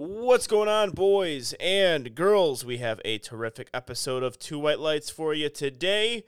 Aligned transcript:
What's 0.00 0.46
going 0.46 0.68
on, 0.68 0.90
boys 0.90 1.56
and 1.58 2.14
girls? 2.14 2.64
We 2.64 2.78
have 2.78 3.00
a 3.04 3.18
terrific 3.18 3.68
episode 3.74 4.22
of 4.22 4.38
Two 4.38 4.60
White 4.60 4.78
Lights 4.78 5.10
for 5.10 5.34
you 5.34 5.48
today. 5.48 6.22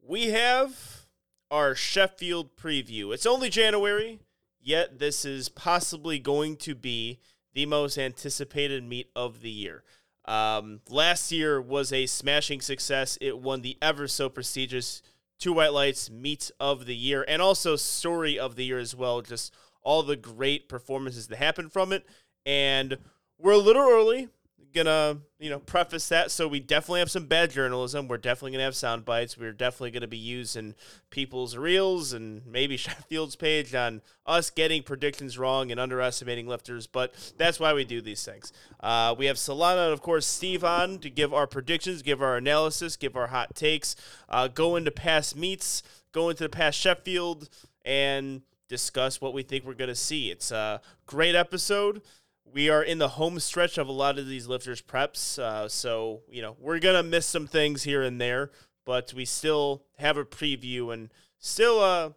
We 0.00 0.28
have 0.28 1.06
our 1.50 1.74
Sheffield 1.74 2.54
preview. 2.54 3.12
It's 3.12 3.26
only 3.26 3.48
January, 3.48 4.20
yet 4.60 5.00
this 5.00 5.24
is 5.24 5.48
possibly 5.48 6.20
going 6.20 6.54
to 6.58 6.76
be 6.76 7.18
the 7.54 7.66
most 7.66 7.98
anticipated 7.98 8.84
meet 8.84 9.10
of 9.16 9.40
the 9.40 9.50
year. 9.50 9.82
Um, 10.24 10.78
last 10.88 11.32
year 11.32 11.60
was 11.60 11.92
a 11.92 12.06
smashing 12.06 12.60
success. 12.60 13.18
It 13.20 13.36
won 13.36 13.62
the 13.62 13.78
ever 13.82 14.06
so 14.06 14.28
prestigious 14.28 15.02
Two 15.40 15.54
White 15.54 15.72
Lights 15.72 16.08
Meet 16.08 16.52
of 16.60 16.86
the 16.86 16.94
Year 16.94 17.24
and 17.26 17.42
also 17.42 17.74
Story 17.74 18.38
of 18.38 18.54
the 18.54 18.64
Year 18.64 18.78
as 18.78 18.94
well. 18.94 19.22
Just 19.22 19.52
all 19.82 20.04
the 20.04 20.14
great 20.14 20.68
performances 20.68 21.26
that 21.26 21.38
happened 21.38 21.72
from 21.72 21.92
it. 21.92 22.06
And 22.44 22.98
we're 23.38 23.52
a 23.52 23.58
little 23.58 23.82
early. 23.82 24.28
Gonna, 24.74 25.18
you 25.38 25.50
know, 25.50 25.58
preface 25.58 26.08
that. 26.08 26.30
So 26.30 26.48
we 26.48 26.58
definitely 26.58 27.00
have 27.00 27.10
some 27.10 27.26
bad 27.26 27.50
journalism. 27.50 28.08
We're 28.08 28.16
definitely 28.16 28.52
gonna 28.52 28.64
have 28.64 28.74
sound 28.74 29.04
bites. 29.04 29.36
We're 29.36 29.52
definitely 29.52 29.90
gonna 29.90 30.06
be 30.06 30.16
using 30.16 30.74
people's 31.10 31.58
reels 31.58 32.14
and 32.14 32.40
maybe 32.46 32.76
Sheffield's 32.78 33.36
page 33.36 33.74
on 33.74 34.00
us 34.24 34.48
getting 34.48 34.82
predictions 34.82 35.36
wrong 35.36 35.70
and 35.70 35.78
underestimating 35.78 36.46
lifters. 36.46 36.86
But 36.86 37.34
that's 37.36 37.60
why 37.60 37.74
we 37.74 37.84
do 37.84 38.00
these 38.00 38.24
things. 38.24 38.50
Uh, 38.80 39.14
we 39.18 39.26
have 39.26 39.36
Solana 39.36 39.84
and 39.84 39.92
of 39.92 40.00
course 40.00 40.26
Steve 40.26 40.64
on 40.64 40.98
to 41.00 41.10
give 41.10 41.34
our 41.34 41.46
predictions, 41.46 42.00
give 42.00 42.22
our 42.22 42.38
analysis, 42.38 42.96
give 42.96 43.14
our 43.14 43.26
hot 43.26 43.54
takes, 43.54 43.94
uh, 44.30 44.48
go 44.48 44.76
into 44.76 44.90
past 44.90 45.36
meets, 45.36 45.82
go 46.12 46.30
into 46.30 46.44
the 46.44 46.48
past 46.48 46.78
Sheffield, 46.78 47.50
and 47.84 48.40
discuss 48.68 49.20
what 49.20 49.34
we 49.34 49.42
think 49.42 49.66
we're 49.66 49.74
gonna 49.74 49.94
see. 49.94 50.30
It's 50.30 50.50
a 50.50 50.80
great 51.04 51.34
episode 51.34 52.00
we 52.44 52.68
are 52.68 52.82
in 52.82 52.98
the 52.98 53.08
home 53.08 53.38
stretch 53.40 53.78
of 53.78 53.88
a 53.88 53.92
lot 53.92 54.18
of 54.18 54.26
these 54.26 54.46
lifters 54.46 54.82
preps 54.82 55.38
uh, 55.38 55.68
so 55.68 56.22
you 56.30 56.42
know 56.42 56.56
we're 56.60 56.78
gonna 56.78 57.02
miss 57.02 57.26
some 57.26 57.46
things 57.46 57.82
here 57.82 58.02
and 58.02 58.20
there 58.20 58.50
but 58.84 59.12
we 59.14 59.24
still 59.24 59.82
have 59.98 60.16
a 60.16 60.24
preview 60.24 60.92
and 60.92 61.10
still 61.38 61.80
uh 61.80 62.10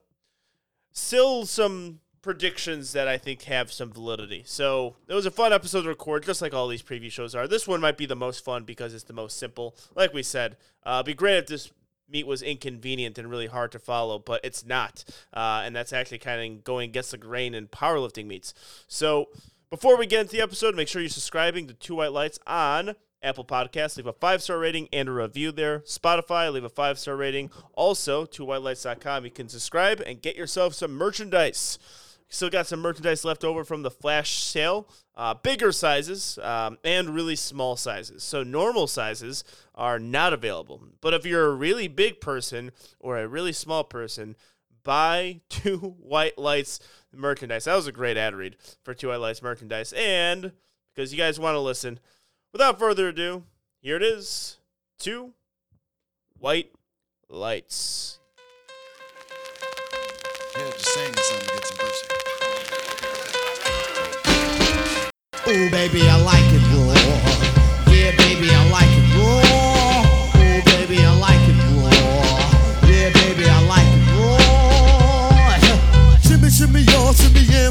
still 0.92 1.46
some 1.46 2.00
predictions 2.22 2.94
that 2.94 3.08
i 3.08 3.18
think 3.18 3.44
have 3.44 3.72
some 3.72 3.92
validity 3.92 4.44
so 4.46 4.96
it 5.08 5.14
was 5.14 5.28
a 5.28 5.32
fun 5.32 5.54
episode 5.54 5.84
to 5.84 5.90
record 5.90 6.24
just 6.24 6.42
like 6.42 6.54
all 6.54 6.68
these 6.68 6.82
preview 6.82 7.12
shows 7.12 7.36
are 7.36 7.48
this 7.48 7.68
one 7.68 7.80
might 7.80 7.98
be 7.98 8.08
the 8.08 8.16
most 8.16 8.44
fun 8.44 8.64
because 8.64 8.94
it's 8.94 9.04
the 9.04 9.14
most 9.14 9.38
simple 9.38 9.76
like 9.96 10.14
we 10.14 10.24
said 10.24 10.58
uh 10.84 11.04
be 11.04 11.14
great 11.14 11.38
if 11.38 11.48
this 11.48 11.72
meet 12.10 12.28
was 12.28 12.42
inconvenient 12.42 13.18
and 13.18 13.30
really 13.30 13.48
hard 13.48 13.72
to 13.72 13.80
follow, 13.80 14.20
but 14.20 14.42
it's 14.44 14.66
not. 14.66 15.04
Uh, 15.34 15.64
and 15.66 15.76
that's 15.76 15.94
actually 15.94 16.20
kind 16.20 16.58
of 16.58 16.64
going 16.64 16.90
against 16.90 17.12
the 17.12 17.18
grain 17.18 17.54
in 17.54 17.68
powerlifting 17.68 18.28
meets. 18.28 18.54
So 18.88 19.30
before 19.76 19.98
we 19.98 20.06
get 20.06 20.22
into 20.22 20.38
the 20.38 20.42
episode, 20.42 20.74
make 20.74 20.88
sure 20.88 21.02
you're 21.02 21.10
subscribing 21.10 21.68
to 21.68 21.74
Two 21.74 21.96
White 21.96 22.14
Lights 22.14 22.40
on 22.48 22.96
Apple 23.22 23.44
Podcasts. 23.44 23.98
Leave 23.98 24.08
a 24.08 24.14
five 24.14 24.42
star 24.42 24.58
rating 24.58 24.88
and 24.94 25.10
a 25.10 25.12
review 25.12 25.52
there. 25.52 25.80
Spotify, 25.82 26.50
leave 26.50 26.64
a 26.64 26.70
five 26.70 26.98
star 26.98 27.18
rating. 27.18 27.52
Also, 27.74 28.26
twowhitelights.com, 28.26 29.26
you 29.26 29.32
can 29.32 29.50
subscribe 29.50 30.00
and 30.00 30.22
get 30.22 30.38
yourself 30.38 30.76
some 30.76 30.94
merchandise. 30.94 31.78
Still 32.30 32.50
got 32.50 32.68
some 32.68 32.80
merchandise 32.80 33.26
left 33.26 33.44
over 33.44 33.66
from 33.66 33.82
the 33.82 33.92
flash 33.92 34.42
sale. 34.42 34.88
Uh, 35.14 35.34
bigger 35.34 35.74
sizes 35.74 36.40
um, 36.42 36.78
and 36.86 37.10
really 37.10 37.36
small 37.36 37.76
sizes. 37.76 38.24
So, 38.24 38.44
normal 38.44 38.88
sizes 38.88 39.44
are 39.76 40.00
not 40.00 40.32
available. 40.32 40.82
But 41.02 41.14
if 41.14 41.26
you're 41.26 41.48
a 41.48 41.54
really 41.54 41.90
big 41.90 42.22
person 42.22 42.72
or 43.02 43.18
a 43.18 43.28
really 43.28 43.52
small 43.52 43.84
person, 43.84 44.38
buy 44.86 45.42
two 45.50 45.78
white 46.00 46.38
lights 46.38 46.80
merchandise. 47.12 47.66
That 47.66 47.76
was 47.76 47.88
a 47.88 47.92
great 47.92 48.16
ad 48.16 48.34
read 48.34 48.56
for 48.84 48.94
Two 48.94 49.10
White 49.10 49.20
Lights 49.20 49.42
merchandise. 49.42 49.94
And 49.94 50.54
because 50.94 51.12
you 51.12 51.18
guys 51.18 51.38
want 51.40 51.56
to 51.56 51.60
listen, 51.60 52.00
without 52.54 52.80
further 52.80 53.10
ado, 53.10 53.44
here 53.82 53.98
it 53.98 54.04
is 54.04 54.58
Two 54.98 55.34
White 56.40 56.72
Lights. 57.28 58.20
Yeah, 60.56 60.72
just 60.72 60.88
saying 60.88 61.14
something 61.14 61.48
to 61.48 61.54
get 61.54 61.66
some 61.66 61.78
pussy. 61.78 62.08
Ooh, 65.48 65.70
baby, 65.70 66.02
I 66.02 66.22
like 66.24 66.54
it 66.54 66.65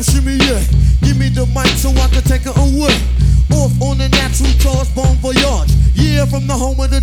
shimmy, 0.05 0.37
yeah. 0.37 0.61
Give 1.01 1.17
me 1.17 1.29
the 1.33 1.47
mic 1.57 1.73
so 1.81 1.89
I 1.91 2.09
can 2.13 2.23
take 2.29 2.45
it 2.45 2.57
away. 2.57 2.95
Off 3.57 3.73
on 3.81 3.99
natural 3.99 4.53
charge, 4.61 4.89
voyage. 5.21 5.73
Yeah, 5.95 6.27
from 6.27 6.47
the 6.47 6.55
home 6.55 6.81
of 6.81 6.91
the 6.91 7.01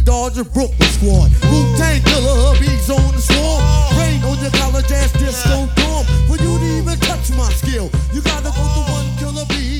Brooklyn 0.53 0.89
squad. 0.93 1.29
Wu 1.49 1.59
Tang 1.77 2.01
killer, 2.05 2.37
hubby's 2.45 2.89
on 2.89 3.11
the 3.15 3.21
swarm. 3.21 3.61
Rain 3.97 4.21
on 4.23 4.37
your 4.41 4.51
college 4.51 4.91
ass 4.91 5.11
disco 5.13 5.67
dorm. 5.75 6.05
For 6.27 6.37
you 6.37 6.57
to 6.59 6.67
even 6.77 6.97
touch 6.99 7.31
my 7.33 7.49
skill, 7.53 7.89
you 8.13 8.21
gotta 8.21 8.51
go 8.53 8.63
to 8.63 8.81
one 8.91 9.09
killer 9.17 9.45
B. 9.49 9.71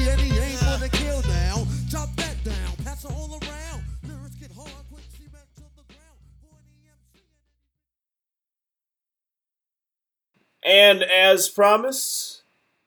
And 10.63 11.03
as 11.03 11.49
promised, 11.49 12.30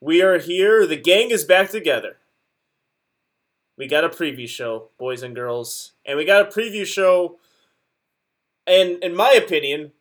we 0.05 0.21
are 0.21 0.39
here. 0.39 0.87
The 0.87 0.99
gang 0.99 1.31
is 1.31 1.45
back 1.45 1.71
together. 1.71 2.19
We 3.79 3.87
got 3.89 4.05
a 4.05 4.11
preview 4.11 4.47
show, 4.47 4.91
boys 4.99 5.23
and 5.23 5.35
girls. 5.35 5.93
And 6.05 6.19
we 6.19 6.27
got 6.27 6.43
a 6.43 6.51
preview 6.51 6.85
show, 6.85 7.39
and 8.67 9.03
in 9.03 9.17
my 9.17 9.31
opinion, 9.31 9.93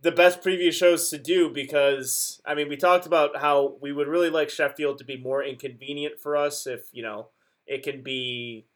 the 0.00 0.12
best 0.12 0.42
preview 0.42 0.72
shows 0.72 1.10
to 1.10 1.18
do 1.18 1.50
because, 1.50 2.40
I 2.46 2.54
mean, 2.54 2.68
we 2.68 2.76
talked 2.76 3.04
about 3.04 3.38
how 3.38 3.76
we 3.80 3.92
would 3.92 4.06
really 4.06 4.30
like 4.30 4.48
Sheffield 4.48 4.98
to 4.98 5.04
be 5.04 5.16
more 5.16 5.42
inconvenient 5.42 6.20
for 6.20 6.36
us 6.36 6.66
if, 6.66 6.82
you 6.92 7.02
know, 7.02 7.26
it 7.66 7.82
can 7.82 8.02
be 8.02 8.66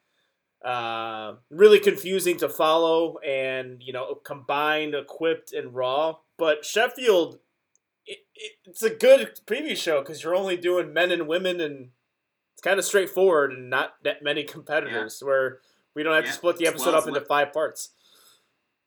uh, 0.64 1.34
really 1.48 1.78
confusing 1.78 2.38
to 2.38 2.48
follow 2.48 3.18
and, 3.18 3.80
you 3.80 3.92
know, 3.92 4.16
combined, 4.16 4.96
equipped, 4.96 5.52
and 5.52 5.74
raw. 5.74 6.16
But 6.36 6.64
Sheffield 6.64 7.38
it, 8.06 8.18
it, 8.34 8.52
it's 8.64 8.82
a 8.82 8.90
good 8.90 9.40
preview 9.46 9.76
show 9.76 10.00
because 10.00 10.22
you're 10.22 10.34
only 10.34 10.56
doing 10.56 10.92
men 10.92 11.10
and 11.10 11.26
women 11.26 11.60
and 11.60 11.90
it's 12.52 12.62
kind 12.62 12.78
of 12.78 12.84
straightforward 12.84 13.52
and 13.52 13.70
not 13.70 13.94
that 14.04 14.22
many 14.22 14.44
competitors 14.44 15.22
where 15.24 15.58
we 15.94 16.02
don't 16.02 16.14
have 16.14 16.24
to 16.24 16.32
split 16.32 16.56
the 16.56 16.66
episode 16.66 16.94
up 16.94 17.06
into 17.06 17.20
li- 17.20 17.26
five 17.28 17.52
parts 17.52 17.90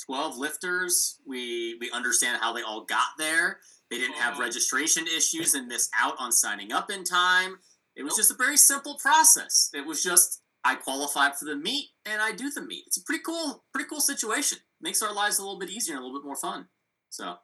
12 0.06 0.38
lifters. 0.38 1.20
We 1.26 1.78
we 1.80 1.90
understand 1.92 2.42
how 2.42 2.54
they 2.54 2.62
all 2.62 2.86
got 2.86 3.18
there. 3.18 3.60
They 3.90 3.98
didn't 3.98 4.16
have 4.16 4.34
mm-hmm. 4.34 4.44
registration 4.44 5.06
issues 5.08 5.54
and 5.54 5.68
miss 5.68 5.90
out 6.00 6.16
on 6.20 6.32
signing 6.32 6.72
up 6.72 6.92
in 6.92 7.04
time. 7.04 7.58
It 7.96 8.04
was 8.04 8.16
just 8.16 8.32
a 8.32 8.36
very 8.36 8.58
simple 8.58 8.98
process. 9.02 9.70
It 9.74 9.86
was 9.86 10.04
just 10.04 10.42
I 10.64 10.76
qualified 10.76 11.36
for 11.36 11.46
the 11.46 11.56
meet 11.56 11.90
and 12.06 12.22
I 12.22 12.32
do 12.32 12.50
the 12.50 12.62
meet. 12.62 12.84
It's 12.88 12.98
a 12.98 13.04
pretty 13.04 13.24
cool, 13.24 13.64
pretty 13.74 13.88
cool 13.88 14.02
situation. 14.02 14.60
Makes 14.82 15.02
our 15.02 15.14
lives 15.14 15.40
a 15.40 15.44
little 15.44 15.60
bit 15.60 15.70
easier 15.70 15.96
and 15.96 16.04
a 16.04 16.06
little 16.06 16.20
bit 16.20 16.26
more 16.26 16.36
fun. 16.36 16.68
So 17.10 17.36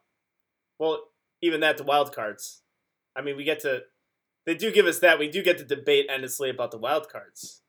well 0.78 1.04
even 1.42 1.60
that 1.60 1.76
the 1.76 1.84
wild 1.84 2.14
cards 2.14 2.62
i 3.16 3.20
mean 3.20 3.36
we 3.36 3.44
get 3.44 3.60
to 3.60 3.80
they 4.46 4.54
do 4.54 4.72
give 4.72 4.86
us 4.86 5.00
that 5.00 5.18
we 5.18 5.28
do 5.28 5.42
get 5.42 5.58
to 5.58 5.64
debate 5.64 6.06
endlessly 6.08 6.48
about 6.48 6.70
the 6.70 6.78
wild 6.78 7.08
cards 7.08 7.62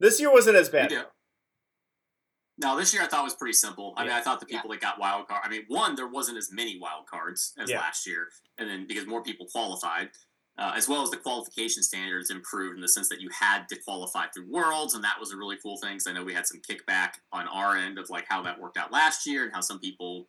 this 0.00 0.18
year 0.18 0.32
wasn't 0.32 0.56
as 0.56 0.70
bad. 0.70 0.90
No, 2.58 2.76
this 2.76 2.92
year 2.92 3.02
I 3.02 3.06
thought 3.06 3.24
was 3.24 3.34
pretty 3.34 3.52
simple. 3.54 3.94
I 3.96 4.04
mean, 4.04 4.12
I 4.12 4.20
thought 4.20 4.40
the 4.40 4.46
people 4.46 4.70
that 4.70 4.80
got 4.80 4.98
wild 4.98 5.28
card. 5.28 5.42
I 5.44 5.48
mean, 5.48 5.64
one, 5.68 5.94
there 5.94 6.08
wasn't 6.08 6.36
as 6.36 6.50
many 6.52 6.78
wild 6.78 7.06
cards 7.06 7.54
as 7.58 7.70
Yeah. 7.70 7.78
last 7.78 8.06
year, 8.06 8.28
and 8.58 8.68
then 8.68 8.86
because 8.86 9.06
more 9.06 9.22
people 9.22 9.46
qualified, 9.46 10.10
uh, 10.58 10.72
as 10.74 10.88
well 10.88 11.02
as 11.02 11.10
the 11.10 11.16
qualification 11.16 11.82
standards 11.82 12.30
improved 12.30 12.74
in 12.76 12.82
the 12.82 12.88
sense 12.88 13.08
that 13.08 13.20
you 13.20 13.30
had 13.30 13.66
to 13.68 13.76
qualify 13.76 14.26
through 14.28 14.46
Worlds, 14.50 14.94
and 14.94 15.02
that 15.04 15.18
was 15.18 15.32
a 15.32 15.36
really 15.36 15.56
cool 15.62 15.78
thing. 15.78 15.92
Because 15.92 16.06
I 16.06 16.12
know 16.12 16.24
we 16.24 16.34
had 16.34 16.46
some 16.46 16.60
kickback 16.60 17.14
on 17.32 17.48
our 17.48 17.76
end 17.76 17.98
of 17.98 18.10
like 18.10 18.26
how 18.28 18.42
that 18.42 18.60
worked 18.60 18.76
out 18.76 18.92
last 18.92 19.26
year 19.26 19.44
and 19.44 19.52
how 19.54 19.60
some 19.60 19.78
people 19.78 20.28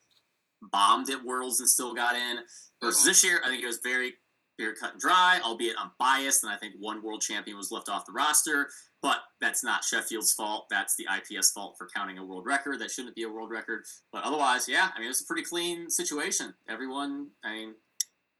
bombed 0.62 1.10
at 1.10 1.24
Worlds 1.24 1.60
and 1.60 1.69
still 1.69 1.94
got 1.94 2.16
in. 2.16 2.40
Versus 2.81 3.06
this 3.06 3.24
year, 3.24 3.42
I 3.46 3.50
think 3.50 3.63
it 3.63 3.68
was 3.68 3.80
very 3.84 4.13
clear 4.58 4.75
cut 4.75 4.94
and 4.94 5.02
dry. 5.02 5.40
Albeit 5.44 5.75
I'm 5.80 5.92
biased, 6.00 6.44
and 6.44 6.52
I 6.52 6.58
think 6.58 6.75
one 6.80 7.04
world 7.04 7.22
champion 7.22 7.58
was 7.58 7.72
left 7.72 7.90
off 7.90 8.06
the 8.06 8.12
roster. 8.12 8.69
But 9.02 9.18
that's 9.40 9.63
not 9.63 9.84
Sheffield's 9.84 10.34
fault. 10.34 10.68
That's 10.69 10.96
the 10.96 11.08
IPS 11.16 11.52
fault 11.52 11.75
for 11.78 11.88
counting 11.94 12.19
a 12.19 12.25
world 12.25 12.46
record. 12.46 12.80
That 12.80 12.92
shouldn't 12.92 13.16
be 13.16 13.24
a 13.24 13.30
world 13.30 13.50
record. 13.50 13.84
But 14.12 14.24
otherwise, 14.24 14.69
yeah, 14.69 14.90
I 14.96 15.00
mean, 15.00 15.10
it's 15.10 15.22
a 15.22 15.25
pretty 15.25 15.44
clean 15.44 15.90
situation. 15.90 16.54
Everyone, 16.69 17.30
I 17.44 17.52
mean, 17.52 17.75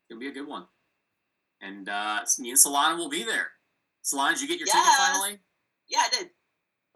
it'll 0.10 0.20
be 0.20 0.28
a 0.28 0.34
good 0.34 0.48
one. 0.48 0.66
And 1.62 1.90
uh, 1.90 2.22
me 2.40 2.52
and 2.52 2.60
Solana 2.60 2.98
will 2.98 3.10
be 3.10 3.24
there. 3.24 3.48
Solana, 4.04 4.34
did 4.34 4.42
you 4.42 4.48
get 4.48 4.60
your 4.60 4.68
ticket 4.68 4.84
finally? 4.98 5.40
Yeah, 5.88 6.00
I 6.00 6.10
did. 6.10 6.30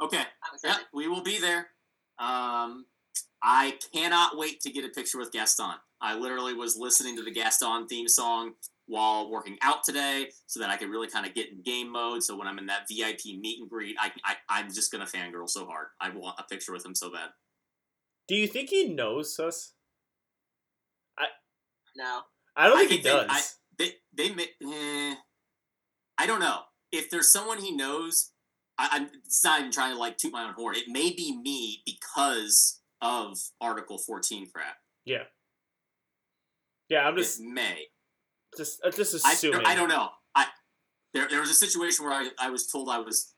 Okay. 0.01 0.24
Yeah, 0.63 0.77
we 0.94 1.07
will 1.07 1.24
be 1.24 1.39
there. 1.39 1.68
Um, 2.19 2.86
I 3.47 3.77
cannot 3.94 4.38
wait 4.38 4.59
to 4.62 4.71
get 4.71 4.83
a 4.86 4.89
picture 4.89 5.19
with 5.19 5.31
Gaston. 5.31 5.75
I 6.01 6.15
literally 6.18 6.56
was 6.56 6.75
listening 6.75 7.15
to 7.18 7.24
the 7.24 7.30
Gaston 7.31 7.86
theme 7.88 8.07
song 8.07 8.53
while 8.88 9.30
working 9.30 9.57
out 9.62 9.83
today 9.83 10.30
so 10.47 10.59
that 10.59 10.71
I 10.71 10.77
could 10.77 10.89
really 10.89 11.07
kind 11.07 11.27
of 11.27 11.36
get 11.36 11.51
in 11.51 11.62
game 11.62 11.92
mode. 11.92 12.24
So 12.24 12.36
when 12.36 12.47
I'm 12.47 12.57
in 12.57 12.65
that 12.65 12.88
VIP 12.89 13.38
meet 13.39 13.59
and 13.62 13.69
greet, 13.69 13.95
I, 14.00 14.12
I 14.24 14.36
I'm 14.50 14.74
just 14.74 14.92
gonna 14.92 15.06
fangirl 15.06 15.47
so 15.47 15.68
hard. 15.68 15.88
I 16.01 16.09
want 16.09 16.39
a 16.39 16.44
picture 16.44 16.74
with 16.74 16.83
him 16.83 16.95
so 16.95 17.12
bad. 17.12 17.30
Do 18.27 18.33
you 18.36 18.47
think 18.47 18.69
he 18.71 18.89
knows 18.89 19.39
us? 19.39 19.74
I 21.19 21.25
No. 21.95 22.21
I 22.56 22.68
don't 22.68 22.77
I 22.77 22.80
think, 22.88 22.91
he 22.91 22.98
think 22.98 23.27
does. 23.27 23.30
I- 23.30 23.41
They 23.77 23.91
they 24.12 24.33
ma- 24.33 24.74
eh, 24.74 25.15
I 26.18 26.25
don't 26.25 26.39
know 26.39 26.62
if 26.91 27.12
there's 27.12 27.31
someone 27.31 27.59
he 27.59 27.71
knows. 27.75 28.31
I, 28.80 28.89
I'm 28.91 29.09
it's 29.24 29.44
not 29.44 29.59
even 29.59 29.71
trying 29.71 29.94
to 29.94 30.00
like 30.00 30.18
toot 30.18 30.31
my 30.33 30.45
own 30.45 30.53
horn. 30.53 30.75
It 30.75 30.88
may 30.88 31.12
be 31.12 31.38
me 31.38 31.83
because 31.86 32.81
of 33.05 33.37
Article 33.61 33.97
14 33.97 34.47
crap. 34.53 34.75
yeah. 35.05 35.23
Yeah, 36.89 37.07
I'm 37.07 37.15
It 37.17 37.21
just 37.21 37.39
may. 37.41 37.85
just 38.57 38.79
uh, 38.85 38.91
just 38.91 39.25
I, 39.25 39.33
assuming. 39.33 39.61
I 39.65 39.73
don't 39.75 39.89
know. 39.89 40.09
I 40.35 40.45
there 41.15 41.27
there 41.27 41.39
was 41.41 41.49
a 41.49 41.53
situation 41.55 42.05
where 42.05 42.13
I, 42.13 42.29
I 42.39 42.49
was 42.51 42.67
told 42.67 42.89
I 42.89 42.99
was 42.99 43.33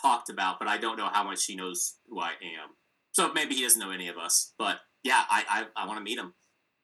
talked 0.00 0.28
about, 0.30 0.58
but 0.60 0.68
I 0.68 0.78
don't 0.78 0.96
know 0.96 1.08
how 1.12 1.24
much 1.24 1.44
he 1.44 1.56
knows 1.56 1.96
who 2.08 2.20
I 2.20 2.28
am. 2.30 2.70
So 3.12 3.32
maybe 3.32 3.54
he 3.56 3.62
doesn't 3.62 3.80
know 3.80 3.90
any 3.90 4.06
of 4.08 4.18
us. 4.18 4.54
But 4.58 4.78
yeah, 5.02 5.24
I 5.28 5.44
I, 5.76 5.82
I 5.82 5.86
want 5.86 5.98
to 5.98 6.04
meet 6.04 6.16
him. 6.18 6.34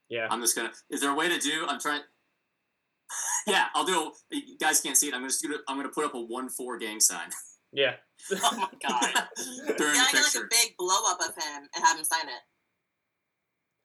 Yeah. 0.09 0.27
I'm 0.31 0.41
just 0.41 0.57
gonna. 0.57 0.73
Is 0.91 1.01
there 1.01 1.11
a 1.11 1.15
way 1.15 1.29
to 1.29 1.39
do? 1.39 1.67
I'm 1.69 1.81
trying. 1.81 2.03
Yeah, 3.47 3.67
I'll 3.75 3.87
do. 3.87 4.13
You 4.31 4.59
guys 4.59 4.81
can't 4.81 4.97
see 4.97 5.07
it. 5.09 5.15
I'm 5.15 5.21
gonna 5.23 5.33
do. 5.41 5.57
I'm 5.69 5.77
gonna 5.77 5.89
put 5.89 6.05
up 6.05 6.15
a 6.15 6.21
one 6.21 6.49
four 6.51 6.79
gang 6.79 6.99
sign 7.01 7.29
Yeah. 7.73 7.95
Oh 8.33 8.57
my 8.57 8.69
god. 8.89 9.29
during 9.77 9.95
yeah, 9.95 10.05
I 10.09 10.13
get 10.13 10.23
like 10.35 10.45
a 10.45 10.47
big 10.51 10.77
blow 10.79 10.97
up 11.09 11.21
of 11.21 11.35
him 11.35 11.69
and 11.75 11.85
have 11.85 11.99
him 11.99 12.05
sign 12.05 12.27
it. 12.29 12.43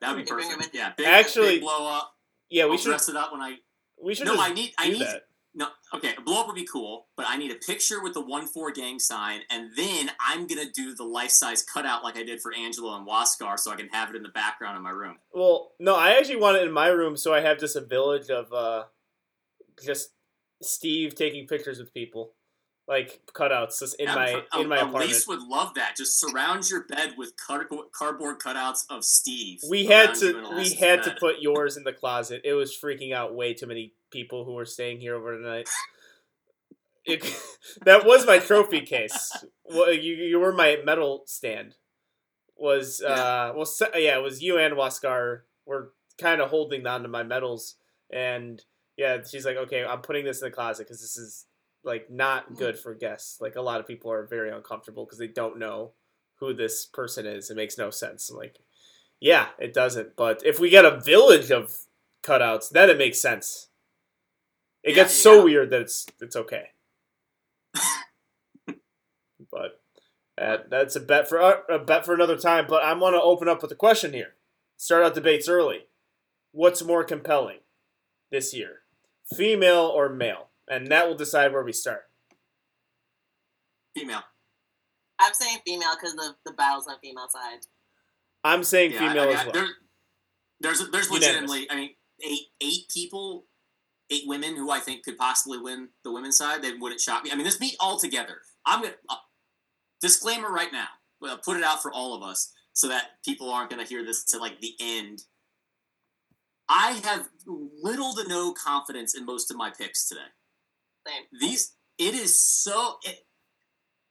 That'd 0.02 0.18
be 0.18 0.24
They 0.24 0.30
perfect. 0.30 0.74
in. 0.76 0.80
Yeah, 0.80 0.94
big, 0.98 1.08
Actually- 1.08 1.48
big 1.56 1.62
blow 1.62 1.88
up. 1.88 2.12
Yeah, 2.50 2.66
we 2.66 2.72
I'll 2.72 2.78
should 2.78 2.90
dress 2.90 3.10
it 3.10 3.16
up 3.16 3.32
when 3.32 3.42
I. 3.42 3.56
we 4.02 4.14
should 4.14 4.28
No, 4.28 4.36
just 4.36 4.50
I 4.50 4.54
need. 4.54 4.72
I 4.78 4.90
need. 4.90 5.02
that. 5.02 5.24
No, 5.56 5.68
okay, 5.94 6.14
a 6.18 6.22
blow 6.22 6.42
up 6.42 6.48
would 6.48 6.56
be 6.56 6.66
cool, 6.72 7.08
but 7.16 7.26
I 7.28 7.38
need 7.38 7.52
a 7.52 7.56
picture 7.56 8.02
with 8.02 8.14
the 8.16 8.22
one 8.22 8.48
four 8.48 8.72
gang 8.72 9.00
sign, 9.00 9.42
and 9.52 9.70
then 9.76 10.10
I'm 10.20 10.48
gonna 10.48 10.70
do 10.72 10.96
the 10.96 11.04
life 11.04 11.30
size 11.30 11.62
cutout 11.64 12.04
like 12.04 12.18
I 12.18 12.24
did 12.24 12.42
for 12.42 12.52
Angelo 12.54 12.96
and 12.98 13.08
Waskar, 13.08 13.58
so 13.60 13.72
I 13.72 13.76
can 13.76 13.88
have 13.90 14.10
it 14.10 14.16
in 14.16 14.24
the 14.24 14.30
background 14.30 14.78
in 14.78 14.84
my 14.84 14.90
room. 14.90 15.18
Well, 15.32 15.74
no, 15.80 15.96
I 15.96 16.14
actually 16.14 16.38
want 16.38 16.58
it 16.58 16.64
in 16.64 16.72
my 16.72 16.88
room, 16.88 17.16
so 17.18 17.34
I 17.34 17.42
have 17.42 17.60
just 17.60 17.76
a 17.76 17.82
village 17.82 18.30
of 18.32 18.52
uh, 18.52 18.86
just 19.84 20.10
Steve 20.62 21.14
taking 21.16 21.46
pictures 21.48 21.78
with 21.80 21.94
people, 21.94 22.34
like 22.88 23.22
cutouts, 23.34 23.80
just 23.80 23.96
in 24.00 24.08
Yeah, 24.08 24.16
my 24.16 24.44
a- 24.54 24.60
in 24.62 24.68
my 24.68 24.78
apartment. 24.78 25.06
Elise 25.06 25.28
would 25.28 25.42
love 25.42 25.74
that. 25.76 25.96
Just 25.96 26.20
surround 26.20 26.70
your 26.70 26.84
bed 26.84 27.14
with 27.18 27.34
car- 27.38 27.68
cardboard 27.94 28.40
cutouts 28.40 28.86
of 28.90 29.06
Steve. 29.06 29.60
we 29.70 29.86
had 29.86 30.10
around 30.10 30.22
you 30.22 30.38
in 30.38 30.44
to 30.50 30.56
we 30.56 30.70
had 30.74 31.04
to 31.04 31.16
put 31.20 31.40
yours 31.40 31.78
in 31.78 31.84
the 31.84 31.94
closet. 31.94 32.42
It 32.44 32.54
was 32.54 32.78
freaking 32.78 33.14
out 33.14 33.34
way 33.36 33.54
too 33.54 33.68
many 33.68 33.94
people 34.12 34.44
who 34.46 34.54
were 34.54 34.66
staying 34.66 35.00
here 35.00 35.16
over 35.16 35.38
tonight. 35.38 35.70
It, 37.06 37.24
that 37.86 38.06
was 38.06 38.26
my 38.26 38.40
trophy 38.40 38.82
case. 38.82 39.32
Well, 39.64 39.92
you 39.94 40.16
you 40.16 40.40
were 40.40 40.54
my 40.54 40.78
medal 40.86 41.24
stand. 41.26 41.76
Was 42.56 43.02
uh 43.02 43.52
well 43.56 43.68
yeah 43.96 44.18
it 44.18 44.24
was 44.24 44.42
you 44.42 44.58
and 44.58 44.76
Waskar 44.76 45.42
were 45.66 45.94
kind 46.20 46.40
of 46.42 46.50
holding 46.50 46.86
on 46.86 47.02
to 47.02 47.08
my 47.10 47.24
medals 47.24 47.76
and 48.12 48.62
yeah 48.96 49.18
she's 49.30 49.44
like 49.46 49.58
okay 49.58 49.84
I'm 49.84 50.02
putting 50.02 50.24
this 50.24 50.42
in 50.42 50.48
the 50.50 50.56
closet 50.56 50.86
because 50.86 51.02
this 51.02 51.18
is 51.18 51.46
like 51.84 52.10
not 52.10 52.56
good 52.58 52.78
for 52.78 52.94
guests 52.94 53.40
like 53.42 53.56
a 53.56 53.62
lot 53.62 53.80
of 53.80 53.88
people 53.88 54.12
are 54.12 54.26
very 54.26 54.50
uncomfortable 54.52 55.06
because 55.06 55.18
they 55.20 55.28
don't 55.28 55.60
know 55.60 55.92
who 56.40 56.54
this 56.54 56.86
person 56.86 57.26
is 57.26 57.50
it 57.50 57.58
makes 57.58 57.78
no 57.78 57.90
sense 57.90 58.32
like 58.32 58.60
yeah 59.20 59.48
it 59.60 59.74
doesn't 59.74 60.16
but 60.16 60.42
if 60.46 60.60
we 60.60 60.70
get 60.70 60.86
a 60.86 61.00
village 61.00 61.52
of 61.52 61.76
cutouts 62.24 62.70
then 62.70 62.90
it 62.90 62.98
makes 62.98 63.20
sense 63.22 63.70
it 64.84 64.94
Yeah, 64.94 64.96
gets 64.96 65.14
so 65.14 65.38
yeah. 65.38 65.44
weird 65.44 65.70
that 65.72 65.82
it's 65.82 66.06
it's 66.22 66.36
okay 66.36 66.70
but 69.52 69.82
uh, 70.42 70.58
that's 70.70 70.96
a 70.96 71.00
bet 71.00 71.28
for 71.30 71.42
uh, 71.42 71.58
a 71.70 71.80
bet 71.80 72.06
for 72.06 72.14
another 72.14 72.38
time. 72.38 72.66
But 72.68 72.84
I 72.84 72.94
want 72.94 73.16
to 73.16 73.22
open 73.22 73.48
up 73.48 73.62
with 73.62 73.72
a 73.72 73.76
question 73.76 74.14
here. 74.14 74.36
Start 74.78 75.04
out 75.04 75.14
debates 75.14 75.48
early. 75.48 75.88
What's 76.52 76.84
more 76.84 77.04
compelling 77.04 77.60
this 78.32 78.54
year, 78.54 78.80
female 79.36 79.86
or 79.86 80.10
male? 80.10 80.50
And 80.74 80.88
that 80.88 81.08
will 81.08 81.16
decide 81.16 81.54
where 81.54 81.64
we 81.64 81.72
start. 81.74 82.04
female. 83.96 84.24
I'm 85.20 85.34
saying 85.36 85.60
female 85.66 85.92
because 85.96 86.16
the 86.16 86.36
the 86.46 86.54
battle's 86.54 86.88
on 86.88 86.96
female 87.00 87.28
side. 87.30 87.60
I'm 88.44 88.64
saying 88.64 88.92
Yeah, 88.94 89.00
female 89.10 89.24
I 89.24 89.28
mean, 89.28 89.36
as 89.38 89.44
well. 89.46 89.54
there- 89.54 89.76
there's 90.62 90.90
there's 90.92 91.12
legitimately, 91.12 91.70
I 91.70 91.76
mean, 91.76 91.96
eight 92.24 92.48
eight 92.62 92.90
people, 92.92 93.46
eight 94.10 94.24
women 94.26 94.56
who 94.56 94.72
I 94.72 94.80
think 94.80 95.04
could 95.04 95.18
possibly 95.18 95.60
win 95.60 95.90
the 96.04 96.12
women's 96.12 96.38
side. 96.38 96.62
They 96.64 96.74
wouldn't 96.74 97.02
shock 97.02 97.24
me. 97.24 97.32
I 97.32 97.36
mean, 97.36 97.44
this 97.46 97.60
meet 97.60 97.76
all 97.80 98.00
together. 98.00 98.42
I'm 98.66 98.82
gonna 98.82 98.96
uh, 99.10 99.16
disclaimer 100.02 100.50
right 100.52 100.72
now. 100.72 100.88
Well, 101.22 101.38
put 101.38 101.58
it 101.58 101.64
out 101.64 101.82
for 101.84 101.92
all 101.92 102.16
of 102.16 102.24
us 102.24 102.52
so 102.74 102.88
that 102.88 103.24
people 103.24 103.52
aren't 103.52 103.70
gonna 103.70 103.84
hear 103.86 104.04
this 104.04 104.24
to 104.26 104.40
like 104.40 104.60
the 104.62 104.74
end. 104.80 105.24
I 106.68 106.94
have 107.04 107.30
little 107.46 108.14
to 108.16 108.28
no 108.28 108.54
confidence 108.54 109.14
in 109.16 109.26
most 109.26 109.52
of 109.52 109.58
my 109.58 109.70
picks 109.70 110.08
today. 110.08 110.22
Same. 111.08 111.24
These 111.40 111.76
it 111.98 112.16
is 112.16 112.42
so. 112.42 112.98
It, 113.04 113.26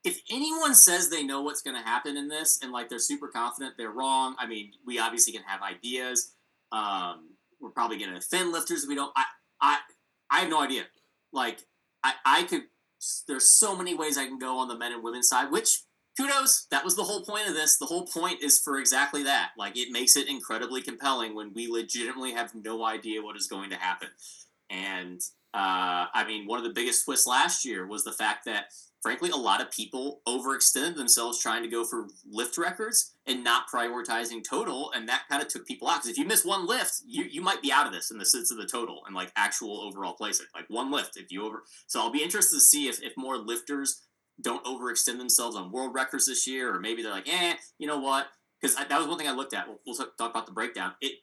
if 0.04 0.20
anyone 0.30 0.74
says 0.74 1.10
they 1.10 1.22
know 1.22 1.42
what's 1.42 1.62
going 1.62 1.76
to 1.76 1.82
happen 1.82 2.16
in 2.16 2.28
this 2.28 2.58
and 2.60 2.72
like 2.72 2.88
they're 2.88 2.98
super 2.98 3.28
confident, 3.28 3.74
they're 3.78 3.92
wrong. 3.92 4.34
I 4.38 4.46
mean, 4.46 4.72
we 4.84 4.98
obviously 4.98 5.32
can 5.32 5.42
have 5.44 5.62
ideas. 5.62 6.34
Um, 6.72 7.36
we're 7.60 7.70
probably 7.70 7.98
going 7.98 8.10
to 8.10 8.18
offend 8.18 8.50
lifters 8.50 8.82
if 8.82 8.88
we 8.88 8.96
don't. 8.96 9.12
I, 9.14 9.24
I, 9.60 9.78
I 10.30 10.40
have 10.40 10.50
no 10.50 10.60
idea. 10.60 10.84
Like, 11.32 11.60
I, 12.02 12.14
I 12.24 12.42
could. 12.44 12.62
There's 13.28 13.50
so 13.50 13.76
many 13.76 13.94
ways 13.94 14.18
I 14.18 14.26
can 14.26 14.38
go 14.38 14.58
on 14.58 14.68
the 14.68 14.76
men 14.76 14.92
and 14.92 15.02
women's 15.04 15.28
side. 15.28 15.52
Which 15.52 15.82
kudos. 16.16 16.66
That 16.70 16.84
was 16.84 16.96
the 16.96 17.04
whole 17.04 17.24
point 17.24 17.48
of 17.48 17.54
this. 17.54 17.78
The 17.78 17.86
whole 17.86 18.06
point 18.06 18.42
is 18.42 18.60
for 18.60 18.78
exactly 18.78 19.22
that. 19.22 19.50
Like, 19.56 19.78
it 19.78 19.92
makes 19.92 20.16
it 20.16 20.28
incredibly 20.28 20.82
compelling 20.82 21.34
when 21.34 21.52
we 21.54 21.68
legitimately 21.68 22.32
have 22.32 22.54
no 22.54 22.84
idea 22.84 23.22
what 23.22 23.36
is 23.36 23.46
going 23.46 23.70
to 23.70 23.76
happen. 23.76 24.08
And 24.68 25.20
uh, 25.54 26.06
I 26.14 26.25
mean, 26.26 26.46
one 26.46 26.58
of 26.58 26.64
the 26.64 26.72
biggest 26.72 27.04
twists 27.04 27.26
last 27.26 27.64
year 27.64 27.87
was 27.87 28.04
the 28.04 28.12
fact 28.12 28.44
that 28.46 28.66
frankly, 29.02 29.31
a 29.31 29.37
lot 29.37 29.60
of 29.60 29.70
people 29.70 30.22
overextended 30.26 30.94
themselves 30.94 31.43
trying 31.43 31.62
to 31.64 31.69
go 31.69 31.84
for 31.84 32.06
lift 32.31 32.56
records 32.56 33.14
and 33.26 33.43
not 33.43 33.69
prioritizing 33.69 34.43
total, 34.49 34.93
and 34.94 35.08
that 35.08 35.25
kind 35.28 35.43
of 35.43 35.49
took 35.49 35.66
people 35.66 35.88
out. 35.88 35.96
Because 35.96 36.10
if 36.10 36.19
you 36.19 36.25
miss 36.25 36.44
one 36.44 36.66
lift, 36.66 37.00
you, 37.04 37.25
you 37.25 37.43
might 37.43 37.60
be 37.60 37.72
out 37.72 37.87
of 37.87 37.93
this 37.93 38.10
in 38.10 38.19
the 38.19 38.25
sense 38.25 38.50
of 38.50 38.56
the 38.56 38.66
total 38.66 39.02
and 39.06 39.14
like 39.14 39.32
actual 39.37 39.81
overall 39.81 40.14
placing. 40.14 40.46
Like 40.54 40.66
one 40.69 40.90
lift, 40.90 41.16
if 41.16 41.32
you 41.32 41.44
over. 41.44 41.64
So 41.88 42.00
I'll 42.00 42.12
be 42.12 42.22
interested 42.22 42.56
to 42.56 42.60
see 42.60 42.88
if, 42.88 43.02
if 43.02 43.12
more 43.16 43.37
lifters 43.37 44.00
don't 44.40 44.64
overextend 44.64 45.19
themselves 45.19 45.56
on 45.56 45.72
world 45.72 45.94
records 45.94 46.26
this 46.26 46.46
year, 46.46 46.75
or 46.75 46.81
maybe 46.81 47.02
they're 47.02 47.12
like, 47.12 47.28
eh, 47.28 47.54
you 47.78 47.87
know 47.87 47.99
what? 47.99 48.28
Because 48.61 48.76
that 48.76 48.99
was 48.99 49.09
one 49.09 49.18
thing 49.18 49.28
I 49.28 49.32
looked 49.32 49.54
at. 49.54 49.66
We'll, 49.66 49.80
we'll 49.85 49.97
talk 49.97 50.16
talk 50.16 50.30
about 50.30 50.47
the 50.47 50.52
breakdown. 50.52 50.92
It 51.00 51.14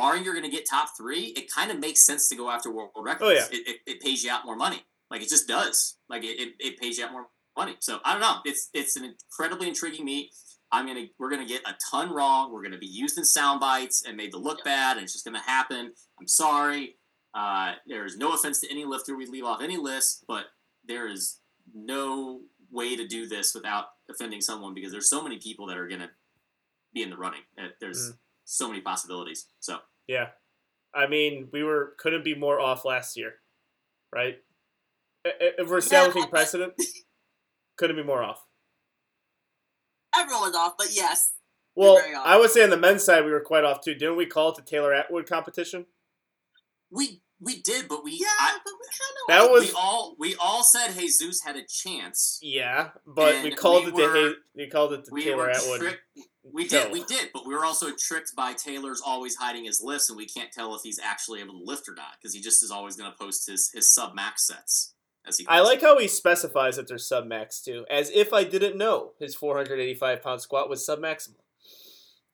barring 0.00 0.24
you're 0.24 0.34
going 0.34 0.44
to 0.50 0.50
get 0.50 0.64
top 0.68 0.88
three, 0.96 1.32
it 1.36 1.50
kind 1.52 1.70
of 1.70 1.78
makes 1.80 2.04
sense 2.04 2.28
to 2.28 2.36
go 2.36 2.50
after 2.50 2.70
world 2.70 2.90
records. 2.96 3.22
Oh, 3.22 3.30
yeah. 3.30 3.46
it, 3.50 3.68
it, 3.68 3.76
it 3.86 4.00
pays 4.00 4.22
you 4.24 4.30
out 4.30 4.44
more 4.44 4.56
money. 4.56 4.80
Like 5.10 5.22
it 5.22 5.28
just 5.28 5.46
does. 5.48 5.98
Like 6.08 6.24
it, 6.24 6.38
it, 6.40 6.54
it 6.58 6.78
pays 6.80 6.98
you 6.98 7.04
out 7.04 7.12
more 7.12 7.26
money. 7.56 7.76
So 7.80 8.00
I 8.04 8.12
don't 8.12 8.20
know. 8.20 8.36
It's 8.44 8.68
it's 8.74 8.96
an 8.96 9.04
incredibly 9.04 9.68
intriguing 9.68 10.04
meet. 10.04 10.30
I'm 10.72 10.86
gonna 10.86 11.04
we're 11.18 11.30
gonna 11.30 11.46
get 11.46 11.62
a 11.66 11.74
ton 11.90 12.12
wrong. 12.12 12.52
We're 12.52 12.62
gonna 12.62 12.78
be 12.78 12.86
used 12.86 13.16
in 13.16 13.24
sound 13.24 13.60
bites 13.60 14.02
and 14.06 14.16
made 14.16 14.32
to 14.32 14.38
look 14.38 14.64
bad, 14.64 14.96
and 14.96 15.04
it's 15.04 15.12
just 15.12 15.24
gonna 15.24 15.40
happen. 15.42 15.92
I'm 16.20 16.26
sorry. 16.26 16.96
Uh, 17.34 17.74
there 17.86 18.04
is 18.04 18.16
no 18.16 18.32
offense 18.32 18.60
to 18.62 18.70
any 18.70 18.84
lifter 18.84 19.16
we 19.16 19.26
leave 19.26 19.44
off 19.44 19.62
any 19.62 19.76
list, 19.76 20.24
but 20.26 20.46
there 20.88 21.06
is 21.06 21.38
no 21.72 22.40
way 22.70 22.96
to 22.96 23.06
do 23.06 23.28
this 23.28 23.54
without 23.54 23.86
offending 24.10 24.40
someone 24.40 24.74
because 24.74 24.90
there's 24.90 25.08
so 25.08 25.22
many 25.22 25.38
people 25.38 25.66
that 25.68 25.76
are 25.78 25.86
gonna 25.86 26.10
be 26.92 27.02
in 27.02 27.10
the 27.10 27.16
running. 27.16 27.42
Uh, 27.56 27.68
There's 27.80 28.10
Mm. 28.10 28.18
So 28.46 28.68
many 28.68 28.80
possibilities. 28.80 29.46
So 29.60 29.78
Yeah, 30.06 30.28
I 30.94 31.06
mean, 31.06 31.48
we 31.52 31.62
were 31.62 31.94
couldn't 31.98 32.24
be 32.24 32.34
more 32.34 32.58
off 32.58 32.84
last 32.86 33.16
year, 33.18 33.34
right? 34.14 34.36
I- 35.26 35.28
I- 35.30 35.52
If 35.58 35.68
we're 35.68 35.78
establishing 35.78 36.22
but- 36.22 36.30
precedent, 36.30 36.72
couldn't 37.76 37.96
be 37.96 38.02
more 38.04 38.22
off. 38.22 38.42
Everyone 40.18 40.42
was 40.48 40.56
off, 40.56 40.74
but 40.78 40.88
yes. 40.92 41.32
Well. 41.74 42.00
I 42.24 42.38
would 42.38 42.50
say 42.50 42.62
on 42.64 42.70
the 42.70 42.76
men's 42.78 43.04
side 43.04 43.24
we 43.24 43.30
were 43.30 43.40
quite 43.40 43.64
off 43.64 43.82
too. 43.82 43.94
Didn't 43.94 44.16
we 44.16 44.24
call 44.26 44.48
it 44.50 44.54
the 44.56 44.62
Taylor 44.62 44.94
Atwood 44.94 45.28
competition? 45.28 45.86
we 46.90 47.20
we 47.38 47.60
did, 47.60 47.86
but 47.88 48.02
we 48.02 48.12
Yeah, 48.12 48.28
I, 48.40 48.58
but 48.64 48.72
we 48.80 48.86
kind 48.86 49.42
of. 49.42 49.46
That 49.46 49.52
was 49.52 49.64
we 49.64 49.72
all 49.76 50.16
we 50.18 50.34
all 50.36 50.62
said 50.62 50.94
Jesus 50.94 51.42
had 51.42 51.56
a 51.56 51.64
chance. 51.68 52.38
yeah, 52.40 52.90
but 53.06 53.42
we 53.42 53.50
called 53.54 53.84
we 53.84 53.88
it 53.90 53.94
were- 53.94 54.00
the 54.12 54.28
Ha- 54.30 54.34
we 54.54 54.70
called 54.70 54.92
it 54.94 55.04
the 55.04 55.10
we 55.12 55.24
Taylor 55.24 55.50
Atwood. 55.50 55.80
tricked. 55.80 56.02
We 56.52 56.68
did, 56.68 56.86
No. 56.86 56.92
we 56.92 57.04
did, 57.04 57.30
but 57.34 57.46
we 57.46 57.54
were 57.54 57.64
also 57.64 57.88
tricked 57.98 58.34
by 58.36 58.52
Taylor's 58.52 59.00
always 59.04 59.36
hiding 59.36 59.64
his 59.64 59.80
lifts, 59.82 60.08
and 60.08 60.16
we 60.16 60.26
can't 60.26 60.52
tell 60.52 60.74
if 60.74 60.82
he's 60.82 60.98
actually 60.98 61.40
able 61.40 61.58
to 61.58 61.64
lift 61.64 61.88
or 61.88 61.94
not 61.94 62.16
because 62.18 62.34
he 62.34 62.40
just 62.40 62.62
is 62.62 62.70
always 62.70 62.96
going 62.96 63.10
to 63.10 63.16
post 63.18 63.46
his 63.48 63.70
his 63.72 63.92
sub 63.92 64.14
max 64.14 64.46
sets. 64.46 64.94
As 65.26 65.38
he 65.38 65.46
I 65.48 65.60
like 65.60 65.80
how 65.82 65.98
he 65.98 66.06
specifies 66.06 66.76
that 66.76 66.86
they're 66.88 66.98
sub 66.98 67.26
max 67.26 67.60
too, 67.60 67.84
as 67.90 68.10
if 68.10 68.32
I 68.32 68.44
didn't 68.44 68.76
know 68.78 69.12
his 69.18 69.34
485 69.34 70.22
pound 70.22 70.40
squat 70.40 70.68
was 70.70 70.86
sub 70.86 71.00
maximal. 71.00 71.40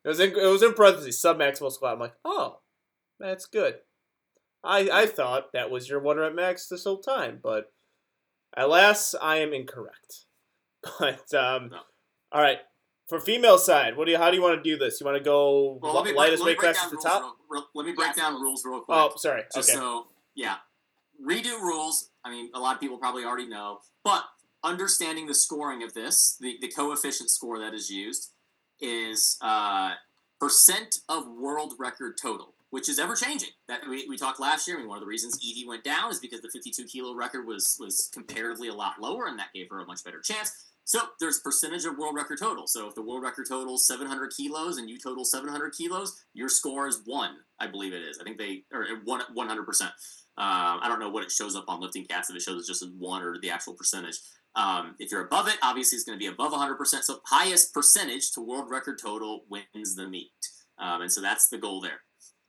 It 0.05 0.09
was 0.09 0.19
in, 0.19 0.31
it 0.31 0.45
was 0.51 0.61
in 0.61 0.73
parentheses 0.73 1.19
sub 1.19 1.37
maximal 1.39 1.71
squat. 1.71 1.93
I'm 1.93 1.99
like, 1.99 2.15
oh, 2.23 2.59
that's 3.19 3.45
good. 3.45 3.75
I, 4.63 4.89
I 4.91 5.05
thought 5.07 5.51
that 5.53 5.71
was 5.71 5.89
your 5.89 5.99
water 5.99 6.23
at 6.23 6.35
max 6.35 6.67
this 6.67 6.83
whole 6.83 6.99
time, 6.99 7.39
but 7.41 7.71
alas, 8.55 9.15
I 9.21 9.37
am 9.37 9.53
incorrect. 9.53 10.25
But 10.99 11.33
um, 11.33 11.69
No. 11.69 11.79
all 12.31 12.41
right, 12.41 12.59
for 13.07 13.19
female 13.19 13.57
side, 13.57 13.97
what 13.97 14.05
do 14.05 14.11
you? 14.11 14.17
How 14.17 14.29
do 14.29 14.37
you 14.37 14.41
want 14.43 14.61
to 14.63 14.69
do 14.69 14.77
this? 14.77 14.99
You 14.99 15.05
want 15.05 15.17
to 15.17 15.23
go 15.23 15.79
Well, 15.81 15.93
let 15.95 16.05
me, 16.05 16.13
lightest 16.13 16.41
let 16.41 16.47
me 16.47 16.51
weight 16.53 16.59
class 16.59 16.83
at 16.83 16.91
the 16.91 16.97
top? 16.97 17.21
real- 17.21 17.35
real- 17.49 17.67
let 17.75 17.85
me 17.85 17.91
break 17.93 18.07
Yes, 18.09 18.17
down 18.17 18.41
rules 18.41 18.63
real 18.65 18.81
quick. 18.81 18.97
Oh, 18.97 19.13
sorry. 19.17 19.43
Just 19.53 19.69
Okay. 19.69 19.77
so 19.77 20.07
yeah, 20.35 20.55
redo 21.25 21.59
rules. 21.59 22.09
I 22.23 22.31
mean, 22.31 22.49
a 22.53 22.59
lot 22.59 22.75
of 22.75 22.81
people 22.81 22.97
probably 22.97 23.25
already 23.25 23.47
know, 23.47 23.79
but 24.03 24.23
understanding 24.63 25.27
the 25.27 25.33
scoring 25.35 25.83
of 25.83 25.93
this, 25.93 26.37
the, 26.39 26.57
the 26.61 26.69
coefficient 26.69 27.29
score 27.29 27.59
that 27.59 27.73
is 27.73 27.89
used 27.89 28.31
is 28.79 29.37
uh, 29.41 29.93
percent 30.39 30.99
of 31.09 31.27
world 31.27 31.73
record 31.77 32.15
total, 32.21 32.53
which 32.69 32.87
is 32.89 32.97
ever 32.99 33.15
changing. 33.15 33.49
That 33.67 33.81
we, 33.89 34.07
we 34.07 34.17
talked 34.17 34.39
last 34.39 34.67
year. 34.67 34.77
I 34.77 34.79
mean, 34.79 34.87
one 34.89 34.97
of 34.97 35.01
the 35.01 35.07
reasons 35.07 35.37
Evie 35.43 35.67
went 35.67 35.83
down 35.83 36.09
is 36.11 36.19
because 36.19 36.41
the 36.41 36.49
52 36.49 36.85
kilo 36.85 37.13
record 37.13 37.45
was 37.45 37.77
was 37.79 38.09
comparatively 38.13 38.69
a 38.69 38.73
lot 38.73 38.99
lower, 39.01 39.27
and 39.27 39.37
that 39.39 39.53
gave 39.53 39.69
her 39.69 39.79
a 39.81 39.85
much 39.85 40.03
better 40.03 40.21
chance. 40.21 40.51
So 40.85 40.99
there's 41.19 41.39
percentage 41.39 41.85
of 41.85 41.97
world 41.97 42.15
record 42.15 42.39
total. 42.39 42.67
So 42.67 42.87
if 42.87 42.95
the 42.95 43.01
world 43.01 43.23
record 43.23 43.47
total 43.47 43.75
is 43.75 43.87
700 43.87 44.33
kilos 44.35 44.77
and 44.77 44.89
you 44.89 44.97
total 44.99 45.23
700 45.23 45.73
kilos, 45.77 46.25
your 46.33 46.49
score 46.49 46.87
is 46.87 47.01
one, 47.05 47.35
I 47.59 47.67
believe 47.67 47.93
it 47.93 48.01
is. 48.01 48.19
I 48.19 48.23
think 48.23 48.37
they 48.37 48.63
or 48.73 48.85
one 49.05 49.21
100 49.33 49.63
percent. 49.63 49.91
Um, 50.35 50.79
I 50.81 50.87
don't 50.87 50.99
know 50.99 51.09
what 51.09 51.23
it 51.23 51.31
shows 51.31 51.55
up 51.55 51.65
on 51.67 51.81
LiftingCast 51.81 52.29
if 52.29 52.35
it 52.35 52.41
shows 52.41 52.67
just 52.67 52.81
as 52.81 52.89
one 52.97 53.21
or 53.21 53.37
the 53.39 53.51
actual 53.51 53.73
percentage. 53.73 54.19
Um, 54.55 54.95
if 54.99 55.11
you're 55.11 55.25
above 55.25 55.47
it, 55.47 55.57
obviously 55.63 55.95
it's 55.95 56.05
going 56.05 56.17
to 56.17 56.23
be 56.23 56.31
above 56.31 56.51
100 56.51 56.75
percent. 56.75 57.05
So 57.05 57.21
highest 57.25 57.73
percentage 57.73 58.31
to 58.33 58.41
world 58.41 58.69
record 58.69 58.99
total 59.01 59.45
wins 59.49 59.95
the 59.95 60.07
meet, 60.07 60.31
um, 60.79 61.01
and 61.01 61.11
so 61.11 61.21
that's 61.21 61.49
the 61.49 61.57
goal 61.57 61.81
there. 61.81 62.01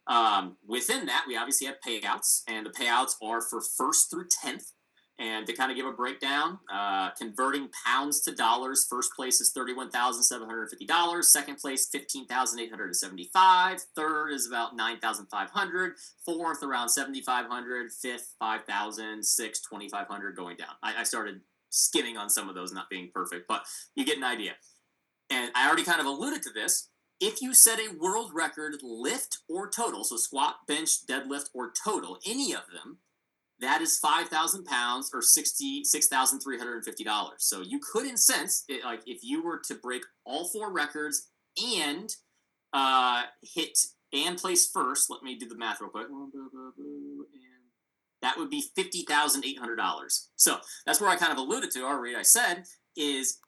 Um, 0.07 0.57
within 0.67 1.07
that, 1.07 1.25
we 1.27 1.37
obviously 1.37 1.67
have 1.67 1.77
payouts, 1.87 2.43
and 2.49 2.67
the 2.67 2.71
payouts 2.71 3.15
are 3.23 3.41
for 3.41 3.61
first 3.61 4.11
through 4.11 4.27
tenth. 4.43 4.73
And 5.19 5.47
to 5.47 5.53
kind 5.53 5.71
of 5.71 5.77
give 5.77 5.87
a 5.87 5.93
breakdown, 5.93 6.59
uh, 6.73 7.11
converting 7.11 7.69
pounds 7.87 8.21
to 8.23 8.35
dollars, 8.35 8.85
first 8.91 9.13
place 9.15 9.41
is 9.41 9.53
thirty-one 9.53 9.91
thousand 9.91 10.25
seven 10.25 10.49
hundred 10.49 10.71
fifty 10.71 10.87
dollars. 10.87 11.33
Second 11.33 11.57
place, 11.59 11.89
$15,875, 11.95 13.81
Third 13.97 14.31
is 14.31 14.47
about 14.47 14.77
$9,500, 14.77 15.93
Fourth, 16.25 16.63
around 16.63 16.89
$7,500, 16.89 17.93
Fifth, 18.01 18.35
$5,000, 18.41 19.25
Sixth, 19.25 19.63
$2,500 19.73 20.37
Going 20.37 20.57
down. 20.57 20.75
I, 20.83 21.01
I 21.01 21.03
started 21.03 21.41
skimming 21.71 22.17
on 22.17 22.31
some 22.31 22.49
of 22.49 22.55
those, 22.55 22.73
not 22.73 22.89
being 22.89 23.11
perfect, 23.13 23.49
but 23.49 23.65
you 23.95 24.05
get 24.05 24.17
an 24.19 24.25
idea. 24.25 24.53
And 25.31 25.51
I 25.55 25.67
already 25.67 25.85
kind 25.85 26.01
of 26.01 26.07
alluded 26.07 26.43
to 26.43 26.51
this. 26.51 26.89
If 27.21 27.41
you 27.41 27.55
set 27.55 27.79
a 27.79 27.95
world 27.97 28.33
record 28.35 28.77
lift 28.83 29.39
or 29.49 29.69
total, 29.69 30.05
so 30.05 30.17
squat, 30.17 30.67
bench, 30.67 31.07
deadlift, 31.07 31.51
or 31.55 31.73
total, 31.85 32.19
any 32.27 32.53
of 32.53 32.63
them, 32.73 32.99
that 33.61 33.81
is 33.81 33.99
5,000 33.99 34.65
pounds 34.65 35.13
or 35.15 35.21
$66,350. 35.21 37.29
So 37.39 37.63
you 37.63 37.79
could, 37.81 38.07
in 38.07 38.17
sense, 38.17 38.65
it, 38.69 38.85
like 38.85 39.03
if 39.07 39.21
you 39.23 39.45
were 39.45 39.61
to 39.67 39.77
break 39.77 40.03
all 40.25 40.49
four 40.49 40.73
records 40.73 41.31
and 41.75 42.11
uh, 42.73 43.23
hit 43.43 43.79
and 44.13 44.37
place 44.37 44.69
first, 44.71 45.09
let 45.11 45.23
me 45.23 45.37
do 45.37 45.49
the 45.49 45.57
math 45.57 45.81
real 45.81 45.91
quick. 45.91 46.09
That 48.23 48.39
would 48.39 48.51
be 48.51 48.65
$50,800. 48.77 50.29
So 50.37 50.59
that's 50.87 51.01
where 51.01 51.11
I 51.11 51.17
kind 51.17 51.33
of 51.33 51.39
alluded 51.39 51.71
to 51.73 51.85
already. 51.85 52.15
I 52.17 52.23
said 52.23 52.65
is 52.97 53.39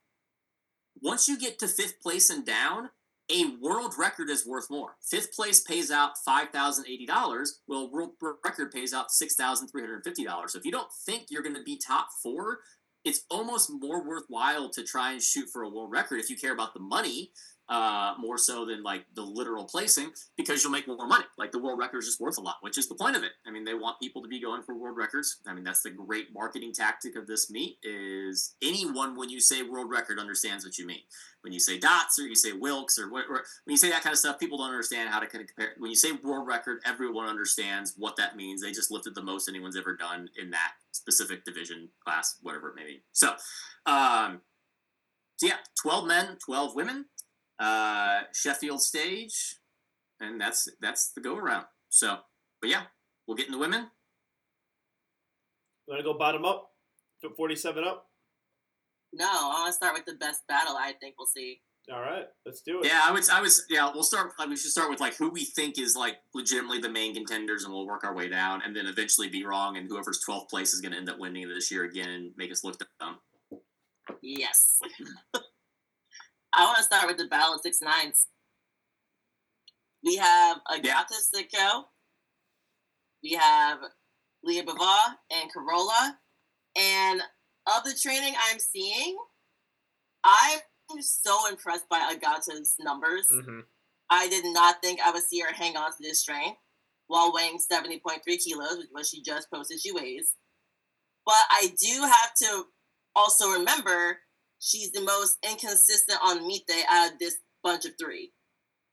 once 1.03 1.29
you 1.29 1.39
get 1.39 1.59
to 1.61 1.69
fifth 1.69 2.01
place 2.01 2.31
and 2.31 2.45
down, 2.45 2.91
a 3.31 3.57
world 3.61 3.95
record 3.99 4.31
is 4.31 4.47
worth 4.47 4.71
more. 4.71 4.97
Fifth 5.03 5.35
place 5.35 5.61
pays 5.61 5.91
out 5.91 6.13
five 6.25 6.51
thousand 6.51 6.87
eighty 6.87 7.07
dollars. 7.07 7.61
Well, 7.67 7.91
world 7.91 8.11
record 8.45 8.71
pays 8.71 8.95
out 8.95 9.11
six 9.11 9.35
thousand 9.35 9.69
three 9.69 9.83
hundred 9.83 10.05
fifty 10.05 10.25
dollars. 10.25 10.53
So 10.53 10.59
if 10.59 10.65
you 10.65 10.73
don't 10.73 10.93
think 11.05 11.27
you're 11.31 11.43
going 11.43 11.57
to 11.57 11.63
be 11.63 11.77
top 11.77 12.09
four, 12.23 12.61
it's 13.05 13.25
almost 13.31 13.71
more 13.71 14.07
worthwhile 14.07 14.69
to 14.71 14.83
try 14.83 15.13
and 15.13 15.23
shoot 15.23 15.49
for 15.53 15.63
a 15.63 15.69
world 15.69 15.91
record 15.91 16.21
if 16.21 16.31
you 16.31 16.37
care 16.37 16.53
about 16.53 16.75
the 16.75 16.81
money 16.81 17.33
uh, 17.69 18.15
more 18.19 18.39
so 18.39 18.65
than 18.65 18.83
like 18.83 19.05
the 19.15 19.23
literal 19.23 19.65
placing 19.65 20.11
because 20.37 20.63
you'll 20.63 20.73
make 20.73 20.87
more 20.87 21.07
money. 21.07 21.25
Like 21.37 21.51
the 21.51 21.59
world 21.59 21.79
record 21.79 21.99
is 21.99 22.07
just 22.07 22.21
worth 22.21 22.39
a 22.39 22.41
lot, 22.41 22.57
which 22.61 22.79
is 22.79 22.89
the 22.89 22.95
point 22.95 23.17
of 23.17 23.25
it. 23.25 23.33
I 23.47 23.51
mean, 23.51 23.65
they 23.65 23.75
want 23.75 24.01
people 24.01 24.23
to 24.23 24.29
be 24.29 24.41
going 24.41 24.63
for 24.63 24.77
world 24.77 24.97
records. 24.97 25.41
I 25.47 25.55
mean, 25.55 25.65
that's 25.65 25.83
the 25.83 25.91
great 25.91 26.33
marketing 26.33 26.73
tactic 26.73 27.17
of 27.17 27.27
this 27.27 27.51
meet. 27.51 27.79
Is 27.83 28.55
anyone 28.63 29.17
when 29.17 29.31
you 29.31 29.41
say 29.41 29.63
world 29.63 29.91
record 29.91 30.19
understands 30.19 30.65
what 30.65 30.79
you 30.79 30.87
mean? 30.87 31.01
When 31.43 31.53
you 31.53 31.61
say 31.61 31.79
dots 31.79 32.19
or 32.19 32.23
you 32.23 32.37
say 32.37 32.53
Wilks 32.53 32.99
or, 32.99 33.07
or 33.07 33.45
when 33.65 33.73
you 33.73 33.77
say 33.77 33.91
that 33.91 34.03
kind 34.03 34.13
of 34.13 34.19
stuff, 34.19 34.39
people 34.39 34.59
don't 34.59 34.71
understand 34.71 35.11
how 35.11 35.19
to 35.19 35.27
kind 35.27 35.43
of 35.43 35.49
compare. 35.49 35.75
When 35.79 35.91
you 35.91 35.97
say 35.97 36.13
world 36.13 36.47
record, 36.47 36.81
everyone 36.85 37.29
understands 37.29 37.95
what 37.97 38.17
that 38.17 38.37
means. 38.37 38.63
They 38.63 38.73
just 38.73 38.91
lifted 38.91 39.15
the 39.15 39.23
most 39.23 39.49
anyone's 39.49 39.77
ever 39.77 39.97
done 39.97 40.29
in 40.41 40.51
that 40.51 40.73
specific 40.93 41.45
division 41.45 41.89
class, 42.05 42.37
whatever 42.43 42.71
it 42.71 42.77
may 42.77 42.85
be. 42.85 43.03
So, 43.13 43.35
um, 43.87 44.41
so 45.37 45.49
yeah, 45.49 45.59
twelve 45.81 46.07
men, 46.07 46.39
twelve 46.45 46.75
women 46.75 47.07
uh, 47.59 48.21
Sheffield 48.33 48.83
stage, 48.83 49.57
and 50.21 50.41
that's 50.41 50.69
that's 50.81 51.13
the 51.13 51.21
go 51.21 51.37
around. 51.37 51.67
So, 51.89 52.19
but 52.61 52.71
yeah, 52.71 52.83
we'll 53.27 53.37
get 53.37 53.47
into 53.47 53.59
women. 53.59 53.89
You 55.87 55.95
want 55.95 56.01
to 56.01 56.05
go 56.05 56.19
bottom 56.19 56.45
up? 56.45 56.73
Put 57.23 57.37
47 57.37 57.85
up? 57.85 58.09
No, 59.13 59.27
I 59.27 59.61
want 59.61 59.69
to 59.69 59.73
start 59.73 59.95
with 59.95 60.05
the 60.05 60.15
best 60.15 60.47
battle 60.49 60.77
I 60.77 60.93
think 61.01 61.15
we'll 61.19 61.27
see. 61.27 61.61
All 61.93 62.01
right, 62.01 62.25
let's 62.45 62.63
do 62.63 62.81
it. 62.81 62.87
Yeah, 62.87 63.01
I 63.05 63.13
would. 63.13 63.23
I 63.31 63.41
was. 63.41 63.65
Yeah, 63.71 63.89
we'll 63.95 64.03
start. 64.03 64.33
Like, 64.41 64.49
we 64.49 64.57
should 64.57 64.73
start 64.73 64.91
with 64.91 64.99
like 64.99 65.15
who 65.17 65.31
we 65.31 65.45
think 65.45 65.79
is 65.79 65.95
like 65.95 66.17
legitimately 66.35 66.81
the 66.81 66.89
main 66.89 67.15
contenders, 67.15 67.63
and 67.63 67.73
we'll 67.73 67.87
work 67.87 68.03
our 68.03 68.13
way 68.13 68.29
down, 68.29 68.61
and 68.65 68.75
then 68.75 68.87
eventually 68.87 69.29
be 69.29 69.47
wrong, 69.47 69.77
and 69.77 69.89
whoever's 69.89 70.21
twelfth 70.21 70.51
place 70.51 70.75
is 70.75 70.81
going 70.81 70.91
to 70.91 70.99
end 70.99 71.09
up 71.09 71.21
winning 71.21 71.49
this 71.49 71.71
year 71.71 71.85
again 71.85 72.09
and 72.09 72.33
make 72.37 72.51
us 72.51 72.65
look 72.65 72.77
dumb. 72.99 73.19
Yes. 74.21 74.81
I 76.57 76.65
want 76.65 76.79
to 76.79 76.85
start 76.85 77.07
with 77.07 77.19
the 77.19 77.27
Battle 77.27 77.55
of 77.55 77.61
Six 77.61 77.81
Nines. 77.83 78.29
We 80.03 80.17
have 80.17 80.59
Agata 80.73 81.15
Sitko. 81.15 81.85
We 83.23 83.33
have 83.33 83.79
Leah 84.43 84.65
Bava 84.65 85.17
and 85.31 85.53
Carola. 85.53 86.19
And 86.75 87.21
of 87.67 87.85
the 87.85 87.95
training 88.01 88.35
I'm 88.49 88.59
seeing, 88.59 89.19
I'm 90.25 90.61
so 91.01 91.47
impressed 91.51 91.91
by 91.91 91.99
Agata's 91.99 92.77
numbers. 92.81 93.29
Mm-hmm. 93.31 93.61
I 94.09 94.29
did 94.29 94.45
not 94.47 94.81
think 94.83 95.01
I 95.05 95.11
would 95.11 95.25
see 95.25 95.41
her 95.41 95.53
hang 95.53 95.77
on 95.77 95.91
to 95.91 95.99
this 96.01 96.21
strength 96.21 96.59
while 97.09 97.35
weighing 97.35 97.59
70.3 97.59 98.01
kilos, 98.25 98.79
which 98.79 98.87
is 98.87 98.93
what 98.93 99.07
she 99.07 99.23
just 99.23 99.51
posted 99.51 99.81
she 99.81 99.93
weighs. 99.93 100.33
But 101.27 101.35
I 101.51 101.75
do 101.79 102.01
have 102.03 102.35
to 102.43 102.65
also 103.15 103.51
remember 103.51 104.21
she's 104.61 104.93
the 104.93 105.03
most 105.03 105.39
inconsistent 105.49 106.19
on 106.25 106.49
day 106.67 106.83
out 106.91 107.13
of 107.13 107.19
this 107.19 107.37
bunch 107.63 107.85
of 107.85 107.93
three. 108.01 108.33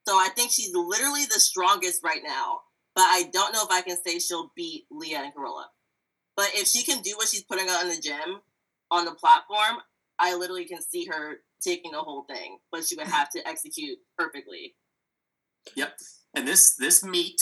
So 0.07 0.15
I 0.15 0.29
think 0.35 0.51
she's 0.51 0.73
literally 0.73 1.25
the 1.25 1.39
strongest 1.39 2.03
right 2.03 2.21
now. 2.23 2.61
But 2.95 3.03
I 3.03 3.29
don't 3.31 3.53
know 3.53 3.63
if 3.63 3.71
I 3.71 3.81
can 3.81 3.97
say 4.05 4.19
she'll 4.19 4.51
beat 4.55 4.85
Leah 4.91 5.21
and 5.23 5.33
Carola. 5.33 5.67
But 6.35 6.49
if 6.53 6.67
she 6.67 6.83
can 6.83 7.01
do 7.01 7.13
what 7.15 7.27
she's 7.27 7.43
putting 7.43 7.67
out 7.69 7.83
in 7.83 7.89
the 7.89 8.01
gym 8.01 8.41
on 8.91 9.05
the 9.05 9.11
platform, 9.11 9.81
I 10.19 10.35
literally 10.35 10.65
can 10.65 10.81
see 10.81 11.05
her 11.05 11.37
taking 11.61 11.91
the 11.91 12.01
whole 12.01 12.25
thing. 12.25 12.57
But 12.71 12.85
she 12.85 12.95
would 12.95 13.07
have 13.07 13.29
to 13.31 13.47
execute 13.47 13.97
perfectly. 14.17 14.75
Yep. 15.75 15.97
And 16.35 16.47
this 16.47 16.75
this 16.75 17.03
meet, 17.03 17.41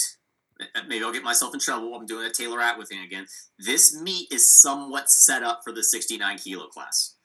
maybe 0.88 1.04
I'll 1.04 1.14
get 1.14 1.24
myself 1.24 1.54
in 1.54 1.60
trouble. 1.60 1.96
I'm 1.96 2.06
doing 2.06 2.26
a 2.26 2.32
Taylor 2.32 2.62
Atwood 2.62 2.88
thing 2.88 3.04
again. 3.04 3.26
This 3.60 4.00
meet 4.00 4.32
is 4.32 4.50
somewhat 4.50 5.10
set 5.10 5.44
up 5.44 5.62
for 5.64 5.74
the 5.74 5.84
69 5.84 6.38
kilo 6.38 6.68
class. 6.68 7.16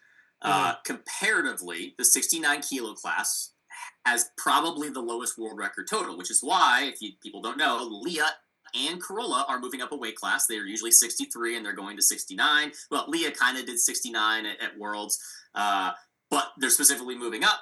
Uh, 0.43 0.75
comparatively, 0.85 1.95
the 1.99 2.05
69 2.05 2.61
kilo 2.62 2.95
class 2.95 3.52
has 4.05 4.31
probably 4.37 4.88
the 4.88 5.00
lowest 5.00 5.38
world 5.38 5.59
record 5.59 5.87
total, 5.88 6.16
which 6.16 6.31
is 6.31 6.40
why, 6.43 6.90
if 6.93 7.00
you, 7.00 7.12
people 7.23 7.40
don't 7.40 7.59
know, 7.59 7.88
Leah 8.02 8.31
and 8.75 9.02
Carola 9.02 9.45
are 9.49 9.59
moving 9.59 9.81
up 9.81 9.93
a 9.93 9.97
weight 9.97 10.16
class. 10.16 10.47
They 10.47 10.59
are 10.59 10.64
usually 10.64 10.90
63 10.90 11.57
and 11.57 11.64
they're 11.64 11.73
going 11.73 11.97
to 11.97 12.02
69. 12.02 12.73
Well, 12.90 13.07
Leah 13.09 13.33
kind 13.33 13.59
of 13.59 13.66
did 13.66 13.78
69 13.78 14.47
at, 14.47 14.61
at 14.61 14.78
Worlds, 14.78 15.19
uh, 15.55 15.93
but 16.31 16.49
they're 16.59 16.71
specifically 16.71 17.16
moving 17.16 17.45
up. 17.45 17.61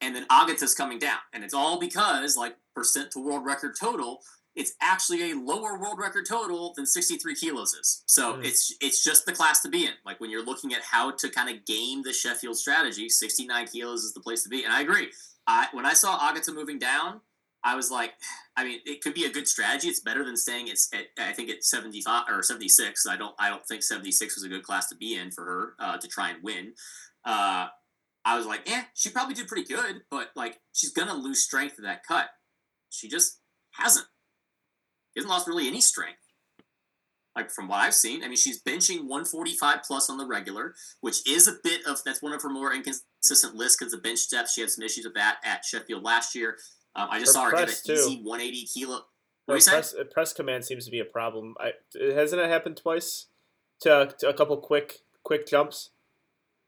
And 0.00 0.14
then 0.14 0.26
Agata's 0.26 0.74
coming 0.74 0.98
down. 0.98 1.18
And 1.32 1.44
it's 1.44 1.54
all 1.54 1.78
because, 1.78 2.36
like, 2.36 2.56
percent 2.74 3.10
to 3.12 3.20
world 3.20 3.44
record 3.44 3.74
total, 3.78 4.20
it's 4.56 4.72
actually 4.80 5.32
a 5.32 5.34
lower 5.36 5.78
world 5.78 5.98
record 5.98 6.26
total 6.28 6.72
than 6.76 6.86
63 6.86 7.34
kilos 7.34 7.74
is. 7.74 8.02
So 8.06 8.34
Mm. 8.34 8.44
it's 8.44 8.72
it's 8.80 9.02
just 9.02 9.26
the 9.26 9.32
class 9.32 9.60
to 9.62 9.68
be 9.68 9.86
in. 9.86 9.94
Like 10.04 10.20
when 10.20 10.30
you're 10.30 10.44
looking 10.44 10.72
at 10.74 10.82
how 10.82 11.10
to 11.12 11.28
kind 11.28 11.48
of 11.48 11.64
game 11.64 12.02
the 12.02 12.12
Sheffield 12.12 12.56
strategy, 12.56 13.08
69 13.08 13.66
kilos 13.68 14.04
is 14.04 14.14
the 14.14 14.20
place 14.20 14.42
to 14.44 14.48
be. 14.48 14.62
And 14.64 14.72
I 14.72 14.80
agree. 14.82 15.10
I 15.46 15.68
when 15.72 15.84
I 15.86 15.92
saw 15.94 16.16
Agata 16.20 16.52
moving 16.52 16.78
down, 16.78 17.20
I 17.64 17.74
was 17.76 17.90
like, 17.90 18.12
I 18.56 18.62
mean, 18.64 18.78
it 18.84 19.00
could 19.02 19.14
be 19.14 19.24
a 19.24 19.30
good 19.30 19.48
strategy. 19.48 19.88
It's 19.88 19.98
better 20.00 20.24
than 20.24 20.36
staying 20.36 20.70
at, 20.70 20.76
at 20.92 21.06
I 21.28 21.32
think 21.32 21.50
at 21.50 21.64
75 21.64 22.24
or 22.28 22.42
76. 22.42 23.06
I 23.06 23.16
don't 23.16 23.34
I 23.38 23.48
don't 23.50 23.66
think 23.66 23.82
76 23.82 24.36
was 24.36 24.44
a 24.44 24.48
good 24.48 24.62
class 24.62 24.88
to 24.90 24.94
be 24.96 25.16
in 25.16 25.32
for 25.32 25.44
her 25.44 25.74
uh, 25.80 25.98
to 25.98 26.06
try 26.06 26.30
and 26.30 26.42
win. 26.44 26.74
Uh, 27.24 27.66
I 28.24 28.36
was 28.38 28.46
like, 28.46 28.70
eh, 28.70 28.84
she 28.94 29.10
probably 29.10 29.34
did 29.34 29.48
pretty 29.48 29.64
good, 29.64 30.02
but 30.10 30.30
like 30.36 30.60
she's 30.72 30.92
gonna 30.92 31.14
lose 31.14 31.42
strength 31.42 31.76
to 31.76 31.82
that 31.82 32.06
cut. 32.06 32.28
She 32.90 33.08
just 33.08 33.40
hasn't. 33.72 34.06
She 35.14 35.20
hasn't 35.20 35.30
lost 35.30 35.46
really 35.46 35.68
any 35.68 35.80
strength. 35.80 36.18
Like 37.36 37.50
from 37.50 37.66
what 37.68 37.78
I've 37.80 37.94
seen, 37.94 38.22
I 38.22 38.28
mean, 38.28 38.36
she's 38.36 38.62
benching 38.62 39.00
145 39.06 39.82
plus 39.82 40.08
on 40.08 40.18
the 40.18 40.26
regular, 40.26 40.74
which 41.00 41.28
is 41.28 41.48
a 41.48 41.54
bit 41.64 41.84
of 41.86 41.98
that's 42.04 42.22
one 42.22 42.32
of 42.32 42.42
her 42.42 42.48
more 42.48 42.72
inconsistent 42.72 43.56
lists 43.56 43.76
because 43.78 43.92
the 43.92 43.98
bench 43.98 44.30
depth. 44.30 44.50
She 44.52 44.60
had 44.60 44.70
some 44.70 44.84
issues 44.84 45.04
with 45.04 45.14
that 45.14 45.38
at 45.44 45.64
Sheffield 45.64 46.04
last 46.04 46.34
year. 46.36 46.58
Um, 46.94 47.08
I 47.10 47.18
just 47.18 47.30
Her 47.30 47.40
saw 47.40 47.44
her 47.46 47.50
hit 47.50 47.60
an 47.60 47.64
press, 47.66 47.82
too. 47.82 47.92
easy 47.94 48.20
180 48.22 48.66
kilo. 48.72 48.92
What 48.92 49.04
do 49.48 49.54
you 49.54 49.60
say? 49.60 49.70
press, 49.72 49.94
uh, 49.94 50.04
press 50.04 50.32
command 50.32 50.64
seems 50.64 50.84
to 50.84 50.92
be 50.92 51.00
a 51.00 51.04
problem. 51.04 51.54
I, 51.58 51.72
hasn't 52.14 52.40
it 52.40 52.48
happened 52.48 52.76
twice? 52.76 53.26
To, 53.80 54.14
to 54.20 54.28
a 54.28 54.34
couple 54.34 54.56
quick 54.58 55.00
quick 55.24 55.46
jumps. 55.48 55.90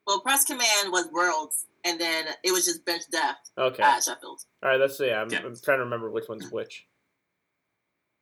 Well, 0.06 0.20
press 0.20 0.44
command 0.44 0.90
was 0.90 1.08
worlds, 1.12 1.66
and 1.84 2.00
then 2.00 2.26
it 2.42 2.50
was 2.50 2.64
just 2.64 2.84
bench 2.84 3.02
depth 3.12 3.50
Okay. 3.56 3.82
at 3.84 4.02
Sheffield. 4.02 4.40
All 4.64 4.70
right. 4.70 4.78
That's 4.78 4.98
yeah. 4.98 5.20
I'm, 5.22 5.30
Yeah. 5.30 5.38
I'm 5.44 5.54
trying 5.62 5.78
to 5.78 5.84
remember 5.84 6.10
which 6.10 6.28
one's 6.28 6.50
which. 6.50 6.86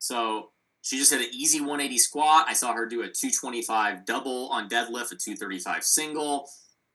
So 0.05 0.51
she 0.83 0.99
just 0.99 1.11
had 1.11 1.23
an 1.23 1.31
easy 1.33 1.61
180 1.61 1.97
squat. 1.97 2.45
I 2.47 2.53
saw 2.53 2.75
her 2.75 2.85
do 2.85 3.01
a 3.01 3.09
225 3.09 4.05
double 4.05 4.49
on 4.51 4.69
deadlift, 4.69 5.13
a 5.13 5.17
235 5.17 5.83
single. 5.83 6.47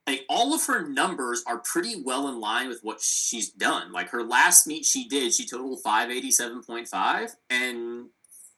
Like 0.06 0.24
all 0.28 0.54
of 0.54 0.64
her 0.66 0.88
numbers 0.88 1.42
are 1.44 1.58
pretty 1.58 2.00
well 2.04 2.28
in 2.28 2.40
line 2.40 2.68
with 2.68 2.78
what 2.82 3.00
she's 3.00 3.50
done. 3.50 3.90
Like 3.90 4.10
her 4.10 4.22
last 4.22 4.68
meet 4.68 4.84
she 4.84 5.08
did, 5.08 5.34
she 5.34 5.44
totaled 5.44 5.82
587.5, 5.84 7.30
and 7.50 8.10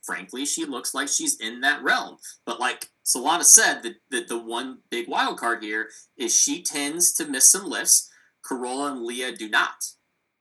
frankly, 0.03 0.45
she 0.45 0.67
looks 0.67 0.93
like 0.93 1.09
she's 1.09 1.41
in 1.41 1.63
that 1.63 1.83
realm. 1.83 2.19
But 2.45 2.61
like 2.61 2.91
Solana 3.07 3.45
said, 3.45 3.83
the, 3.83 3.95
the, 4.11 4.25
the 4.25 4.39
one 4.39 4.81
big 4.91 5.09
wild 5.09 5.39
card 5.39 5.63
here 5.63 5.89
is 6.19 6.39
she 6.39 6.63
tends 6.63 7.11
to 7.15 7.27
miss 7.27 7.51
some 7.51 7.69
lifts. 7.69 8.11
Carola 8.45 8.93
and 8.93 9.03
Leah 9.03 9.35
do 9.35 9.49
not. 9.49 9.77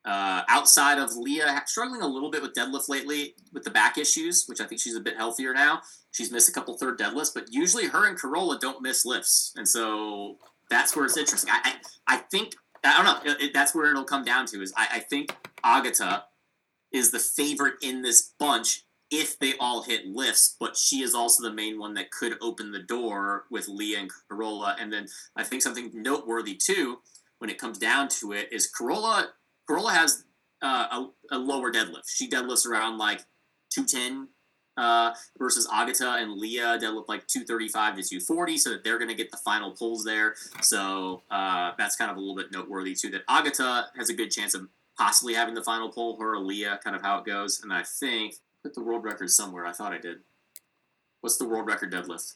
Uh, 0.03 0.41
outside 0.50 0.98
of 0.98 1.15
Leah 1.15 1.62
struggling 1.67 2.01
a 2.01 2.08
little 2.08 2.31
bit 2.31 2.41
with 2.41 2.53
deadlift 2.55 2.89
lately 2.89 3.36
with 3.53 3.63
the 3.63 3.70
back 3.70 4.00
issues, 4.00 4.46
which 4.48 4.60
I 4.60 4.65
think 4.65 4.81
she's 4.81 4.96
a 4.96 5.00
bit 5.00 5.15
healthier 5.15 5.53
now. 5.53 5.81
She's 6.12 6.31
missed 6.31 6.50
a 6.50 6.51
couple 6.51 6.75
third 6.75 6.98
deadlifts, 6.98 7.34
but 7.34 7.46
usually 7.53 7.86
her 7.88 8.08
and 8.08 8.17
Carola 8.17 8.58
don't 8.60 8.81
miss 8.81 9.05
lifts, 9.05 9.53
and 9.55 9.67
so 9.67 10.38
that's 10.72 10.96
where 10.96 11.05
it's 11.05 11.17
interesting. 11.17 11.51
I 11.53 11.75
I, 12.08 12.15
I 12.15 12.17
think 12.31 12.55
I 12.84 12.98
don't 12.98 13.05
know. 13.25 13.31
It, 13.31 13.41
it- 13.41 13.53
that's 13.53 13.75
where 13.75 13.89
it'll 13.91 14.03
come 14.03 14.25
down 14.25 14.48
to 14.48 14.62
is 14.62 14.74
I, 14.75 14.88
I 14.93 15.00
think 15.00 15.36
Agata 15.63 16.24
is 16.91 17.12
the 17.12 17.20
favorite 17.20 17.75
in 17.81 18.01
this 18.01 18.34
bunch 18.39 18.84
if 19.12 19.38
they 19.39 19.53
all 19.60 19.84
hit 19.84 20.08
lifts, 20.08 20.55
but 20.60 20.75
she 20.77 21.01
is 21.01 21.13
also 21.13 21.43
the 21.43 21.53
main 21.53 21.77
one 21.77 21.93
that 21.93 22.12
could 22.12 22.38
open 22.41 22.72
the 22.72 22.79
door 22.81 23.43
with 23.51 23.67
Leah 23.67 24.00
and 24.00 24.12
Carola. 24.29 24.75
And 24.79 24.91
then 24.91 25.08
I 25.36 25.43
think 25.43 25.62
something 25.62 25.91
noteworthy 25.93 26.55
too, 26.55 27.00
when 27.38 27.50
it 27.50 27.58
comes 27.60 27.77
down 27.77 28.08
to 28.20 28.31
it, 28.31 28.48
is 28.51 28.67
Carola. 28.70 29.27
Carola 29.67 29.91
has 29.91 30.25
uh, 30.61 31.07
a, 31.31 31.35
a 31.35 31.37
lower 31.37 31.71
deadlift. 31.71 32.07
She 32.07 32.29
deadlifts 32.29 32.65
around 32.65 32.97
like 32.97 33.21
210 33.71 34.27
uh, 34.77 35.13
versus 35.37 35.67
Agata 35.71 36.15
and 36.19 36.33
Leah 36.33 36.77
deadlift 36.81 37.07
like 37.07 37.27
235 37.27 37.95
to 37.95 38.03
240, 38.03 38.57
so 38.57 38.69
that 38.71 38.83
they're 38.83 38.97
going 38.97 39.09
to 39.09 39.15
get 39.15 39.31
the 39.31 39.37
final 39.37 39.71
pulls 39.71 40.03
there. 40.03 40.35
So 40.61 41.23
uh, 41.29 41.71
that's 41.77 41.95
kind 41.95 42.11
of 42.11 42.17
a 42.17 42.19
little 42.19 42.35
bit 42.35 42.51
noteworthy 42.51 42.95
too. 42.95 43.09
That 43.09 43.23
Agata 43.27 43.87
has 43.97 44.09
a 44.09 44.13
good 44.13 44.31
chance 44.31 44.53
of 44.53 44.67
possibly 44.97 45.33
having 45.33 45.55
the 45.55 45.63
final 45.63 45.89
pull. 45.89 46.17
Her 46.19 46.33
or 46.33 46.39
Leah, 46.39 46.79
kind 46.83 46.95
of 46.95 47.01
how 47.01 47.19
it 47.19 47.25
goes. 47.25 47.61
And 47.63 47.73
I 47.73 47.83
think 47.83 48.35
put 48.63 48.73
the 48.73 48.83
world 48.83 49.03
record 49.03 49.29
somewhere. 49.29 49.65
I 49.65 49.71
thought 49.71 49.93
I 49.93 49.97
did. 49.97 50.19
What's 51.21 51.37
the 51.37 51.47
world 51.47 51.67
record 51.67 51.91
deadlift? 51.91 52.35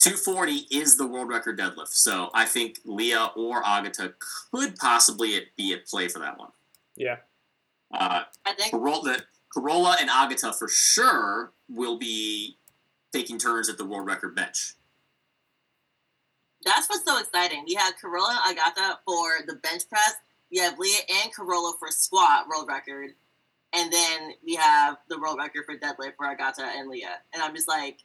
240 0.00 0.66
is 0.70 0.98
the 0.98 1.06
world 1.06 1.28
record 1.28 1.58
deadlift. 1.58 1.88
So 1.88 2.28
I 2.34 2.44
think 2.44 2.78
Leah 2.84 3.30
or 3.36 3.64
Agata 3.64 4.14
could 4.52 4.76
possibly 4.76 5.40
be 5.56 5.72
at 5.72 5.86
play 5.86 6.08
for 6.08 6.18
that 6.18 6.38
one. 6.38 6.50
Yeah. 6.96 7.16
Uh, 7.92 8.22
I 8.44 8.54
think 8.54 8.72
Carola, 8.72 9.18
Carola 9.52 9.96
and 10.00 10.10
Agata 10.10 10.52
for 10.52 10.68
sure 10.68 11.52
will 11.68 11.98
be 11.98 12.58
taking 13.12 13.38
turns 13.38 13.68
at 13.68 13.78
the 13.78 13.84
world 13.84 14.06
record 14.06 14.34
bench. 14.34 14.74
that's 16.64 16.88
what's 16.88 17.04
so 17.04 17.18
exciting. 17.18 17.64
We 17.66 17.74
have 17.74 17.94
Carola 18.00 18.40
and 18.46 18.58
Agata 18.58 18.98
for 19.06 19.44
the 19.46 19.54
bench 19.56 19.82
press. 19.88 20.14
We 20.50 20.58
have 20.58 20.78
Leah 20.78 21.02
and 21.22 21.32
Carola 21.32 21.74
for 21.78 21.88
squat 21.90 22.48
world 22.48 22.66
record. 22.68 23.10
And 23.72 23.92
then 23.92 24.32
we 24.44 24.54
have 24.54 24.98
the 25.08 25.18
world 25.18 25.38
record 25.38 25.64
for 25.66 25.76
deadlift 25.76 26.16
for 26.16 26.26
Agata 26.26 26.64
and 26.76 26.88
Leah. 26.88 27.18
And 27.32 27.42
I'm 27.42 27.54
just 27.54 27.68
like, 27.68 27.98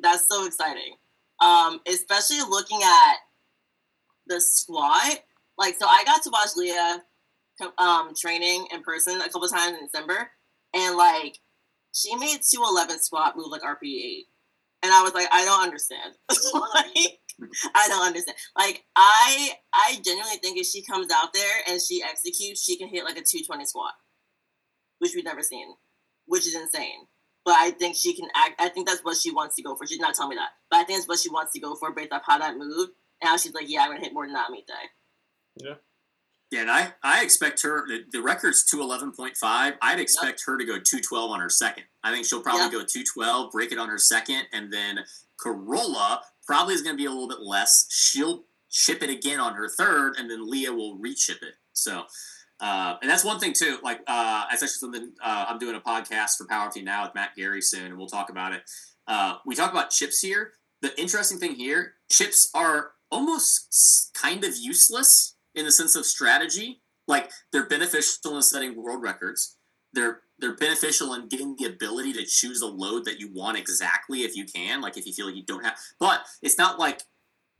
that's 0.00 0.28
so 0.28 0.46
exciting. 0.46 0.96
Um, 1.40 1.80
especially 1.86 2.40
looking 2.48 2.80
at 2.82 3.16
the 4.26 4.40
squat. 4.40 5.18
Like, 5.58 5.76
so 5.78 5.86
I 5.86 6.04
got 6.04 6.22
to 6.22 6.30
watch 6.30 6.50
Leah 6.56 7.02
um, 7.78 8.12
training 8.14 8.66
in 8.72 8.82
person 8.82 9.20
a 9.20 9.28
couple 9.28 9.48
times 9.48 9.78
in 9.78 9.86
December. 9.86 10.30
And 10.74 10.96
like, 10.96 11.38
she 11.94 12.14
made 12.16 12.40
211 12.42 13.00
squat 13.00 13.36
move 13.36 13.50
like 13.50 13.62
RPE 13.62 14.04
eight, 14.04 14.26
And 14.82 14.92
I 14.92 15.02
was 15.02 15.14
like, 15.14 15.28
I 15.32 15.44
don't 15.44 15.62
understand. 15.62 16.14
like, 16.28 17.18
I 17.74 17.88
don't 17.88 18.06
understand. 18.06 18.36
Like 18.56 18.84
I 18.94 19.50
I 19.74 19.98
genuinely 20.04 20.36
think 20.38 20.58
if 20.58 20.66
she 20.66 20.82
comes 20.82 21.08
out 21.12 21.32
there 21.32 21.62
and 21.68 21.80
she 21.80 22.02
executes, 22.02 22.64
she 22.64 22.76
can 22.76 22.88
hit 22.88 23.04
like 23.04 23.16
a 23.16 23.22
220 23.22 23.64
squat. 23.64 23.92
Which 24.98 25.12
we've 25.14 25.24
never 25.24 25.42
seen. 25.42 25.68
Which 26.26 26.46
is 26.46 26.54
insane. 26.54 27.06
But 27.44 27.56
I 27.58 27.70
think 27.70 27.96
she 27.96 28.14
can 28.14 28.28
act 28.34 28.60
I 28.60 28.68
think 28.68 28.88
that's 28.88 29.04
what 29.04 29.16
she 29.16 29.30
wants 29.30 29.56
to 29.56 29.62
go 29.62 29.76
for. 29.76 29.86
She 29.86 29.96
did 29.96 30.02
not 30.02 30.14
tell 30.14 30.28
me 30.28 30.36
that. 30.36 30.50
But 30.70 30.78
I 30.78 30.84
think 30.84 30.98
it's 30.98 31.08
what 31.08 31.18
she 31.18 31.30
wants 31.30 31.52
to 31.52 31.60
go 31.60 31.74
for 31.74 31.92
based 31.92 32.12
off 32.12 32.22
how 32.26 32.38
that 32.38 32.56
moved. 32.56 32.92
And 33.20 33.28
how 33.28 33.36
she's 33.36 33.54
like, 33.54 33.68
Yeah, 33.68 33.82
I'm 33.82 33.90
gonna 33.90 34.00
hit 34.00 34.14
more 34.14 34.26
than 34.26 34.34
that 34.34 34.50
meet 34.50 34.66
day. 34.66 34.74
Yeah, 35.62 35.74
and 36.52 36.70
I, 36.70 36.92
I 37.02 37.22
expect 37.22 37.62
her, 37.62 37.86
the, 37.86 38.04
the 38.12 38.22
record's 38.22 38.64
211.5. 38.72 39.32
I'd 39.82 40.00
expect 40.00 40.42
her 40.46 40.56
to 40.56 40.64
go 40.64 40.74
212 40.74 41.30
on 41.30 41.40
her 41.40 41.48
second. 41.50 41.84
I 42.04 42.12
think 42.12 42.26
she'll 42.26 42.42
probably 42.42 42.62
Yep. 42.62 42.72
go 42.72 42.78
212, 42.78 43.52
break 43.52 43.72
it 43.72 43.78
on 43.78 43.88
her 43.88 43.98
second, 43.98 44.42
and 44.52 44.72
then 44.72 45.00
Carola 45.38 46.22
probably 46.46 46.74
is 46.74 46.82
going 46.82 46.94
to 46.94 47.00
be 47.00 47.06
a 47.06 47.10
little 47.10 47.28
bit 47.28 47.40
less. 47.40 47.86
She'll 47.90 48.44
chip 48.70 49.02
it 49.02 49.10
again 49.10 49.40
on 49.40 49.54
her 49.54 49.68
third, 49.68 50.14
and 50.18 50.30
then 50.30 50.48
Leah 50.48 50.72
will 50.72 50.98
rechip 50.98 51.42
it. 51.42 51.54
So, 51.72 52.04
uh, 52.60 52.96
and 53.02 53.10
that's 53.10 53.24
one 53.24 53.38
thing 53.40 53.52
too. 53.52 53.78
Like, 53.82 54.00
uh, 54.06 54.44
that's 54.50 54.62
actually 54.62 54.68
something 54.78 55.12
uh, 55.22 55.46
I'm 55.48 55.58
doing 55.58 55.74
a 55.76 55.80
podcast 55.80 56.36
for 56.38 56.46
Power 56.46 56.70
Team 56.70 56.84
now 56.84 57.04
with 57.04 57.14
Matt 57.14 57.34
Gary 57.36 57.60
soon, 57.60 57.86
and 57.86 57.98
we'll 57.98 58.06
talk 58.06 58.30
about 58.30 58.52
it. 58.52 58.62
Uh, 59.08 59.36
we 59.44 59.54
talk 59.54 59.72
about 59.72 59.90
chips 59.90 60.20
here. 60.20 60.52
The 60.82 60.98
interesting 61.00 61.38
thing 61.38 61.54
here, 61.54 61.94
chips 62.10 62.50
are 62.54 62.92
almost 63.10 64.10
kind 64.14 64.44
of 64.44 64.56
useless 64.56 65.35
in 65.56 65.64
the 65.64 65.72
sense 65.72 65.96
of 65.96 66.06
strategy. 66.06 66.82
Like 67.08 67.30
they're 67.52 67.68
beneficial 67.68 68.36
in 68.36 68.42
setting 68.42 68.80
world 68.80 69.02
records. 69.02 69.56
They're 69.92 70.20
they're 70.38 70.56
beneficial 70.56 71.14
in 71.14 71.28
getting 71.28 71.56
the 71.56 71.64
ability 71.64 72.12
to 72.12 72.26
choose 72.26 72.60
a 72.60 72.66
load 72.66 73.06
that 73.06 73.18
you 73.18 73.32
want 73.32 73.58
exactly 73.58 74.20
if 74.20 74.36
you 74.36 74.44
can. 74.44 74.82
Like 74.82 74.96
if 74.96 75.06
you 75.06 75.12
feel 75.12 75.26
like 75.26 75.36
you 75.36 75.44
don't 75.44 75.64
have, 75.64 75.76
but 75.98 76.20
it's 76.42 76.58
not 76.58 76.78
like 76.78 77.02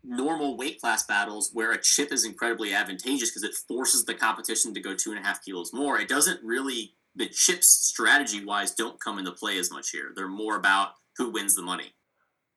normal 0.05 0.57
weight 0.57 0.81
class 0.81 1.05
battles 1.05 1.51
where 1.53 1.73
a 1.73 1.81
chip 1.81 2.13
is 2.13 2.25
incredibly 2.25 2.73
advantageous 2.73 3.31
because 3.31 3.43
it 3.43 3.55
forces 3.67 4.05
the 4.05 4.15
competition 4.15 4.73
to 4.75 4.81
go 4.81 4.95
two 4.95 5.11
and 5.11 5.19
a 5.19 5.27
half 5.27 5.43
kilos 5.45 5.73
more. 5.73 5.99
It 5.99 6.09
doesn't 6.09 6.45
really 6.45 6.95
the 7.17 7.29
chips 7.29 7.69
strategy 7.69 8.45
wise 8.45 8.73
don't 8.73 9.01
come 9.01 9.19
into 9.19 9.33
play 9.33 9.59
as 9.59 9.71
much 9.71 9.91
here. 9.91 10.13
They're 10.15 10.29
more 10.29 10.57
about 10.57 10.91
who 11.17 11.31
wins 11.31 11.55
the 11.55 11.63
money. 11.63 11.95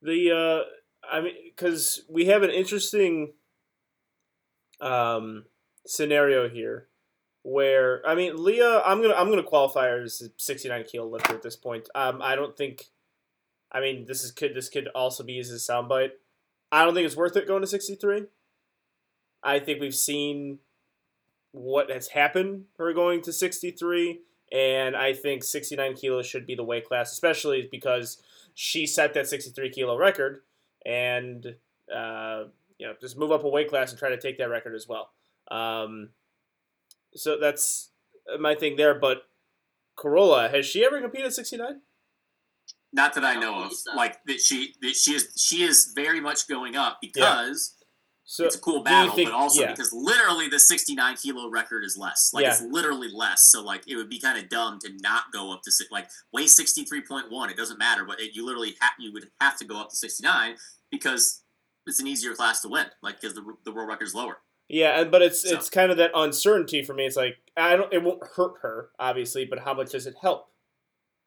The 0.01 0.31
uh, 0.31 1.11
I 1.11 1.21
mean, 1.21 1.33
because 1.55 2.01
we 2.09 2.25
have 2.25 2.43
an 2.43 2.51
interesting 2.51 3.33
um 4.81 5.45
scenario 5.85 6.47
here 6.47 6.87
where 7.43 8.05
I 8.07 8.15
mean 8.15 8.43
Leah, 8.43 8.81
I'm 8.85 9.01
gonna 9.01 9.13
I'm 9.13 9.29
gonna 9.29 9.43
qualify 9.43 9.87
her 9.87 10.03
as 10.03 10.21
a 10.21 10.29
69 10.37 10.83
kilo 10.83 11.07
lifter 11.07 11.33
at 11.33 11.41
this 11.41 11.55
point. 11.55 11.89
Um, 11.95 12.21
I 12.21 12.35
don't 12.35 12.55
think. 12.55 12.85
I 13.71 13.81
mean, 13.81 14.05
this 14.05 14.23
is 14.23 14.31
could 14.31 14.55
this 14.55 14.69
could 14.69 14.87
also 14.89 15.23
be 15.23 15.33
used 15.33 15.51
as 15.51 15.67
a 15.67 15.71
soundbite. 15.71 16.11
I 16.71 16.85
don't 16.85 16.93
think 16.93 17.05
it's 17.05 17.15
worth 17.15 17.35
it 17.35 17.47
going 17.47 17.61
to 17.61 17.67
63. 17.67 18.25
I 19.41 19.59
think 19.59 19.79
we've 19.79 19.95
seen 19.95 20.59
what 21.51 21.89
has 21.89 22.09
happened 22.09 22.65
her 22.77 22.93
going 22.93 23.21
to 23.23 23.33
63, 23.33 24.19
and 24.51 24.95
I 24.95 25.13
think 25.13 25.43
69 25.43 25.95
kilos 25.95 26.25
should 26.25 26.45
be 26.45 26.55
the 26.55 26.63
weight 26.63 26.87
class, 26.87 27.11
especially 27.11 27.67
because 27.71 28.21
she 28.53 28.85
set 28.85 29.13
that 29.13 29.27
63 29.27 29.69
kilo 29.69 29.97
record, 29.97 30.41
and 30.85 31.55
uh, 31.93 32.45
you 32.79 32.87
know 32.87 32.93
just 32.99 33.17
move 33.17 33.31
up 33.31 33.43
a 33.43 33.49
weight 33.49 33.69
class 33.69 33.91
and 33.91 33.99
try 33.99 34.09
to 34.09 34.17
take 34.19 34.37
that 34.39 34.49
record 34.49 34.73
as 34.73 34.87
well. 34.87 35.11
Um, 35.51 36.09
so 37.13 37.37
that's 37.39 37.91
my 38.39 38.55
thing 38.55 38.75
there. 38.75 38.95
But 38.95 39.23
Carola 39.97 40.49
has 40.49 40.65
she 40.65 40.83
ever 40.85 40.99
competed 41.01 41.27
at 41.27 41.33
69? 41.33 41.81
Not 42.91 43.13
that 43.13 43.23
I 43.23 43.33
I 43.33 43.39
know 43.39 43.63
of. 43.65 43.71
Like 43.95 44.23
that 44.25 44.39
she 44.39 44.73
that 44.81 44.95
she 44.95 45.13
is 45.13 45.33
she 45.37 45.63
is 45.63 45.91
very 45.95 46.19
much 46.19 46.47
going 46.47 46.75
up 46.75 46.97
because 47.01 47.75
So 48.23 48.45
it's 48.45 48.55
a 48.55 48.59
cool 48.59 48.81
battle, 48.83 49.13
think- 49.13 49.29
but 49.29 49.35
also 49.35 49.61
yeah. 49.61 49.71
because 49.71 49.91
literally 49.93 50.47
the 50.47 50.59
69 50.59 51.15
kilo 51.17 51.49
record 51.51 51.83
is 51.83 51.97
less. 51.97 52.31
Like 52.33 52.43
Yeah. 52.45 52.51
it's 52.53 52.61
literally 52.61 53.09
less. 53.13 53.51
So 53.51 53.63
like 53.63 53.83
it 53.87 53.95
would 53.95 54.09
be 54.09 54.19
kind 54.19 54.39
of 54.41 54.49
dumb 54.49 54.79
to 54.79 54.89
not 55.01 55.31
go 55.31 55.51
up 55.53 55.61
to 55.63 55.71
like 55.91 56.09
weigh 56.33 56.45
63.1. 56.45 57.51
It 57.51 57.57
doesn't 57.57 57.77
matter, 57.77 58.05
but 58.05 58.19
it, 58.19 58.35
you 58.35 58.43
literally 58.45 58.75
ha- 58.81 58.93
you 58.99 59.11
would 59.13 59.29
have 59.41 59.57
to 59.59 59.65
go 59.65 59.79
up 59.79 59.89
to 59.89 59.95
69 59.95 60.55
because 60.89 61.43
it's 61.89 61.99
an 61.99 62.07
easier 62.07 62.33
class 62.33 62.61
to 62.61 62.69
win. 62.69 62.87
Like 63.01 63.19
because 63.19 63.35
the 63.35 63.43
the 63.65 63.71
world 63.71 63.89
record 63.89 64.05
is 64.05 64.15
lower. 64.15 64.37
Yeah, 64.67 65.03
but 65.03 65.21
it's 65.21 65.41
So- 65.41 65.55
it's 65.55 65.69
kind 65.69 65.91
of 65.91 65.97
that 65.97 66.11
uncertainty 66.13 66.83
for 66.83 66.93
me. 66.93 67.05
It's 67.05 67.15
like 67.15 67.37
I 67.57 67.75
don't. 67.75 67.91
It 67.93 68.03
won't 68.03 68.23
hurt 68.35 68.59
her, 68.61 68.89
obviously, 68.99 69.45
but 69.45 69.59
how 69.59 69.73
much 69.73 69.91
does 69.91 70.05
it 70.07 70.15
help? 70.21 70.49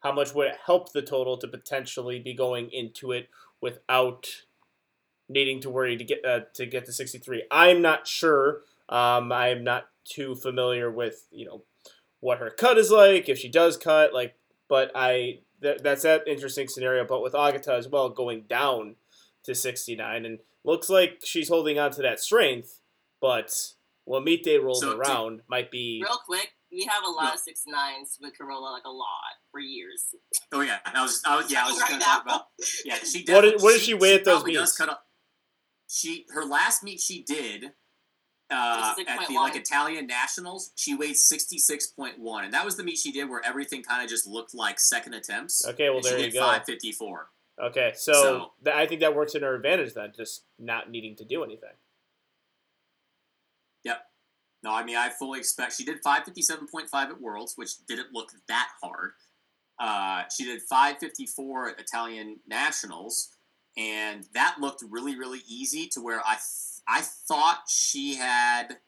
How 0.01 0.13
much 0.13 0.35
would 0.35 0.49
it 0.49 0.57
help 0.67 0.93
the 0.93 1.03
total 1.03 1.37
to 1.39 1.47
potentially 1.47 2.19
be 2.19 2.35
going 2.35 2.71
into 2.71 3.13
it 3.13 3.29
without 3.61 4.27
needing 5.33 5.61
to 5.61 5.71
worry 5.71 5.97
to 5.97 6.05
get 6.05 6.25
uh, 6.25 6.41
to 6.55 6.67
get 6.67 6.85
to 6.87 6.93
63. 6.93 7.45
I'm 7.51 7.83
not 7.83 8.07
sure. 8.07 8.61
Um, 8.89 9.33
I'm 9.33 9.65
not 9.65 9.87
too 10.05 10.35
familiar 10.35 10.91
with 10.91 11.27
you 11.31 11.47
know 11.47 11.63
what 12.21 12.39
her 12.39 12.51
cut 12.51 12.79
is 12.79 12.91
like 12.91 13.29
if 13.29 13.39
she 13.39 13.49
does 13.49 13.77
cut 13.77 14.13
like, 14.13 14.35
but 14.69 14.91
I 14.95 15.41
that, 15.61 15.83
that's 15.83 16.03
that 16.03 16.27
interesting 16.29 16.69
scenario. 16.69 17.05
But 17.07 17.23
with 17.23 17.35
Agata 17.35 17.75
as 17.75 17.89
well 17.89 18.11
going 18.11 18.43
down 18.43 18.97
to 19.45 19.55
69 19.55 20.25
and 20.25 20.39
looks 20.65 20.89
like 20.89 21.21
she's 21.25 21.49
holding 21.49 21.79
on 21.79 21.91
to 21.93 22.03
that 22.03 22.21
strength, 22.21 22.81
but 23.21 23.53
when 24.05 24.25
meet 24.25 24.43
day 24.45 24.59
rolls 24.59 24.81
So, 24.81 24.95
do- 24.95 25.01
around, 25.01 25.41
might 25.49 25.71
be 25.71 26.03
Real 26.05 26.19
quick, 26.27 26.51
we 26.71 26.85
have 26.85 27.05
a 27.05 27.11
lot 27.11 27.25
Yeah. 27.29 27.33
of 27.35 27.39
six 27.41 27.63
nines 27.67 28.19
with 28.21 28.37
Carola, 28.37 28.71
like 28.73 28.85
a 28.85 28.91
lot 28.91 29.37
for 29.51 29.61
years. 29.61 30.15
Oh 30.53 30.61
yeah, 30.61 30.79
I 30.85 31.03
was, 31.03 31.23
I 31.27 31.37
was 31.37 31.51
yeah, 31.53 31.65
I 31.67 31.71
was 31.71 31.81
Right 31.81 31.91
gonna 31.91 32.05
talk 32.05 32.23
about. 32.25 32.43
Yeah, 32.85 32.97
she. 32.97 33.25
What 33.29 33.43
did- 33.43 33.61
what 33.61 33.73
did 33.73 33.81
she 33.83 33.95
weigh 33.95 34.15
at 34.15 34.25
those 34.25 34.37
probably 34.37 34.55
does 34.55 34.63
meets? 34.69 34.77
Cut 34.79 34.89
up. 34.89 35.07
She 35.89 36.25
her 36.31 36.45
last 36.45 36.83
meet 36.83 37.01
she 37.01 37.23
did 37.23 37.73
uh, 38.51 38.95
at 39.07 39.29
the 39.29 39.35
like 39.35 39.57
Italian 39.57 40.07
Nationals. 40.07 40.73
She 40.75 40.95
weighed 40.95 41.17
sixty 41.17 41.59
six 41.59 41.89
point 41.89 42.19
one, 42.19 42.45
and 42.45 42.55
that 42.55 42.65
was 42.65 42.77
the 42.77 42.83
meet 42.85 42.97
she 42.99 43.13
did 43.13 43.29
where 43.29 43.45
everything 43.45 43.83
kind 43.83 44.03
of 44.03 44.09
just 44.09 44.27
looked 44.27 44.55
like 44.55 44.81
second 44.81 45.13
attempts. 45.15 45.65
Okay, 45.67 45.89
well, 45.91 45.97
and 45.99 46.05
there 46.05 46.19
she 46.19 46.25
you 46.27 46.31
did 46.31 46.39
go. 46.39 46.47
Five 46.47 46.65
fifty 46.65 46.93
four. 46.93 47.29
Okay. 47.61 47.93
So, 47.97 48.13
So- 48.13 48.53
th- 48.65 48.77
I 48.77 48.87
think 48.87 49.01
that 49.01 49.15
works 49.15 49.35
in 49.35 49.43
her 49.43 49.55
advantage 49.55 49.95
then, 49.95 50.13
just 50.17 50.45
not 50.59 50.91
needing 50.91 51.17
to 51.17 51.25
do 51.25 51.43
anything. 51.45 51.75
Yep. 53.85 53.99
No, 54.63 54.73
I 54.73 54.85
mean 54.85 54.97
I 54.97 55.11
fully 55.11 55.39
expect 55.41 55.75
she 55.77 55.85
did 55.85 55.99
five 56.05 56.25
fifty 56.25 56.43
seven 56.43 56.67
point 56.69 56.89
five 56.89 57.11
at 57.11 57.21
Worlds, 57.21 57.55
which 57.57 57.85
didn't 57.87 58.13
look 58.13 58.31
that 58.49 58.69
hard. 58.83 59.13
Uh, 59.79 60.23
she 60.35 60.45
did 60.45 60.63
five 60.63 60.99
fifty 60.99 61.27
four 61.27 61.69
at 61.71 61.81
Italian 61.81 62.39
Nationals, 62.47 63.31
and 63.77 64.25
that 64.35 64.57
looked 64.61 64.83
really 64.89 65.17
really 65.19 65.41
easy 65.49 65.89
to 65.89 66.01
where 66.01 66.21
I 66.21 66.35
th- 66.35 66.83
I 66.87 67.01
thought 67.01 67.63
she 67.69 68.15
had 68.15 68.79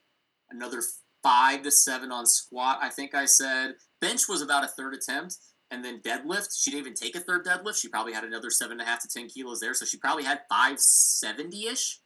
another 0.50 0.82
five 1.22 1.62
to 1.62 1.70
seven 1.70 2.12
on 2.12 2.26
squat. 2.26 2.78
I 2.80 2.90
think 2.90 3.14
I 3.14 3.24
said 3.24 3.76
bench 4.00 4.28
was 4.28 4.42
about 4.42 4.62
a 4.64 4.68
third 4.68 4.94
attempt. 4.94 5.38
And 5.74 5.84
then 5.84 5.98
deadlift, 5.98 6.50
she 6.56 6.70
didn't 6.70 6.86
even 6.86 6.94
take 6.94 7.16
a 7.16 7.20
third 7.20 7.44
deadlift. 7.44 7.80
She 7.80 7.88
probably 7.88 8.12
had 8.12 8.22
another 8.22 8.48
seven 8.48 8.78
and 8.78 8.82
a 8.82 8.84
half 8.84 9.02
to 9.02 9.08
ten 9.08 9.26
kilos 9.26 9.58
there, 9.58 9.74
so 9.74 9.84
she 9.84 9.96
probably 9.96 10.22
had 10.22 10.42
five 10.48 10.78
seventy 10.78 11.66
ish 11.66 11.98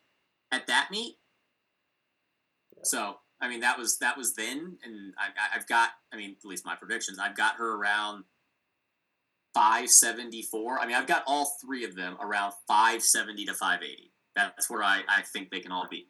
at 0.51 0.67
that 0.69 0.89
meet. 0.91 1.17
So 2.83 3.17
I 3.43 3.49
mean, 3.49 3.61
that 3.61 3.79
was 3.79 3.99
that 3.99 4.17
was 4.17 4.35
then, 4.35 4.79
and 4.83 5.13
I, 5.19 5.57
I've 5.57 5.67
got, 5.67 5.91
I 6.13 6.17
mean, 6.17 6.37
at 6.43 6.49
least 6.49 6.65
my 6.65 6.77
predictions. 6.77 7.19
I've 7.19 7.37
got 7.37 7.57
her 7.57 7.77
around 7.77 8.25
five 9.53 9.91
seventy 9.91 10.43
four. 10.43 10.79
I 10.79 10.87
mean, 10.87 10.97
I've 10.97 11.07
got 11.07 11.25
all 11.27 11.53
three 11.61 11.85
of 11.85 11.95
them 11.95 12.17
around 12.23 12.55
five 12.67 13.03
seventy 13.03 13.45
to 13.45 13.53
five 13.53 13.83
eighty. 13.83 14.13
That's 14.35 14.71
where 14.71 14.83
I, 14.83 15.03
I 15.09 15.23
think 15.23 15.51
they 15.51 15.61
can 15.61 15.73
all 15.73 15.89
be. 15.91 16.07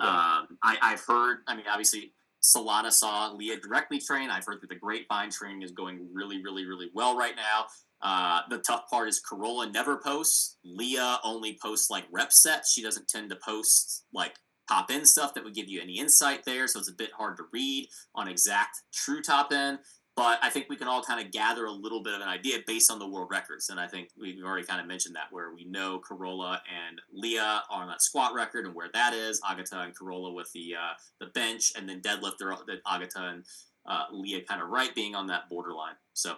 Yeah. 0.00 0.06
Um, 0.06 0.58
I, 0.62 0.78
I've 0.80 1.02
heard. 1.02 1.40
I 1.46 1.54
mean, 1.54 1.66
obviously, 1.68 2.12
Solana 2.44 2.92
saw 2.92 3.32
Leah 3.32 3.58
directly 3.58 3.98
train. 3.98 4.30
I've 4.30 4.44
heard 4.44 4.60
that 4.60 4.68
the 4.68 4.76
Grapevine 4.76 5.30
training 5.30 5.62
is 5.62 5.72
going 5.72 6.06
really, 6.12 6.42
really, 6.42 6.66
really 6.66 6.90
well 6.94 7.16
right 7.16 7.34
now. 7.34 7.66
Uh, 8.02 8.42
the 8.50 8.58
tough 8.58 8.82
part 8.90 9.08
is 9.08 9.18
Carola 9.18 9.70
never 9.70 9.96
posts. 9.96 10.58
Leah 10.62 11.18
only 11.24 11.58
posts 11.62 11.88
like 11.88 12.04
rep 12.12 12.32
sets. 12.32 12.72
She 12.72 12.82
doesn't 12.82 13.08
tend 13.08 13.30
to 13.30 13.36
post 13.42 14.04
like 14.12 14.34
top 14.68 14.90
end 14.90 15.08
stuff 15.08 15.32
that 15.34 15.44
would 15.44 15.54
give 15.54 15.68
you 15.68 15.80
any 15.80 15.98
insight 15.98 16.44
there. 16.44 16.66
So 16.68 16.78
it's 16.78 16.90
a 16.90 16.94
bit 16.94 17.10
hard 17.16 17.38
to 17.38 17.44
read 17.52 17.88
on 18.14 18.28
exact 18.28 18.82
true 18.92 19.22
top 19.22 19.52
end. 19.52 19.78
But 20.16 20.38
I 20.42 20.50
think 20.50 20.66
we 20.68 20.76
can 20.76 20.86
all 20.86 21.02
kind 21.02 21.24
of 21.24 21.32
gather 21.32 21.64
a 21.64 21.72
little 21.72 22.00
bit 22.00 22.14
of 22.14 22.20
an 22.20 22.28
idea 22.28 22.58
based 22.64 22.88
on 22.90 23.00
the 23.00 23.08
world 23.08 23.28
records. 23.32 23.68
And 23.68 23.80
I 23.80 23.88
think 23.88 24.10
we've 24.20 24.44
already 24.44 24.64
kind 24.64 24.80
of 24.80 24.86
mentioned 24.86 25.16
that 25.16 25.32
where 25.32 25.52
we 25.52 25.64
know 25.64 25.98
Carola 25.98 26.62
and 26.72 27.00
Leah 27.12 27.64
are 27.68 27.82
on 27.82 27.88
that 27.88 28.00
squat 28.00 28.32
record 28.32 28.64
and 28.64 28.74
where 28.76 28.88
that 28.94 29.12
is. 29.12 29.40
Agata 29.48 29.80
and 29.80 29.96
Carola 29.96 30.32
with 30.32 30.52
the 30.52 30.74
uh, 30.76 30.94
the 31.18 31.26
bench 31.26 31.72
and 31.76 31.88
then 31.88 32.00
deadlift, 32.00 32.38
they're 32.38 32.54
the 32.64 32.80
Agata 32.86 33.28
and 33.28 33.44
uh, 33.86 34.04
Leah 34.12 34.42
kind 34.42 34.62
of 34.62 34.68
right 34.68 34.94
being 34.94 35.16
on 35.16 35.26
that 35.26 35.48
borderline. 35.48 35.96
So 36.12 36.36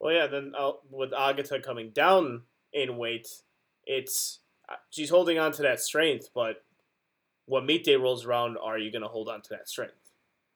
Well, 0.00 0.14
yeah. 0.14 0.26
Then 0.26 0.52
uh, 0.58 0.72
with 0.90 1.12
Agata 1.12 1.60
coming 1.60 1.90
down 1.90 2.42
in 2.72 2.96
weight, 2.96 3.28
it's 3.84 4.40
uh, 4.70 4.76
she's 4.88 5.10
holding 5.10 5.38
on 5.38 5.52
to 5.52 5.62
that 5.62 5.80
strength. 5.80 6.30
But 6.34 6.64
when 7.44 7.66
meet 7.66 7.84
day 7.84 7.96
rolls 7.96 8.24
around, 8.24 8.56
are 8.56 8.78
you 8.78 8.90
going 8.90 9.02
to 9.02 9.08
hold 9.08 9.28
on 9.28 9.42
to 9.42 9.50
that 9.50 9.68
strength? 9.68 10.05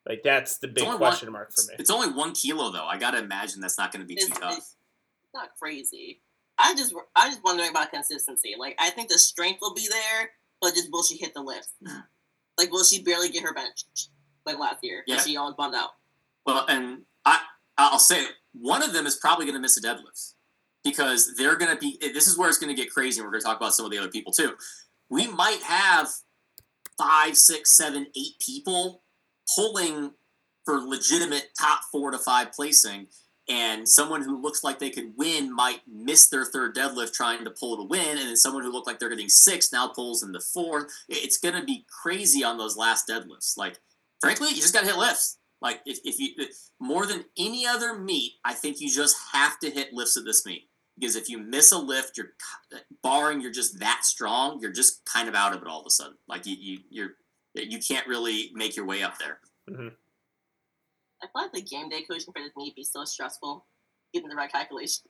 Like 0.09 0.23
that's 0.25 0.59
the 0.59 0.69
big 0.69 0.85
only 0.85 0.99
question 0.99 1.31
mark 1.31 1.53
for 1.53 1.63
me. 1.71 1.75
it's 1.79 1.91
only 1.91 2.09
one 2.09 2.33
kilo 2.33 2.71
though. 2.73 2.87
I 2.87 2.99
got 2.99 3.13
to 3.13 3.19
imagine 3.19 3.61
that's 3.61 3.79
not 3.79 3.93
going 3.93 4.01
to 4.01 4.07
be 4.07 4.17
too 4.17 4.29
tough. 4.29 4.57
it's 4.57 4.77
not 5.35 5.51
crazy. 5.61 6.21
I 6.59 6.75
just 6.75 6.95
I'm 7.17 7.31
just 7.31 7.45
wondering 7.45 7.71
about 7.71 7.91
consistency. 7.91 8.55
Like 8.59 8.77
I 8.79 8.91
think 8.91 9.09
the 9.09 9.19
strength 9.19 9.61
will 9.61 9.75
be 9.75 9.87
there, 9.91 10.31
but 10.61 10.75
just 10.75 10.91
will 10.91 11.03
she 11.03 11.17
hit 11.17 11.35
the 11.35 11.43
lift? 11.43 11.69
Hmm. 11.87 12.01
Like 12.59 12.71
will 12.73 12.85
she 12.85 13.03
barely 13.03 13.29
get 13.29 13.43
her 13.43 13.53
bench 13.55 13.85
like 14.47 14.59
last 14.59 14.79
year? 14.83 15.03
Yeah. 15.07 15.17
Yeah. 15.17 15.21
She 15.23 15.37
almost 15.37 15.57
bummed 15.57 15.75
out. 15.75 15.91
Well, 16.47 16.65
and 16.69 17.03
I 17.25 17.41
I'll 17.77 17.99
say 17.99 18.23
it, 18.23 18.33
one 18.53 18.83
of 18.83 18.93
them 18.93 19.07
is 19.07 19.17
probably 19.17 19.45
going 19.45 19.55
to 19.55 19.61
miss 19.61 19.77
a 19.77 19.83
deadlift 19.83 20.35
because 20.85 21.35
they're 21.37 21.57
going 21.57 21.73
to 21.73 21.79
be. 21.79 21.99
Eh, 22.03 22.13
this 22.13 22.27
is 22.27 22.37
where 22.39 22.49
it's 22.49 22.59
going 22.59 22.75
to 22.75 22.81
get 22.81 22.93
crazy. 22.93 23.21
and 23.21 23.27
We're 23.27 23.33
going 23.33 23.43
to 23.43 23.47
talk 23.47 23.59
about 23.59 23.75
some 23.75 23.85
of 23.85 23.93
the 23.93 23.99
other 23.99 24.09
people 24.11 24.33
too. 24.33 24.55
We 25.09 25.27
might 25.27 25.61
have 25.63 26.09
five, 26.99 27.37
six, 27.37 27.77
seven, 27.77 28.07
eight 28.17 28.35
people 28.41 29.03
pulling 29.55 30.13
for 30.65 30.81
legitimate 30.81 31.49
top 31.59 31.81
four 31.91 32.11
to 32.11 32.19
five 32.19 32.53
placing, 32.53 33.07
and 33.49 33.89
someone 33.89 34.23
who 34.23 34.41
looks 34.41 34.63
like 34.63 34.79
they 34.79 34.91
could 34.91 35.15
win 35.17 35.55
might 35.55 35.81
miss 35.87 36.29
their 36.29 36.45
third 36.45 36.75
deadlift 36.75 37.13
trying 37.13 37.45
to 37.45 37.51
pull 37.51 37.77
to 37.77 37.85
win, 37.85 38.19
and 38.19 38.29
then 38.29 38.37
someone 38.37 38.63
who 38.63 38.73
looked 38.73 38.87
like 38.87 38.99
they're 38.99 39.09
getting 39.09 39.29
six 39.29 39.73
now 39.73 39.89
pulls 39.89 40.23
in 40.23 40.33
the 40.33 40.41
fourth. 40.41 40.93
It's 41.09 41.39
going 41.39 41.55
to 41.55 41.65
be 41.65 41.85
crazy 42.03 42.45
on 42.45 42.59
those 42.59 42.77
last 42.77 43.09
deadlifts. 43.09 43.57
Like, 43.57 43.79
frankly, 44.21 44.49
you 44.51 44.57
just 44.57 44.75
got 44.75 44.81
to 44.81 44.87
hit 44.87 44.97
lifts. 44.97 45.39
Like, 45.61 45.81
if, 45.85 45.99
if 46.05 46.19
you 46.19 46.47
more 46.79 47.07
than 47.07 47.25
any 47.37 47.67
other 47.67 47.99
meet, 47.99 48.35
I 48.45 48.55
think 48.55 48.81
you 48.81 48.91
just 48.91 49.17
have 49.33 49.59
to 49.61 49.71
hit 49.71 49.93
lifts 49.93 50.17
at 50.17 50.25
this 50.25 50.47
meet 50.47 50.71
because 51.01 51.17
if 51.17 51.29
you 51.29 51.39
miss 51.39 51.73
a 51.73 51.79
lift, 51.79 52.17
you're 52.17 52.33
uh, 52.75 52.79
barring 53.03 53.41
you're 53.41 53.51
just 53.51 53.81
that 53.81 54.05
strong, 54.05 54.61
you're 54.61 54.73
just 54.73 55.05
kind 55.05 55.29
of 55.29 55.35
out 55.35 55.55
of 55.55 55.63
it 55.63 55.69
all 55.69 55.81
of 55.81 55.87
a 55.87 55.91
sudden. 55.91 56.17
Like 56.29 56.47
you, 56.47 56.57
you 56.59 56.79
you're 56.91 57.11
you 57.55 57.79
can't 57.79 58.07
really 58.07 58.51
make 58.55 58.77
your 58.77 58.87
way 58.87 59.03
up 59.03 59.19
there. 59.19 59.39
I 61.23 61.27
feel 61.27 61.43
like 61.43 61.53
the 61.53 61.63
game 61.63 61.89
day 61.89 62.03
coaching 62.03 62.33
for 62.33 62.43
this 62.43 62.53
meet 62.57 62.75
be 62.75 62.85
so 62.85 63.05
stressful, 63.05 63.67
getting 64.13 64.29
the 64.29 64.37
right 64.37 64.51
calculation. 64.51 65.05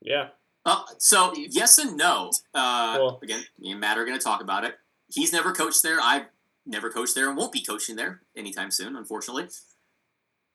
Yeah. 0.00 0.28
Uh, 0.64 0.82
so 0.98 1.32
yes 1.36 1.78
and 1.78 1.96
no. 1.96 2.30
Uh, 2.54 2.96
Cool. 2.96 3.20
Again, 3.22 3.42
me 3.58 3.70
and 3.72 3.80
Matt 3.80 3.98
are 3.98 4.04
going 4.04 4.18
to 4.18 4.24
talk 4.24 4.42
about 4.42 4.64
it. 4.64 4.74
He's 5.08 5.32
never 5.32 5.52
coached 5.52 5.82
there. 5.82 5.98
I've 6.02 6.26
never 6.66 6.90
coached 6.90 7.14
there 7.14 7.28
and 7.28 7.36
won't 7.36 7.52
be 7.52 7.62
coaching 7.62 7.96
there 7.96 8.22
anytime 8.36 8.70
soon, 8.70 8.96
unfortunately. 8.96 9.44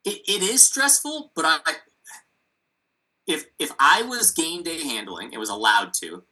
It, 0.06 0.22
it 0.28 0.44
is 0.44 0.66
stressful, 0.66 1.32
but 1.36 1.46
I 1.46 1.60
if 3.26 3.46
if 3.58 3.72
I 3.80 4.04
was 4.04 4.32
game 4.32 4.64
day 4.64 4.84
handling 4.84 5.30
and 5.32 5.40
was 5.40 5.50
allowed 5.50 5.94
to, 6.02 6.24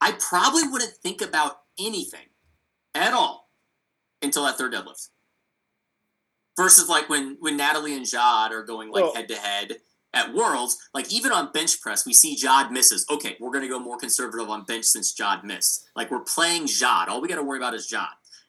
I 0.00 0.12
probably 0.12 0.66
wouldn't 0.66 0.92
think 0.92 1.20
about 1.20 1.60
anything 1.78 2.28
at 2.94 3.12
all 3.12 3.41
until 4.22 4.44
that 4.44 4.56
third 4.56 4.72
deadlift. 4.72 5.08
Versus 6.56 6.88
like 6.88 7.08
when 7.08 7.36
when 7.40 7.56
Natalie 7.56 7.96
and 7.96 8.06
Jad 8.06 8.52
are 8.52 8.62
going 8.62 8.90
like 8.90 9.14
head 9.14 9.28
to 9.28 9.36
head 9.36 9.76
at 10.14 10.34
Worlds, 10.34 10.76
like 10.92 11.10
even 11.12 11.32
on 11.32 11.50
bench 11.52 11.80
press, 11.80 12.04
we 12.04 12.12
see 12.12 12.36
Jad 12.36 12.70
misses. 12.70 13.06
Okay, 13.10 13.36
we're 13.40 13.50
gonna 13.50 13.68
go 13.68 13.78
more 13.78 13.96
conservative 13.96 14.50
on 14.50 14.64
bench 14.64 14.84
since 14.84 15.12
Jad 15.12 15.44
missed. 15.44 15.88
Like 15.96 16.10
we're 16.10 16.20
playing 16.20 16.66
Jad. 16.66 17.08
All 17.08 17.20
we 17.20 17.28
got 17.28 17.36
to 17.36 17.42
worry 17.42 17.58
about 17.58 17.74
is 17.74 17.86
Jad. 17.86 18.08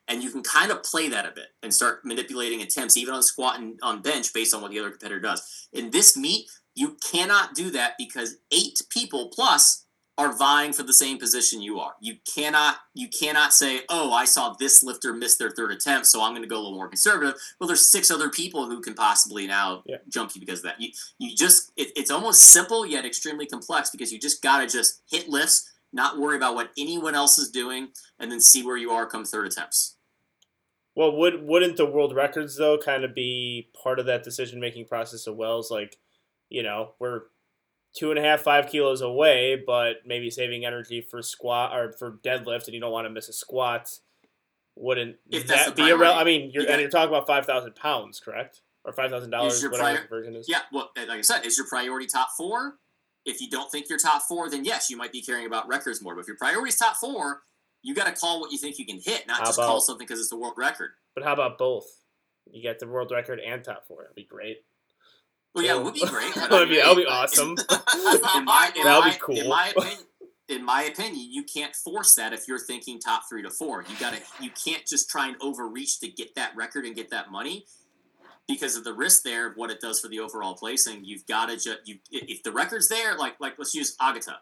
And 0.09 0.21
you 0.21 0.29
can 0.31 0.43
kind 0.43 0.69
of 0.69 0.83
play 0.83 1.07
that 1.07 1.25
a 1.25 1.31
bit 1.31 1.47
and 1.61 1.73
start 1.73 2.03
manipulating 2.03 2.61
attempts, 2.61 2.97
even 2.97 3.13
on 3.13 3.23
squat 3.23 3.57
and 3.59 3.79
on 3.81 4.01
bench, 4.01 4.33
based 4.33 4.53
on 4.53 4.61
what 4.61 4.71
the 4.71 4.79
other 4.79 4.89
competitor 4.89 5.21
does. 5.21 5.69
In 5.71 5.91
this 5.91 6.17
meet, 6.17 6.49
you 6.75 6.97
cannot 7.09 7.55
do 7.55 7.71
that 7.71 7.93
because 7.97 8.35
eight 8.51 8.81
people 8.89 9.31
plus 9.33 9.82
are 10.17 10.37
vying 10.37 10.73
for 10.73 10.83
the 10.83 10.93
same 10.93 11.17
position 11.17 11.61
you 11.61 11.79
are. 11.79 11.93
You 11.99 12.17
cannot 12.35 12.77
you 12.93 13.07
cannot 13.07 13.51
say, 13.51 13.81
"Oh, 13.89 14.13
I 14.13 14.25
saw 14.25 14.53
this 14.53 14.83
lifter 14.83 15.11
miss 15.13 15.37
their 15.37 15.49
third 15.49 15.71
attempt, 15.71 16.05
so 16.05 16.21
I'm 16.21 16.33
going 16.33 16.43
to 16.43 16.47
go 16.47 16.57
a 16.57 16.61
little 16.61 16.75
more 16.77 16.87
conservative." 16.87 17.35
Well, 17.59 17.67
there's 17.67 17.89
six 17.89 18.11
other 18.11 18.29
people 18.29 18.67
who 18.67 18.79
can 18.81 18.93
possibly 18.93 19.47
now 19.47 19.83
Yeah. 19.87 19.97
jump 20.09 20.35
you 20.35 20.39
because 20.39 20.59
of 20.59 20.65
that. 20.65 20.79
You 20.79 20.91
you 21.17 21.35
just 21.35 21.71
it, 21.75 21.91
it's 21.95 22.11
almost 22.11 22.41
simple 22.41 22.85
yet 22.85 23.05
extremely 23.05 23.47
complex 23.47 23.89
because 23.89 24.11
you 24.13 24.19
just 24.19 24.41
got 24.43 24.59
to 24.59 24.67
just 24.67 25.01
hit 25.09 25.29
lifts, 25.29 25.71
not 25.91 26.19
worry 26.19 26.35
about 26.35 26.53
what 26.53 26.71
anyone 26.77 27.15
else 27.15 27.39
is 27.39 27.49
doing, 27.49 27.89
and 28.19 28.31
then 28.31 28.39
see 28.39 28.63
where 28.63 28.77
you 28.77 28.91
are 28.91 29.07
come 29.07 29.25
third 29.25 29.47
attempts. 29.47 29.95
Well, 30.95 31.15
would 31.17 31.41
wouldn't 31.47 31.77
the 31.77 31.87
world 31.87 32.13
records 32.15 32.55
though 32.57 32.77
kind 32.77 33.03
of 33.03 33.15
be 33.15 33.71
part 33.81 33.97
of 33.99 34.05
that 34.05 34.23
decision 34.23 34.59
making 34.59 34.85
process 34.85 35.25
of 35.25 35.35
Wells? 35.35 35.71
Like, 35.71 35.97
you 36.49 36.61
know, 36.61 36.93
we're 36.99 37.23
two 37.95 38.09
and 38.09 38.19
a 38.19 38.21
half, 38.21 38.41
five 38.41 38.67
kilos 38.69 39.01
away, 39.01 39.61
but 39.65 39.97
maybe 40.05 40.29
saving 40.29 40.65
energy 40.65 41.01
for 41.01 41.21
squat 41.21 41.75
or 41.77 41.91
for 41.93 42.11
deadlift, 42.23 42.65
and 42.65 42.73
you 42.73 42.79
don't 42.79 42.91
want 42.91 43.05
to 43.05 43.09
miss 43.09 43.29
a 43.29 43.33
squat. 43.33 43.89
Wouldn't 44.75 45.17
If 45.29 45.47
that 45.47 45.75
be 45.75 45.89
a 45.89 45.97
real? 45.97 46.11
I 46.11 46.23
mean, 46.23 46.49
you're 46.51 46.63
you 46.63 46.67
got- 46.67 46.73
and 46.73 46.81
you're 46.81 46.89
talking 46.89 47.09
about 47.13 47.27
five 47.27 47.45
thousand 47.45 47.75
pounds, 47.75 48.19
correct? 48.19 48.61
Or 48.85 48.91
five 48.91 49.11
thousand 49.11 49.29
dollars, 49.29 49.61
whatever 49.63 49.77
prior- 49.77 49.93
the 49.95 49.99
conversion 50.01 50.35
is. 50.35 50.49
Yeah, 50.49 50.59
well, 50.71 50.91
like 50.97 51.09
I 51.09 51.21
said, 51.21 51.45
is 51.45 51.57
your 51.57 51.67
priority 51.67 52.07
top 52.07 52.29
four? 52.37 52.75
if 53.25 53.39
you 53.39 53.49
don't 53.49 53.71
think 53.71 53.87
you're 53.87 53.97
top 53.97 54.21
four, 54.23 54.49
then 54.49 54.65
yes, 54.65 54.89
you 54.89 54.97
might 54.97 55.13
be 55.13 55.21
caring 55.21 55.45
about 55.45 55.65
records 55.65 56.01
more. 56.01 56.13
But 56.13 56.21
if 56.21 56.27
your 56.27 56.35
priority 56.35 56.67
is 56.67 56.75
top 56.75 56.97
four, 56.97 57.43
you 57.81 57.95
got 57.95 58.05
to 58.13 58.19
call 58.19 58.41
what 58.41 58.51
you 58.51 58.57
think 58.57 58.77
you 58.77 58.85
can 58.85 58.99
hit, 58.99 59.25
not 59.27 59.37
How 59.39 59.45
just 59.45 59.57
about- 59.59 59.67
call 59.67 59.79
something 59.79 60.05
because 60.05 60.19
it's 60.19 60.29
the 60.29 60.35
world 60.37 60.55
record. 60.57 60.89
But 61.15 61.23
how 61.23 61.31
about 61.31 61.57
both? 61.57 61.85
You 62.51 62.61
get 62.61 62.79
the 62.79 62.87
world 62.87 63.11
record 63.11 63.39
and 63.39 63.63
top 63.63 63.87
four. 63.87 64.01
That'd 64.01 64.15
be 64.15 64.25
great. 64.25 64.65
Well, 65.53 65.63
yeah, 65.63 65.75
it 65.75 65.83
would 65.83 65.93
be 65.93 66.05
great. 66.05 66.33
That 66.35 66.51
would 66.51 66.69
be 66.69 66.77
that 66.77 66.87
would 66.87 67.03
be 67.03 67.05
awesome. 67.05 67.49
In 68.35 68.45
my, 68.45 68.71
in 68.75 68.83
That 68.83 69.01
would 69.03 69.13
be 69.13 69.19
cool. 69.19 69.37
In 69.37 69.49
my 69.49 69.67
opinion, 69.77 69.99
in 70.49 70.65
my 70.65 70.83
opinion, 70.83 71.27
you 71.31 71.43
can't 71.43 71.75
force 71.75 72.15
that 72.15 72.33
if 72.33 72.47
you're 72.47 72.59
thinking 72.59 72.99
top 72.99 73.23
three 73.29 73.41
to 73.43 73.49
four. 73.49 73.83
You 73.87 73.95
gotta, 73.99 74.19
you 74.39 74.49
can't 74.51 74.85
just 74.85 75.09
try 75.09 75.27
and 75.27 75.37
overreach 75.41 75.99
to 76.01 76.07
get 76.07 76.35
that 76.35 76.55
record 76.55 76.85
and 76.85 76.95
get 76.95 77.09
that 77.11 77.31
money 77.31 77.65
because 78.47 78.75
of 78.75 78.83
the 78.83 78.93
risk 78.93 79.23
there 79.23 79.47
of 79.47 79.55
what 79.55 79.71
it 79.71 79.79
does 79.79 79.99
for 79.99 80.09
the 80.09 80.19
overall 80.19 80.55
placing. 80.55 81.05
You've 81.05 81.25
got 81.27 81.47
to 81.47 81.55
just, 81.55 81.79
you 81.85 81.99
if 82.11 82.43
the 82.43 82.51
record's 82.51 82.89
there, 82.89 83.15
like 83.17 83.35
like 83.39 83.55
let's 83.57 83.73
use 83.73 83.95
Agata. 84.01 84.37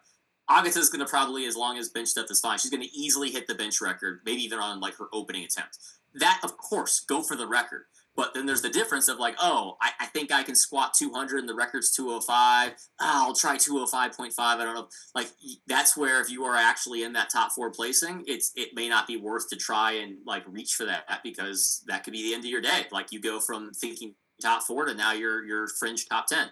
Agata's 0.49 0.89
going 0.89 1.05
to 1.05 1.09
probably, 1.09 1.45
as 1.45 1.55
long 1.55 1.77
as 1.77 1.89
bench 1.89 2.13
depth 2.13 2.29
is 2.29 2.41
fine, 2.41 2.57
she's 2.57 2.71
going 2.71 2.83
to 2.83 2.93
easily 2.93 3.29
hit 3.29 3.47
the 3.47 3.55
bench 3.55 3.79
record, 3.79 4.19
maybe 4.25 4.41
even 4.43 4.59
on 4.59 4.79
like 4.79 4.97
her 4.97 5.07
opening 5.13 5.45
attempt. 5.45 5.77
That, 6.13 6.41
of 6.43 6.57
course, 6.57 6.99
go 6.99 7.21
for 7.21 7.37
the 7.37 7.47
record. 7.47 7.85
But 8.15 8.33
then 8.33 8.45
there's 8.45 8.61
the 8.61 8.69
difference 8.69 9.07
of 9.07 9.19
like, 9.19 9.35
oh, 9.41 9.77
I, 9.81 9.91
I 10.01 10.05
think 10.07 10.31
I 10.33 10.43
can 10.43 10.55
squat 10.55 10.93
200 10.97 11.39
and 11.39 11.47
the 11.47 11.55
record's 11.55 11.95
205. 11.95 12.73
Ah, 12.99 13.25
I'll 13.25 13.33
try 13.33 13.55
205.5. 13.55 14.33
I 14.37 14.57
don't 14.57 14.75
know. 14.75 14.87
Like 15.15 15.27
that's 15.65 15.95
where 15.95 16.21
if 16.21 16.29
you 16.29 16.43
are 16.43 16.55
actually 16.55 17.03
in 17.03 17.13
that 17.13 17.29
top 17.29 17.53
four 17.53 17.71
placing, 17.71 18.23
it's 18.27 18.51
it 18.55 18.69
may 18.73 18.89
not 18.89 19.07
be 19.07 19.15
worth 19.15 19.49
to 19.49 19.55
try 19.55 19.93
and 19.93 20.17
like 20.25 20.43
reach 20.45 20.73
for 20.73 20.85
that 20.85 21.05
because 21.23 21.83
that 21.87 22.03
could 22.03 22.13
be 22.13 22.23
the 22.23 22.33
end 22.33 22.43
of 22.43 22.49
your 22.49 22.61
day. 22.61 22.85
Like 22.91 23.11
you 23.11 23.21
go 23.21 23.39
from 23.39 23.71
thinking 23.71 24.15
top 24.41 24.63
four 24.63 24.85
to 24.85 24.93
now 24.93 25.13
you're 25.13 25.45
you're 25.45 25.67
fringe 25.67 26.07
top 26.07 26.27
10. 26.27 26.49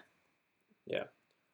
Yeah. 0.86 1.04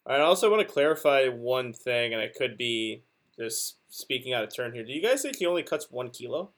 I 0.07 0.21
also 0.21 0.49
want 0.51 0.66
to 0.66 0.73
clarify 0.73 1.27
one 1.27 1.73
thing, 1.73 2.12
and 2.12 2.23
I 2.23 2.29
could 2.29 2.57
be 2.57 3.03
just 3.37 3.79
speaking 3.88 4.33
out 4.33 4.45
of 4.45 4.55
turn 4.55 4.73
here. 4.73 4.85
Do 4.85 4.92
you 4.92 5.03
guys 5.03 5.23
think 5.23 5.37
he 5.37 5.47
only 5.47 5.64
cuts 5.64 5.90
one 5.90 6.11
kilo? 6.11 6.53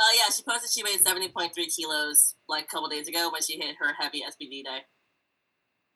Oh 0.00 0.14
yeah, 0.16 0.32
she 0.34 0.42
posted 0.42 0.70
she 0.70 0.82
weighed 0.84 1.04
seventy 1.06 1.28
point 1.28 1.54
three 1.54 1.66
kilos 1.68 2.34
like 2.48 2.64
a 2.64 2.68
couple 2.68 2.88
days 2.88 3.08
ago 3.08 3.30
when 3.32 3.42
she 3.42 3.56
hit 3.58 3.76
her 3.78 3.94
heavy 3.98 4.22
SBD 4.22 4.62
day. 4.64 4.80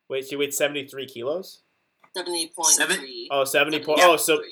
Wait, 0.08 0.26
she 0.26 0.34
weighed 0.36 0.52
73 0.52 1.06
kilos? 1.06 1.62
Seventy 2.16 2.48
point 2.56 2.74
three. 2.98 3.28
Oh, 3.30 3.44
70 3.44 3.78
point. 3.84 3.98
Yeah. 4.00 4.06
Oh, 4.08 4.16
so 4.16 4.42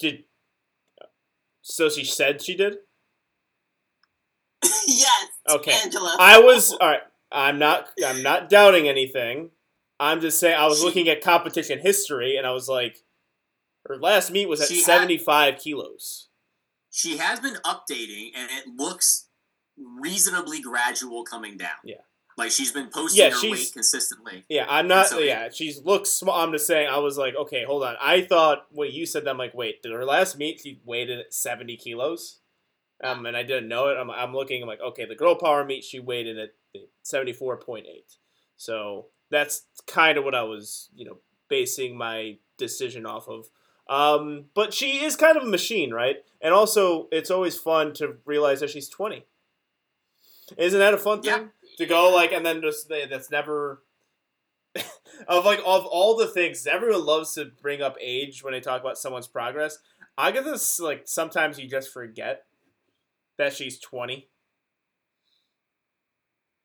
did. 0.00 0.24
So 1.62 1.88
she 1.88 2.04
said 2.04 2.42
she 2.42 2.56
did? 2.56 2.78
yes. 4.86 5.28
Okay. 5.48 5.72
Angela. 5.84 6.16
I 6.18 6.40
was 6.40 6.72
all 6.72 6.88
right. 6.88 7.00
I'm 7.30 7.58
not. 7.58 7.88
I'm 8.04 8.22
not 8.22 8.48
doubting 8.48 8.88
anything. 8.88 9.50
I'm 10.00 10.20
just 10.20 10.40
saying. 10.40 10.56
I 10.58 10.66
was 10.66 10.78
She- 10.80 10.84
looking 10.84 11.08
at 11.08 11.20
competition 11.22 11.78
history, 11.80 12.36
and 12.36 12.46
I 12.46 12.50
was 12.50 12.68
like, 12.68 13.04
her 13.86 13.96
last 13.96 14.30
meet 14.30 14.48
was 14.48 14.60
at 14.60 14.68
She 14.68 14.76
had- 14.76 14.84
75 14.84 15.58
kilos. 15.58 16.28
She 16.96 17.18
has 17.18 17.40
been 17.40 17.56
updating 17.56 18.30
and 18.34 18.48
it 18.50 18.68
looks 18.74 19.26
reasonably 19.76 20.62
gradual 20.62 21.24
coming 21.24 21.58
down. 21.58 21.76
Yeah. 21.84 21.96
Like 22.38 22.50
she's 22.50 22.72
been 22.72 22.88
posting 22.88 23.22
Yeah, 23.22 23.30
her 23.32 23.36
she's- 23.38 23.52
weight 23.52 23.70
consistently. 23.74 24.44
Yeah, 24.48 24.64
I'm 24.66 24.88
not. 24.88 25.08
So- 25.08 25.18
yeah, 25.18 25.50
she 25.50 25.74
looks 25.84 26.08
small. 26.10 26.40
I'm 26.40 26.52
just 26.52 26.66
saying. 26.66 26.88
I 26.88 26.96
was 26.96 27.18
like, 27.18 27.34
okay, 27.34 27.64
hold 27.64 27.84
on. 27.84 27.96
I 28.00 28.22
thought 28.22 28.64
when 28.70 28.92
you 28.92 29.04
said 29.04 29.24
that, 29.26 29.30
I'm 29.30 29.36
like, 29.36 29.52
wait, 29.52 29.82
did 29.82 29.92
her 29.92 30.06
last 30.06 30.38
meet 30.38 30.60
she 30.60 30.80
weighed 30.86 31.10
at 31.10 31.34
70 31.34 31.76
kilos? 31.76 32.38
Um, 33.04 33.26
and 33.26 33.36
I 33.36 33.42
didn't 33.42 33.68
know 33.68 33.88
it. 33.88 33.98
I'm, 33.98 34.10
I'm 34.10 34.32
looking. 34.34 34.62
I'm 34.62 34.68
like, 34.68 34.80
okay, 34.80 35.04
the 35.04 35.14
girl 35.14 35.34
power 35.34 35.66
meet 35.66 35.84
she 35.84 36.00
weighed 36.00 36.26
in 36.26 36.38
at 36.38 36.54
74.8. 37.04 37.84
So 38.56 39.08
that's 39.30 39.66
kind 39.86 40.16
of 40.16 40.24
what 40.24 40.34
I 40.34 40.44
was, 40.44 40.88
you 40.94 41.04
know, 41.04 41.18
basing 41.50 41.96
my 41.98 42.38
decision 42.56 43.04
off 43.04 43.28
of. 43.28 43.50
Um, 43.88 44.46
but 44.54 44.74
she 44.74 45.04
is 45.04 45.14
kind 45.16 45.36
of 45.36 45.44
a 45.44 45.46
machine, 45.46 45.92
right? 45.92 46.16
And 46.40 46.52
also, 46.52 47.08
it's 47.12 47.30
always 47.30 47.56
fun 47.56 47.92
to 47.94 48.16
realize 48.24 48.60
that 48.60 48.70
she's 48.70 48.88
20. 48.88 49.24
Isn't 50.56 50.78
that 50.78 50.94
a 50.94 50.98
fun 50.98 51.20
Yeah. 51.22 51.38
thing? 51.38 51.50
to 51.78 51.84
go 51.84 52.08
like 52.14 52.32
and 52.32 52.46
then 52.46 52.62
just 52.62 52.88
that's 52.88 53.30
never 53.30 53.82
of 55.28 55.44
like 55.44 55.58
of 55.58 55.84
all 55.84 56.16
the 56.16 56.26
things 56.26 56.66
everyone 56.66 57.04
loves 57.04 57.34
to 57.34 57.44
bring 57.60 57.82
up 57.82 57.96
age 58.00 58.42
when 58.42 58.52
they 58.54 58.60
talk 58.60 58.80
about 58.80 58.96
someone's 58.96 59.26
progress 59.26 59.78
i 60.16 60.30
get 60.30 60.42
this 60.44 60.80
like 60.80 61.02
sometimes 61.04 61.58
you 61.58 61.68
just 61.68 61.92
forget 61.92 62.46
that 63.36 63.52
she's 63.52 63.78
20 63.78 64.26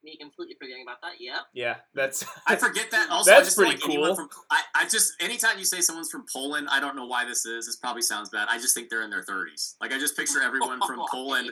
Me 0.04 0.18
completely 0.18 0.56
forgetting 0.60 0.84
about 0.84 1.00
that. 1.02 1.14
Yeah. 1.20 1.40
yeah 1.54 1.76
that's 1.94 2.26
I 2.48 2.56
forget 2.56 2.90
that 2.92 3.10
also. 3.12 3.30
That's 3.30 3.42
I 3.42 3.44
just 3.46 3.58
pretty 3.58 3.72
like 3.74 3.82
cool. 3.82 4.16
From, 4.16 4.30
I, 4.50 4.62
I 4.76 4.88
just 4.88 5.14
anytime 5.22 5.60
you 5.60 5.66
say 5.66 5.82
someone's 5.82 6.10
from 6.10 6.26
Poland, 6.32 6.68
I 6.72 6.80
don't 6.80 6.96
know 6.96 7.06
why 7.06 7.26
this 7.26 7.46
is. 7.46 7.68
This 7.68 7.76
probably 7.76 8.02
sounds 8.02 8.30
bad. 8.30 8.48
I 8.50 8.58
just 8.58 8.74
think 8.74 8.90
they're 8.90 9.04
in 9.04 9.12
their 9.12 9.24
thirties. 9.24 9.76
Like 9.80 9.94
I 9.94 10.00
just 10.00 10.18
picture 10.18 10.42
everyone 10.44 10.80
from 10.86 11.06
Poland. 11.12 11.52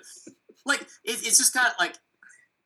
Like 0.66 0.82
it, 0.82 0.88
it's 1.04 1.38
just 1.38 1.54
kind 1.54 1.68
of 1.68 1.74
like 1.80 1.96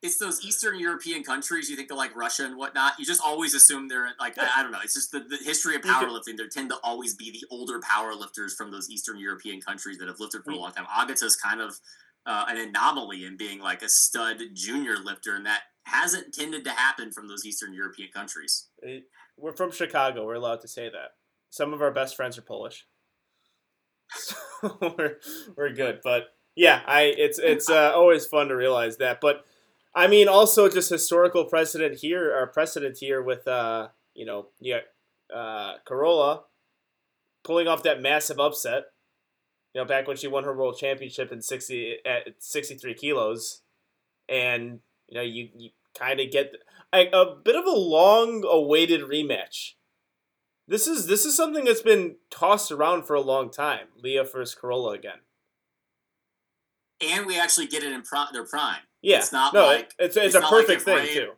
it's 0.04 0.18
those 0.18 0.44
Eastern 0.44 0.78
European 0.78 1.22
countries. 1.22 1.70
You 1.70 1.76
think 1.76 1.90
of 1.90 1.96
like 1.96 2.14
Russia 2.14 2.44
and 2.44 2.56
whatnot. 2.56 2.92
You 2.98 3.04
just 3.06 3.22
always 3.24 3.54
assume 3.54 3.88
they're 3.88 4.08
like 4.20 4.38
I, 4.38 4.48
I 4.58 4.62
don't 4.62 4.72
know. 4.72 4.80
It's 4.82 4.94
just 4.94 5.12
the, 5.12 5.20
the 5.20 5.38
history 5.42 5.76
of 5.76 5.82
powerlifting. 5.82 6.36
There 6.36 6.48
tend 6.48 6.70
to 6.70 6.76
always 6.82 7.14
be 7.14 7.30
the 7.30 7.44
older 7.50 7.80
powerlifters 7.80 8.54
from 8.56 8.70
those 8.70 8.90
Eastern 8.90 9.18
European 9.18 9.60
countries 9.60 9.98
that 9.98 10.08
have 10.08 10.20
lifted 10.20 10.44
for 10.44 10.50
a 10.50 10.56
long 10.56 10.72
time. 10.72 10.86
Agata's 10.86 11.36
kind 11.36 11.60
of 11.60 11.78
uh, 12.26 12.44
an 12.48 12.58
anomaly 12.58 13.24
in 13.24 13.36
being 13.36 13.60
like 13.60 13.82
a 13.82 13.88
stud 13.88 14.40
junior 14.52 14.96
lifter, 14.96 15.34
and 15.34 15.46
that 15.46 15.62
hasn't 15.84 16.32
tended 16.34 16.64
to 16.64 16.70
happen 16.70 17.10
from 17.12 17.28
those 17.28 17.44
Eastern 17.46 17.72
European 17.72 18.10
countries. 18.10 18.68
it- 18.82 19.04
we're 19.36 19.56
from 19.56 19.72
chicago 19.72 20.24
we're 20.24 20.34
allowed 20.34 20.60
to 20.60 20.68
say 20.68 20.88
that 20.88 21.16
some 21.50 21.72
of 21.72 21.82
our 21.82 21.90
best 21.90 22.14
friends 22.14 22.38
are 22.38 22.42
polish 22.42 22.86
so 24.14 24.36
we're, 24.96 25.16
we're 25.56 25.72
good 25.72 26.00
but 26.04 26.28
yeah 26.54 26.82
i 26.86 27.02
it's 27.02 27.38
it's 27.40 27.68
uh, 27.68 27.92
always 27.94 28.26
fun 28.26 28.46
to 28.48 28.54
realize 28.54 28.98
that 28.98 29.20
but 29.20 29.44
i 29.94 30.06
mean 30.06 30.28
also 30.28 30.68
just 30.68 30.88
historical 30.88 31.44
precedent 31.46 31.98
here 31.98 32.32
or 32.36 32.46
precedent 32.46 32.96
here 32.98 33.20
with 33.22 33.48
uh 33.48 33.88
you 34.14 34.24
know 34.24 34.46
yeah 34.60 34.78
uh 35.34 35.74
carola 35.84 36.42
pulling 37.42 37.66
off 37.66 37.82
that 37.82 38.00
massive 38.00 38.38
upset 38.38 38.84
you 39.74 39.80
know 39.80 39.84
back 39.84 40.06
when 40.06 40.16
she 40.16 40.28
won 40.28 40.44
her 40.44 40.56
world 40.56 40.78
championship 40.78 41.32
in 41.32 41.42
60 41.42 41.96
at 42.06 42.28
63 42.38 42.94
kilos 42.94 43.62
and 44.28 44.78
you 45.08 45.14
know 45.16 45.22
you, 45.22 45.48
you 45.56 45.70
kind 45.98 46.20
of 46.20 46.30
get 46.30 46.52
a, 46.92 47.08
a 47.12 47.34
bit 47.36 47.56
of 47.56 47.64
a 47.66 47.70
long 47.70 48.44
awaited 48.46 49.02
rematch. 49.02 49.72
This 50.66 50.86
is 50.86 51.06
this 51.06 51.24
is 51.24 51.36
something 51.36 51.64
that's 51.64 51.82
been 51.82 52.16
tossed 52.30 52.72
around 52.72 53.04
for 53.04 53.14
a 53.14 53.20
long 53.20 53.50
time 53.50 53.88
leah 54.02 54.24
versus 54.24 54.54
carola 54.54 54.92
again. 54.92 55.18
And 57.00 57.26
we 57.26 57.38
actually 57.38 57.66
get 57.66 57.82
it 57.82 57.92
in 57.92 58.02
pri- 58.02 58.28
their 58.32 58.44
prime. 58.44 58.80
yeah. 59.02 59.18
It's 59.18 59.32
not 59.32 59.52
no 59.52 59.66
like- 59.66 59.92
it's 59.98 60.16
it's, 60.16 60.26
it's 60.26 60.34
a 60.36 60.40
not 60.40 60.52
like 60.52 60.66
perfect 60.66 60.82
thing 60.82 61.06
too 61.08 61.32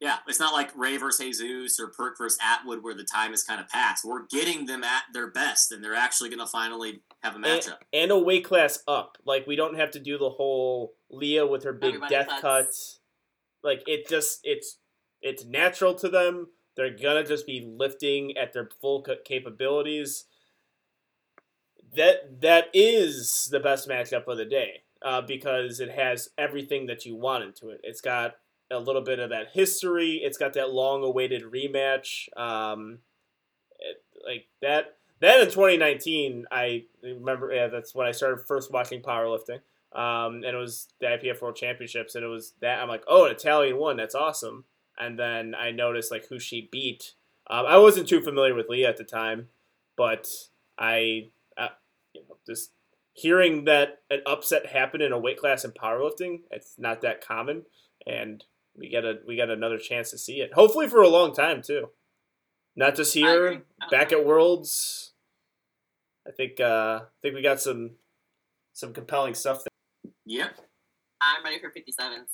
Yeah, 0.00 0.16
it's 0.26 0.40
not 0.40 0.54
like 0.54 0.70
Ray 0.74 0.96
versus 0.96 1.38
Jesus 1.38 1.78
or 1.78 1.88
Perk 1.88 2.16
versus 2.16 2.38
Atwood 2.42 2.82
where 2.82 2.94
the 2.94 3.04
time 3.04 3.32
has 3.32 3.44
kind 3.44 3.60
of 3.60 3.68
passed. 3.68 4.02
We're 4.02 4.24
getting 4.30 4.64
them 4.64 4.82
at 4.82 5.02
their 5.12 5.26
best, 5.30 5.72
and 5.72 5.84
they're 5.84 5.94
actually 5.94 6.30
going 6.30 6.40
to 6.40 6.46
finally 6.46 7.02
have 7.22 7.36
a 7.36 7.38
matchup. 7.38 7.76
and 7.92 8.10
a 8.10 8.18
weight 8.18 8.44
class 8.44 8.82
up. 8.88 9.18
Like 9.26 9.46
we 9.46 9.56
don't 9.56 9.76
have 9.76 9.90
to 9.90 10.00
do 10.00 10.16
the 10.16 10.30
whole 10.30 10.94
Leah 11.10 11.46
with 11.46 11.64
her 11.64 11.74
big 11.74 11.96
Everybody 11.96 12.14
death 12.14 12.28
cuts. 12.28 12.40
cut. 12.40 13.68
Like 13.68 13.82
it 13.86 14.08
just 14.08 14.40
it's 14.42 14.78
it's 15.20 15.44
natural 15.44 15.94
to 15.96 16.08
them. 16.08 16.48
They're 16.76 16.96
gonna 16.96 17.24
just 17.24 17.46
be 17.46 17.60
lifting 17.60 18.38
at 18.38 18.54
their 18.54 18.70
full 18.80 19.04
capabilities. 19.26 20.24
That 21.94 22.40
that 22.40 22.68
is 22.72 23.48
the 23.50 23.60
best 23.60 23.86
matchup 23.86 24.26
of 24.28 24.38
the 24.38 24.46
day 24.46 24.84
uh, 25.02 25.20
because 25.20 25.80
it 25.80 25.90
has 25.90 26.30
everything 26.38 26.86
that 26.86 27.04
you 27.04 27.16
want 27.16 27.44
into 27.44 27.68
it. 27.68 27.80
It's 27.82 28.00
got 28.00 28.36
a 28.70 28.78
little 28.78 29.02
bit 29.02 29.18
of 29.18 29.30
that 29.30 29.48
history. 29.52 30.20
It's 30.22 30.38
got 30.38 30.54
that 30.54 30.72
long-awaited 30.72 31.42
rematch. 31.42 32.28
Um, 32.38 32.98
it, 33.78 34.02
like 34.26 34.46
that 34.62 34.96
then 35.20 35.40
in 35.40 35.46
2019, 35.46 36.46
I 36.50 36.84
remember 37.02 37.52
yeah, 37.52 37.68
that's 37.68 37.94
when 37.94 38.06
I 38.06 38.12
started 38.12 38.46
first 38.46 38.72
watching 38.72 39.02
powerlifting. 39.02 39.60
Um, 39.92 40.36
and 40.36 40.44
it 40.44 40.56
was 40.56 40.88
the 41.00 41.06
IPF 41.06 41.42
World 41.42 41.56
Championships, 41.56 42.14
and 42.14 42.24
it 42.24 42.28
was 42.28 42.54
that 42.60 42.80
I'm 42.80 42.88
like, 42.88 43.04
oh, 43.06 43.26
an 43.26 43.32
Italian 43.32 43.76
one, 43.76 43.96
that's 43.96 44.14
awesome. 44.14 44.64
And 44.98 45.18
then 45.18 45.54
I 45.54 45.72
noticed 45.72 46.10
like 46.10 46.28
who 46.28 46.38
she 46.38 46.68
beat. 46.70 47.14
Um, 47.48 47.66
I 47.66 47.76
wasn't 47.76 48.08
too 48.08 48.20
familiar 48.20 48.54
with 48.54 48.68
Leah 48.68 48.88
at 48.88 48.96
the 48.96 49.04
time, 49.04 49.48
but 49.96 50.28
I, 50.78 51.30
uh, 51.58 51.68
you 52.14 52.22
know, 52.22 52.36
just 52.46 52.70
hearing 53.12 53.64
that 53.64 53.98
an 54.10 54.20
upset 54.26 54.66
happened 54.66 55.02
in 55.02 55.12
a 55.12 55.18
weight 55.18 55.38
class 55.38 55.64
in 55.64 55.72
powerlifting, 55.72 56.42
it's 56.50 56.74
not 56.78 57.00
that 57.02 57.26
common, 57.26 57.64
and 58.06 58.44
we 58.76 58.88
get 58.88 59.04
a 59.04 59.18
we 59.26 59.36
got 59.36 59.50
another 59.50 59.78
chance 59.78 60.10
to 60.10 60.18
see 60.18 60.40
it. 60.40 60.52
Hopefully 60.54 60.88
for 60.88 61.02
a 61.02 61.08
long 61.08 61.34
time 61.34 61.62
too, 61.62 61.88
not 62.76 62.94
just 62.96 63.14
here, 63.14 63.62
back 63.90 64.12
at 64.12 64.24
Worlds. 64.24 65.12
I 66.26 66.30
think 66.32 66.60
uh, 66.60 67.00
I 67.02 67.08
think 67.22 67.34
we 67.34 67.42
got 67.42 67.60
some 67.60 67.92
some 68.72 68.92
compelling 68.92 69.34
stuff. 69.34 69.58
There. 69.64 70.12
Yep. 70.26 70.58
I'm 71.22 71.44
ready 71.44 71.58
for 71.58 71.70
57s. 71.70 72.26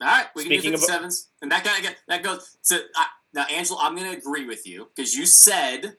All 0.00 0.08
right, 0.08 0.26
we 0.34 0.42
Speaking 0.44 0.72
can 0.72 0.74
of- 0.74 0.80
do 0.80 0.86
57s. 0.86 1.26
and 1.40 1.52
that, 1.52 1.64
guy, 1.64 1.94
that 2.08 2.22
goes. 2.22 2.56
So 2.62 2.76
I, 2.96 3.06
now, 3.32 3.44
Angela, 3.46 3.78
I'm 3.82 3.94
going 3.96 4.10
to 4.10 4.16
agree 4.18 4.44
with 4.46 4.66
you 4.66 4.88
because 4.94 5.14
you 5.14 5.24
said 5.24 5.96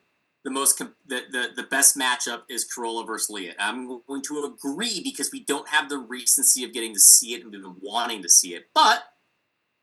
the 0.48 0.54
most 0.54 0.78
the, 0.78 0.92
the 1.06 1.48
the 1.56 1.62
best 1.64 1.96
matchup 1.96 2.42
is 2.48 2.64
Carola 2.64 3.04
versus 3.04 3.28
Leah. 3.30 3.54
I'm 3.58 4.00
going 4.06 4.22
to 4.22 4.44
agree 4.44 5.00
because 5.04 5.30
we 5.30 5.44
don't 5.44 5.68
have 5.68 5.88
the 5.88 5.98
recency 5.98 6.64
of 6.64 6.72
getting 6.72 6.94
to 6.94 7.00
see 7.00 7.34
it 7.34 7.42
and 7.42 7.52
we've 7.52 7.62
been 7.62 7.76
wanting 7.80 8.22
to 8.22 8.28
see 8.28 8.54
it. 8.54 8.68
But 8.74 9.02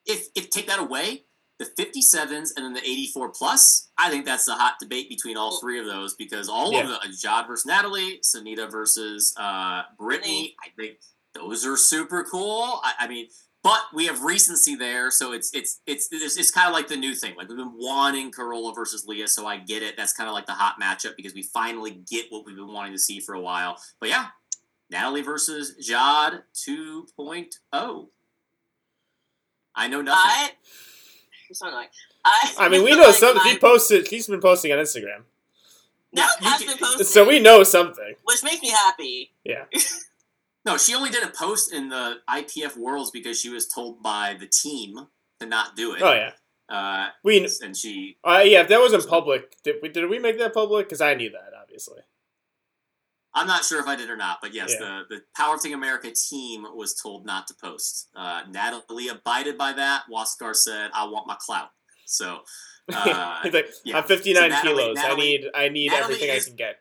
if 0.05 0.27
if 0.35 0.49
take 0.49 0.67
that 0.67 0.79
away, 0.79 1.25
the 1.59 1.65
57s 1.65 2.49
and 2.55 2.65
then 2.65 2.73
the 2.73 2.81
84 2.81 3.29
plus, 3.29 3.89
I 3.97 4.09
think 4.09 4.25
that's 4.25 4.45
the 4.45 4.55
hot 4.55 4.75
debate 4.79 5.07
between 5.07 5.37
all 5.37 5.59
three 5.59 5.79
of 5.79 5.85
those 5.85 6.15
because 6.15 6.49
all 6.49 6.71
Yeah. 6.73 6.81
of 6.81 6.87
the 6.87 7.07
Jod 7.27 7.47
versus 7.47 7.65
Natalie, 7.65 8.19
Sunita 8.23 8.69
versus 8.71 9.33
uh, 9.37 9.83
Brittany, 9.99 10.55
I 10.65 10.69
think 10.75 10.97
those 11.35 11.65
are 11.65 11.77
super 11.77 12.23
cool. 12.23 12.79
I, 12.83 12.93
I 13.01 13.07
mean, 13.07 13.27
but 13.65 13.81
we 13.95 14.05
have 14.05 14.21
recency 14.21 14.75
there, 14.75 15.09
so 15.09 15.31
it's 15.33 15.49
it's 15.55 15.81
it's 15.87 16.07
it's, 16.11 16.37
it's 16.37 16.51
kind 16.51 16.67
of 16.67 16.73
like 16.73 16.87
the 16.87 16.95
new 16.95 17.15
thing. 17.15 17.33
Like 17.35 17.49
we've 17.49 17.57
been 17.57 17.73
wanting 17.75 18.31
Carola 18.31 18.75
versus 18.75 19.07
Leah, 19.07 19.27
so 19.27 19.47
I 19.47 19.57
get 19.57 19.81
it. 19.81 19.97
That's 19.97 20.13
kind 20.13 20.29
of 20.29 20.35
like 20.35 20.45
the 20.45 20.51
hot 20.53 20.75
matchup 20.79 21.15
because 21.17 21.33
we 21.33 21.41
finally 21.41 21.99
get 22.07 22.27
what 22.29 22.45
we've 22.45 22.55
been 22.55 22.71
wanting 22.71 22.93
to 22.93 22.99
see 22.99 23.19
for 23.19 23.33
a 23.33 23.41
while. 23.41 23.81
But 23.99 24.09
yeah, 24.09 24.27
Natalie 24.91 25.23
versus 25.23 25.73
Jade 25.83 26.43
2.0. 26.53 28.07
I 29.75 29.87
know 29.87 30.01
nothing. 30.03 30.21
I. 30.23 30.49
It's. 31.49 31.61
I. 31.63 32.53
I 32.59 32.69
mean, 32.69 32.83
we 32.83 32.91
know 32.91 33.07
like 33.07 33.15
something. 33.15 33.41
my- 33.43 33.49
He 33.53 33.57
posted. 33.57 34.07
He's 34.07 34.27
been 34.27 34.41
posting 34.41 34.71
on 34.73 34.77
Instagram, 34.77 35.23
Now 36.13 36.27
You 36.39 36.47
has 36.49 36.63
been 36.63 36.77
posted, 36.77 37.07
so 37.07 37.27
we 37.27 37.39
know 37.39 37.63
something. 37.63 38.13
which 38.25 38.43
makes 38.43 38.61
me 38.61 38.69
happy. 38.69 39.31
Yeah. 39.43 39.65
No, 40.65 40.77
she 40.77 40.95
only 40.95 41.09
did 41.11 41.23
a 41.23 41.27
post 41.29 41.71
in 41.71 41.89
the 41.89 42.17
IPF 42.29 42.75
Worlds 42.77 43.11
because 43.11 43.39
she 43.39 43.49
was 43.49 43.67
told 43.67 44.01
by 44.01 44.35
the 44.39 44.47
team 44.47 45.07
to 45.39 45.45
not 45.45 45.75
do 45.75 45.93
it. 45.93 46.01
Oh 46.01 46.13
yeah. 46.13 46.31
Uh, 46.67 47.09
We. 47.23 47.47
and 47.61 47.77
she, 47.77 48.17
Uh, 48.23 48.41
yeah. 48.43 48.61
If 48.61 48.69
that 48.69 48.79
wasn't 48.79 49.07
public, 49.07 49.55
did 49.63 49.75
we? 49.83 49.89
Did 49.89 50.09
we 50.09 50.17
make 50.17 50.39
that 50.39 50.53
public? 50.53 50.87
Because 50.87 51.01
I 51.01 51.13
knew 51.13 51.29
that, 51.29 51.51
obviously. 51.61 51.99
I'm 53.37 53.47
not 53.47 53.65
sure 53.65 53.79
if 53.81 53.85
I 53.87 53.95
did 53.97 54.09
or 54.09 54.15
not, 54.15 54.39
but 54.41 54.53
yes, 54.53 54.71
Yeah. 54.79 55.03
the, 55.09 55.15
the 55.17 55.21
Powerlifting 55.37 55.73
America 55.73 56.09
team 56.11 56.65
was 56.73 56.93
told 56.95 57.25
not 57.25 57.47
to 57.47 57.53
post. 57.53 58.07
Uh, 58.15 58.43
Natalie 58.49 59.09
abided 59.09 59.57
by 59.57 59.73
that. 59.73 60.03
Waskar 60.09 60.55
said, 60.55 60.89
I 60.93 61.05
want 61.05 61.27
my 61.27 61.35
clout. 61.37 61.71
So, 62.05 62.39
uh, 62.93 63.41
He's 63.43 63.53
like, 63.53 63.67
yeah. 63.83 63.97
I'm 63.97 64.05
59 64.05 64.41
So 64.41 64.47
Natalie- 64.47 64.73
kilos. 64.83 64.97
I 64.99 65.15
need. 65.15 65.45
I 65.53 65.69
need 65.69 65.91
Natalie 65.91 66.13
everything 66.15 66.29
is- 66.35 66.45
I 66.45 66.47
can 66.47 66.55
get. 66.55 66.79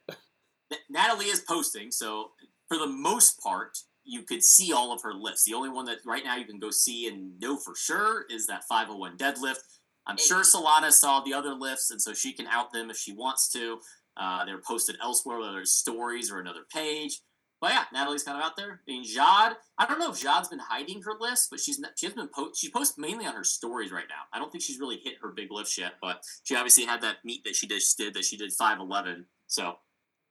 Natalie 0.88 1.26
is 1.26 1.40
posting, 1.40 1.90
so 1.90 2.30
for 2.68 2.78
the 2.78 2.86
most 2.86 3.40
part, 3.40 3.78
you 4.04 4.22
could 4.22 4.42
see 4.42 4.72
all 4.72 4.92
of 4.92 5.02
her 5.02 5.14
lifts. 5.14 5.44
The 5.44 5.54
only 5.54 5.70
one 5.70 5.86
that 5.86 5.98
right 6.04 6.24
now 6.24 6.36
you 6.36 6.44
can 6.44 6.58
go 6.58 6.70
see 6.70 7.08
and 7.08 7.38
know 7.40 7.56
for 7.56 7.74
sure 7.74 8.24
is 8.30 8.46
that 8.46 8.64
501 8.64 9.16
deadlift. 9.16 9.60
I'm 10.06 10.18
sure 10.18 10.42
Solana 10.42 10.92
saw 10.92 11.20
the 11.20 11.32
other 11.32 11.54
lifts, 11.54 11.90
and 11.90 12.00
so 12.00 12.12
she 12.12 12.34
can 12.34 12.46
out 12.46 12.72
them 12.72 12.90
if 12.90 12.96
she 12.98 13.12
wants 13.12 13.50
to. 13.52 13.78
Uh, 14.16 14.44
they're 14.44 14.60
posted 14.60 14.96
elsewhere, 15.02 15.38
whether 15.38 15.60
it's 15.60 15.72
stories 15.72 16.30
or 16.30 16.40
another 16.40 16.64
page. 16.72 17.20
But 17.60 17.70
yeah, 17.70 17.84
Natalie's 17.94 18.22
kind 18.22 18.36
of 18.36 18.44
out 18.44 18.56
there. 18.56 18.82
I 18.86 18.90
mean, 18.90 19.04
Jade, 19.04 19.56
I 19.78 19.86
don't 19.88 19.98
know 19.98 20.10
if 20.10 20.20
Jade's 20.20 20.48
been 20.48 20.58
hiding 20.58 21.00
her 21.02 21.12
lifts, 21.18 21.48
but 21.50 21.60
she's 21.60 21.78
not, 21.78 21.92
she 21.96 22.04
has 22.04 22.14
been 22.14 22.28
po- 22.28 22.52
she 22.54 22.70
posts 22.70 22.98
mainly 22.98 23.24
on 23.24 23.34
her 23.34 23.44
stories 23.44 23.90
right 23.90 24.04
now. 24.06 24.24
I 24.34 24.38
don't 24.38 24.52
think 24.52 24.62
she's 24.62 24.78
really 24.78 25.00
hit 25.02 25.14
her 25.22 25.30
big 25.30 25.50
lifts 25.50 25.78
yet, 25.78 25.94
but 26.02 26.22
she 26.42 26.54
obviously 26.54 26.84
had 26.84 27.00
that 27.00 27.24
meet 27.24 27.42
that 27.44 27.56
she 27.56 27.66
just 27.66 27.96
did 27.96 28.12
that 28.14 28.24
she 28.24 28.36
did 28.36 28.52
511. 28.52 29.24
So 29.46 29.76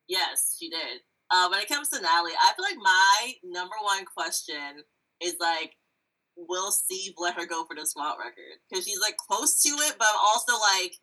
Yes, 0.07 0.57
she 0.59 0.69
did. 0.69 1.01
Uh, 1.31 1.47
when 1.49 1.61
it 1.61 1.69
comes 1.69 1.89
to 1.89 2.01
Natalie, 2.01 2.37
I 2.39 2.53
feel 2.55 2.65
like 2.65 2.77
my 2.81 3.33
number 3.43 3.75
one 3.81 4.05
question 4.05 4.83
is 5.21 5.35
like, 5.39 5.75
will 6.35 6.71
Steve 6.71 7.13
let 7.17 7.35
her 7.35 7.45
go 7.45 7.65
for 7.65 7.75
the 7.75 7.85
squat 7.85 8.17
record? 8.19 8.59
Because 8.69 8.85
she's 8.85 9.01
like 9.01 9.17
close 9.17 9.61
to 9.63 9.69
it, 9.69 9.95
but 9.97 10.09
also 10.21 10.53
like, 10.53 10.93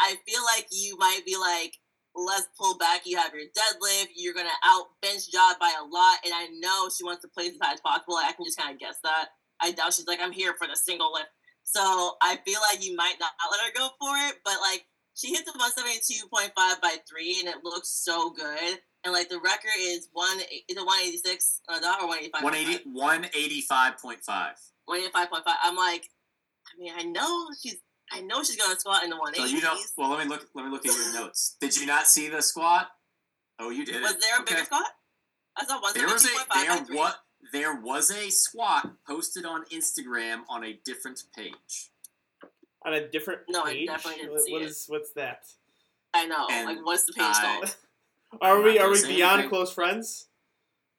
I 0.00 0.16
feel 0.26 0.42
like 0.44 0.66
you 0.70 0.96
might 0.98 1.20
be 1.26 1.36
like, 1.36 1.74
let's 2.14 2.48
pull 2.58 2.78
back. 2.78 3.02
You 3.04 3.16
have 3.18 3.32
your 3.34 3.46
deadlift. 3.50 4.08
You're 4.14 4.34
gonna 4.34 4.48
out 4.64 4.86
bench 5.02 5.30
job 5.30 5.58
by 5.60 5.72
a 5.78 5.84
lot, 5.84 6.18
and 6.24 6.32
I 6.34 6.46
know 6.58 6.88
she 6.88 7.04
wants 7.04 7.22
to 7.22 7.28
place 7.28 7.52
as 7.52 7.58
high 7.60 7.74
as 7.74 7.80
possible. 7.80 8.16
I 8.16 8.32
can 8.32 8.44
just 8.44 8.58
kind 8.58 8.72
of 8.72 8.80
guess 8.80 8.98
that. 9.02 9.28
I 9.60 9.72
doubt 9.72 9.94
she's 9.94 10.06
like, 10.06 10.20
I'm 10.20 10.32
here 10.32 10.54
for 10.58 10.66
the 10.66 10.76
single 10.76 11.12
lift. 11.12 11.30
So 11.64 11.80
I 12.20 12.38
feel 12.44 12.60
like 12.70 12.84
you 12.84 12.94
might 12.96 13.16
not 13.18 13.32
let 13.50 13.60
her 13.60 13.72
go 13.74 13.88
for 13.98 14.14
it, 14.28 14.36
but 14.44 14.56
like 14.60 14.84
she 15.14 15.30
hits 15.30 15.50
the 15.50 15.58
172.5 15.58 16.52
by 16.54 16.96
three, 17.08 17.40
and 17.40 17.48
it 17.48 17.64
looks 17.64 17.88
so 17.88 18.30
good. 18.30 18.78
And 19.04 19.12
like 19.12 19.28
the 19.28 19.38
record 19.38 19.70
is 19.78 20.08
one, 20.12 20.38
is 20.40 20.46
it 20.68 20.76
186 20.78 21.60
on 21.68 21.84
uh, 21.84 21.86
a 22.00 22.04
or 22.04 22.08
185? 22.08 22.42
180, 22.42 23.70
185.5. 23.70 24.54
185.5. 24.88 25.54
I'm 25.62 25.76
like, 25.76 26.08
I 26.66 26.78
mean, 26.80 26.92
I 26.96 27.02
know 27.04 27.46
she's, 27.62 27.76
I 28.10 28.22
know 28.22 28.42
she's 28.42 28.56
gonna 28.56 28.78
squat 28.78 29.04
in 29.04 29.10
the 29.10 29.16
180s. 29.16 29.36
So 29.36 29.44
you 29.46 29.60
know, 29.62 29.76
well, 29.98 30.10
let 30.10 30.20
me 30.24 30.28
look. 30.28 30.46
Let 30.54 30.64
me 30.64 30.70
look 30.70 30.86
at 30.86 30.94
your 30.94 31.12
notes. 31.14 31.56
Did 31.60 31.76
you 31.76 31.86
not 31.86 32.06
see 32.06 32.28
the 32.28 32.40
squat? 32.42 32.88
Oh, 33.58 33.70
you 33.70 33.84
did. 33.84 34.02
Was 34.02 34.16
there 34.18 34.38
a 34.38 34.42
Okay. 34.42 34.54
bigger 34.54 34.64
squat? 34.66 34.86
I 35.56 35.64
saw 35.66 35.80
There 35.92 36.06
was 36.06 36.24
a 36.24 36.28
there 36.54 36.96
what 36.96 37.16
there 37.52 37.74
was 37.80 38.10
a 38.10 38.30
squat 38.30 38.90
posted 39.06 39.44
on 39.44 39.64
Instagram 39.66 40.40
on 40.48 40.64
a 40.64 40.78
different 40.84 41.22
page. 41.36 41.90
On 42.86 42.92
a 42.92 43.06
different 43.08 43.42
No, 43.48 43.62
I 43.64 43.72
page. 43.72 43.86
definitely 43.88 44.20
didn't 44.22 44.32
What- 44.32 44.42
see 44.44 44.52
what 44.52 44.62
it. 44.62 44.68
is- 44.68 44.84
What's 44.88 45.12
that? 45.12 45.44
I 46.12 46.26
know. 46.26 46.46
And 46.50 46.66
like, 46.76 46.84
what's 46.86 47.04
the 47.04 47.12
page 47.12 47.24
I- 47.24 47.42
called? 47.60 47.76
Are 48.40 48.60
we 48.62 48.78
are 48.78 48.90
we 48.90 49.02
beyond 49.06 49.34
anything. 49.34 49.50
close 49.50 49.72
friends? 49.72 50.28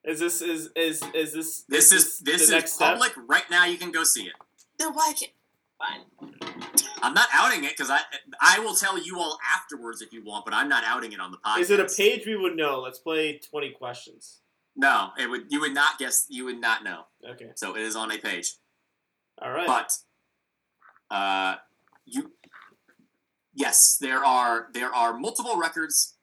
Is 0.04 0.20
this 0.20 0.42
is 0.42 0.70
is 0.76 1.02
is 1.14 1.34
this 1.34 1.64
This 1.68 1.92
is 1.92 2.20
this 2.20 2.38
the 2.38 2.44
is 2.44 2.52
next 2.52 2.74
step? 2.74 2.94
public 2.94 3.14
right 3.28 3.50
now. 3.50 3.66
You 3.66 3.78
can 3.78 3.92
go 3.92 4.04
see 4.04 4.24
it. 4.26 4.34
Then 4.78 4.94
why 4.94 5.14
can't? 5.18 5.32
Fine. 5.78 6.34
I'm 7.02 7.14
not 7.14 7.28
outing 7.34 7.64
it 7.64 7.72
because 7.72 7.90
I 7.90 8.00
I 8.42 8.60
will 8.60 8.76
tell 8.76 8.98
you 8.98 9.20
all 9.20 9.38
afterwards 9.56 10.02
if 10.02 10.14
you 10.14 10.24
want, 10.24 10.46
but 10.46 10.54
I'm 10.54 10.70
not 10.70 10.84
outing 10.86 11.12
it 11.12 11.20
on 11.20 11.32
the 11.32 11.38
podcast. 11.38 11.60
Is 11.60 11.70
it 11.72 11.80
a 11.80 11.86
page 11.86 12.26
we 12.26 12.36
would 12.36 12.56
know? 12.56 12.80
Let's 12.82 13.00
play 13.00 13.40
twenty 13.40 13.72
questions. 13.72 14.42
No, 14.76 15.12
it 15.18 15.30
would. 15.30 15.46
You 15.50 15.62
would 15.62 15.74
not 15.74 15.98
guess. 16.00 16.26
You 16.30 16.46
would 16.46 16.60
not 16.60 16.84
know. 16.84 17.04
Okay. 17.32 17.52
So 17.56 17.76
it 17.76 17.82
is 17.82 17.96
on 17.96 18.12
a 18.12 18.18
page. 18.18 18.56
All 19.42 19.52
right. 19.52 19.68
But 19.68 19.92
uh, 21.10 21.56
you 22.06 22.32
yes, 23.54 23.98
there 24.00 24.24
are 24.24 24.68
there 24.74 24.94
are 24.94 25.18
multiple 25.18 25.58
records 25.58 26.15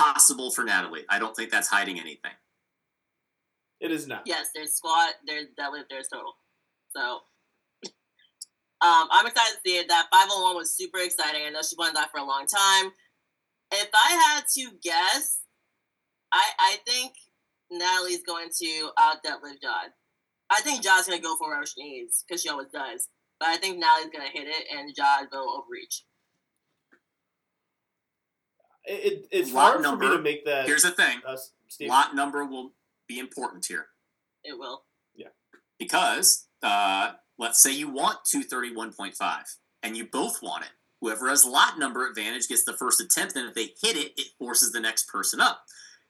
possible 0.00 0.50
for 0.50 0.64
Natalie. 0.64 1.04
I 1.08 1.18
don't 1.18 1.36
think 1.36 1.50
that's 1.50 1.68
hiding 1.68 2.00
anything. 2.00 2.32
it 3.80 3.92
is 3.92 4.06
not. 4.06 4.22
Yes, 4.26 4.48
there's 4.54 4.74
squat, 4.74 5.14
there's 5.26 5.46
deadlift, 5.58 5.84
there's 5.90 6.08
total. 6.08 6.34
So 6.96 7.00
um, 8.80 9.08
I'm 9.10 9.26
excited 9.26 9.54
to 9.54 9.60
see 9.64 9.76
it. 9.76 9.88
That 9.88 10.08
501 10.10 10.56
was 10.56 10.74
super 10.74 10.98
exciting. 10.98 11.42
I 11.46 11.50
know 11.50 11.62
she 11.62 11.76
wanted 11.78 11.96
that 11.96 12.10
for 12.10 12.18
a 12.18 12.24
long 12.24 12.46
time. 12.46 12.92
If 13.72 13.88
I 13.94 14.12
had 14.12 14.44
to 14.56 14.70
guess, 14.82 15.40
I 16.32 16.42
I 16.58 16.76
think 16.86 17.12
Natalie's 17.70 18.24
going 18.24 18.48
to 18.58 18.90
out 18.98 19.22
deadlift 19.24 19.62
Jade. 19.62 19.92
I 20.50 20.60
think 20.62 20.82
Jade's 20.82 21.06
going 21.06 21.18
to 21.18 21.24
go 21.24 21.36
for 21.36 21.48
wherever 21.48 21.66
she 21.66 21.82
needs 21.82 22.24
because 22.26 22.42
she 22.42 22.48
always 22.48 22.68
does. 22.72 23.08
But 23.38 23.50
I 23.50 23.56
think 23.56 23.78
Natalie's 23.78 24.12
going 24.12 24.26
to 24.26 24.36
hit 24.36 24.48
it 24.48 24.66
and 24.76 24.94
Jade 24.94 25.28
will 25.30 25.62
overreach. 25.62 26.04
It, 28.90 29.12
it, 29.12 29.28
it's 29.30 29.52
Lot 29.52 29.62
hard 29.62 29.76
for 29.76 29.82
number. 29.82 30.08
me 30.08 30.16
to 30.16 30.22
make 30.22 30.44
that. 30.46 30.66
Here's 30.66 30.82
the 30.82 30.90
thing: 30.90 31.20
uh, 31.24 31.36
lot 31.82 32.16
number 32.16 32.44
will 32.44 32.72
be 33.06 33.20
important 33.20 33.64
here 33.64 33.86
It 34.42 34.58
will. 34.58 34.82
Yeah. 35.14 35.28
Because 35.78 36.48
uh, 36.62 37.12
let's 37.38 37.62
say 37.62 37.72
you 37.72 37.88
want 37.88 38.18
two 38.28 38.42
thirty 38.42 38.74
one 38.74 38.92
point 38.92 39.14
five, 39.14 39.44
and 39.84 39.96
you 39.96 40.06
both 40.10 40.42
want 40.42 40.64
it. 40.64 40.72
Whoever 41.00 41.28
has 41.28 41.44
lot 41.44 41.78
number 41.78 42.06
advantage 42.08 42.48
gets 42.48 42.64
the 42.64 42.76
first 42.76 43.00
attempt, 43.00 43.36
and 43.36 43.48
if 43.48 43.54
they 43.54 43.74
hit 43.80 43.96
it, 43.96 44.12
it 44.16 44.32
forces 44.38 44.72
the 44.72 44.80
next 44.80 45.06
person 45.08 45.40
up. 45.40 45.62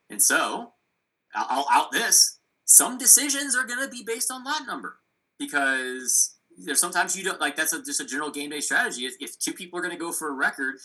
And 0.09 0.23
so, 0.23 0.73
I'll, 1.35 1.67
I'll 1.69 1.83
out 1.83 1.93
this. 1.93 2.39
Some 2.65 2.97
decisions 2.99 3.55
are 3.55 3.67
going 3.67 3.85
to 3.85 3.91
be 3.91 4.03
based 4.07 4.31
on 4.31 4.43
lot 4.43 4.67
number 4.67 4.97
because 5.39 6.37
there's 6.57 6.81
sometimes 6.81 7.17
you 7.17 7.25
don't 7.25 7.41
like 7.41 7.57
that's 7.57 7.73
a, 7.73 7.83
just 7.83 8.01
a 8.01 8.05
general 8.05 8.31
game 8.31 8.51
day 8.51 8.61
strategy. 8.61 9.07
If, 9.07 9.15
if 9.21 9.39
two 9.39 9.53
people 9.53 9.79
are 9.79 9.83
going 9.83 9.95
to 9.95 10.01
go 10.01 10.13
for 10.13 10.29
a 10.29 10.33
record 10.33 10.77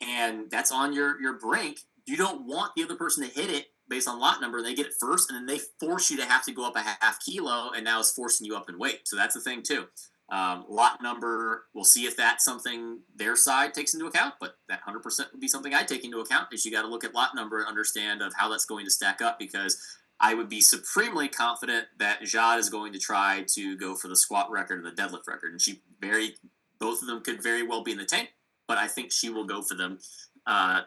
and 0.00 0.50
that's 0.50 0.72
on 0.72 0.92
your 0.92 1.20
your 1.20 1.34
brink, 1.38 1.80
you 2.06 2.16
don't 2.16 2.46
want 2.46 2.72
the 2.76 2.84
other 2.84 2.96
person 2.96 3.28
to 3.28 3.30
hit 3.30 3.50
it 3.50 3.66
based 3.88 4.08
on 4.08 4.20
lot 4.20 4.40
number. 4.40 4.62
They 4.62 4.74
get 4.74 4.86
it 4.86 4.94
first, 4.98 5.30
and 5.30 5.36
then 5.36 5.46
they 5.46 5.62
force 5.78 6.10
you 6.10 6.16
to 6.18 6.26
have 6.26 6.44
to 6.44 6.52
go 6.52 6.66
up 6.66 6.76
a 6.76 6.80
half 6.80 7.18
kilo, 7.24 7.70
and 7.74 7.84
now 7.84 8.00
it's 8.00 8.12
forcing 8.12 8.46
you 8.46 8.56
up 8.56 8.68
in 8.68 8.78
weight. 8.78 9.00
So 9.04 9.16
that's 9.16 9.34
the 9.34 9.40
thing 9.40 9.62
too. 9.62 9.86
Um, 10.30 10.64
lot 10.68 11.02
number, 11.02 11.64
we'll 11.74 11.84
see 11.84 12.06
if 12.06 12.16
that's 12.16 12.44
something 12.44 13.00
their 13.16 13.34
side 13.34 13.74
takes 13.74 13.94
into 13.94 14.06
account, 14.06 14.34
but 14.40 14.54
that 14.68 14.80
100% 14.86 15.32
would 15.32 15.40
be 15.40 15.48
something 15.48 15.74
I 15.74 15.82
take 15.82 16.04
into 16.04 16.20
account 16.20 16.48
is 16.52 16.64
you 16.64 16.70
got 16.70 16.82
to 16.82 16.88
look 16.88 17.02
at 17.02 17.14
lot 17.14 17.34
number 17.34 17.58
and 17.58 17.66
understand 17.66 18.22
of 18.22 18.32
how 18.36 18.48
that's 18.48 18.64
going 18.64 18.84
to 18.84 18.92
stack 18.92 19.20
up 19.20 19.40
because 19.40 19.76
I 20.20 20.34
would 20.34 20.48
be 20.48 20.60
supremely 20.60 21.26
confident 21.26 21.86
that 21.98 22.22
Jade 22.22 22.60
is 22.60 22.70
going 22.70 22.92
to 22.92 23.00
try 23.00 23.44
to 23.54 23.76
go 23.76 23.96
for 23.96 24.06
the 24.06 24.14
squat 24.14 24.50
record 24.52 24.84
and 24.84 24.86
the 24.86 25.02
deadlift 25.02 25.26
record, 25.26 25.50
and 25.50 25.60
she 25.60 25.82
very 26.00 26.36
both 26.78 27.02
of 27.02 27.08
them 27.08 27.22
could 27.22 27.42
very 27.42 27.62
well 27.62 27.82
be 27.82 27.92
in 27.92 27.98
the 27.98 28.04
tank, 28.04 28.30
but 28.70 28.78
I 28.78 28.86
think 28.86 29.10
she 29.10 29.30
will 29.30 29.46
go 29.46 29.62
for 29.62 29.74
them 29.74 29.98
uh, 30.46 30.82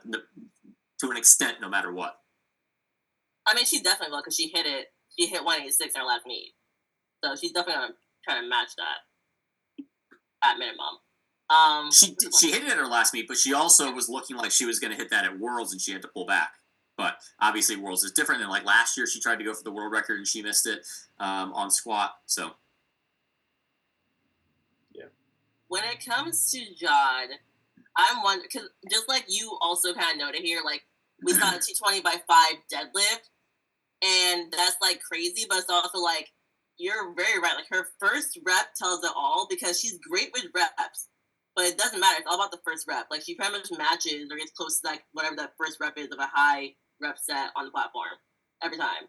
to 1.02 1.10
an 1.12 1.18
extent, 1.18 1.58
no 1.60 1.68
matter 1.68 1.92
what. 1.92 2.16
I 3.46 3.54
mean, 3.54 3.66
she 3.66 3.82
definitely 3.82 4.14
will 4.14 4.22
because 4.22 4.38
she 4.38 4.48
hit 4.48 4.66
it. 4.66 4.94
She 5.20 5.28
hit 5.28 5.44
186 5.44 5.94
in 5.94 6.00
her 6.00 6.08
last 6.08 6.26
meet. 6.26 6.54
So 7.22 7.36
she's 7.36 7.52
definitely 7.52 7.82
going 7.82 7.90
to 7.90 7.96
try 8.24 8.40
to 8.40 8.48
match 8.48 8.70
that 8.78 9.84
at 10.46 10.58
minimum. 10.58 10.96
Um, 11.50 11.92
She 11.92 12.16
she 12.40 12.52
hit 12.54 12.64
it 12.64 12.70
at 12.70 12.78
her 12.78 12.88
last 12.88 13.14
meet, 13.14 13.28
but 13.28 13.36
she 13.36 13.54
also 13.54 13.92
was 13.92 14.08
looking 14.08 14.38
like 14.38 14.52
she 14.52 14.66
was 14.66 14.80
going 14.80 14.92
to 14.92 14.98
hit 14.98 15.10
that 15.10 15.26
at 15.26 15.38
Worlds, 15.38 15.74
and 15.74 15.82
she 15.82 15.92
had 15.92 16.02
to 16.04 16.08
pull 16.08 16.26
back. 16.26 16.54
But 16.98 17.18
obviously, 17.42 17.76
Worlds 17.76 18.06
is 18.06 18.14
different. 18.14 18.44
And 18.44 18.50
like 18.50 18.64
last 18.64 18.96
year, 18.96 19.06
she 19.08 19.20
tried 19.20 19.40
to 19.40 19.44
go 19.44 19.54
for 19.54 19.64
the 19.64 19.74
world 19.74 19.92
record 19.92 20.20
and 20.20 20.28
she 20.28 20.42
missed 20.42 20.68
it 20.68 20.88
um, 21.20 21.52
on 21.52 21.70
squat. 21.70 22.12
So 22.28 22.52
yeah. 24.94 25.08
when 25.68 25.84
it 25.84 26.06
comes 26.06 26.50
to 26.52 26.60
Jade, 26.60 27.40
I'm 27.98 28.24
wondering 28.24 28.50
because 28.52 28.70
just 28.90 29.08
like 29.08 29.26
you 29.28 29.58
also 29.62 29.94
kind 29.94 30.12
of 30.12 30.26
noted 30.26 30.42
here, 30.42 30.62
like 30.64 30.82
we 31.24 31.34
saw 31.34 31.50
a 31.50 31.60
220 31.60 32.02
by 32.02 32.16
five 32.28 32.56
deadlift, 32.72 33.30
and 34.04 34.52
that's 34.52 34.78
like 34.82 35.02
crazy, 35.02 35.46
but 35.48 35.60
it's 35.60 35.70
also 35.70 36.00
like 36.00 36.30
you're 36.78 37.14
very 37.16 37.40
right. 37.40 37.56
Like 37.56 37.70
her 37.70 37.88
first 38.00 38.40
rep 38.46 38.74
tells 38.76 39.04
it 39.04 39.12
all 39.16 39.48
because 39.50 39.80
she's 39.80 40.00
great 40.00 40.32
with 40.34 40.46
reps, 40.56 41.10
but 41.56 41.66
it 41.66 41.78
doesn't 41.78 42.00
matter. 42.00 42.18
It's 42.20 42.28
all 42.28 42.36
about 42.36 42.52
the 42.52 42.62
first 42.66 42.86
rep. 42.88 43.08
Like 43.12 43.22
she 43.24 43.36
pretty 43.36 43.52
much 43.52 43.70
matches 43.78 44.30
or 44.32 44.38
gets 44.38 44.52
close 44.52 44.80
to 44.80 44.88
like 44.88 45.04
whatever 45.14 45.36
that 45.38 45.54
first 45.58 45.80
rep 45.80 45.98
is 45.98 46.12
of 46.12 46.20
a 46.20 46.30
high 46.32 46.74
rep 47.02 47.18
set 47.18 47.52
on 47.56 47.66
the 47.66 47.72
platform 47.72 48.18
every 48.64 48.78
time. 48.78 49.08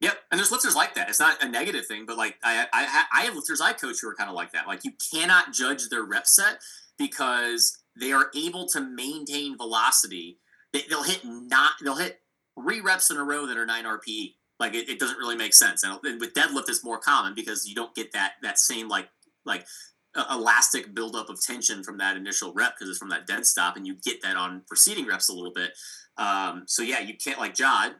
Yep, 0.00 0.18
and 0.32 0.38
there's 0.38 0.50
lifters 0.50 0.74
like 0.74 0.94
that. 0.94 1.08
It's 1.08 1.20
not 1.20 1.40
a 1.44 1.48
negative 1.48 1.86
thing, 1.86 2.06
but 2.06 2.16
like 2.16 2.36
I, 2.42 2.66
I, 2.72 3.04
I 3.12 3.22
have 3.22 3.36
lifters 3.36 3.60
I 3.60 3.72
coach 3.72 3.98
who 4.02 4.08
are 4.08 4.16
kind 4.16 4.28
of 4.28 4.34
like 4.34 4.50
that. 4.50 4.66
Like 4.66 4.80
you 4.84 4.90
cannot 5.12 5.52
judge 5.52 5.88
their 5.90 6.02
rep 6.02 6.26
set 6.26 6.58
because 6.98 7.78
they 7.98 8.12
are 8.12 8.30
able 8.34 8.66
to 8.68 8.80
maintain 8.80 9.56
velocity. 9.56 10.38
They, 10.72 10.82
they'll 10.88 11.02
hit 11.02 11.20
not 11.24 11.72
they'll 11.82 11.96
hit 11.96 12.20
three 12.60 12.80
reps 12.80 13.10
in 13.10 13.16
a 13.16 13.24
row 13.24 13.46
that 13.46 13.56
are 13.56 13.66
nine 13.66 13.84
RPE. 13.84 14.34
Like 14.58 14.74
it, 14.74 14.88
it 14.88 14.98
doesn't 14.98 15.18
really 15.18 15.36
make 15.36 15.54
sense. 15.54 15.82
And 15.82 15.98
with 16.20 16.34
deadlift, 16.34 16.68
it's 16.68 16.84
more 16.84 16.98
common 16.98 17.34
because 17.34 17.68
you 17.68 17.74
don't 17.74 17.94
get 17.94 18.12
that 18.12 18.32
that 18.42 18.58
same 18.58 18.88
like 18.88 19.08
like 19.44 19.66
uh, 20.14 20.24
elastic 20.30 20.94
buildup 20.94 21.28
of 21.28 21.40
tension 21.42 21.82
from 21.82 21.98
that 21.98 22.16
initial 22.16 22.52
rep 22.52 22.74
because 22.76 22.88
it's 22.88 22.98
from 22.98 23.08
that 23.10 23.26
dead 23.26 23.46
stop, 23.46 23.76
and 23.76 23.86
you 23.86 23.96
get 24.04 24.22
that 24.22 24.36
on 24.36 24.62
preceding 24.68 25.06
reps 25.06 25.28
a 25.28 25.32
little 25.32 25.52
bit. 25.52 25.72
Um, 26.18 26.64
so 26.66 26.82
yeah, 26.82 27.00
you 27.00 27.14
can't 27.16 27.38
like 27.38 27.54
Jade 27.54 27.94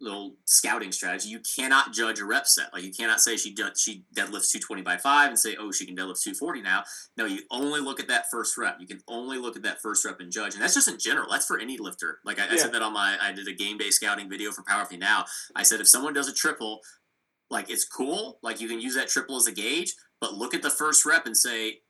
little 0.00 0.36
scouting 0.44 0.92
strategy. 0.92 1.28
You 1.28 1.40
cannot 1.40 1.92
judge 1.92 2.20
a 2.20 2.24
rep 2.24 2.46
set. 2.46 2.72
Like 2.72 2.84
you 2.84 2.92
cannot 2.92 3.20
say 3.20 3.36
she 3.36 3.54
she 3.76 4.04
deadlifts 4.14 4.52
220 4.52 4.82
by 4.82 4.96
five 4.96 5.28
and 5.28 5.38
say, 5.38 5.56
oh, 5.58 5.72
she 5.72 5.86
can 5.86 5.96
deadlift 5.96 6.22
240 6.22 6.62
now. 6.62 6.84
No, 7.16 7.24
you 7.24 7.40
only 7.50 7.80
look 7.80 8.00
at 8.00 8.08
that 8.08 8.26
first 8.30 8.56
rep. 8.56 8.76
You 8.80 8.86
can 8.86 9.00
only 9.08 9.38
look 9.38 9.56
at 9.56 9.62
that 9.62 9.80
first 9.82 10.04
rep 10.04 10.20
and 10.20 10.30
judge. 10.30 10.54
And 10.54 10.62
that's 10.62 10.74
just 10.74 10.88
in 10.88 10.98
general. 10.98 11.30
That's 11.30 11.46
for 11.46 11.58
any 11.58 11.78
lifter. 11.78 12.18
Like 12.24 12.38
I, 12.38 12.52
I 12.52 12.56
said 12.56 12.72
that 12.72 12.82
on 12.82 12.92
my 12.92 13.16
I 13.20 13.32
did 13.32 13.48
a 13.48 13.54
game 13.54 13.78
day 13.78 13.90
scouting 13.90 14.28
video 14.28 14.52
for 14.52 14.62
Powerfully 14.62 14.98
Now. 14.98 15.24
I 15.54 15.62
said 15.62 15.80
if 15.80 15.88
someone 15.88 16.14
does 16.14 16.28
a 16.28 16.34
triple, 16.34 16.80
like 17.50 17.70
it's 17.70 17.84
cool. 17.84 18.38
Like 18.42 18.60
you 18.60 18.68
can 18.68 18.80
use 18.80 18.94
that 18.94 19.08
triple 19.08 19.36
as 19.36 19.46
a 19.46 19.52
gauge, 19.52 19.94
but 20.20 20.34
look 20.34 20.54
at 20.54 20.62
the 20.62 20.70
first 20.70 21.04
rep 21.04 21.26
and 21.26 21.36
say. 21.36 21.80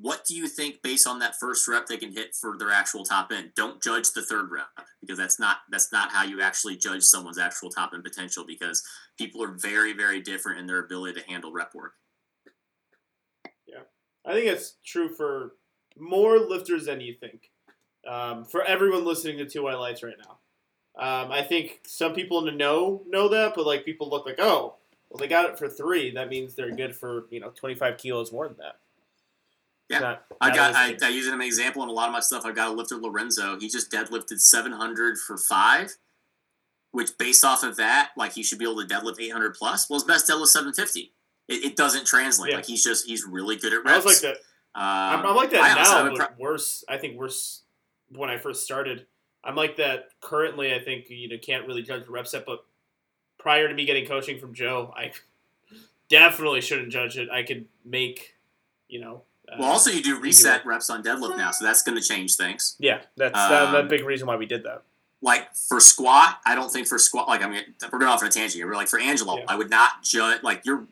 What 0.00 0.24
do 0.24 0.34
you 0.34 0.48
think, 0.48 0.82
based 0.82 1.06
on 1.06 1.18
that 1.20 1.36
first 1.38 1.66
rep, 1.68 1.86
they 1.86 1.96
can 1.96 2.12
hit 2.12 2.34
for 2.34 2.56
their 2.58 2.70
actual 2.70 3.04
top 3.04 3.30
end? 3.32 3.52
Don't 3.54 3.82
judge 3.82 4.12
the 4.12 4.22
third 4.22 4.50
rep 4.50 4.68
because 5.00 5.18
that's 5.18 5.38
not 5.38 5.58
that's 5.70 5.92
not 5.92 6.10
how 6.10 6.24
you 6.24 6.40
actually 6.40 6.76
judge 6.76 7.02
someone's 7.02 7.38
actual 7.38 7.70
top 7.70 7.92
end 7.94 8.04
potential. 8.04 8.44
Because 8.46 8.82
people 9.16 9.42
are 9.42 9.52
very 9.52 9.92
very 9.92 10.20
different 10.20 10.58
in 10.58 10.66
their 10.66 10.80
ability 10.80 11.20
to 11.20 11.26
handle 11.26 11.52
rep 11.52 11.74
work. 11.74 11.94
Yeah. 13.66 13.82
I 14.26 14.32
think 14.32 14.46
it's 14.46 14.76
true 14.84 15.08
for 15.14 15.54
more 15.96 16.38
lifters 16.38 16.86
than 16.86 17.00
you 17.00 17.14
think. 17.14 17.50
Um, 18.06 18.44
for 18.44 18.62
everyone 18.64 19.04
listening 19.04 19.38
to 19.38 19.46
Two 19.46 19.64
White 19.64 19.78
Lights 19.78 20.02
right 20.02 20.14
now, 20.18 20.38
um, 20.98 21.30
I 21.30 21.42
think 21.42 21.80
some 21.86 22.14
people 22.14 22.38
in 22.40 22.46
the 22.46 22.52
know 22.52 23.02
know 23.06 23.28
that, 23.28 23.54
but 23.54 23.66
like 23.66 23.84
people 23.84 24.08
look 24.08 24.26
like, 24.26 24.38
oh, 24.38 24.76
well, 25.10 25.18
they 25.18 25.28
got 25.28 25.48
it 25.48 25.58
for 25.58 25.68
three. 25.68 26.10
That 26.10 26.28
means 26.28 26.54
they're 26.54 26.74
good 26.74 26.96
for 26.96 27.26
you 27.30 27.40
know 27.40 27.50
twenty 27.50 27.74
five 27.74 27.98
kilos 27.98 28.32
more 28.32 28.48
than 28.48 28.56
that. 28.58 28.76
Yeah. 29.88 29.98
not- 30.00 30.24
I 30.40 30.54
got 30.54 30.74
I, 30.74 30.96
I 31.02 31.08
use 31.08 31.26
it 31.26 31.30
as 31.30 31.34
an 31.34 31.40
example 31.40 31.82
in 31.82 31.88
a 31.88 31.92
lot 31.92 32.08
of 32.08 32.12
my 32.12 32.20
stuff. 32.20 32.44
I 32.44 32.52
got 32.52 32.68
a 32.68 32.72
lifter 32.72 32.96
Lorenzo. 32.96 33.58
He 33.58 33.68
just 33.68 33.90
deadlifted 33.90 34.40
seven 34.40 34.72
hundred 34.72 35.18
for 35.18 35.36
five, 35.36 35.96
which 36.92 37.16
based 37.18 37.44
off 37.44 37.62
of 37.64 37.76
that, 37.76 38.10
like 38.16 38.32
he 38.32 38.42
should 38.42 38.58
be 38.58 38.64
able 38.64 38.80
to 38.80 38.86
deadlift 38.86 39.20
eight 39.20 39.32
hundred 39.32 39.54
plus. 39.54 39.88
Well, 39.88 39.98
his 39.98 40.04
best 40.04 40.28
deadlift 40.28 40.48
seven 40.48 40.72
fifty. 40.72 41.12
It, 41.48 41.64
it 41.64 41.76
doesn't 41.76 42.06
translate. 42.06 42.50
Yeah. 42.50 42.56
Like 42.56 42.66
he's 42.66 42.84
just 42.84 43.06
he's 43.06 43.24
really 43.24 43.56
good 43.56 43.72
at 43.72 43.80
I 43.86 43.92
reps. 43.94 44.04
was 44.04 44.22
like 44.22 44.32
that. 44.34 44.40
Um, 44.74 45.20
I'm, 45.20 45.26
I'm 45.26 45.36
like 45.36 45.50
that 45.50 45.62
I 45.62 45.74
now, 45.82 46.16
but 46.16 46.38
worse. 46.38 46.84
I 46.88 46.98
think 46.98 47.18
worse 47.18 47.62
when 48.10 48.30
I 48.30 48.38
first 48.38 48.62
started. 48.62 49.06
I'm 49.42 49.56
like 49.56 49.76
that 49.76 50.10
currently. 50.20 50.74
I 50.74 50.78
think 50.78 51.08
you 51.08 51.28
know 51.28 51.36
can't 51.38 51.66
really 51.66 51.82
judge 51.82 52.04
the 52.04 52.12
rep 52.12 52.28
set, 52.28 52.44
but 52.46 52.64
prior 53.38 53.66
to 53.66 53.74
me 53.74 53.86
getting 53.86 54.06
coaching 54.06 54.38
from 54.38 54.54
Joe, 54.54 54.92
I 54.96 55.12
definitely 56.08 56.60
shouldn't 56.60 56.92
judge 56.92 57.16
it. 57.18 57.28
I 57.30 57.42
could 57.42 57.66
make, 57.84 58.36
you 58.88 59.00
know. 59.00 59.22
Uh, 59.50 59.56
Well, 59.58 59.70
also 59.70 59.90
you 59.90 60.02
do 60.02 60.18
reset 60.20 60.64
reps 60.66 60.90
on 60.90 61.02
deadlift 61.02 61.36
now, 61.36 61.50
so 61.50 61.64
that's 61.64 61.82
going 61.82 61.96
to 62.00 62.06
change 62.06 62.36
things. 62.36 62.76
Yeah, 62.78 63.00
that's 63.16 63.32
that, 63.34 63.72
that 63.72 63.80
Um, 63.82 63.88
big 63.88 64.04
reason 64.04 64.26
why 64.26 64.36
we 64.36 64.46
did 64.46 64.62
that. 64.64 64.82
Like 65.22 65.54
for 65.54 65.80
squat, 65.80 66.38
I 66.46 66.54
don't 66.54 66.70
think 66.72 66.86
for 66.86 66.98
squat. 66.98 67.26
Like 67.28 67.42
I 67.42 67.48
mean, 67.48 67.62
we're 67.90 67.98
going 67.98 68.10
off 68.10 68.22
on 68.22 68.28
a 68.28 68.30
tangent 68.30 68.54
here. 68.54 68.68
But 68.68 68.76
like 68.76 68.88
for 68.88 69.00
Angelo, 69.00 69.38
Yeah. 69.38 69.44
I 69.48 69.56
would 69.56 69.70
not 69.70 70.02
judge 70.04 70.42
like 70.42 70.64
your 70.64 70.86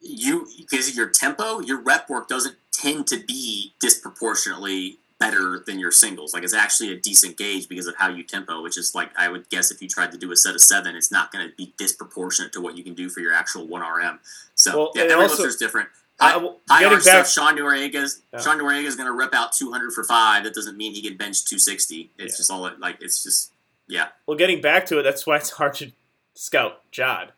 you 0.00 0.48
because 0.58 0.88
of 0.88 0.94
your 0.96 1.08
tempo, 1.08 1.60
your 1.60 1.80
rep 1.80 2.08
work 2.08 2.26
doesn't 2.28 2.56
tend 2.72 3.06
to 3.08 3.18
be 3.18 3.74
disproportionately 3.80 4.98
better 5.18 5.62
than 5.66 5.78
your 5.78 5.92
singles. 5.92 6.32
Like 6.32 6.42
it's 6.42 6.54
actually 6.54 6.92
a 6.92 6.96
decent 6.96 7.36
gauge 7.36 7.68
because 7.68 7.86
of 7.86 7.94
how 7.96 8.08
you 8.08 8.22
tempo, 8.24 8.62
which 8.62 8.78
is 8.78 8.94
like 8.94 9.10
I 9.18 9.28
would 9.28 9.48
guess 9.50 9.70
if 9.70 9.82
you 9.82 9.88
tried 9.88 10.10
to 10.12 10.18
do 10.18 10.32
a 10.32 10.36
set 10.36 10.54
of 10.54 10.60
seven, 10.62 10.96
it's 10.96 11.12
not 11.12 11.30
going 11.30 11.46
to 11.48 11.54
be 11.54 11.74
disproportionate 11.76 12.52
to 12.54 12.60
what 12.60 12.76
you 12.76 12.82
can 12.82 12.94
do 12.94 13.08
for 13.10 13.20
your 13.20 13.34
actual 13.34 13.66
one 13.66 13.82
RM. 13.82 14.18
So 14.54 14.76
Well, 14.76 14.92
yeah, 14.94 15.02
every 15.02 15.14
also- 15.16 15.36
lifter's 15.36 15.56
different. 15.56 15.88
I- 16.20 16.32
High, 16.32 16.36
well, 16.36 16.60
high 16.68 16.80
getting 16.80 16.96
arch 16.96 17.04
back- 17.06 17.26
stuff. 17.26 17.46
Sean 17.48 17.56
Noriega's 17.58 18.22
Yeah. 18.32 18.40
Sean 18.40 18.58
Noriega 18.58 18.84
is 18.84 18.94
going 18.96 19.06
to 19.06 19.12
rip 19.12 19.34
out 19.34 19.52
200 19.52 19.92
for 19.92 20.04
five. 20.04 20.44
That 20.44 20.54
doesn't 20.54 20.76
mean 20.76 20.92
he 20.94 21.00
can 21.02 21.16
bench 21.16 21.44
260. 21.46 22.12
It's 22.18 22.34
Yeah. 22.34 22.36
just 22.36 22.50
all 22.50 22.70
like 22.78 22.98
it's 23.00 23.22
just 23.22 23.52
yeah. 23.88 24.08
Well, 24.26 24.36
getting 24.36 24.60
back 24.60 24.86
to 24.86 24.98
it, 24.98 25.02
that's 25.02 25.26
why 25.26 25.36
it's 25.36 25.50
hard 25.50 25.74
to 25.74 25.92
scout 26.34 26.82
Jade. 26.92 27.32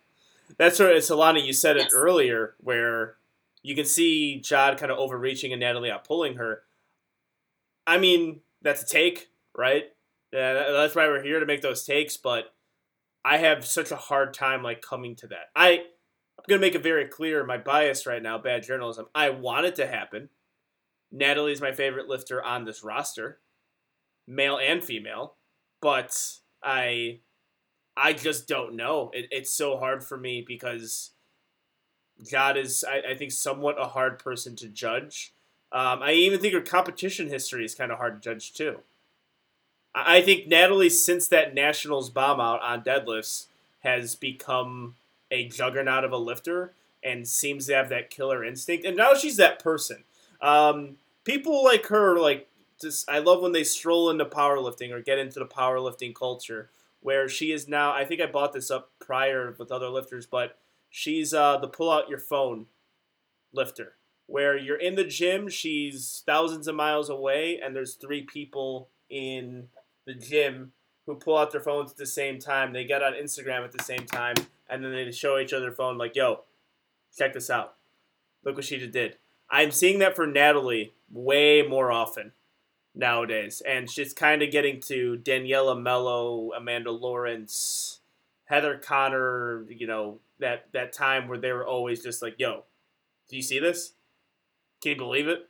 That's 0.58 0.78
where 0.78 0.90
it's 0.90 1.08
Alana. 1.10 1.44
You 1.44 1.52
said 1.52 1.76
it 1.76 1.84
Yes. 1.84 1.94
earlier, 1.94 2.54
where 2.58 3.16
you 3.62 3.74
can 3.74 3.84
see 3.86 4.38
Jade 4.40 4.76
kind 4.78 4.90
of 4.92 4.98
overreaching 4.98 5.52
and 5.52 5.60
Natalie 5.60 5.90
out 5.90 6.04
pulling 6.04 6.34
her. 6.36 6.64
I 7.86 7.98
mean, 7.98 8.42
that's 8.60 8.82
a 8.82 8.86
take, 8.86 9.30
right? 9.56 9.92
Yeah, 10.32 10.70
that's 10.72 10.94
why 10.94 11.06
we're 11.06 11.22
here 11.22 11.40
to 11.40 11.46
make 11.46 11.62
those 11.62 11.84
takes. 11.84 12.16
But 12.16 12.52
I 13.24 13.38
have 13.38 13.64
such 13.64 13.90
a 13.90 13.96
hard 13.96 14.34
time 14.34 14.62
like 14.62 14.82
coming 14.82 15.14
to 15.16 15.26
that. 15.28 15.50
I 15.54 15.86
I'm 16.42 16.48
gonna 16.48 16.60
make 16.60 16.74
it 16.74 16.82
very 16.82 17.06
clear 17.06 17.44
my 17.44 17.58
bias 17.58 18.06
right 18.06 18.22
now. 18.22 18.38
Bad 18.38 18.64
journalism. 18.64 19.06
I 19.14 19.30
want 19.30 19.66
it 19.66 19.76
to 19.76 19.86
happen. 19.86 20.28
Natalie's 21.10 21.60
my 21.60 21.72
favorite 21.72 22.08
lifter 22.08 22.42
on 22.42 22.64
this 22.64 22.82
roster, 22.82 23.38
male 24.26 24.58
and 24.58 24.82
female 24.82 25.36
but 25.82 26.38
I 26.62 27.18
I 27.94 28.14
just 28.14 28.48
don't 28.48 28.74
know. 28.74 29.10
It, 29.12 29.26
it's 29.30 29.52
so 29.52 29.76
hard 29.76 30.02
for 30.02 30.16
me 30.16 30.42
because 30.46 31.10
God 32.30 32.56
is 32.56 32.82
I, 32.88 33.10
I 33.10 33.14
think 33.14 33.32
somewhat 33.32 33.78
a 33.78 33.88
hard 33.88 34.18
person 34.18 34.56
to 34.56 34.68
judge. 34.68 35.34
Um, 35.70 36.02
I 36.02 36.12
even 36.12 36.40
think 36.40 36.54
her 36.54 36.60
competition 36.62 37.28
history 37.28 37.64
is 37.64 37.74
kind 37.74 37.92
of 37.92 37.98
hard 37.98 38.22
to 38.22 38.30
judge 38.30 38.54
too. 38.54 38.78
I, 39.94 40.18
I 40.18 40.22
think 40.22 40.46
Natalie, 40.46 40.88
since 40.88 41.28
that 41.28 41.54
Nationals 41.54 42.08
bomb 42.08 42.40
out 42.40 42.62
on 42.62 42.82
deadlifts, 42.82 43.46
has 43.80 44.14
become 44.14 44.94
a 45.32 45.48
juggernaut 45.48 46.04
of 46.04 46.12
a 46.12 46.16
lifter 46.16 46.74
and 47.02 47.26
seems 47.26 47.66
to 47.66 47.74
have 47.74 47.88
that 47.88 48.10
killer 48.10 48.44
instinct. 48.44 48.84
And 48.84 48.96
now 48.96 49.14
she's 49.14 49.38
that 49.38 49.58
person. 49.58 50.04
Um, 50.40 50.96
people 51.24 51.64
like 51.64 51.86
her, 51.86 52.20
like 52.20 52.48
just 52.80 53.10
I 53.10 53.18
love 53.18 53.42
when 53.42 53.52
they 53.52 53.64
stroll 53.64 54.10
into 54.10 54.24
powerlifting 54.24 54.92
or 54.92 55.00
get 55.00 55.18
into 55.18 55.40
the 55.40 55.46
powerlifting 55.46 56.14
culture 56.14 56.70
where 57.00 57.28
she 57.28 57.50
is 57.50 57.66
now. 57.66 57.92
I 57.92 58.04
think 58.04 58.20
I 58.20 58.26
bought 58.26 58.52
this 58.52 58.70
up 58.70 58.92
prior 59.00 59.56
with 59.58 59.72
other 59.72 59.88
lifters, 59.88 60.26
but 60.26 60.58
she's 60.90 61.34
uh, 61.34 61.56
the 61.56 61.68
pull 61.68 61.90
out 61.90 62.08
your 62.08 62.18
phone 62.18 62.66
lifter 63.52 63.94
where 64.26 64.56
you're 64.56 64.76
in 64.76 64.94
the 64.94 65.04
gym. 65.04 65.48
She's 65.48 66.22
thousands 66.26 66.68
of 66.68 66.74
miles 66.74 67.08
away, 67.08 67.60
and 67.62 67.74
there's 67.74 67.94
three 67.94 68.22
people 68.22 68.88
in 69.10 69.68
the 70.06 70.14
gym 70.14 70.72
who 71.06 71.14
pull 71.14 71.36
out 71.36 71.50
their 71.50 71.60
phones 71.60 71.90
at 71.90 71.96
the 71.96 72.06
same 72.06 72.38
time. 72.38 72.72
They 72.72 72.84
get 72.84 73.02
on 73.02 73.14
Instagram 73.14 73.64
at 73.64 73.72
the 73.72 73.82
same 73.82 74.06
time, 74.06 74.36
and 74.68 74.84
then 74.84 74.92
they 74.92 75.10
show 75.12 75.38
each 75.38 75.52
other 75.52 75.72
phone 75.72 75.98
like, 75.98 76.16
"Yo, 76.16 76.44
check 77.16 77.32
this 77.32 77.50
out. 77.50 77.76
Look 78.44 78.56
what 78.56 78.64
she 78.64 78.78
just 78.78 78.92
did." 78.92 79.18
I'm 79.50 79.70
seeing 79.70 79.98
that 79.98 80.16
for 80.16 80.26
Natalie 80.26 80.94
way 81.10 81.62
more 81.62 81.92
often 81.92 82.32
nowadays, 82.94 83.60
and 83.66 83.90
she's 83.90 84.14
kind 84.14 84.42
of 84.42 84.50
getting 84.50 84.80
to 84.82 85.16
Daniella 85.16 85.76
Melo, 85.76 86.52
Amanda 86.52 86.90
Lawrence, 86.90 88.00
Heather 88.44 88.78
Connor. 88.78 89.66
You 89.68 89.86
know 89.86 90.20
that 90.38 90.72
that 90.72 90.92
time 90.92 91.28
where 91.28 91.38
they 91.38 91.52
were 91.52 91.66
always 91.66 92.02
just 92.02 92.22
like, 92.22 92.38
"Yo, 92.38 92.64
do 93.28 93.36
you 93.36 93.42
see 93.42 93.58
this? 93.58 93.94
Can 94.80 94.92
you 94.92 94.98
believe 94.98 95.28
it?" 95.28 95.48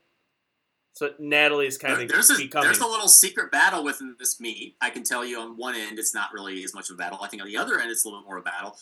So 0.95 1.15
Natalie's 1.19 1.79
kind 1.79 1.95
There- 1.97 2.03
of 2.03 2.09
there's 2.11 2.31
a 2.31 2.47
there's 2.49 2.79
a 2.81 2.87
little 2.87 3.09
secret 3.09 3.51
battle 3.51 3.83
within 3.83 4.15
this 4.19 4.39
meet. 4.41 4.77
I 4.81 4.91
can 4.91 5.05
tell 5.05 5.25
you 5.25 5.41
on 5.41 5.57
one 5.57 5.75
end 5.75 5.99
it's 5.99 6.15
not 6.15 6.33
really 6.33 6.63
as 6.65 6.75
much 6.75 6.91
of 6.91 6.95
a 6.95 6.99
battle. 6.99 7.19
I 7.23 7.29
think 7.29 7.43
on 7.43 7.49
the 7.49 7.57
other 7.57 7.79
end 7.81 7.91
it's 7.91 8.05
a 8.05 8.09
little 8.09 8.21
bit 8.21 8.27
more 8.27 8.37
of 8.37 8.43
a 8.43 8.45
battle. 8.51 8.77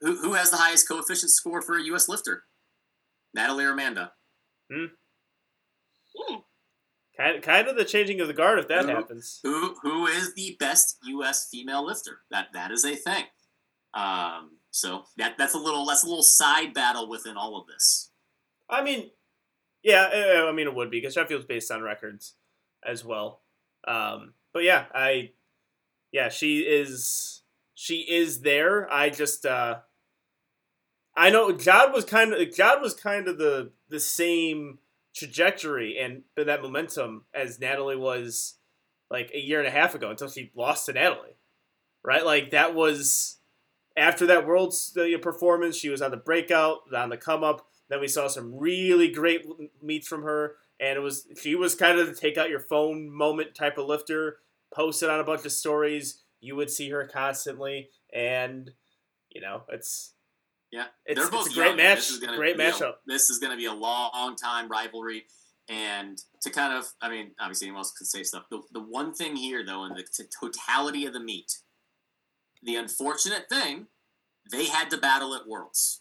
Who 0.00 0.16
who 0.16 0.32
has 0.34 0.50
the 0.50 0.56
highest 0.56 0.88
coefficient 0.88 1.30
score 1.30 1.62
for 1.62 1.76
a 1.78 1.82
U.S. 1.84 2.08
lifter? 2.08 2.44
Natalie 3.34 3.64
or 3.64 3.70
Amanda? 3.72 4.12
Hmm. 4.72 4.86
Kind 7.16 7.42
kind 7.44 7.68
of 7.68 7.76
the 7.76 7.84
changing 7.84 8.20
of 8.20 8.26
the 8.26 8.34
guard 8.34 8.58
if 8.58 8.66
that 8.68 8.86
Who- 8.86 8.90
happens. 8.90 9.38
Who 9.44 9.74
who 9.82 10.06
is 10.06 10.34
the 10.34 10.56
best 10.58 10.96
U.S. 11.04 11.48
female 11.50 11.84
lifter? 11.86 12.22
That 12.30 12.48
that 12.54 12.72
is 12.72 12.84
a 12.84 12.96
thing. 12.96 13.24
Um, 13.94 14.58
so 14.72 15.04
that 15.16 15.36
that's 15.38 15.54
a 15.54 15.58
little 15.58 15.86
that's 15.86 16.02
a 16.02 16.06
little 16.08 16.24
side 16.24 16.74
battle 16.74 17.08
within 17.08 17.36
all 17.36 17.56
of 17.56 17.68
this. 17.68 18.10
I 18.68 18.82
mean, 18.82 19.10
yeah, 19.84 20.08
eh, 20.12 20.42
I 20.42 20.52
mean 20.52 20.66
it 20.66 20.74
would 20.74 20.90
be 20.90 21.00
because 21.00 21.14
Sheffield's 21.14 21.44
based 21.44 21.70
on 21.70 21.82
records 21.82 22.34
as 22.84 23.04
well. 23.04 23.42
Um, 23.86 24.32
but 24.52 24.64
yeah, 24.64 24.86
I, 24.94 25.32
yeah, 26.10 26.30
she 26.30 26.60
is 26.60 27.42
she 27.74 27.98
is 28.00 28.40
there. 28.40 28.92
I 28.92 29.10
just 29.10 29.44
uh, 29.44 29.80
I 31.16 31.30
know 31.30 31.52
Jade 31.52 31.92
was 31.92 32.04
kind 32.04 32.32
of 32.32 32.38
Jade 32.54 32.80
was 32.80 32.94
kind 32.94 33.28
of 33.28 33.38
the 33.38 33.72
the 33.88 34.00
same 34.00 34.78
trajectory 35.14 35.98
and 35.98 36.22
that 36.36 36.62
momentum 36.62 37.24
as 37.32 37.60
Natalie 37.60 37.96
was 37.96 38.54
like 39.10 39.30
a 39.32 39.38
year 39.38 39.60
and 39.60 39.68
a 39.68 39.70
half 39.70 39.94
ago 39.94 40.10
until 40.10 40.28
she 40.28 40.50
lost 40.56 40.86
to 40.86 40.92
Natalie, 40.92 41.36
right? 42.02 42.24
Like 42.24 42.50
that 42.50 42.74
was 42.74 43.38
after 43.96 44.26
that 44.26 44.46
World's 44.46 44.96
uh, 44.96 45.18
performance. 45.20 45.76
She 45.76 45.88
was 45.88 46.02
on 46.02 46.10
the 46.10 46.16
breakout, 46.16 46.78
on 46.94 47.10
the 47.10 47.16
come 47.16 47.44
up. 47.44 47.68
Then 47.94 48.00
we 48.00 48.08
saw 48.08 48.26
some 48.26 48.52
really 48.58 49.06
great 49.06 49.46
meets 49.80 50.08
from 50.08 50.24
her, 50.24 50.56
and 50.80 50.96
it 50.96 51.00
was 51.00 51.28
she 51.40 51.54
was 51.54 51.76
kind 51.76 51.96
of 52.00 52.08
the 52.08 52.14
take 52.14 52.36
out 52.36 52.50
your 52.50 52.58
phone 52.58 53.08
moment 53.08 53.54
type 53.54 53.78
of 53.78 53.86
lifter. 53.86 54.38
Posted 54.74 55.08
on 55.08 55.20
a 55.20 55.24
bunch 55.24 55.44
of 55.44 55.52
stories. 55.52 56.24
You 56.40 56.56
would 56.56 56.72
see 56.72 56.90
her 56.90 57.06
constantly, 57.06 57.90
and 58.12 58.72
you 59.30 59.40
know 59.40 59.62
it's 59.68 60.14
Yeah, 60.72 60.86
It's- 61.06 61.14
they're 61.14 61.24
it's 61.26 61.28
a 61.28 61.30
both 61.30 61.54
great 61.54 61.66
young, 61.68 61.76
match, 61.76 61.98
This 61.98 62.10
is 62.10 62.18
gonna 62.18 62.36
great 62.36 62.56
matchup. 62.56 62.96
this 63.06 63.30
is 63.30 63.38
going 63.38 63.52
to 63.52 63.56
be 63.56 63.66
a 63.66 63.72
long 63.72 64.34
time 64.34 64.66
rivalry, 64.68 65.26
and 65.68 66.20
to 66.40 66.50
kind 66.50 66.76
of, 66.76 66.92
I 67.00 67.08
mean, 67.08 67.30
obviously 67.38 67.68
anyone 67.68 67.78
else 67.78 67.92
could 67.92 68.08
say 68.08 68.24
stuff. 68.24 68.46
The, 68.50 68.60
the 68.72 68.80
one 68.80 69.14
thing 69.14 69.36
here, 69.36 69.64
though, 69.64 69.84
in 69.84 69.94
the 69.94 70.02
t- 70.02 70.24
totality 70.40 71.06
of 71.06 71.12
the 71.12 71.20
meet, 71.20 71.58
the 72.60 72.74
unfortunate 72.74 73.48
thing, 73.48 73.86
they 74.50 74.64
had 74.66 74.90
to 74.90 74.98
battle 74.98 75.32
at 75.36 75.46
Worlds. 75.46 76.00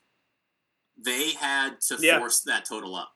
They 0.97 1.31
had 1.31 1.81
to 1.87 1.97
Yeah. 1.99 2.19
force 2.19 2.41
that 2.41 2.65
total 2.65 2.95
up. 2.95 3.13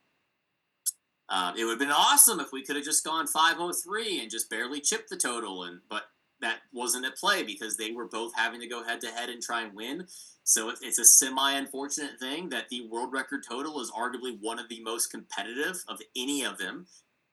Uh, 1.30 1.54
it 1.58 1.66
would 1.66 1.72
have 1.72 1.80
been 1.80 1.92
awesome 1.92 2.40
if 2.40 2.52
we 2.52 2.64
could 2.64 2.76
have 2.78 2.86
just 2.86 3.04
gone 3.04 3.28
503 3.28 4.22
and 4.22 4.32
just 4.32 4.50
barely 4.50 4.80
chipped 4.80 5.10
the 5.10 5.18
total, 5.18 5.64
and 5.66 5.82
but 5.90 6.06
that 6.40 6.62
wasn't 6.72 7.06
at 7.06 7.18
play 7.18 7.44
because 7.44 7.76
they 7.78 7.92
were 7.92 8.08
both 8.08 8.34
having 8.36 8.62
to 8.62 8.68
go 8.68 8.84
head 8.84 9.02
to 9.02 9.12
head 9.12 9.30
and 9.30 9.42
try 9.42 9.62
and 9.62 9.74
win. 9.74 10.08
So 10.44 10.70
it- 10.70 10.80
it's 10.82 11.00
a 11.00 11.06
semi 11.06 11.52
unfortunate 11.54 12.20
thing 12.20 12.50
that 12.50 12.70
the 12.70 12.82
world 12.88 13.12
record 13.12 13.44
total 13.44 13.82
is 13.82 13.92
arguably 13.92 14.40
one 14.40 14.60
of 14.60 14.70
the 14.70 14.82
most 14.82 15.08
competitive 15.08 15.84
of 15.88 16.02
any 16.16 16.44
of 16.44 16.58
them 16.58 16.88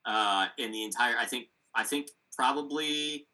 uh, 0.06 0.48
in 0.58 0.70
the 0.72 0.82
entire. 0.84 1.16
I 1.16 1.26
think 1.26 1.50
I 1.74 1.84
think 1.84 2.10
probably 2.36 3.28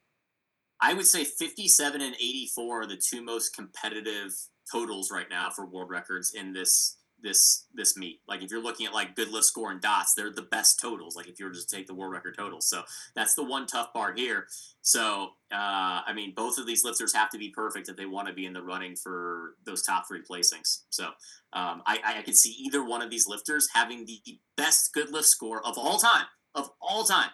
I 0.81 0.95
would 0.95 1.07
say 1.07 1.25
57 1.25 2.01
and 2.01 2.15
84 2.17 2.83
are 2.83 2.87
the 2.87 2.97
two 2.97 3.23
most 3.23 3.55
competitive 3.55 4.33
totals 4.71 5.11
right 5.11 5.29
now 5.29 5.51
for 5.51 5.67
world 5.67 5.91
records 5.91 6.33
in 6.33 6.53
this 6.53 6.97
this 7.23 7.67
this 7.75 7.97
meet. 7.97 8.21
Like 8.29 8.43
if 8.43 8.51
you're 8.51 8.63
looking 8.63 8.87
at 8.87 8.95
like 8.95 9.17
good 9.17 9.31
lift 9.31 9.47
score 9.47 9.71
and 9.71 9.81
dots, 9.81 10.15
they're 10.15 10.33
the 10.33 10.43
best 10.43 10.81
totals. 10.81 11.17
Like 11.17 11.29
if 11.29 11.39
you 11.39 11.47
were 11.47 11.53
to 11.53 11.67
take 11.67 11.87
the 11.87 11.95
world 11.95 12.13
record 12.13 12.37
totals, 12.37 12.69
so 12.69 12.83
that's 13.15 13.35
the 13.35 13.45
one 13.45 13.67
tough 13.67 13.93
part 13.93 14.19
here. 14.19 14.47
So 14.83 15.31
uh, 15.53 16.03
I 16.07 16.13
mean, 16.15 16.33
both 16.35 16.59
of 16.59 16.67
these 16.67 16.85
lifters 16.85 17.15
have 17.15 17.31
to 17.31 17.39
be 17.39 17.51
perfect 17.51 17.89
if 17.89 17.97
they 17.97 18.07
want 18.07 18.29
to 18.29 18.35
be 18.35 18.47
in 18.47 18.53
the 18.53 18.63
running 18.63 18.97
for 18.97 19.55
those 19.65 19.83
top 19.83 20.07
three 20.09 20.23
placings. 20.23 20.83
So 20.91 21.07
um, 21.53 21.83
I, 21.87 21.99
I 22.05 22.23
could 22.23 22.37
see 22.37 22.51
either 22.51 22.85
one 22.85 23.03
of 23.03 23.11
these 23.11 23.27
lifters 23.27 23.69
having 23.75 24.07
the 24.07 24.21
best 24.57 24.93
good 24.93 25.11
lift 25.11 25.27
score 25.27 25.65
of 25.67 25.77
all 25.77 25.99
time, 25.99 26.27
of 26.55 26.71
all 26.81 27.05
time. 27.05 27.31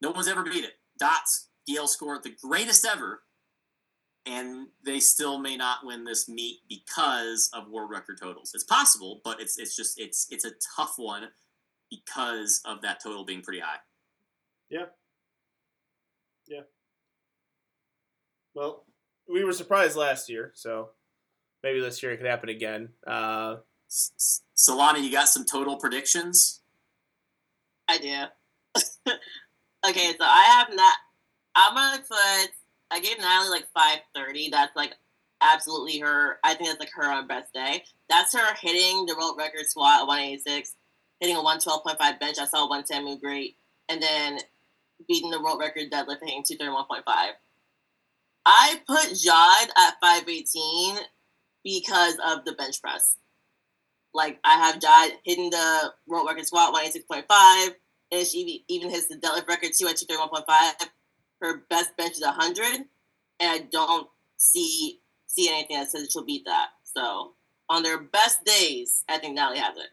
No 0.00 0.10
one's 0.10 0.28
ever 0.28 0.44
beat 0.44 0.64
it. 0.64 0.74
Dots, 0.98 1.48
GL 1.68 1.88
score, 1.88 2.20
the 2.22 2.34
greatest 2.42 2.86
ever, 2.86 3.22
and 4.26 4.68
they 4.84 5.00
still 5.00 5.38
may 5.38 5.56
not 5.56 5.84
win 5.84 6.04
this 6.04 6.28
meet 6.28 6.60
because 6.68 7.50
of 7.52 7.68
world 7.68 7.90
record 7.90 8.18
totals. 8.20 8.52
It's 8.54 8.64
possible, 8.64 9.20
but 9.24 9.40
it's 9.40 9.58
it's 9.58 9.76
just 9.76 9.98
it's 9.98 10.26
it's 10.30 10.44
a 10.44 10.52
tough 10.76 10.94
one 10.96 11.28
because 11.90 12.60
of 12.64 12.82
that 12.82 13.02
total 13.02 13.24
being 13.24 13.42
pretty 13.42 13.60
high. 13.60 13.78
Yeah. 14.68 14.86
Yeah. 16.46 16.62
Well, 18.54 18.84
we 19.28 19.44
were 19.44 19.52
surprised 19.52 19.96
last 19.96 20.28
year, 20.28 20.52
so 20.54 20.90
maybe 21.62 21.80
this 21.80 22.02
year 22.02 22.12
it 22.12 22.18
could 22.18 22.26
happen 22.26 22.48
again. 22.48 22.90
Uh, 23.06 23.56
S- 23.88 24.12
S- 24.16 24.42
Solana, 24.56 25.02
you 25.02 25.10
got 25.10 25.28
some 25.28 25.44
total 25.44 25.76
predictions? 25.76 26.60
I 27.88 27.98
do. 27.98 28.24
okay, 29.88 30.12
so 30.12 30.24
I 30.24 30.44
have 30.44 30.68
not. 30.74 30.94
I'm 31.56 31.74
gonna 31.74 32.02
put. 32.08 32.50
I 32.90 33.00
gave 33.00 33.18
Natalie 33.18 33.50
like 33.50 33.68
530. 33.74 34.50
That's 34.50 34.74
like 34.76 34.94
absolutely 35.40 35.98
her. 36.00 36.38
I 36.44 36.54
think 36.54 36.68
that's 36.68 36.80
like 36.80 36.92
her 36.94 37.10
on 37.10 37.26
best 37.26 37.52
day. 37.52 37.84
That's 38.08 38.34
her 38.34 38.54
hitting 38.60 39.06
the 39.06 39.16
world 39.16 39.36
record 39.38 39.66
squat 39.66 40.02
at 40.02 40.06
186, 40.06 40.74
hitting 41.20 41.36
a 41.36 41.40
112.5 41.40 41.98
bench. 42.20 42.38
I 42.38 42.46
saw 42.46 42.68
110 42.68 43.04
move 43.04 43.20
great, 43.20 43.56
and 43.88 44.02
then 44.02 44.38
beating 45.08 45.30
the 45.30 45.40
world 45.40 45.60
record 45.60 45.90
deadlift 45.90 46.20
hitting 46.22 46.42
231.5. 46.42 47.02
I 48.46 48.80
put 48.86 49.08
Jade 49.08 49.70
at 49.76 49.94
518 50.00 50.96
because 51.62 52.14
of 52.26 52.44
the 52.44 52.52
bench 52.52 52.80
press. 52.80 53.16
Like 54.12 54.40
I 54.44 54.54
have 54.58 54.80
Jade 54.80 55.18
hitting 55.24 55.50
the 55.50 55.92
world 56.06 56.26
record 56.26 56.46
squat 56.46 56.74
186.5 56.74 57.74
and 58.12 58.26
she 58.26 58.64
even 58.68 58.90
hits 58.90 59.06
the 59.06 59.16
deadlift 59.16 59.46
record 59.46 59.70
too 59.78 59.86
at 59.86 59.96
231.5. 59.96 60.88
Her 61.40 61.58
best 61.70 61.96
bench 61.96 62.12
is 62.12 62.22
100, 62.22 62.64
and 62.74 62.86
I 63.40 63.58
don't 63.70 64.08
see 64.36 65.00
see 65.26 65.48
anything 65.48 65.76
that 65.78 65.90
says 65.90 66.10
she'll 66.12 66.24
beat 66.24 66.44
that. 66.44 66.68
So 66.84 67.34
on 67.68 67.82
their 67.82 67.98
best 67.98 68.44
days, 68.44 69.04
I 69.08 69.18
think 69.18 69.34
Natalie 69.36 69.58
has 69.60 69.76
it. 69.76 69.90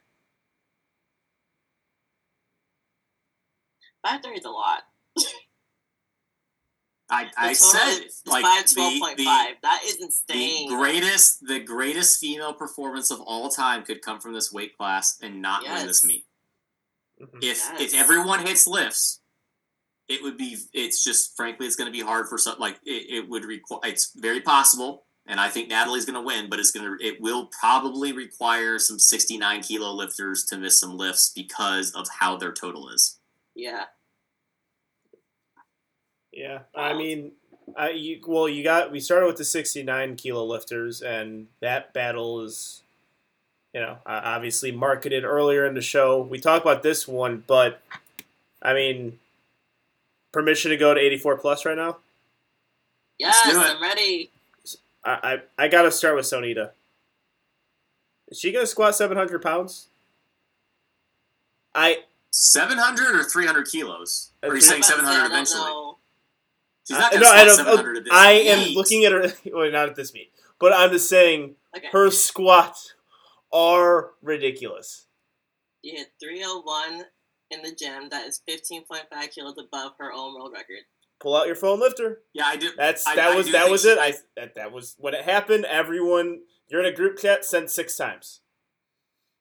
530 4.04 4.39
is 4.39 4.45
a 4.45 4.50
lot. 4.50 4.84
I, 7.10 7.28
I 7.38 7.54
said 7.54 8.06
is 8.06 8.22
like 8.26 8.43
512.5. 8.43 9.16
the, 9.16 9.24
the, 9.24 9.24
that 9.64 9.82
is 9.86 9.98
the 9.98 10.04
insane. 10.34 10.68
greatest 10.68 11.39
the 11.48 11.60
greatest 11.60 12.20
female 12.20 12.54
performance 12.54 13.12
of 13.12 13.22
all 13.22 13.48
time 13.50 13.84
could 13.84 14.02
come 14.02 14.20
from 14.20 14.34
this 14.34 14.52
weight 14.52 14.78
class 14.78 15.18
and 15.22 15.41
not 15.41 15.64
win 15.64 15.88
this 15.88 16.04
meet. 16.04 16.26
mhm. 17.22 17.30
If 17.41 17.58
Yes. 17.60 17.80
if 17.80 17.93
everyone 17.93 18.45
hits 18.45 18.68
lifts, 18.68 19.22
it 20.10 20.24
would 20.24 20.38
be 20.38 20.58
it's 20.74 21.03
just 21.03 21.36
frankly 21.36 21.66
it's 21.66 21.76
going 21.76 21.91
to 21.91 21.97
be 21.97 22.03
hard 22.03 22.28
for 22.28 22.38
some 22.38 22.58
like 22.60 22.80
it, 22.86 23.24
it 23.24 23.30
would 23.30 23.45
require 23.45 23.82
it's 23.84 24.14
very 24.16 24.41
possible 24.41 25.03
and 25.30 25.41
I 25.41 25.49
think 25.49 25.68
Natalie's 25.68 26.05
going 26.05 26.16
to 26.16 26.22
win, 26.22 26.49
but 26.49 26.58
it's 26.58 26.72
going 26.72 26.86
to 26.86 27.05
it 27.05 27.20
will 27.20 27.47
probably 27.60 28.14
require 28.14 28.80
some 28.80 28.97
69 28.97 29.62
kilo 29.62 29.91
lifters 29.91 30.45
to 30.45 30.58
miss 30.58 30.80
some 30.80 30.97
lifts 30.97 31.34
because 31.36 31.91
of 31.91 32.08
how 32.20 32.38
their 32.38 32.53
total 32.53 32.89
is. 32.89 33.18
yeah. 33.53 33.86
Yeah, 36.38 36.60
I 36.76 36.93
mean, 36.93 37.32
I 37.76 37.89
you, 37.89 38.22
well, 38.28 38.47
you 38.47 38.64
got 38.64 38.91
we 38.91 38.99
started 38.99 39.26
with 39.26 39.38
the 39.38 39.43
sixty 39.43 39.82
nine 39.82 40.16
kilo 40.16 40.45
lifters, 40.45 41.01
and 41.01 41.47
that 41.62 41.93
battle 41.93 42.43
is, 42.43 42.84
you 43.74 43.82
know, 43.82 43.97
uh, 44.05 44.22
obviously 44.24 44.72
marketed 44.72 45.24
earlier 45.24 45.66
in 45.66 45.74
the 45.74 45.82
show. 45.82 46.22
We 46.22 46.39
talked 46.39 46.64
about 46.64 46.84
this 46.84 47.08
one, 47.08 47.43
but 47.47 47.82
I 48.62 48.76
mean, 48.76 49.18
permission 50.32 50.71
to 50.71 50.78
go 50.78 50.93
to 50.93 50.99
eighty 50.99 51.17
four 51.17 51.38
plus 51.38 51.65
right 51.65 51.78
now. 51.78 51.97
Yes. 53.19 53.36
I'm 53.45 53.82
ready. 53.82 54.32
I 55.03 55.41
I, 55.57 55.63
I 55.65 55.67
got 55.67 55.84
to 55.84 55.91
start 55.91 56.15
with 56.15 56.25
Sonita. 56.25 56.71
Is 58.30 58.39
she 58.39 58.51
gonna 58.51 58.67
squat 58.67 58.95
seven 58.95 59.17
hundred 59.17 59.41
pounds? 59.41 59.88
I 61.75 61.99
700 62.32 63.15
or 63.15 63.23
300 63.23 63.67
kilos? 63.67 64.32
Or 64.43 64.49
are 64.49 64.55
you 64.55 64.61
saying 64.61 64.84
I'm 64.86 64.99
about 64.99 65.01
to 65.01 65.45
say, 65.45 65.53
700 65.53 65.65
eventually? 65.65 65.93
She's 66.88 66.97
not 66.97 67.01
uh, 67.01 67.05
I- 67.05 67.19
going 67.19 67.21
to 67.21 67.25
no, 67.25 67.32
I 67.32 67.47
squat 67.47 67.47
don't- 67.47 67.67
uh, 67.67 67.71
700 67.78 67.97
at 67.97 68.03
this 68.05 68.13
I 68.13 68.32
am 68.32 68.73
looking 68.73 69.05
at 69.05 69.11
her. 69.11 69.34
Well, 69.53 69.71
not 69.71 69.89
at 69.89 69.95
this 69.95 70.13
meet, 70.13 70.32
but 70.59 70.73
I'm 70.73 70.91
just 70.91 71.07
saying 71.09 71.55
Okay. 71.75 71.88
her 71.91 72.09
squats 72.09 72.93
are 73.53 74.11
ridiculous. 74.23 75.05
She 75.86 75.91
hit 75.95 76.07
301 76.19 77.05
in 77.52 77.62
the 77.62 77.74
gym. 77.74 78.10
That 78.10 78.28
is 78.28 78.41
15.5 78.48 79.32
kilos 79.34 79.56
above 79.58 79.93
her 80.00 80.12
own 80.12 80.36
world 80.36 80.52
record. 80.54 80.84
Pull 81.20 81.36
out 81.36 81.48
your 81.48 81.56
phone 81.56 81.80
lifter. 81.80 82.22
Yeah, 82.34 82.45
I 82.45 82.58
do. 82.58 82.70
That's 82.78 83.04
that 83.06 83.18
I 83.20 83.36
was 83.36 83.48
do 83.48 83.52
that 83.54 83.70
was 83.72 83.82
she- 83.82 83.89
it. 83.89 83.98
I 84.00 84.14
that, 84.36 84.56
that 84.56 84.72
was 84.72 84.95
when 85.00 85.14
it 85.14 85.24
happened. 85.24 85.66
Everyone, 85.66 86.41
you're 86.68 86.82
in 86.82 86.86
a 86.91 86.95
group 86.95 87.18
chat. 87.18 87.43
Send 87.43 87.72
six 87.72 87.98
times. 87.98 88.41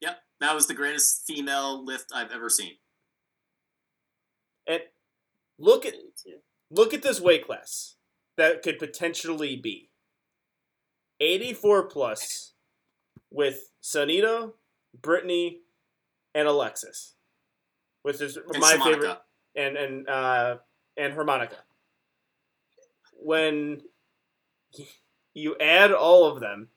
Yep, 0.00 0.18
that 0.40 0.54
was 0.54 0.66
the 0.66 0.74
greatest 0.74 1.26
female 1.26 1.84
lift 1.84 2.06
I've 2.14 2.30
ever 2.32 2.48
seen. 2.48 2.76
And 4.66 4.80
look 5.58 5.84
at 5.84 5.94
look 6.70 6.94
at 6.94 7.02
this 7.02 7.20
weight 7.20 7.44
class 7.46 7.96
that 8.38 8.62
could 8.62 8.78
potentially 8.78 9.56
be 9.56 9.90
84 11.20 11.88
plus 11.88 12.52
with 13.30 13.70
Sonita, 13.82 14.52
Brittany, 14.98 15.60
and 16.34 16.48
Alexis, 16.48 17.15
which 18.06 18.20
is 18.20 18.36
And 18.36 18.60
my 18.60 18.78
favorite. 18.78 19.18
and 19.56 19.76
and 19.76 20.08
uh, 20.08 20.58
and 20.96 21.12
harmonica. 21.12 21.56
When 23.14 23.80
you 25.34 25.56
add 25.58 25.90
all 25.90 26.24
of 26.26 26.38
them, 26.38 26.68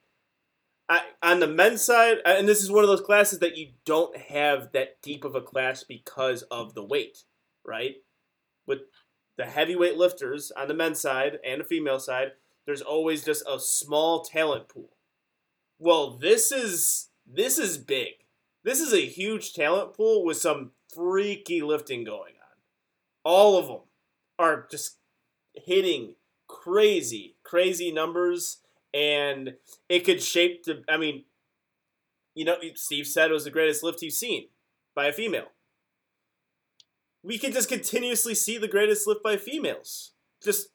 I, 0.89 1.01
on 1.21 1.39
the 1.39 1.45
men's 1.45 1.83
side, 1.83 2.17
and 2.25 2.49
this 2.49 2.63
is 2.63 2.71
one 2.71 2.83
of 2.83 2.89
those 2.89 3.01
classes 3.01 3.37
that 3.39 3.57
you 3.57 3.73
don't 3.85 4.17
have 4.17 4.71
that 4.71 5.03
deep 5.03 5.23
of 5.23 5.35
a 5.35 5.41
class 5.41 5.83
because 5.83 6.41
of 6.49 6.73
the 6.73 6.83
weight, 6.83 7.19
right? 7.63 7.97
With 8.65 8.79
the 9.37 9.45
heavyweight 9.45 9.97
lifters 9.97 10.51
on 10.57 10.67
the 10.67 10.73
men's 10.73 10.99
side 10.99 11.37
and 11.45 11.61
the 11.61 11.65
female 11.65 11.99
side, 11.99 12.31
there's 12.65 12.81
always 12.81 13.23
just 13.23 13.43
a 13.47 13.59
small 13.59 14.23
talent 14.23 14.67
pool. 14.67 14.89
Well, 15.77 16.17
this 16.17 16.51
is 16.51 17.09
this 17.31 17.59
is 17.59 17.77
big. 17.77 18.13
This 18.63 18.79
is 18.79 18.93
a 18.93 19.05
huge 19.05 19.53
talent 19.53 19.93
pool 19.93 20.25
with 20.25 20.37
some 20.37 20.71
freaky 20.93 21.61
lifting 21.61 22.03
going 22.03 22.33
on. 22.33 22.57
All 23.23 23.57
of 23.57 23.67
them 23.67 23.81
are 24.37 24.67
just 24.69 24.97
hitting 25.53 26.15
crazy, 26.47 27.35
crazy 27.43 27.91
numbers, 27.91 28.57
and 28.93 29.55
it 29.87 30.05
could 30.05 30.21
shape 30.21 30.63
the. 30.63 30.83
I 30.89 30.97
mean, 30.97 31.25
you 32.35 32.45
know, 32.45 32.57
Steve 32.75 33.07
said 33.07 33.29
it 33.29 33.33
was 33.33 33.43
the 33.45 33.51
greatest 33.51 33.83
lift 33.83 34.01
he's 34.01 34.17
seen 34.17 34.47
by 34.95 35.05
a 35.05 35.13
female. 35.13 35.51
We 37.23 37.37
could 37.37 37.53
just 37.53 37.69
continuously 37.69 38.33
see 38.33 38.57
the 38.57 38.67
greatest 38.67 39.05
lift 39.05 39.23
by 39.23 39.37
females. 39.37 40.11
Just 40.41 40.69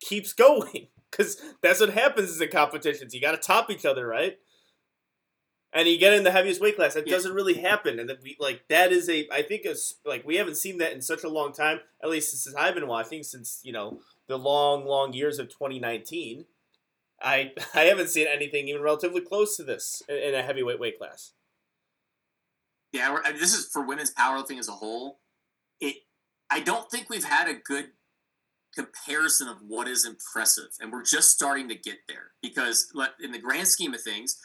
keeps 0.00 0.32
going 0.32 0.88
because 1.10 1.40
that's 1.62 1.80
what 1.80 1.90
happens 1.90 2.40
in 2.40 2.48
competitions. 2.48 3.14
You 3.14 3.20
got 3.20 3.32
to 3.32 3.38
top 3.38 3.70
each 3.70 3.84
other, 3.84 4.06
right? 4.06 4.38
And 5.76 5.86
you 5.86 5.98
get 5.98 6.14
in 6.14 6.24
the 6.24 6.30
heaviest 6.32 6.58
weight 6.58 6.74
class. 6.74 6.94
That 6.94 7.06
Yeah. 7.06 7.12
doesn't 7.12 7.34
really 7.34 7.54
happen, 7.54 7.98
and 7.98 8.08
that 8.08 8.22
we 8.22 8.34
like 8.40 8.66
that 8.68 8.92
is 8.92 9.10
a. 9.10 9.28
I 9.30 9.42
think 9.42 9.66
it's 9.66 9.96
like 10.06 10.26
we 10.26 10.36
haven't 10.36 10.56
seen 10.56 10.78
that 10.78 10.92
in 10.92 11.02
such 11.02 11.22
a 11.22 11.28
long 11.28 11.52
time. 11.52 11.80
At 12.02 12.08
least 12.08 12.30
since 12.42 12.56
I've 12.56 12.74
been 12.74 12.86
watching, 12.88 13.22
since 13.22 13.60
you 13.62 13.72
know 13.72 14.00
the 14.26 14.38
long, 14.38 14.86
long 14.86 15.12
years 15.12 15.38
of 15.38 15.50
2019. 15.50 16.46
I 17.20 17.52
I 17.74 17.82
haven't 17.82 18.08
seen 18.08 18.26
anything 18.26 18.68
even 18.68 18.80
relatively 18.80 19.20
close 19.20 19.54
to 19.58 19.64
this 19.64 20.02
in, 20.08 20.16
in 20.16 20.34
a 20.34 20.42
heavyweight 20.42 20.80
weight 20.80 20.98
class. 20.98 21.32
Yeah, 22.92 23.12
we're, 23.12 23.22
I 23.22 23.32
mean, 23.32 23.40
this 23.40 23.52
is 23.54 23.66
for 23.66 23.82
women's 23.82 24.14
powerlifting 24.14 24.58
as 24.58 24.68
a 24.68 24.72
whole. 24.72 25.20
It, 25.78 25.96
I 26.48 26.60
don't 26.60 26.90
think 26.90 27.10
we've 27.10 27.24
had 27.24 27.48
a 27.48 27.54
good 27.54 27.90
comparison 28.74 29.48
of 29.48 29.58
what 29.60 29.88
is 29.88 30.06
impressive, 30.06 30.70
and 30.80 30.90
we're 30.90 31.02
just 31.02 31.30
starting 31.30 31.68
to 31.68 31.74
get 31.74 31.98
there 32.08 32.30
because, 32.40 32.90
in 33.22 33.32
the 33.32 33.38
grand 33.38 33.68
scheme 33.68 33.92
of 33.92 34.00
things, 34.00 34.38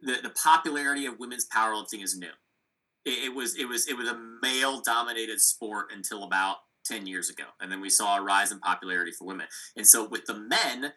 the, 0.00 0.18
the 0.22 0.30
popularity 0.30 1.06
of 1.06 1.18
women's 1.18 1.46
powerlifting 1.48 2.02
is 2.02 2.16
new. 2.16 2.26
It, 3.04 3.24
it 3.24 3.34
was 3.34 3.56
it 3.58 3.68
was 3.68 3.88
it 3.88 3.96
was 3.96 4.08
a 4.08 4.20
male 4.42 4.80
dominated 4.80 5.40
sport 5.40 5.86
until 5.94 6.24
about 6.24 6.56
ten 6.84 7.06
years 7.06 7.30
ago, 7.30 7.44
and 7.60 7.70
then 7.70 7.80
we 7.80 7.90
saw 7.90 8.18
a 8.18 8.22
rise 8.22 8.52
in 8.52 8.58
popularity 8.60 9.12
for 9.12 9.26
women. 9.26 9.46
And 9.76 9.86
so 9.86 10.08
with 10.08 10.24
the 10.26 10.34
men, 10.34 10.92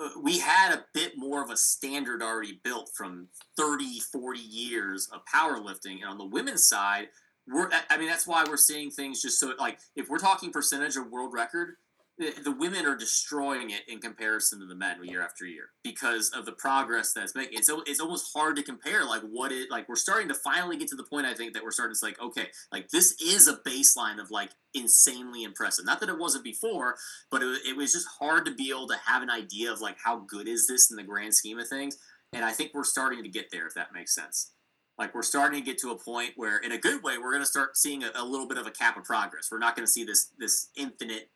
uh, 0.00 0.08
we 0.22 0.38
had 0.38 0.72
a 0.72 0.84
bit 0.92 1.12
more 1.16 1.42
of 1.42 1.50
a 1.50 1.56
standard 1.56 2.22
already 2.22 2.60
built 2.64 2.90
from 2.96 3.28
30 3.56 4.00
40 4.12 4.40
years 4.40 5.08
of 5.12 5.20
powerlifting 5.32 6.00
and 6.02 6.10
on 6.10 6.18
the 6.18 6.26
women's 6.26 6.64
side 6.66 7.08
we're 7.46 7.70
i 7.90 7.96
mean 7.96 8.08
that's 8.08 8.26
why 8.26 8.44
we're 8.48 8.56
seeing 8.56 8.90
things 8.90 9.22
just 9.22 9.38
so 9.38 9.52
like 9.58 9.78
if 9.94 10.08
we're 10.08 10.18
talking 10.18 10.50
percentage 10.50 10.96
of 10.96 11.10
world 11.10 11.32
record 11.32 11.74
the, 12.18 12.54
women 12.56 12.86
are 12.86 12.96
destroying 12.96 13.70
it 13.70 13.82
in 13.88 13.98
comparison 13.98 14.60
to 14.60 14.66
the 14.66 14.74
men 14.74 15.04
year 15.04 15.22
after 15.22 15.44
year 15.44 15.70
because 15.82 16.30
of 16.30 16.46
the 16.46 16.52
progress 16.52 17.12
that's 17.12 17.34
making. 17.34 17.58
It's, 17.58 17.70
it's 17.86 18.00
almost 18.00 18.30
hard 18.34 18.56
to 18.56 18.62
compare 18.62 19.04
like 19.04 19.22
what 19.22 19.50
it 19.50 19.70
like 19.70 19.88
we're 19.88 19.96
starting 19.96 20.28
to 20.28 20.34
finally 20.34 20.76
get 20.76 20.88
to 20.88 20.96
the 20.96 21.04
point 21.04 21.26
i 21.26 21.34
think 21.34 21.54
that 21.54 21.62
we're 21.62 21.72
starting 21.72 21.94
to 21.94 22.04
like 22.04 22.20
okay 22.20 22.48
like 22.72 22.88
this 22.90 23.20
is 23.20 23.48
a 23.48 23.56
baseline 23.68 24.20
of 24.20 24.30
like 24.30 24.50
insanely 24.74 25.44
impressive. 25.44 25.84
Not 25.84 26.00
that 26.00 26.08
it 26.08 26.18
wasn't 26.18 26.44
before 26.44 26.96
but 27.30 27.42
it, 27.42 27.60
it 27.66 27.76
was 27.76 27.92
just 27.92 28.08
hard 28.20 28.44
to 28.46 28.54
be 28.54 28.70
able 28.70 28.88
to 28.88 28.96
have 29.04 29.22
an 29.22 29.30
idea 29.30 29.72
of 29.72 29.80
like 29.80 29.96
how 30.02 30.18
good 30.28 30.48
is 30.48 30.66
this 30.66 30.90
in 30.90 30.96
the 30.96 31.02
grand 31.02 31.34
scheme 31.34 31.58
of 31.58 31.68
things. 31.68 31.96
And 32.32 32.44
i 32.44 32.52
think 32.52 32.72
we're 32.74 32.84
starting 32.84 33.22
to 33.22 33.28
get 33.28 33.50
there 33.50 33.66
if 33.66 33.74
that 33.74 33.92
makes 33.92 34.14
sense. 34.14 34.52
Like 34.96 35.12
we're 35.12 35.22
starting 35.22 35.58
to 35.58 35.64
get 35.64 35.78
to 35.78 35.90
a 35.90 35.98
point 35.98 36.34
where 36.36 36.58
in 36.58 36.70
a 36.70 36.78
good 36.78 37.02
way 37.02 37.18
we're 37.18 37.32
going 37.32 37.42
to 37.42 37.48
start 37.48 37.76
seeing 37.76 38.04
a, 38.04 38.10
a 38.14 38.24
little 38.24 38.46
bit 38.46 38.58
of 38.58 38.66
a 38.68 38.70
cap 38.70 38.96
of 38.96 39.02
progress. 39.02 39.48
We're 39.50 39.58
not 39.58 39.74
going 39.74 39.86
to 39.86 39.90
see 39.90 40.04
this 40.04 40.30
this 40.38 40.70
infinite 40.76 41.30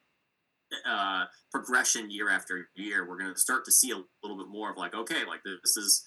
uh 0.88 1.24
progression 1.50 2.10
year 2.10 2.28
after 2.28 2.68
year 2.76 3.08
we're 3.08 3.18
going 3.18 3.32
to 3.32 3.40
start 3.40 3.64
to 3.64 3.72
see 3.72 3.90
a 3.90 3.96
little 4.22 4.36
bit 4.36 4.48
more 4.50 4.70
of 4.70 4.76
like 4.76 4.94
okay 4.94 5.24
like 5.26 5.40
this 5.44 5.76
is 5.76 6.04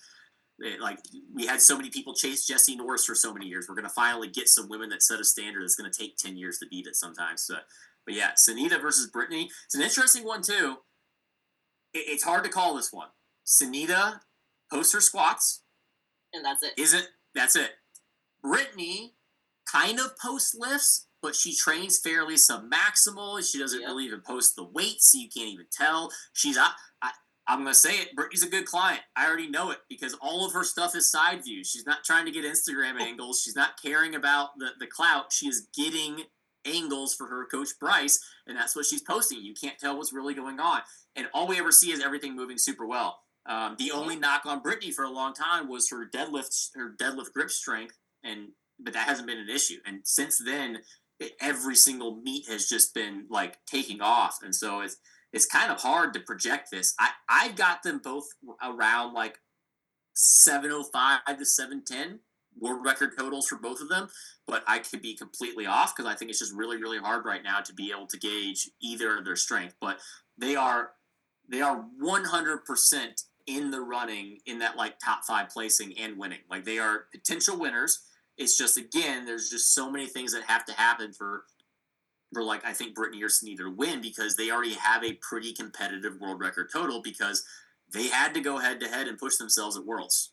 eh, 0.63 0.75
like 0.79 0.99
we 1.33 1.45
had 1.45 1.61
so 1.61 1.75
many 1.75 1.89
people 1.89 2.13
chase 2.13 2.45
Jesse 2.45 2.75
Norris 2.75 3.05
for 3.05 3.15
so 3.15 3.33
many 3.33 3.47
years. 3.47 3.65
We're 3.67 3.75
going 3.75 3.87
to 3.87 3.93
finally 3.93 4.27
get 4.27 4.47
some 4.47 4.69
women 4.69 4.89
that 4.89 5.01
set 5.01 5.19
a 5.19 5.23
standard 5.23 5.63
that's 5.63 5.75
going 5.75 5.91
to 5.91 5.97
take 5.97 6.17
10 6.17 6.37
years 6.37 6.57
to 6.59 6.67
beat 6.67 6.87
it 6.87 6.95
sometimes. 6.95 7.43
So, 7.43 7.55
but 8.05 8.15
yeah, 8.15 8.31
Sonita 8.31 8.81
versus 8.81 9.09
Brittany. 9.09 9.49
It's 9.65 9.75
an 9.75 9.81
interesting 9.81 10.23
one 10.25 10.41
too. 10.41 10.77
It, 11.93 12.05
it's 12.07 12.23
hard 12.23 12.43
to 12.43 12.49
call 12.49 12.75
this 12.75 12.91
one. 12.91 13.07
Sonita 13.45 14.19
posts 14.71 14.93
her 14.93 15.01
squats. 15.01 15.63
and 16.33 16.45
that's 16.45 16.63
it. 16.63 16.73
Isn't 16.77 17.07
that's 17.33 17.55
it? 17.55 17.71
Brittany 18.43 19.13
kind 19.71 19.99
of 19.99 20.17
post 20.17 20.55
lifts, 20.57 21.07
but 21.21 21.35
she 21.35 21.55
trains 21.55 21.99
fairly 21.99 22.35
submaximal. 22.35 23.43
She 23.49 23.59
doesn't 23.59 23.81
Yep. 23.81 23.87
really 23.89 24.05
even 24.05 24.21
post 24.21 24.55
the 24.55 24.63
weights, 24.63 25.11
so 25.11 25.17
you 25.19 25.29
can't 25.29 25.49
even 25.49 25.67
tell. 25.71 26.11
She's 26.33 26.57
I, 26.57 26.71
I 27.01 27.11
I'm 27.47 27.59
gonna 27.59 27.73
say 27.73 27.99
it. 27.99 28.15
Brittany's 28.15 28.43
a 28.43 28.49
good 28.49 28.65
client. 28.65 29.01
I 29.15 29.27
already 29.27 29.49
know 29.49 29.71
it 29.71 29.79
because 29.89 30.13
all 30.21 30.45
of 30.45 30.53
her 30.53 30.63
stuff 30.63 30.95
is 30.95 31.09
side 31.11 31.43
view. 31.43 31.63
She's 31.63 31.85
not 31.85 32.03
trying 32.03 32.25
to 32.25 32.31
get 32.31 32.45
Instagram 32.45 32.99
angles. 33.01 33.41
She's 33.41 33.55
not 33.55 33.81
caring 33.81 34.15
about 34.15 34.57
the 34.57 34.71
the 34.79 34.87
clout. 34.87 35.31
She 35.33 35.47
is 35.47 35.67
getting 35.75 36.23
angles 36.65 37.15
for 37.15 37.25
her 37.27 37.45
coach 37.47 37.69
Bryce, 37.79 38.23
and 38.47 38.55
that's 38.55 38.75
what 38.75 38.85
she's 38.85 39.01
posting. 39.01 39.41
You 39.41 39.53
can't 39.55 39.79
tell 39.79 39.97
what's 39.97 40.13
really 40.13 40.33
going 40.35 40.59
on, 40.59 40.81
and 41.15 41.27
all 41.33 41.47
we 41.47 41.57
ever 41.59 41.71
see 41.71 41.91
is 41.91 41.99
everything 42.01 42.35
moving 42.35 42.57
super 42.57 42.85
well. 42.85 43.19
Um, 43.47 43.75
the 43.79 43.91
only 43.91 44.15
knock 44.15 44.45
on 44.45 44.59
Brittany 44.61 44.91
for 44.91 45.03
a 45.03 45.09
long 45.09 45.33
time 45.33 45.67
was 45.67 45.89
her 45.89 46.07
deadlift, 46.07 46.69
her 46.75 46.91
deadlift 46.95 47.33
grip 47.33 47.49
strength, 47.49 47.97
and 48.23 48.49
but 48.79 48.93
that 48.93 49.07
hasn't 49.07 49.27
been 49.27 49.39
an 49.39 49.49
issue. 49.49 49.77
And 49.85 50.01
since 50.03 50.37
then, 50.37 50.79
every 51.39 51.75
single 51.75 52.21
meet 52.21 52.47
has 52.49 52.67
just 52.67 52.93
been 52.93 53.25
like 53.29 53.57
taking 53.65 54.01
off, 54.01 54.39
and 54.41 54.55
so 54.55 54.81
it's 54.81 54.97
it's 55.33 55.45
kind 55.45 55.71
of 55.71 55.81
hard 55.81 56.13
to 56.13 56.19
project 56.19 56.69
this. 56.71 56.93
I 56.99 57.09
I've 57.29 57.55
got 57.55 57.83
them 57.83 57.99
both 58.03 58.27
around 58.63 59.13
like 59.13 59.39
seven 60.13 60.71
oh 60.71 60.83
five 60.83 61.21
to 61.37 61.45
seven 61.45 61.83
ten 61.85 62.19
world 62.59 62.83
record 62.83 63.11
totals 63.17 63.47
for 63.47 63.57
both 63.57 63.79
of 63.81 63.89
them, 63.89 64.09
but 64.45 64.63
I 64.67 64.79
could 64.79 65.01
be 65.01 65.15
completely 65.15 65.65
off 65.65 65.95
because 65.95 66.11
I 66.11 66.15
think 66.15 66.29
it's 66.29 66.39
just 66.39 66.53
really 66.53 66.77
really 66.77 66.97
hard 66.97 67.25
right 67.25 67.43
now 67.43 67.61
to 67.61 67.73
be 67.73 67.91
able 67.95 68.07
to 68.07 68.17
gauge 68.17 68.69
either 68.81 69.17
of 69.17 69.25
their 69.25 69.35
strength. 69.35 69.75
But 69.79 69.99
they 70.37 70.55
are 70.55 70.91
they 71.49 71.61
are 71.61 71.85
one 71.99 72.25
hundred 72.25 72.65
percent 72.65 73.21
in 73.47 73.71
the 73.71 73.81
running 73.81 74.39
in 74.45 74.59
that 74.59 74.77
like 74.77 74.99
top 75.03 75.23
five 75.25 75.49
placing 75.49 75.97
and 75.97 76.17
winning. 76.17 76.39
Like 76.49 76.65
they 76.65 76.79
are 76.79 77.05
potential 77.11 77.57
winners. 77.57 77.99
It's 78.41 78.57
just 78.57 78.77
again, 78.77 79.25
there's 79.25 79.49
just 79.49 79.73
so 79.73 79.89
many 79.91 80.07
things 80.07 80.33
that 80.33 80.43
have 80.43 80.65
to 80.65 80.73
happen 80.73 81.13
for 81.13 81.45
for 82.33 82.43
like 82.43 82.65
I 82.65 82.73
think 82.73 82.95
Brittany 82.95 83.21
or 83.23 83.27
Sonita 83.27 83.57
to 83.59 83.69
win 83.75 84.01
because 84.01 84.35
they 84.35 84.51
already 84.51 84.73
have 84.73 85.03
a 85.03 85.13
pretty 85.21 85.53
competitive 85.53 86.19
world 86.19 86.39
record 86.39 86.69
total 86.73 87.01
because 87.01 87.43
they 87.93 88.07
had 88.07 88.33
to 88.33 88.41
go 88.41 88.57
head 88.57 88.79
to 88.79 88.87
head 88.87 89.07
and 89.07 89.17
push 89.17 89.35
themselves 89.37 89.77
at 89.77 89.85
Worlds. 89.85 90.31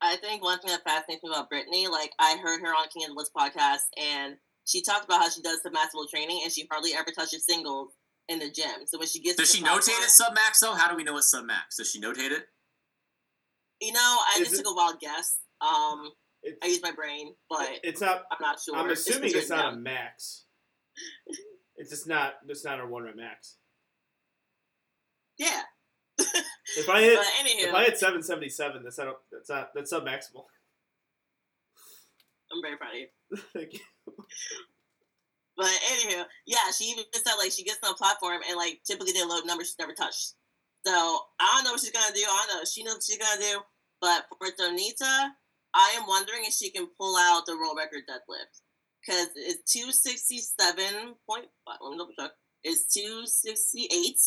I 0.00 0.16
think 0.16 0.42
one 0.42 0.58
thing 0.60 0.70
that 0.70 0.84
fascinates 0.84 1.22
me 1.24 1.30
about 1.30 1.48
Brittany, 1.50 1.88
like 1.88 2.12
I 2.18 2.36
heard 2.42 2.60
her 2.60 2.68
on 2.68 2.88
King 2.92 3.04
of 3.04 3.08
the 3.10 3.14
Woods 3.14 3.30
podcast, 3.36 3.84
and 4.00 4.36
she 4.64 4.82
talked 4.82 5.04
about 5.06 5.20
how 5.22 5.30
she 5.30 5.40
does 5.42 5.60
submaximal 5.66 6.08
training 6.10 6.40
and 6.44 6.52
she 6.52 6.66
hardly 6.70 6.92
ever 6.94 7.10
touches 7.12 7.44
singles 7.46 7.92
in 8.28 8.38
the 8.38 8.50
gym. 8.50 8.86
So 8.86 8.98
when 8.98 9.08
she 9.08 9.20
gets 9.20 9.36
Does 9.36 9.50
to 9.50 9.56
she 9.58 9.62
the 9.62 9.68
notate 9.68 9.84
platform- 9.86 10.02
it 10.02 10.38
submax 10.38 10.60
though? 10.60 10.74
How 10.74 10.90
do 10.90 10.96
we 10.96 11.04
know 11.04 11.16
it's 11.16 11.32
submax? 11.34 11.76
Does 11.78 11.90
she 11.90 12.00
notate 12.00 12.30
it? 12.32 12.46
You 13.80 13.92
know, 13.92 14.00
I 14.00 14.38
Is 14.40 14.48
just 14.48 14.54
it- 14.60 14.64
took 14.64 14.72
a 14.72 14.74
wild 14.76 15.00
guess. 15.00 15.38
Um, 15.60 16.10
It's, 16.46 16.58
I 16.62 16.68
use 16.68 16.80
my 16.80 16.92
brain, 16.92 17.34
but 17.50 17.68
it's 17.82 18.00
not. 18.00 18.22
I'm 18.30 18.38
not 18.40 18.60
sure. 18.60 18.76
I'm 18.76 18.88
assuming 18.88 19.30
just 19.30 19.36
it's 19.36 19.50
not 19.50 19.74
a 19.74 19.76
max. 19.76 20.44
It's 21.76 21.90
just 21.90 22.06
not. 22.06 22.34
It's 22.48 22.64
not 22.64 22.80
a 22.80 22.86
one 22.86 23.02
rep 23.02 23.16
max. 23.16 23.56
Yeah. 25.38 25.62
If 26.76 26.90
I 26.90 27.00
hit, 27.00 27.18
if 27.18 27.74
I 27.74 27.84
hit 27.84 27.96
seven 27.96 28.22
seventy 28.22 28.48
seven, 28.48 28.82
that's 28.82 28.98
not. 28.98 29.16
That's 29.30 29.48
not. 29.48 29.70
That's 29.72 29.88
sub 29.88 30.04
maximal. 30.04 30.44
I'm 32.52 32.60
very 32.60 32.76
proud 32.76 32.90
of 32.90 33.00
you. 33.00 33.06
Thank 33.54 33.74
you. 33.74 33.80
But 35.56 35.66
anywho, 35.66 36.24
yeah, 36.44 36.70
she 36.76 36.84
even 36.86 37.04
said 37.12 37.34
like 37.38 37.52
she 37.52 37.64
gets 37.64 37.78
on 37.82 37.92
a 37.92 37.96
platform 37.96 38.40
and 38.46 38.56
like 38.56 38.80
typically 38.84 39.12
they 39.12 39.24
load 39.24 39.46
numbers 39.46 39.68
she's 39.68 39.78
never 39.78 39.94
touched. 39.94 40.34
So 40.84 40.92
I 41.40 41.54
don't 41.54 41.64
know 41.64 41.70
what 41.72 41.80
she's 41.80 41.92
gonna 41.92 42.14
do. 42.14 42.24
I 42.28 42.46
don't 42.46 42.58
know. 42.58 42.64
She 42.64 42.82
knows 42.82 42.94
what 42.94 43.04
she's 43.04 43.18
gonna 43.18 43.40
do. 43.40 43.60
But 44.00 44.26
for 44.38 44.48
Sonita, 44.48 45.30
I 45.76 45.94
am 46.00 46.08
wondering 46.08 46.40
if 46.44 46.54
she 46.54 46.70
can 46.70 46.88
pull 46.98 47.16
out 47.16 47.44
the 47.44 47.56
world 47.56 47.76
record 47.76 48.04
deadlift 48.08 48.62
because 49.04 49.28
it's 49.36 49.70
two 49.70 49.92
sixty 49.92 50.38
seven 50.38 51.14
point 51.28 51.48
five. 51.66 51.76
Let 51.82 51.90
me 51.90 51.98
double 51.98 52.14
check. 52.18 52.30
It's 52.64 52.86
two 52.92 53.26
sixty 53.26 53.86
eight. 53.92 54.18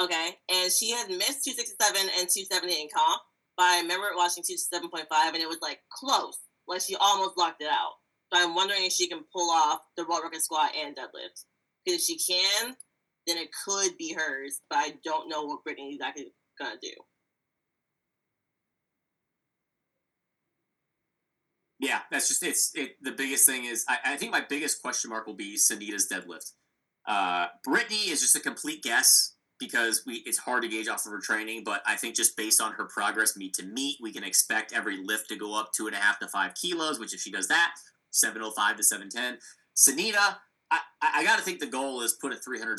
Okay, 0.00 0.38
and 0.48 0.70
she 0.70 0.92
had 0.92 1.08
missed 1.08 1.44
two 1.44 1.52
sixty 1.52 1.74
seven 1.80 2.08
and 2.18 2.28
two 2.28 2.44
seventy 2.44 2.80
in 2.80 2.88
comp. 2.94 3.20
But 3.56 3.64
I 3.64 3.80
remember 3.80 4.06
watching 4.14 4.44
two 4.46 4.56
seven 4.56 4.90
point 4.90 5.08
five 5.10 5.34
and 5.34 5.42
it 5.42 5.48
was 5.48 5.58
like 5.60 5.80
close. 5.92 6.38
Like 6.68 6.82
she 6.82 6.94
almost 6.94 7.36
locked 7.36 7.60
it 7.60 7.68
out. 7.68 7.94
So 8.32 8.40
I'm 8.40 8.54
wondering 8.54 8.84
if 8.84 8.92
she 8.92 9.08
can 9.08 9.24
pull 9.32 9.50
off 9.50 9.80
the 9.96 10.04
world 10.04 10.22
record 10.22 10.40
squat 10.40 10.70
and 10.80 10.94
deadlift. 10.94 11.44
Because 11.84 12.00
if 12.00 12.02
she 12.02 12.32
can, 12.32 12.76
then 13.26 13.38
it 13.38 13.50
could 13.64 13.96
be 13.98 14.14
hers. 14.14 14.60
But 14.70 14.78
I 14.78 14.94
don't 15.04 15.28
know 15.28 15.42
what 15.42 15.64
Brittany 15.64 15.94
exactly 15.94 16.32
gonna 16.60 16.76
do. 16.80 16.92
Yeah, 21.80 22.00
that's 22.10 22.28
just 22.28 22.42
it's 22.42 22.70
it. 22.74 22.96
The 23.02 23.12
biggest 23.12 23.46
thing 23.46 23.64
is 23.64 23.84
I, 23.88 23.98
I 24.04 24.16
think 24.16 24.32
my 24.32 24.44
biggest 24.48 24.80
question 24.80 25.10
mark 25.10 25.26
will 25.26 25.34
be 25.34 25.56
Sonita's 25.56 26.08
deadlift. 26.10 26.52
Uh, 27.06 27.46
Brittany 27.64 28.10
is 28.10 28.20
just 28.20 28.36
a 28.36 28.40
complete 28.40 28.82
guess 28.82 29.34
because 29.58 30.02
we 30.06 30.22
it's 30.26 30.38
hard 30.38 30.62
to 30.62 30.68
gauge 30.68 30.88
off 30.88 31.04
of 31.04 31.12
her 31.12 31.20
training. 31.20 31.62
But 31.64 31.82
I 31.86 31.96
think 31.96 32.14
just 32.14 32.36
based 32.36 32.60
on 32.60 32.72
her 32.72 32.84
progress 32.84 33.36
meet 33.36 33.54
to 33.54 33.64
meet, 33.64 33.98
we 34.00 34.12
can 34.12 34.24
expect 34.24 34.72
every 34.72 35.02
lift 35.04 35.28
to 35.28 35.36
go 35.36 35.58
up 35.58 35.72
two 35.72 35.86
and 35.86 35.94
a 35.94 35.98
half 35.98 36.18
to 36.20 36.28
five 36.28 36.54
kilos. 36.54 36.98
Which 36.98 37.14
if 37.14 37.20
she 37.20 37.30
does 37.30 37.48
that, 37.48 37.74
seven 38.10 38.42
oh 38.42 38.52
five 38.52 38.76
to 38.76 38.82
seven 38.82 39.08
ten. 39.08 39.38
Sonita, 39.76 40.36
I 40.70 40.80
I 41.02 41.24
got 41.24 41.38
to 41.38 41.44
think 41.44 41.60
the 41.60 41.66
goal 41.66 42.02
is 42.02 42.12
put 42.12 42.32
a 42.32 42.36
300, 42.36 42.78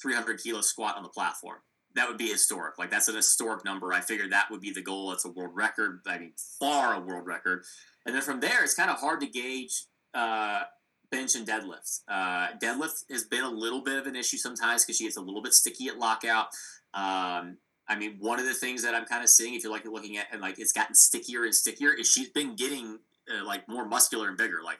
300 0.00 0.42
kilo 0.42 0.60
squat 0.60 0.96
on 0.96 1.02
the 1.02 1.08
platform. 1.08 1.58
That 1.94 2.08
would 2.08 2.18
be 2.18 2.28
historic. 2.28 2.78
Like 2.78 2.90
that's 2.90 3.08
an 3.08 3.16
historic 3.16 3.64
number. 3.64 3.92
I 3.92 4.00
figured 4.00 4.32
that 4.32 4.46
would 4.50 4.60
be 4.60 4.70
the 4.70 4.82
goal. 4.82 5.12
It's 5.12 5.24
a 5.24 5.30
world 5.30 5.52
record. 5.54 6.00
I 6.06 6.18
mean, 6.18 6.32
far 6.58 6.94
a 6.94 7.00
world 7.00 7.26
record. 7.26 7.64
And 8.06 8.14
then 8.14 8.22
from 8.22 8.40
there, 8.40 8.62
it's 8.62 8.74
kind 8.74 8.90
of 8.90 8.98
hard 8.98 9.20
to 9.20 9.26
gauge 9.26 9.84
uh, 10.14 10.62
bench 11.10 11.34
and 11.34 11.46
deadlifts. 11.46 12.00
Uh, 12.08 12.48
deadlift 12.62 13.10
has 13.10 13.24
been 13.24 13.44
a 13.44 13.50
little 13.50 13.82
bit 13.82 13.98
of 13.98 14.06
an 14.06 14.16
issue 14.16 14.36
sometimes 14.36 14.84
because 14.84 14.96
she 14.96 15.04
gets 15.04 15.16
a 15.16 15.20
little 15.20 15.42
bit 15.42 15.52
sticky 15.52 15.88
at 15.88 15.98
lockout. 15.98 16.46
Um, 16.94 17.58
I 17.88 17.96
mean, 17.98 18.16
one 18.20 18.38
of 18.38 18.46
the 18.46 18.54
things 18.54 18.82
that 18.84 18.94
I'm 18.94 19.04
kind 19.04 19.24
of 19.24 19.28
seeing, 19.28 19.54
if 19.54 19.64
you're 19.64 19.72
like 19.72 19.84
looking 19.84 20.16
at 20.16 20.28
and 20.32 20.40
like 20.40 20.58
it's 20.58 20.72
gotten 20.72 20.94
stickier 20.94 21.44
and 21.44 21.54
stickier, 21.54 21.92
is 21.92 22.08
she's 22.08 22.30
been 22.30 22.54
getting 22.54 23.00
uh, 23.28 23.44
like 23.44 23.68
more 23.68 23.84
muscular 23.84 24.28
and 24.28 24.38
bigger. 24.38 24.58
Like 24.64 24.78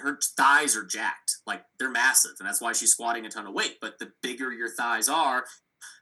her 0.00 0.18
thighs 0.36 0.76
are 0.76 0.84
jacked, 0.84 1.38
like 1.46 1.64
they're 1.78 1.90
massive, 1.90 2.32
and 2.38 2.48
that's 2.48 2.60
why 2.60 2.72
she's 2.72 2.92
squatting 2.92 3.26
a 3.26 3.28
ton 3.28 3.46
of 3.46 3.52
weight. 3.52 3.78
But 3.80 3.98
the 3.98 4.12
bigger 4.22 4.52
your 4.52 4.70
thighs 4.70 5.08
are, 5.08 5.44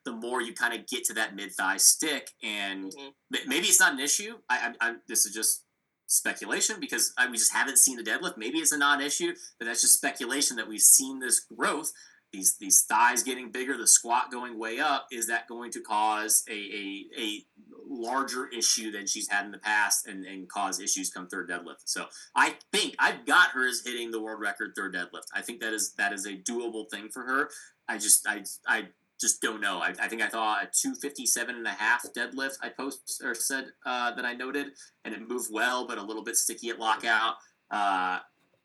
the 0.05 0.13
more 0.13 0.41
you 0.43 0.53
kind 0.55 0.75
of 0.75 0.87
get 0.87 1.05
to 1.05 1.15
that 1.15 1.35
mid 1.35 1.53
thigh 1.53 1.77
stick, 1.79 2.31
and 2.43 2.93
Mhm. 2.93 3.13
maybe 3.47 3.67
it's 3.69 3.81
not 3.81 3.93
an 3.95 4.01
issue. 4.01 4.39
I, 4.49 4.75
I, 4.81 4.89
I 4.91 4.95
this 5.09 5.27
is 5.27 5.35
just 5.35 5.65
speculation 6.07 6.77
because 6.81 7.13
I, 7.17 7.29
we 7.31 7.37
just 7.39 7.53
haven't 7.53 7.79
seen 7.79 7.97
the 7.97 8.03
deadlift. 8.03 8.37
Maybe 8.37 8.59
it's 8.59 8.73
a 8.73 8.79
non-issue, 8.79 9.35
but 9.59 9.65
that's 9.67 9.81
just 9.81 9.95
speculation 9.95 10.57
that 10.59 10.69
we've 10.69 10.81
seen 10.81 11.19
this 11.19 11.41
growth. 11.41 11.93
These 12.33 12.57
these 12.59 12.83
thighs 12.89 13.23
getting 13.23 13.51
bigger, 13.51 13.77
the 13.77 13.87
squat 13.87 14.31
going 14.31 14.59
way 14.59 14.81
up. 14.81 15.07
Is 15.11 15.27
that 15.29 15.49
going 15.49 15.71
to 15.73 15.81
cause 15.81 16.43
a 16.49 16.53
a, 16.53 17.07
a 17.19 17.47
larger 17.87 18.49
issue 18.49 18.91
than 18.91 19.07
she's 19.07 19.29
had 19.29 19.45
in 19.45 19.53
the 19.53 19.59
past 19.59 20.07
and, 20.07 20.25
and 20.27 20.49
cause 20.49 20.81
issues 20.81 21.11
come 21.11 21.29
third 21.29 21.49
deadlift? 21.49 21.83
So 21.85 22.07
I 22.35 22.57
think 22.73 22.97
I've 22.99 23.25
got 23.25 23.51
her 23.51 23.67
as 23.69 23.83
hitting 23.85 24.11
the 24.11 24.21
world 24.21 24.41
record 24.41 24.73
third 24.77 24.95
deadlift. 24.95 25.29
I 25.33 25.43
think 25.43 25.61
that 25.61 25.73
is 25.73 25.93
that 25.95 26.13
is 26.13 26.27
a 26.27 26.33
doable 26.37 26.91
thing 26.91 27.09
for 27.09 27.23
her. 27.25 27.49
I 27.89 27.99
just 27.99 28.27
I 28.27 28.43
I 28.67 28.89
just 29.25 29.41
don't 29.41 29.61
know. 29.61 29.79
I, 29.79 29.95
I 30.01 30.09
think 30.09 30.21
I 30.21 30.29
saw 30.29 30.57
a 30.57 30.69
257 30.71 31.57
and 31.57 31.67
a 31.67 31.71
half 31.71 32.05
deadlift 32.17 32.59
I 32.63 32.69
post 32.69 33.23
or 33.25 33.35
said 33.35 33.69
uh, 33.87 34.15
that 34.15 34.25
I 34.25 34.35
noted, 34.35 34.69
and 35.05 35.15
it 35.15 35.27
moved 35.27 35.49
well, 35.51 35.87
but 35.87 35.97
a 35.97 36.03
little 36.03 36.23
bit 36.23 36.37
sticky 36.37 36.69
at 36.69 36.79
lockout. 36.79 37.37
Uh, 37.71 38.19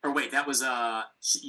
or 0.03 0.13
wait, 0.13 0.31
that 0.31 0.45
was 0.45 0.61
uh, 0.61 1.03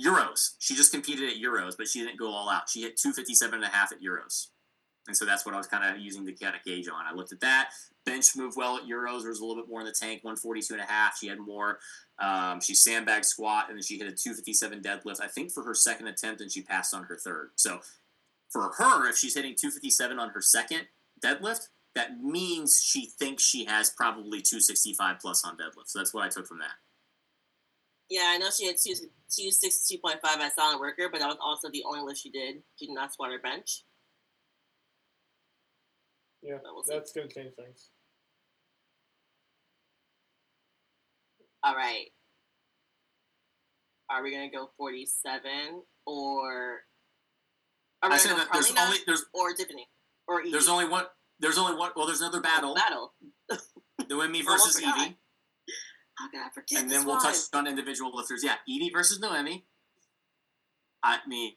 Euros. 0.04 0.54
She 0.60 0.74
just 0.74 0.92
competed 0.92 1.28
at 1.28 1.36
Euros, 1.36 1.74
but 1.76 1.88
she 1.88 2.00
didn't 2.00 2.18
go 2.18 2.30
all 2.30 2.48
out. 2.48 2.68
She 2.68 2.82
hit 2.82 2.96
257 2.96 3.54
and 3.54 3.64
a 3.64 3.68
half 3.68 3.92
at 3.92 4.00
Euros. 4.00 4.48
And 5.06 5.16
so 5.16 5.24
that's 5.24 5.44
what 5.44 5.54
I 5.54 5.58
was 5.58 5.66
kind 5.66 5.84
of 5.84 6.00
using 6.00 6.24
to 6.26 6.32
kind 6.32 6.54
of 6.54 6.62
gauge 6.62 6.88
on. 6.88 7.04
I 7.06 7.14
looked 7.14 7.32
at 7.32 7.40
that. 7.40 7.70
Bench 8.04 8.36
moved 8.36 8.56
well 8.56 8.76
at 8.76 8.84
Euros. 8.84 9.22
There 9.22 9.30
was 9.30 9.40
a 9.40 9.44
little 9.44 9.60
bit 9.60 9.68
more 9.68 9.80
in 9.80 9.86
the 9.86 9.92
tank, 9.92 10.22
142 10.22 10.74
and 10.74 10.82
a 10.82 10.86
half. 10.86 11.18
She 11.18 11.26
had 11.26 11.38
more. 11.38 11.78
Um, 12.18 12.60
she 12.60 12.74
sandbag 12.74 13.24
squat, 13.24 13.66
and 13.68 13.76
then 13.76 13.82
she 13.82 13.98
hit 13.98 14.06
a 14.06 14.12
257 14.12 14.80
deadlift, 14.82 15.20
I 15.20 15.26
think, 15.26 15.52
for 15.52 15.64
her 15.64 15.74
second 15.74 16.06
attempt, 16.06 16.40
and 16.40 16.52
she 16.52 16.62
passed 16.62 16.94
on 16.94 17.04
her 17.04 17.16
third. 17.16 17.50
So 17.56 17.80
for 18.50 18.72
her, 18.78 19.08
if 19.08 19.16
she's 19.16 19.34
hitting 19.34 19.54
257 19.58 20.18
on 20.18 20.30
her 20.30 20.42
second 20.42 20.86
deadlift, 21.24 21.68
that 21.94 22.20
means 22.22 22.80
she 22.82 23.10
thinks 23.18 23.42
she 23.42 23.64
has 23.64 23.90
probably 23.90 24.40
265 24.40 25.18
plus 25.20 25.44
on 25.44 25.56
deadlift. 25.56 25.86
So 25.86 25.98
that's 25.98 26.14
what 26.14 26.24
I 26.24 26.28
took 26.28 26.46
from 26.46 26.58
that. 26.58 26.72
Yeah, 28.08 28.26
I 28.26 28.38
know 28.38 28.48
she 28.50 28.66
had 28.66 28.76
two 28.76 28.94
two 29.30 29.50
six 29.52 29.86
two 29.86 29.98
point 29.98 30.20
five 30.20 30.40
at 30.40 30.54
Silent 30.54 30.80
Worker, 30.80 31.08
but 31.10 31.20
that 31.20 31.28
was 31.28 31.38
also 31.40 31.70
the 31.70 31.84
only 31.86 32.00
lift 32.00 32.20
she 32.20 32.30
did. 32.30 32.56
She 32.76 32.86
did 32.86 32.94
not 32.94 33.12
squat 33.12 33.30
or 33.30 33.38
bench. 33.38 33.84
Yeah, 36.42 36.56
But 36.62 36.74
we'll 36.74 36.82
that's 36.88 37.12
gonna 37.12 37.28
change 37.28 37.54
things. 37.54 37.90
All 41.62 41.76
right. 41.76 42.06
Are 44.10 44.24
we 44.24 44.32
gonna 44.32 44.50
go 44.50 44.70
forty 44.76 45.06
seven 45.06 45.82
or 46.04 46.80
are 48.02 48.08
we 48.10 48.14
I 48.14 48.18
said 48.18 48.30
gonna 48.30 48.44
go 48.44 48.44
that 48.44 48.52
there's 48.52 48.72
only 48.78 48.98
there's 49.06 49.24
or 49.34 49.52
Tiffany 49.54 49.88
or 50.26 50.40
Evie? 50.40 50.50
there's 50.52 50.68
only 50.68 50.88
one 50.88 51.04
there's 51.38 51.58
only 51.58 51.76
one 51.76 51.90
well 51.96 52.06
there's 52.06 52.20
another 52.20 52.40
battle 52.40 52.74
battle. 52.74 53.14
Noemi 54.08 54.42
Oh, 54.48 54.52
versus. 54.52 54.78
Evie, 54.80 55.16
How 56.16 56.28
could 56.30 56.40
I 56.40 56.48
forget 56.54 56.80
and 56.82 56.90
then 56.90 57.04
we'll 57.04 57.16
one? 57.16 57.24
touch 57.24 57.36
on 57.52 57.66
individual 57.66 58.10
lifters. 58.14 58.42
Yeah, 58.44 58.54
Evie 58.66 58.90
versus 58.92 59.20
Noemi. 59.20 59.66
I 61.02 61.18
mean, 61.26 61.52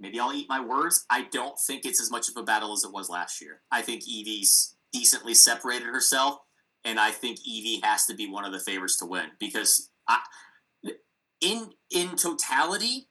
maybe 0.00 0.18
I'll 0.20 0.32
eat 0.32 0.48
my 0.48 0.60
words. 0.64 1.04
I 1.10 1.22
don't 1.30 1.58
think 1.66 1.84
it's 1.84 2.00
as 2.00 2.10
much 2.10 2.28
of 2.28 2.36
a 2.36 2.42
battle 2.42 2.72
as 2.72 2.84
it 2.84 2.92
was 2.92 3.08
last 3.10 3.40
year. 3.40 3.60
I 3.70 3.82
think 3.82 4.02
Evie's 4.08 4.76
decently 4.92 5.34
separated 5.34 5.86
herself, 5.86 6.38
and 6.84 6.98
I 6.98 7.10
think 7.10 7.38
Evie 7.44 7.80
has 7.84 8.06
to 8.06 8.14
be 8.14 8.28
one 8.30 8.44
of 8.44 8.52
the 8.52 8.60
favorites 8.60 8.96
to 8.98 9.06
win 9.06 9.26
because 9.38 9.90
I, 10.08 10.20
in 11.40 11.70
in 11.90 12.16
totality, 12.16 13.08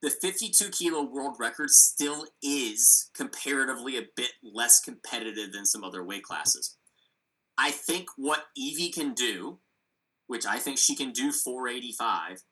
the 0.00 0.10
52 0.10 0.70
kilo 0.70 1.02
world 1.02 1.36
record 1.38 1.70
still 1.70 2.26
is 2.42 3.10
comparatively 3.16 3.96
a 3.96 4.06
bit 4.16 4.30
less 4.42 4.80
competitive 4.80 5.52
than 5.52 5.66
some 5.66 5.82
other 5.82 6.04
weight 6.04 6.22
classes. 6.22 6.76
I 7.56 7.72
think 7.72 8.08
what 8.16 8.44
Evie 8.56 8.92
can 8.92 9.14
do, 9.14 9.58
which 10.28 10.46
I 10.46 10.58
think 10.58 10.78
she 10.78 10.94
can 10.94 11.10
do 11.10 11.32
485, 11.32 12.42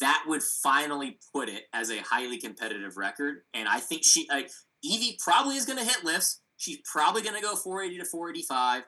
that 0.00 0.24
would 0.26 0.42
finally 0.42 1.18
put 1.34 1.48
it 1.48 1.64
as 1.72 1.90
a 1.90 1.98
highly 1.98 2.38
competitive 2.38 2.96
record. 2.96 3.38
And 3.52 3.68
I 3.68 3.80
think 3.80 4.02
she, 4.04 4.26
like, 4.30 4.50
Evie 4.82 5.18
probably 5.20 5.56
is 5.56 5.66
going 5.66 5.78
to 5.78 5.84
hit 5.84 6.04
lifts. 6.04 6.40
She's 6.56 6.78
probably 6.90 7.22
going 7.22 7.34
to 7.34 7.42
go 7.42 7.56
480 7.56 7.98
to 7.98 8.08
485, 8.08 8.84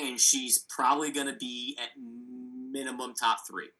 and 0.00 0.20
she's 0.20 0.64
probably 0.68 1.10
going 1.10 1.26
to 1.26 1.36
be 1.36 1.76
at 1.82 1.88
minimum 1.98 3.14
top 3.14 3.38
three. 3.50 3.70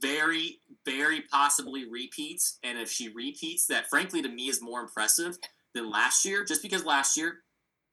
Very, 0.00 0.58
very 0.84 1.22
possibly 1.22 1.88
repeats. 1.88 2.58
And 2.62 2.78
if 2.78 2.90
she 2.90 3.08
repeats, 3.08 3.66
that 3.66 3.88
frankly 3.88 4.22
to 4.22 4.28
me 4.28 4.48
is 4.48 4.62
more 4.62 4.80
impressive 4.80 5.36
than 5.74 5.90
last 5.90 6.24
year, 6.24 6.44
just 6.44 6.62
because 6.62 6.84
last 6.84 7.16
year, 7.16 7.40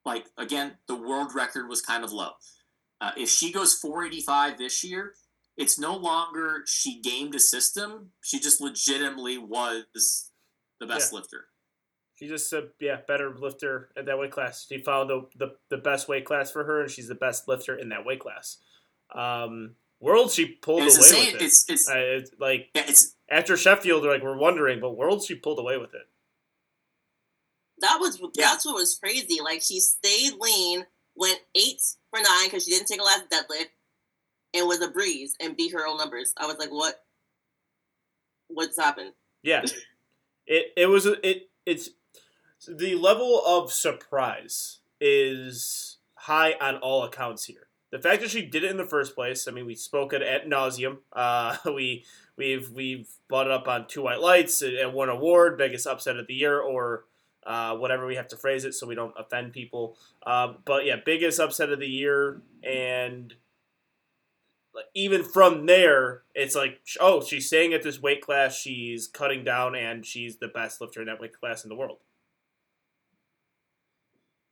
like, 0.05 0.27
again, 0.37 0.73
the 0.87 0.95
world 0.95 1.35
record 1.35 1.67
was 1.67 1.81
kind 1.81 2.03
of 2.03 2.11
low. 2.11 2.31
Uh, 3.01 3.11
if 3.17 3.29
she 3.29 3.51
goes 3.51 3.73
485 3.75 4.57
this 4.57 4.83
year, 4.83 5.13
it's 5.57 5.77
no 5.77 5.95
longer 5.95 6.63
she 6.65 7.01
gamed 7.01 7.35
a 7.35 7.39
system. 7.39 8.11
She 8.21 8.39
just 8.39 8.61
legitimately 8.61 9.37
was 9.37 10.31
the 10.79 10.87
best 10.87 11.11
lifter. 11.13 11.45
She's 12.15 12.29
just 12.29 12.53
a 12.53 12.67
yeah 12.79 12.97
better 13.07 13.35
lifter 13.35 13.89
at 13.97 14.05
that 14.05 14.17
weight 14.19 14.31
class. 14.31 14.67
She 14.69 14.77
found 14.77 15.09
the, 15.09 15.27
the 15.37 15.55
the 15.69 15.77
best 15.77 16.07
weight 16.07 16.25
class 16.25 16.51
for 16.51 16.63
her, 16.63 16.81
and 16.81 16.91
she's 16.91 17.07
the 17.07 17.15
best 17.15 17.47
lifter 17.47 17.75
in 17.75 17.89
that 17.89 18.05
weight 18.05 18.19
class. 18.19 18.57
Um, 19.13 19.75
World 20.01 20.31
she 20.31 20.45
pulled 20.47 20.79
And 20.81 20.87
it's 20.87 20.97
away 20.97 21.19
insane. 21.19 21.33
with 21.33 21.41
it. 21.41 21.45
It's 21.45 21.69
it's 21.69 21.89
Uh, 21.89 21.93
it's 21.95 22.31
like 22.39 22.69
yeah, 22.75 22.83
it's 22.87 23.15
after 23.29 23.55
Sheffield, 23.55 24.03
like 24.03 24.21
we're 24.23 24.35
wondering, 24.37 24.79
but 24.81 24.97
World 24.97 25.23
she 25.23 25.35
pulled 25.35 25.59
away 25.59 25.77
with 25.77 25.93
it. 25.93 26.09
That 27.79 27.97
was 27.99 28.19
Yeah. 28.19 28.49
that's 28.51 28.65
what 28.65 28.75
was 28.75 28.97
crazy. 28.97 29.39
Like 29.41 29.61
she 29.61 29.79
stayed 29.79 30.33
lean, 30.39 30.85
went 31.15 31.39
eight 31.55 31.81
for 32.09 32.19
nine 32.21 32.45
because 32.47 32.65
she 32.65 32.71
didn't 32.71 32.87
take 32.87 32.99
a 32.99 33.03
last 33.03 33.29
deadlift, 33.29 33.69
and 34.53 34.67
was 34.67 34.81
a 34.81 34.89
breeze 34.89 35.35
and 35.39 35.55
beat 35.55 35.71
her 35.73 35.87
own 35.87 35.97
numbers. 35.97 36.33
I 36.37 36.45
was 36.47 36.57
like, 36.57 36.71
what? 36.71 37.03
What's 38.47 38.77
happened? 38.77 39.13
Yeah, 39.43 39.63
it 40.47 40.73
it 40.75 40.87
was 40.87 41.05
it 41.05 41.49
it's 41.65 41.89
the 42.67 42.95
level 42.95 43.41
of 43.45 43.71
surprise 43.71 44.79
is 44.99 45.97
high 46.15 46.53
on 46.61 46.77
all 46.77 47.03
accounts 47.03 47.45
here. 47.45 47.67
The 47.91 47.99
fact 47.99 48.21
that 48.21 48.31
she 48.31 48.45
did 48.45 48.63
it 48.63 48.71
in 48.71 48.77
the 48.77 48.85
first 48.85 49.15
place, 49.15 49.47
I 49.47 49.51
mean, 49.51 49.65
we 49.65 49.75
spoke 49.75 50.13
it 50.13 50.21
at 50.21 50.47
nauseum. 50.47 50.99
Uh, 51.11 51.57
we 51.65 52.05
we've 52.37 52.71
we've 52.71 53.09
brought 53.27 53.47
it 53.47 53.51
up 53.51 53.67
on 53.67 53.87
two 53.87 54.03
white 54.03 54.21
lights 54.21 54.61
and 54.61 54.75
and 54.75 54.93
won 54.93 55.09
award, 55.09 55.57
biggest 55.57 55.85
upset 55.85 56.17
of 56.17 56.27
the 56.27 56.33
year, 56.33 56.59
or 56.59 57.05
uh, 57.45 57.75
whatever 57.75 58.05
we 58.05 58.15
have 58.15 58.27
to 58.29 58.37
phrase 58.37 58.65
it 58.65 58.73
so 58.73 58.87
we 58.87 58.95
don't 58.95 59.13
offend 59.17 59.51
people. 59.53 59.97
Um, 60.25 60.57
but 60.65 60.85
yeah, 60.85 60.95
biggest 61.03 61.39
upset 61.39 61.71
of 61.71 61.79
the 61.79 61.87
year, 61.87 62.41
and 62.63 63.33
even 64.93 65.23
from 65.23 65.65
there, 65.65 66.23
it's 66.33 66.55
like, 66.55 66.79
oh, 66.99 67.21
she's 67.21 67.47
staying 67.47 67.73
at 67.73 67.83
this 67.83 68.01
weight 68.01 68.21
class, 68.21 68.55
she's 68.55 69.07
cutting 69.07 69.43
down, 69.43 69.75
and 69.75 70.05
she's 70.05 70.37
the 70.37 70.47
best 70.47 70.79
lifter 70.79 71.01
in 71.01 71.07
that 71.07 71.19
weight 71.19 71.37
class 71.37 71.63
in 71.63 71.69
the 71.69 71.75
world. 71.75 71.97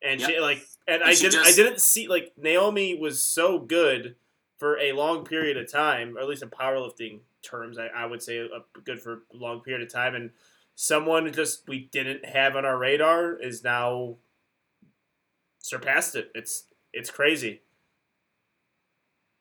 And 0.02 0.22
she 0.22 0.39
like, 0.39 0.66
and 0.88 1.04
I 1.04 1.10
And 1.10 1.18
she 1.18 1.30
didn't, 1.30 1.45
I 1.45 1.52
didn't 1.52 1.82
see 1.82 2.08
like 2.08 2.34
Noemi 2.38 2.97
was 2.97 3.22
so 3.22 3.60
good 3.60 4.16
for 4.58 4.78
a 4.80 4.91
long 4.93 5.26
period 5.26 5.58
of 5.58 5.72
time, 5.72 6.18
or 6.18 6.22
at 6.22 6.28
least 6.28 6.43
in 6.43 6.50
powerlifting 6.50 7.20
terms, 7.41 7.78
I, 7.78 7.88
I 7.88 8.06
would 8.06 8.22
say 8.22 8.38
a, 8.39 8.80
good 8.84 9.02
for 9.02 9.24
a 9.34 9.38
long 9.38 9.62
period 9.62 9.82
of 9.82 9.91
time. 9.91 10.16
And 10.16 10.32
someone 10.76 11.32
just 11.34 11.68
we 11.68 11.89
didn't 11.91 12.26
have 12.26 12.56
on 12.56 12.66
our 12.66 12.78
radar 12.78 13.34
is 13.34 13.64
now 13.64 14.16
surpassed 15.60 16.16
it. 16.16 16.32
It's 16.34 16.64
it's 16.93 17.10
crazy. 17.10 17.62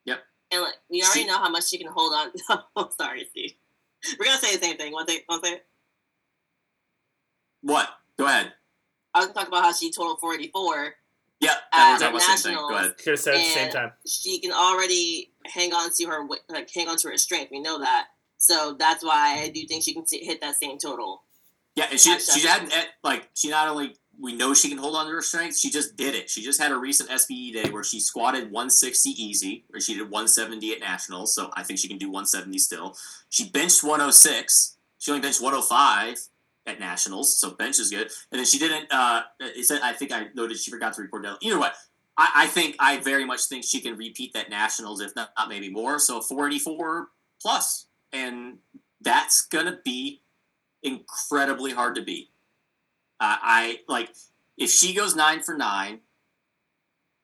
Yep. 0.05 0.19
And 0.51 0.61
like, 0.61 0.75
we 0.89 1.01
already 1.01 1.21
She- 1.21 1.27
know 1.27 1.37
how 1.37 1.49
much 1.49 1.69
she 1.69 1.77
can 1.77 1.91
hold 1.91 2.13
on. 2.13 2.61
oh, 2.75 2.89
sorry, 2.97 3.25
Steve. 3.31 3.53
We're 4.17 4.25
gonna 4.25 4.37
say 4.37 4.55
the 4.55 4.63
same 4.63 4.77
thing. 4.77 4.93
One 4.93 5.05
thing, 5.05 5.19
one 5.27 5.41
thing. 5.41 5.57
What? 7.61 7.89
Go 8.17 8.25
ahead. 8.25 8.53
I 9.13 9.19
was 9.19 9.27
gonna 9.27 9.39
talk 9.39 9.47
about 9.47 9.63
how 9.63 9.73
she 9.73 9.91
totaled 9.91 10.19
484. 10.19 10.95
Yeah, 11.41 11.55
that 11.71 11.93
was 11.93 12.01
almost 12.01 12.27
the 12.27 12.37
same 12.37 12.53
thing. 12.53 12.61
Go 12.61 12.75
ahead. 12.75 12.97
Could 12.97 13.11
have 13.11 13.19
said 13.19 13.35
it 13.35 13.37
at 13.37 13.43
the 13.43 13.53
same 13.53 13.71
time. 13.71 13.91
She 14.05 14.39
can 14.39 14.51
already 14.51 15.31
hang 15.45 15.73
on 15.73 15.89
to 15.93 16.05
her, 16.07 16.27
like 16.49 16.69
hang 16.73 16.89
on 16.89 16.97
to 16.97 17.09
her 17.09 17.17
strength. 17.17 17.49
We 17.51 17.61
know 17.61 17.79
that, 17.79 18.07
so 18.37 18.75
that's 18.77 19.03
why 19.03 19.39
I 19.41 19.49
do 19.49 19.65
think 19.65 19.83
she 19.83 19.93
can 19.93 20.03
hit 20.09 20.41
that 20.41 20.55
same 20.55 20.77
total. 20.77 21.23
Yeah, 21.75 21.87
and 21.91 21.99
she 21.99 22.09
That's 22.09 22.33
she 22.37 22.45
had 22.45 22.63
eh, 22.63 22.85
like 23.03 23.29
she 23.33 23.49
not 23.49 23.69
only 23.69 23.95
we 24.19 24.35
know 24.35 24.53
she 24.53 24.67
can 24.67 24.77
hold 24.77 24.95
on 24.95 25.05
to 25.05 25.11
her 25.13 25.21
strength, 25.21 25.57
she 25.57 25.69
just 25.69 25.95
did 25.95 26.13
it. 26.13 26.29
She 26.29 26.43
just 26.43 26.61
had 26.61 26.73
a 26.73 26.77
recent 26.77 27.09
SBE 27.09 27.53
day 27.53 27.69
where 27.69 27.85
she 27.85 28.01
squatted 28.01 28.51
160 28.51 29.09
easy, 29.11 29.63
or 29.73 29.79
she 29.79 29.93
did 29.93 30.03
170 30.03 30.73
at 30.73 30.81
nationals. 30.81 31.33
So 31.33 31.51
I 31.53 31.63
think 31.63 31.79
she 31.79 31.87
can 31.87 31.97
do 31.97 32.07
170 32.07 32.57
still. 32.57 32.97
She 33.29 33.49
benched 33.49 33.81
106. 33.81 34.77
She 34.97 35.11
only 35.11 35.21
benched 35.21 35.41
105 35.41 36.27
at 36.69 36.79
nationals, 36.79 37.37
so 37.37 37.51
bench 37.51 37.79
is 37.79 37.89
good. 37.89 38.09
And 38.31 38.39
then 38.39 38.45
she 38.45 38.59
didn't. 38.59 38.91
Uh, 38.91 39.23
it 39.39 39.65
said 39.65 39.81
I 39.83 39.93
think 39.93 40.11
I 40.11 40.27
noted 40.33 40.57
she 40.57 40.71
forgot 40.71 40.93
to 40.93 41.01
report 41.01 41.23
down. 41.23 41.37
Either 41.41 41.59
way. 41.59 41.69
I, 42.17 42.31
I 42.35 42.47
think 42.47 42.75
I 42.79 42.97
very 42.97 43.25
much 43.25 43.45
think 43.45 43.63
she 43.63 43.79
can 43.79 43.95
repeat 43.95 44.33
that 44.33 44.49
nationals, 44.49 44.99
if 44.99 45.15
not, 45.15 45.31
not 45.37 45.47
maybe 45.47 45.69
more. 45.69 45.99
So 45.99 46.19
484 46.21 47.07
plus, 47.41 47.87
and 48.11 48.57
that's 49.01 49.45
gonna 49.47 49.79
be 49.83 50.21
incredibly 50.83 51.71
hard 51.71 51.95
to 51.95 52.01
beat. 52.01 52.29
Uh, 53.19 53.37
I 53.41 53.79
like 53.87 54.09
if 54.57 54.69
she 54.69 54.93
goes 54.93 55.15
nine 55.15 55.41
for 55.41 55.55
nine, 55.55 55.99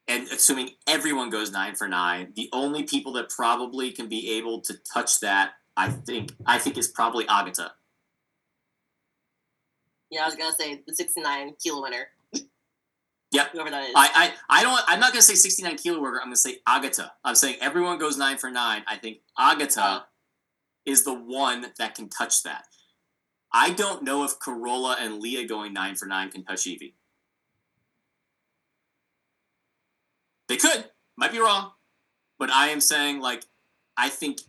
and 0.08 0.28
assuming 0.30 0.72
everyone 0.88 1.30
goes 1.30 1.52
nine 1.52 1.76
for 1.76 1.88
nine, 1.88 2.34
the 2.36 2.50
only 2.54 2.84
people 2.84 3.14
that 3.14 3.30
probably 3.30 3.92
can 3.92 4.08
be 4.08 4.32
able 4.38 4.62
to 4.62 4.76
touch 4.94 5.20
that, 5.22 5.54
I 5.76 5.90
think, 5.90 6.34
I 6.46 6.60
think 6.60 6.78
is 6.78 6.88
probably 6.88 7.28
Agata. 7.28 7.72
Yeah, 10.10 10.24
I 10.24 10.26
was 10.26 10.36
gonna 10.36 10.54
say 10.54 10.82
the 10.86 10.94
69 10.94 11.56
kilo 11.62 11.82
winner. 11.82 12.08
Yep. 13.32 13.52
Whoever 13.52 13.70
that 13.70 13.84
is. 13.84 13.94
I, 13.98 14.32
I, 14.50 14.60
I 14.60 14.64
don't. 14.64 14.80
I'm 14.88 15.00
not 15.00 15.12
gonna 15.12 15.22
say 15.22 15.34
69 15.34 15.76
kilo 15.78 16.00
worker. 16.00 16.20
I'm 16.22 16.28
gonna 16.28 16.38
say 16.38 16.60
Agata. 16.66 17.12
I'm 17.26 17.36
saying 17.36 17.58
everyone 17.60 17.98
goes 17.98 18.18
nine 18.18 18.38
for 18.38 18.50
nine. 18.50 18.84
I 18.88 18.96
think 18.96 19.18
Agata 19.38 19.82
uh-huh. 19.82 20.00
is 20.86 21.04
the 21.04 21.14
one 21.14 21.66
that 21.78 21.96
can 21.96 22.08
touch 22.08 22.44
that. 22.44 22.64
I 23.52 23.72
don't 23.72 24.04
know 24.04 24.24
if 24.24 24.40
Carola 24.40 24.96
and 25.02 25.20
Leah 25.20 25.48
going 25.48 25.74
nine 25.74 25.96
for 25.96 26.06
nine 26.06 26.30
can 26.30 26.46
touch 26.46 26.66
Evie. 26.66 26.96
They 30.48 30.58
could. 30.58 30.86
Might 31.18 31.32
be 31.32 31.40
wrong. 31.40 31.72
But 32.38 32.52
I 32.52 32.70
am 32.70 32.80
saying 32.80 33.20
like 33.20 33.44
I 33.98 34.10
think 34.10 34.40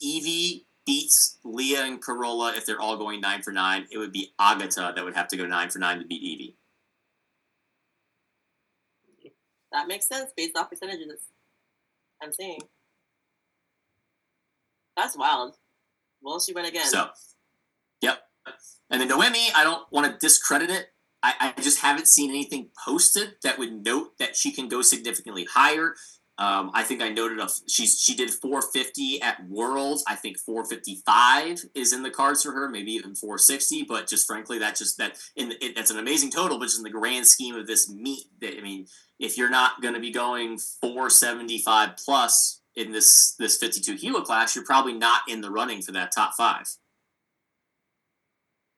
Evie 0.00 0.66
beats 0.90 1.38
Leah 1.44 1.84
and 1.84 2.02
Carola 2.02 2.52
if 2.56 2.66
they're 2.66 2.80
all 2.80 2.96
going 2.96 3.20
nine 3.20 3.42
for 3.42 3.52
nine. 3.52 3.86
It 3.92 3.98
would 3.98 4.10
be 4.10 4.32
Agata 4.40 4.92
that 4.96 5.04
would 5.04 5.14
have 5.14 5.28
to 5.28 5.36
go 5.36 5.46
nine 5.46 5.70
for 5.70 5.78
nine 5.78 6.00
to 6.00 6.04
beat 6.04 6.20
Evie. 6.20 6.56
that 9.70 9.86
makes 9.86 10.08
sense 10.08 10.32
based 10.36 10.56
off 10.56 10.68
percentages. 10.68 11.20
I'm 12.20 12.32
seeing. 12.32 12.58
That's 14.96 15.16
wild. 15.16 15.54
Will 16.22 16.40
she 16.40 16.52
win 16.52 16.64
again? 16.64 16.86
So, 16.86 17.10
yep. 18.00 18.22
And 18.90 19.00
then 19.00 19.06
Noemi, 19.06 19.52
I 19.54 19.62
don't 19.62 19.84
want 19.92 20.10
to 20.10 20.18
discredit 20.18 20.70
it. 20.70 20.88
I, 21.22 21.52
I 21.56 21.60
just 21.60 21.82
haven't 21.82 22.08
seen 22.08 22.30
anything 22.30 22.70
posted 22.84 23.36
that 23.44 23.60
would 23.60 23.84
note 23.84 24.18
that 24.18 24.34
she 24.34 24.50
can 24.50 24.66
go 24.66 24.82
significantly 24.82 25.46
higher. 25.54 25.94
Um, 26.40 26.70
I 26.72 26.84
think 26.84 27.02
I 27.02 27.10
noted 27.10 27.38
a, 27.38 27.48
she's 27.68 28.00
she 28.00 28.14
did 28.14 28.30
450 28.30 29.20
at 29.20 29.46
Worlds. 29.46 30.02
I 30.08 30.14
think 30.14 30.38
455 30.38 31.66
is 31.74 31.92
in 31.92 32.02
the 32.02 32.10
cards 32.10 32.42
for 32.42 32.52
her, 32.52 32.66
maybe 32.66 32.92
even 32.92 33.14
460. 33.14 33.82
But 33.82 34.08
just 34.08 34.26
frankly, 34.26 34.58
that 34.58 34.74
just 34.74 34.96
that 34.96 35.18
in 35.36 35.52
it, 35.60 35.76
that's 35.76 35.90
an 35.90 35.98
amazing 35.98 36.30
total. 36.30 36.58
But 36.58 36.64
just 36.64 36.78
in 36.78 36.82
the 36.82 36.90
grand 36.90 37.26
scheme 37.26 37.56
of 37.56 37.66
this 37.66 37.90
meet, 37.90 38.24
that 38.40 38.56
I 38.56 38.62
mean, 38.62 38.86
if 39.18 39.36
you're 39.36 39.50
not 39.50 39.82
going 39.82 39.92
to 39.92 40.00
be 40.00 40.10
going 40.10 40.58
475 40.80 41.98
plus 42.02 42.62
in 42.74 42.90
this 42.90 43.34
this 43.38 43.58
52 43.58 43.98
kilo 43.98 44.22
class, 44.22 44.56
you're 44.56 44.64
probably 44.64 44.94
not 44.94 45.20
in 45.28 45.42
the 45.42 45.50
running 45.50 45.82
for 45.82 45.92
that 45.92 46.10
top 46.10 46.32
five. 46.38 46.74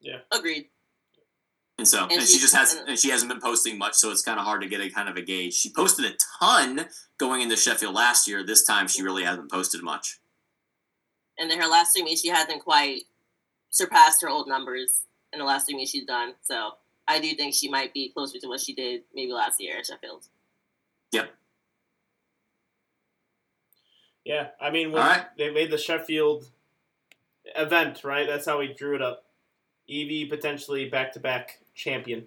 Yeah, 0.00 0.18
Agreed. 0.32 0.66
And 1.82 1.88
so, 1.88 2.04
And 2.04 2.12
and, 2.12 2.22
she 2.22 2.34
she- 2.34 2.38
just 2.38 2.54
has, 2.54 2.74
and- 2.74 2.90
and 2.90 2.96
she 2.96 3.10
hasn't 3.10 3.28
been 3.28 3.40
posting 3.40 3.76
much, 3.76 3.94
so 3.94 4.12
it's 4.12 4.22
kind 4.22 4.38
of 4.38 4.44
hard 4.44 4.62
to 4.62 4.68
get 4.68 4.80
a 4.80 4.88
kind 4.88 5.08
of 5.08 5.16
a 5.16 5.20
gauge. 5.20 5.52
She 5.54 5.68
posted 5.68 6.04
a 6.04 6.16
ton 6.38 6.88
going 7.18 7.40
into 7.40 7.56
Sheffield 7.56 7.92
last 7.92 8.28
year. 8.28 8.44
This 8.44 8.62
time, 8.64 8.86
she 8.86 9.02
really 9.02 9.24
hasn't 9.24 9.50
posted 9.50 9.82
much. 9.82 10.20
And 11.36 11.50
then 11.50 11.58
her 11.60 11.66
last 11.66 11.92
three 11.92 12.04
meets, 12.04 12.20
she 12.20 12.28
hasn't 12.28 12.62
quite 12.62 13.06
surpassed 13.70 14.22
her 14.22 14.28
old 14.28 14.46
numbers 14.46 15.06
in 15.32 15.40
the 15.40 15.44
last 15.44 15.66
three 15.66 15.74
meets 15.74 15.90
she's 15.90 16.04
done. 16.04 16.34
So 16.42 16.74
I 17.08 17.18
do 17.18 17.34
think 17.34 17.52
she 17.52 17.68
might 17.68 17.92
be 17.92 18.10
closer 18.10 18.38
to 18.38 18.46
what 18.46 18.60
she 18.60 18.74
did 18.74 19.02
maybe 19.12 19.32
last 19.32 19.60
year 19.60 19.76
at 19.78 19.86
Sheffield. 19.86 20.28
Yep. 21.10 21.34
Yeah, 24.24 24.50
I 24.60 24.70
mean, 24.70 24.92
when 24.92 25.02
All 25.02 25.08
right. 25.08 25.36
they 25.36 25.50
made 25.50 25.72
the 25.72 25.78
Sheffield 25.78 26.48
event, 27.56 28.04
right? 28.04 28.28
That's 28.28 28.46
how 28.46 28.60
we 28.60 28.72
drew 28.72 28.94
it 28.94 29.02
up. 29.02 29.24
Evie 29.88 30.26
potentially 30.26 30.88
back 30.88 31.12
to 31.14 31.18
back 31.18 31.58
champion. 31.74 32.26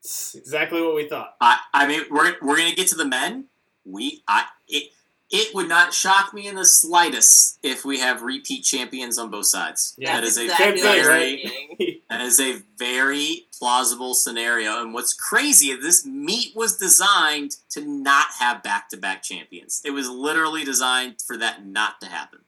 It's 0.00 0.34
exactly 0.34 0.80
what 0.80 0.94
we 0.94 1.08
thought. 1.08 1.36
I, 1.40 1.58
I 1.74 1.86
mean, 1.86 2.02
we're, 2.10 2.36
we're 2.40 2.56
gonna 2.56 2.74
get 2.74 2.88
to 2.88 2.96
the 2.96 3.04
men. 3.04 3.46
We, 3.84 4.22
I, 4.28 4.44
it, 4.68 4.90
it 5.30 5.54
would 5.54 5.68
not 5.68 5.92
shock 5.92 6.32
me 6.32 6.46
in 6.46 6.54
the 6.54 6.64
slightest 6.64 7.58
if 7.62 7.84
we 7.84 8.00
have 8.00 8.22
repeat 8.22 8.62
champions 8.64 9.18
on 9.18 9.30
both 9.30 9.46
sides. 9.46 9.94
Yeah. 9.98 10.14
that 10.14 10.24
is 10.24 10.38
a 10.38 10.44
exactly 10.44 10.78
Same 10.78 10.86
what 10.86 10.86
I 10.86 10.90
thing, 10.90 10.98
was 10.98 11.06
very, 11.06 11.36
thinking. 11.76 11.94
That 12.08 12.22
is 12.22 12.40
a 12.40 12.62
very 12.78 13.46
plausible 13.58 14.14
scenario. 14.14 14.80
And 14.80 14.94
what's 14.94 15.12
crazy 15.12 15.66
is 15.66 15.82
this 15.84 16.06
meet 16.06 16.56
was 16.56 16.78
designed 16.78 17.56
to 17.70 17.84
not 17.84 18.28
have 18.38 18.62
back 18.62 18.88
to 18.90 18.96
back 18.96 19.22
champions. 19.22 19.82
It 19.84 19.90
was 19.90 20.08
literally 20.08 20.64
designed 20.64 21.16
for 21.20 21.36
that 21.36 21.66
not 21.66 22.00
to 22.00 22.06
happen. 22.06 22.40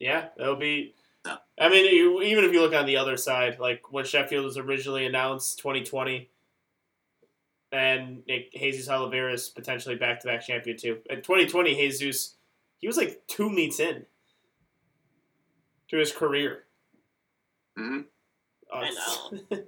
Yeah, 0.00 0.26
that'll 0.36 0.56
be. 0.56 0.94
Yeah. 1.26 1.36
I 1.58 1.68
mean, 1.68 1.94
you, 1.94 2.22
even 2.22 2.44
if 2.44 2.52
you 2.52 2.60
look 2.60 2.74
on 2.74 2.86
the 2.86 2.96
other 2.96 3.16
side, 3.16 3.58
like 3.60 3.92
when 3.92 4.04
Sheffield 4.04 4.44
was 4.44 4.56
originally 4.56 5.06
announced, 5.06 5.58
2020, 5.58 6.28
and 7.70 8.22
Nick, 8.26 8.52
Jesus 8.52 8.88
Olivares's 8.88 9.48
potentially 9.48 9.94
back 9.96 10.20
to 10.20 10.26
back 10.26 10.44
champion 10.44 10.76
too. 10.76 10.98
In 11.08 11.22
2020, 11.22 11.74
Jesus, 11.74 12.34
he 12.78 12.86
was 12.86 12.96
like 12.96 13.22
two 13.28 13.48
meets 13.48 13.80
in 13.80 14.04
to 15.88 15.96
his 15.96 16.12
career. 16.12 16.64
Mhm. 17.78 18.04
Uh, 18.72 18.76
I 18.76 18.90
know. 18.90 19.58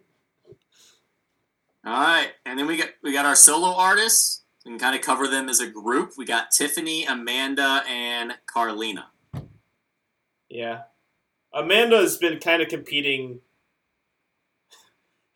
All 1.87 1.93
right, 1.93 2.33
and 2.47 2.59
then 2.59 2.67
we 2.67 2.77
got 2.79 2.89
we 3.03 3.13
got 3.13 3.27
our 3.27 3.37
solo 3.37 3.75
artists. 3.75 4.43
We 4.65 4.73
can 4.73 4.79
kind 4.79 4.97
of 4.97 5.03
cover 5.03 5.29
them 5.29 5.49
as 5.51 5.61
a 5.61 5.67
group. 5.67 6.13
We 6.17 6.25
got 6.25 6.51
Tiffany, 6.51 7.05
Amanda, 7.05 7.85
and 7.87 8.33
Karlina. 8.47 9.05
Yeah. 10.49 10.83
Amanda 11.55 11.99
has 11.99 12.17
been 12.19 12.39
kind 12.41 12.61
of 12.63 12.69
competing. 12.69 13.41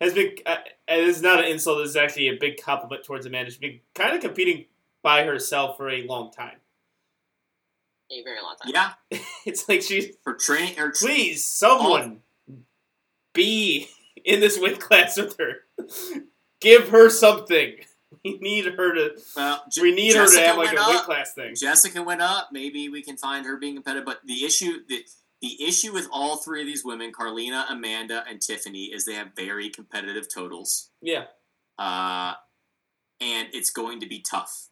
Has 0.01 0.13
been. 0.15 0.33
Uh, 0.47 0.57
and 0.87 1.07
this 1.07 1.17
is 1.17 1.23
not 1.23 1.41
an 1.41 1.47
insult. 1.47 1.79
This 1.79 1.91
is 1.91 1.97
actually 1.97 2.29
a 2.29 2.37
big 2.39 2.61
compliment 2.63 3.05
towards 3.05 3.27
Amanda. 3.27 3.51
She's 3.51 3.59
been 3.61 3.81
kind 3.95 4.15
of 4.15 4.21
competing 4.21 4.67
by 5.03 5.25
herself 5.25 5.77
for 5.77 5.89
a 5.91 6.03
long 6.07 6.31
time. 6.33 6.57
A 8.11 8.23
very 8.23 8.41
long 8.43 8.57
time. 8.63 8.73
Yeah, 9.11 9.19
It's 9.47 9.69
like 9.69 9.83
she's 9.83 10.17
for 10.25 10.35
training. 10.35 10.77
Her 10.77 10.91
please 10.99 11.45
someone 11.45 12.21
be 13.35 13.89
in 14.25 14.41
this 14.41 14.59
weight 14.59 14.81
class 14.81 15.17
with 15.19 15.37
her. 15.39 15.57
Give 16.61 16.89
her 16.89 17.11
something. 17.11 17.75
We 18.25 18.39
need 18.39 18.65
her 18.65 18.95
to. 18.95 19.11
well, 19.37 19.63
Je- 19.71 19.83
We 19.83 19.95
need 19.95 20.15
her 20.17 20.25
to 20.25 20.31
Jessica 20.31 20.47
have 20.47 20.57
like 20.57 20.73
a 20.73 20.77
went 20.77 20.89
weight 20.89 20.97
up. 20.97 21.05
class 21.05 21.35
thing. 21.35 21.55
Jessica 21.55 22.03
went 22.03 22.23
up. 22.23 22.49
Maybe 22.51 22.89
we 22.89 23.03
can 23.03 23.17
find 23.19 23.45
her 23.45 23.59
being 23.59 23.75
competitive. 23.75 24.07
But 24.07 24.21
the 24.25 24.45
issue 24.45 24.79
the 24.89 25.03
the 25.41 25.63
issue 25.63 25.93
with 25.93 26.09
all 26.13 26.37
three 26.39 26.61
of 26.61 26.67
these 26.67 26.85
women, 26.85 27.13
Karlina, 27.13 27.65
Amanda, 27.71 28.25
and 28.29 28.41
Tiffany, 28.41 28.87
is 28.87 29.05
they 29.05 29.15
have 29.15 29.29
very 29.37 29.71
competitive 29.71 30.27
totals. 30.33 30.91
Yeah. 31.01 31.25
uh, 31.79 32.35
and 33.21 33.49
it's 33.53 33.71
going 33.71 34.01
to 34.01 34.07
be 34.07 34.21
tough. 34.21 34.69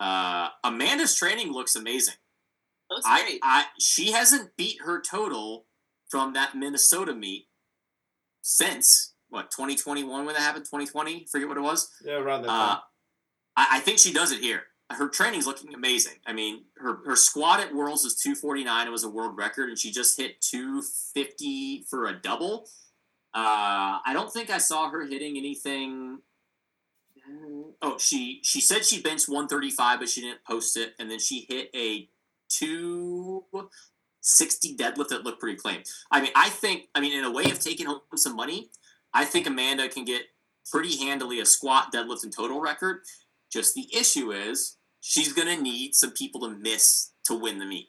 Uh, 0.00 0.48
Amanda's 0.64 1.14
training 1.14 1.52
looks 1.52 1.76
amazing. 1.76 2.14
Looks 2.90 3.04
I, 3.06 3.22
great. 3.22 3.40
I, 3.42 3.64
she 3.78 4.12
hasn't 4.12 4.56
beat 4.56 4.78
her 4.84 5.00
total 5.00 5.66
from 6.08 6.32
that 6.34 6.56
Minnesota 6.56 7.14
meet 7.14 7.48
since 8.42 9.14
what 9.28 9.50
2021 9.50 10.24
when 10.24 10.34
that 10.34 10.40
happened 10.40 10.64
2020 10.64 11.26
forget 11.30 11.48
what 11.48 11.58
it 11.58 11.60
was 11.60 11.90
Yeah, 12.02 12.14
around 12.14 12.42
that 12.42 12.48
uh, 12.48 12.68
time. 12.68 12.78
I, 13.56 13.66
I 13.72 13.80
think 13.80 13.98
she 13.98 14.12
does 14.12 14.32
it 14.32 14.40
here 14.40 14.62
her 14.90 15.08
training's 15.08 15.46
looking 15.46 15.74
amazing. 15.74 16.14
I 16.26 16.32
mean, 16.32 16.64
her 16.78 17.00
her 17.04 17.14
squat 17.16 17.60
at 17.60 17.74
Worlds 17.74 18.04
was 18.04 18.14
249. 18.16 18.86
It 18.86 18.90
was 18.90 19.04
a 19.04 19.10
world 19.10 19.36
record, 19.36 19.68
and 19.68 19.78
she 19.78 19.90
just 19.90 20.18
hit 20.18 20.40
250 20.40 21.84
for 21.88 22.06
a 22.06 22.14
double. 22.14 22.66
Uh, 23.34 24.00
I 24.04 24.12
don't 24.14 24.32
think 24.32 24.48
I 24.50 24.58
saw 24.58 24.90
her 24.90 25.06
hitting 25.06 25.36
anything. 25.36 26.20
Oh, 27.82 27.98
she 27.98 28.40
she 28.42 28.62
said 28.62 28.84
she 28.84 29.02
benched 29.02 29.28
135, 29.28 30.00
but 30.00 30.08
she 30.08 30.22
didn't 30.22 30.42
post 30.44 30.76
it, 30.78 30.94
and 30.98 31.10
then 31.10 31.18
she 31.18 31.44
hit 31.48 31.70
a 31.74 32.08
260 32.48 34.76
deadlift 34.76 35.08
that 35.08 35.24
looked 35.24 35.40
pretty 35.40 35.58
clean. 35.58 35.82
I 36.10 36.22
mean, 36.22 36.32
I 36.34 36.48
think, 36.48 36.84
I 36.94 37.00
mean, 37.00 37.12
in 37.12 37.24
a 37.24 37.30
way 37.30 37.44
of 37.44 37.60
taking 37.60 37.84
home 37.86 38.00
some 38.14 38.36
money, 38.36 38.70
I 39.12 39.26
think 39.26 39.46
Amanda 39.46 39.90
can 39.90 40.06
get 40.06 40.22
pretty 40.70 40.96
handily 40.96 41.40
a 41.40 41.44
squat, 41.44 41.92
deadlift, 41.92 42.24
and 42.24 42.34
total 42.34 42.62
record. 42.62 43.02
Just 43.50 43.74
the 43.74 43.86
issue 43.94 44.32
is 44.32 44.77
she's 45.00 45.32
going 45.32 45.48
to 45.48 45.62
need 45.62 45.94
some 45.94 46.12
people 46.12 46.40
to 46.40 46.50
miss 46.50 47.12
to 47.24 47.34
win 47.34 47.58
the 47.58 47.66
meet 47.66 47.88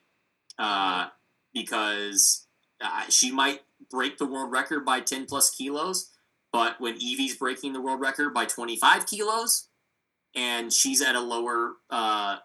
uh, 0.57 1.07
because 1.53 2.47
uh, 2.81 3.03
she 3.09 3.31
might 3.31 3.61
break 3.89 4.17
the 4.17 4.25
world 4.25 4.51
record 4.51 4.85
by 4.85 4.99
10 4.99 5.25
plus 5.25 5.49
kilos. 5.49 6.11
But 6.51 6.81
when 6.81 6.95
Evie's 6.95 7.37
breaking 7.37 7.73
the 7.73 7.81
world 7.81 8.01
record 8.01 8.33
by 8.33 8.45
25 8.45 9.05
kilos 9.05 9.67
and 10.35 10.73
she's 10.73 11.01
at 11.01 11.15
a 11.15 11.21
lower 11.21 11.73
uh, 11.89 12.37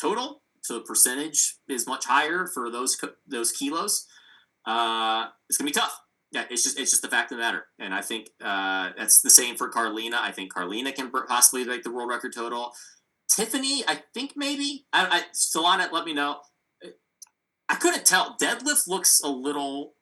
total, 0.00 0.42
so 0.62 0.74
the 0.74 0.80
percentage 0.80 1.56
is 1.68 1.86
much 1.86 2.04
higher 2.04 2.46
for 2.46 2.70
those 2.70 3.00
those 3.26 3.50
kilos, 3.50 4.06
uh, 4.66 5.28
it's 5.48 5.56
gonna 5.56 5.68
be 5.68 5.72
tough. 5.72 5.98
Yeah, 6.32 6.44
it's 6.50 6.62
just 6.62 6.78
it's 6.78 6.90
just 6.90 7.02
the 7.02 7.08
fact 7.08 7.32
of 7.32 7.38
the 7.38 7.44
matter, 7.44 7.64
and 7.78 7.94
I 7.94 8.02
think 8.02 8.28
uh, 8.44 8.90
that's 8.96 9.22
the 9.22 9.30
same 9.30 9.56
for 9.56 9.70
Karlina. 9.70 10.20
I 10.20 10.32
think 10.32 10.52
Karlina 10.52 10.94
can 10.94 11.10
possibly 11.10 11.64
break 11.64 11.82
the 11.82 11.90
world 11.90 12.10
record 12.10 12.34
total. 12.34 12.72
Tiffany, 13.34 13.84
I 13.86 14.02
think 14.12 14.32
maybe. 14.36 14.86
I, 14.92 15.06
I 15.06 15.22
it. 15.80 15.92
let 15.92 16.04
me 16.04 16.12
know. 16.12 16.40
I 17.68 17.76
couldn't 17.76 18.04
tell. 18.04 18.36
Deadlift 18.40 18.88
looks 18.88 19.20
a 19.22 19.28
little 19.28 19.94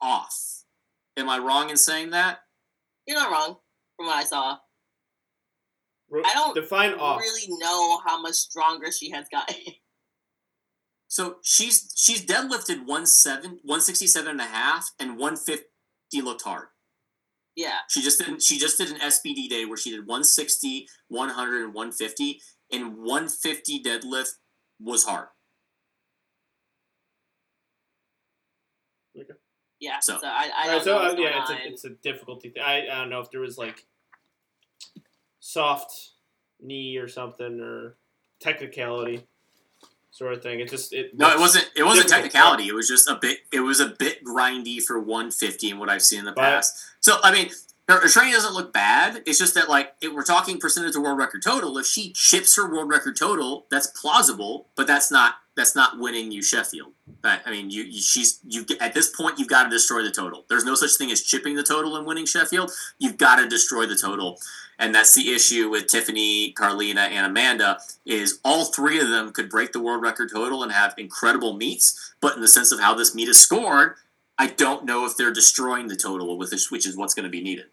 off. 0.00 0.62
Am 1.16 1.28
I 1.28 1.38
wrong 1.38 1.70
in 1.70 1.76
saying 1.76 2.10
that? 2.10 2.38
You're 3.06 3.18
not 3.18 3.30
wrong 3.32 3.56
from 3.96 4.06
what 4.06 4.16
I 4.16 4.24
saw. 4.24 4.58
Ro- 6.08 6.22
I 6.24 6.32
don't 6.34 6.54
define 6.54 6.94
off. 6.94 7.20
really 7.20 7.52
know 7.58 8.00
how 8.06 8.20
much 8.20 8.34
stronger 8.34 8.90
she 8.92 9.10
has 9.10 9.26
gotten. 9.30 9.56
So 11.12 11.38
she's 11.42 11.92
she's 11.96 12.24
deadlifted 12.24 12.86
17, 13.04 13.58
167 13.64 14.30
and 14.30 14.40
a 14.40 14.44
half 14.44 14.92
and 15.00 15.18
150 15.18 15.64
looked 16.22 16.42
hard. 16.42 16.68
Yeah. 17.60 17.78
She 17.88 18.02
just 18.02 18.18
didn't 18.18 18.42
she 18.42 18.58
just 18.58 18.78
did 18.78 18.90
an 18.90 18.98
SBD 19.00 19.48
day 19.48 19.64
where 19.64 19.76
she 19.76 19.90
did 19.90 20.00
160, 20.00 20.88
100 21.08 21.64
and 21.64 21.74
150 21.74 22.40
and 22.72 22.96
150 22.98 23.82
deadlift 23.82 24.30
was 24.80 25.04
hard. 25.04 25.28
Yeah. 29.80 29.98
So- 30.00 30.18
So, 30.20 30.26
I, 30.26 30.50
I 30.54 30.66
Right, 30.68 30.72
don't 30.74 30.84
so 30.84 30.90
know 30.92 30.98
uh, 30.98 31.02
what's 31.04 31.14
going 31.14 31.32
yeah, 31.32 31.40
it's 31.42 31.50
on. 31.50 31.56
a, 31.56 31.60
it's 31.70 31.84
a 31.84 31.90
difficulty 31.90 32.50
thing. 32.50 32.62
I, 32.62 32.82
I 32.90 32.94
don't 32.96 33.08
know 33.10 33.20
if 33.20 33.30
there 33.30 33.40
was 33.40 33.56
like 33.58 33.86
soft 35.40 35.92
knee 36.60 36.96
or 36.98 37.08
something 37.08 37.60
or 37.60 37.96
technicality 38.40 39.26
sort 40.20 40.34
of 40.34 40.42
thing. 40.42 40.60
It 40.60 40.68
just 40.68 40.92
it 40.92 41.16
No, 41.18 41.30
it 41.32 41.38
wasn't 41.38 41.68
it 41.74 41.82
wasn't 41.82 42.08
technicality. 42.10 42.68
It 42.68 42.74
was 42.74 42.86
just 42.88 43.08
a 43.08 43.14
bit 43.20 43.38
it 43.50 43.60
was 43.60 43.80
a 43.80 43.86
bit 43.88 44.22
grindy 44.22 44.80
for 44.80 45.00
150 45.00 45.70
in 45.70 45.78
what 45.78 45.88
I've 45.88 46.02
seen 46.02 46.18
in 46.20 46.24
the 46.26 46.32
But- 46.32 46.42
past. 46.42 46.78
So 47.00 47.16
I 47.24 47.32
mean 47.32 47.50
her, 47.90 48.08
training 48.08 48.34
doesn't 48.34 48.54
look 48.54 48.72
bad. 48.72 49.22
It's 49.26 49.38
just 49.38 49.54
that 49.54 49.68
like 49.68 49.94
we're 50.02 50.22
talking 50.22 50.58
percentage 50.58 50.94
of 50.96 51.02
world 51.02 51.18
record 51.18 51.42
total, 51.42 51.76
if 51.78 51.86
she 51.86 52.12
chips 52.12 52.56
her 52.56 52.70
world 52.70 52.88
record 52.88 53.16
total, 53.16 53.66
that's 53.70 53.88
plausible, 53.88 54.68
but 54.76 54.86
that's 54.86 55.10
not 55.10 55.34
that's 55.56 55.74
not 55.74 55.98
winning 55.98 56.32
you 56.32 56.42
Sheffield. 56.42 56.92
But, 57.22 57.42
I 57.44 57.50
mean, 57.50 57.70
you, 57.70 57.82
you 57.82 58.00
she's 58.00 58.40
you 58.46 58.64
at 58.80 58.94
this 58.94 59.14
point 59.14 59.38
you've 59.38 59.48
got 59.48 59.64
to 59.64 59.70
destroy 59.70 60.02
the 60.02 60.10
total. 60.10 60.44
There's 60.48 60.64
no 60.64 60.74
such 60.74 60.96
thing 60.96 61.10
as 61.10 61.22
chipping 61.22 61.54
the 61.54 61.62
total 61.62 61.96
and 61.96 62.06
winning 62.06 62.26
Sheffield. 62.26 62.70
You've 62.98 63.18
got 63.18 63.36
to 63.36 63.48
destroy 63.48 63.86
the 63.86 63.96
total, 63.96 64.38
and 64.78 64.94
that's 64.94 65.14
the 65.14 65.32
issue 65.32 65.68
with 65.68 65.86
Tiffany, 65.86 66.54
Karlina, 66.54 67.10
and 67.10 67.26
Amanda. 67.26 67.80
Is 68.06 68.38
all 68.44 68.66
three 68.66 69.00
of 69.00 69.08
them 69.08 69.32
could 69.32 69.50
break 69.50 69.72
the 69.72 69.82
world 69.82 70.02
record 70.02 70.30
total 70.32 70.62
and 70.62 70.72
have 70.72 70.94
incredible 70.96 71.54
meets, 71.54 72.14
but 72.20 72.36
in 72.36 72.40
the 72.40 72.48
sense 72.48 72.72
of 72.72 72.80
how 72.80 72.94
this 72.94 73.14
meet 73.14 73.28
is 73.28 73.40
scored, 73.40 73.96
I 74.38 74.46
don't 74.46 74.84
know 74.84 75.04
if 75.04 75.16
they're 75.16 75.32
destroying 75.32 75.88
the 75.88 75.96
total 75.96 76.38
with 76.38 76.50
this, 76.50 76.70
which 76.70 76.86
is 76.86 76.96
what's 76.96 77.12
going 77.12 77.24
to 77.24 77.30
be 77.30 77.42
needed. 77.42 77.66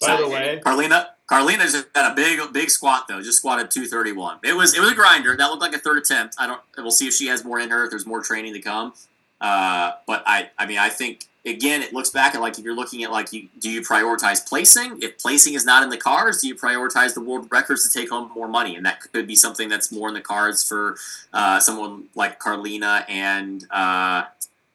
By 0.00 0.06
So- 0.08 0.22
the 0.22 0.28
way, 0.28 0.60
Karlina, 0.64 1.10
Karlina 1.30 1.60
just 1.70 1.92
got 1.92 2.10
a 2.10 2.14
big, 2.16 2.40
big 2.52 2.70
squat 2.70 3.06
though. 3.06 3.22
Just 3.22 3.38
squatted 3.38 3.70
two 3.70 3.86
thirty 3.86 4.10
one. 4.10 4.38
It 4.42 4.52
was, 4.54 4.74
it 4.76 4.80
was 4.80 4.90
a 4.90 4.94
grinder. 4.96 5.36
That 5.36 5.46
looked 5.46 5.62
like 5.62 5.74
a 5.74 5.78
third 5.78 5.98
attempt. 5.98 6.34
I 6.38 6.48
don't. 6.48 6.60
We'll 6.76 6.90
see 6.90 7.06
if 7.06 7.14
she 7.14 7.28
has 7.28 7.44
more 7.44 7.60
in 7.60 7.70
her. 7.70 7.84
If 7.84 7.90
there's 7.90 8.04
more 8.04 8.20
training 8.20 8.52
to 8.54 8.60
come. 8.60 8.94
Uh, 9.40 9.92
but 10.06 10.24
I, 10.26 10.50
I 10.58 10.66
mean, 10.66 10.78
I 10.78 10.88
think 10.88 11.26
again, 11.46 11.82
it 11.82 11.92
looks 11.92 12.10
back 12.10 12.34
at 12.34 12.40
like 12.40 12.58
if 12.58 12.64
you're 12.64 12.74
looking 12.74 13.04
at 13.04 13.12
like, 13.12 13.32
you, 13.32 13.48
do 13.60 13.70
you 13.70 13.80
prioritize 13.80 14.44
placing? 14.44 15.00
If 15.02 15.18
placing 15.18 15.54
is 15.54 15.64
not 15.64 15.84
in 15.84 15.88
the 15.88 15.96
cards, 15.96 16.40
do 16.42 16.48
you 16.48 16.56
prioritize 16.56 17.14
the 17.14 17.20
world 17.20 17.46
records 17.52 17.88
to 17.88 17.96
take 17.96 18.10
home 18.10 18.30
more 18.34 18.48
money? 18.48 18.74
And 18.74 18.84
that 18.86 19.00
could 19.12 19.26
be 19.28 19.36
something 19.36 19.68
that's 19.68 19.92
more 19.92 20.08
in 20.08 20.14
the 20.14 20.20
cards 20.20 20.66
for 20.68 20.96
uh, 21.32 21.60
someone 21.60 22.04
like 22.16 22.40
Karlina 22.40 23.04
and 23.08 23.64
uh, 23.70 24.24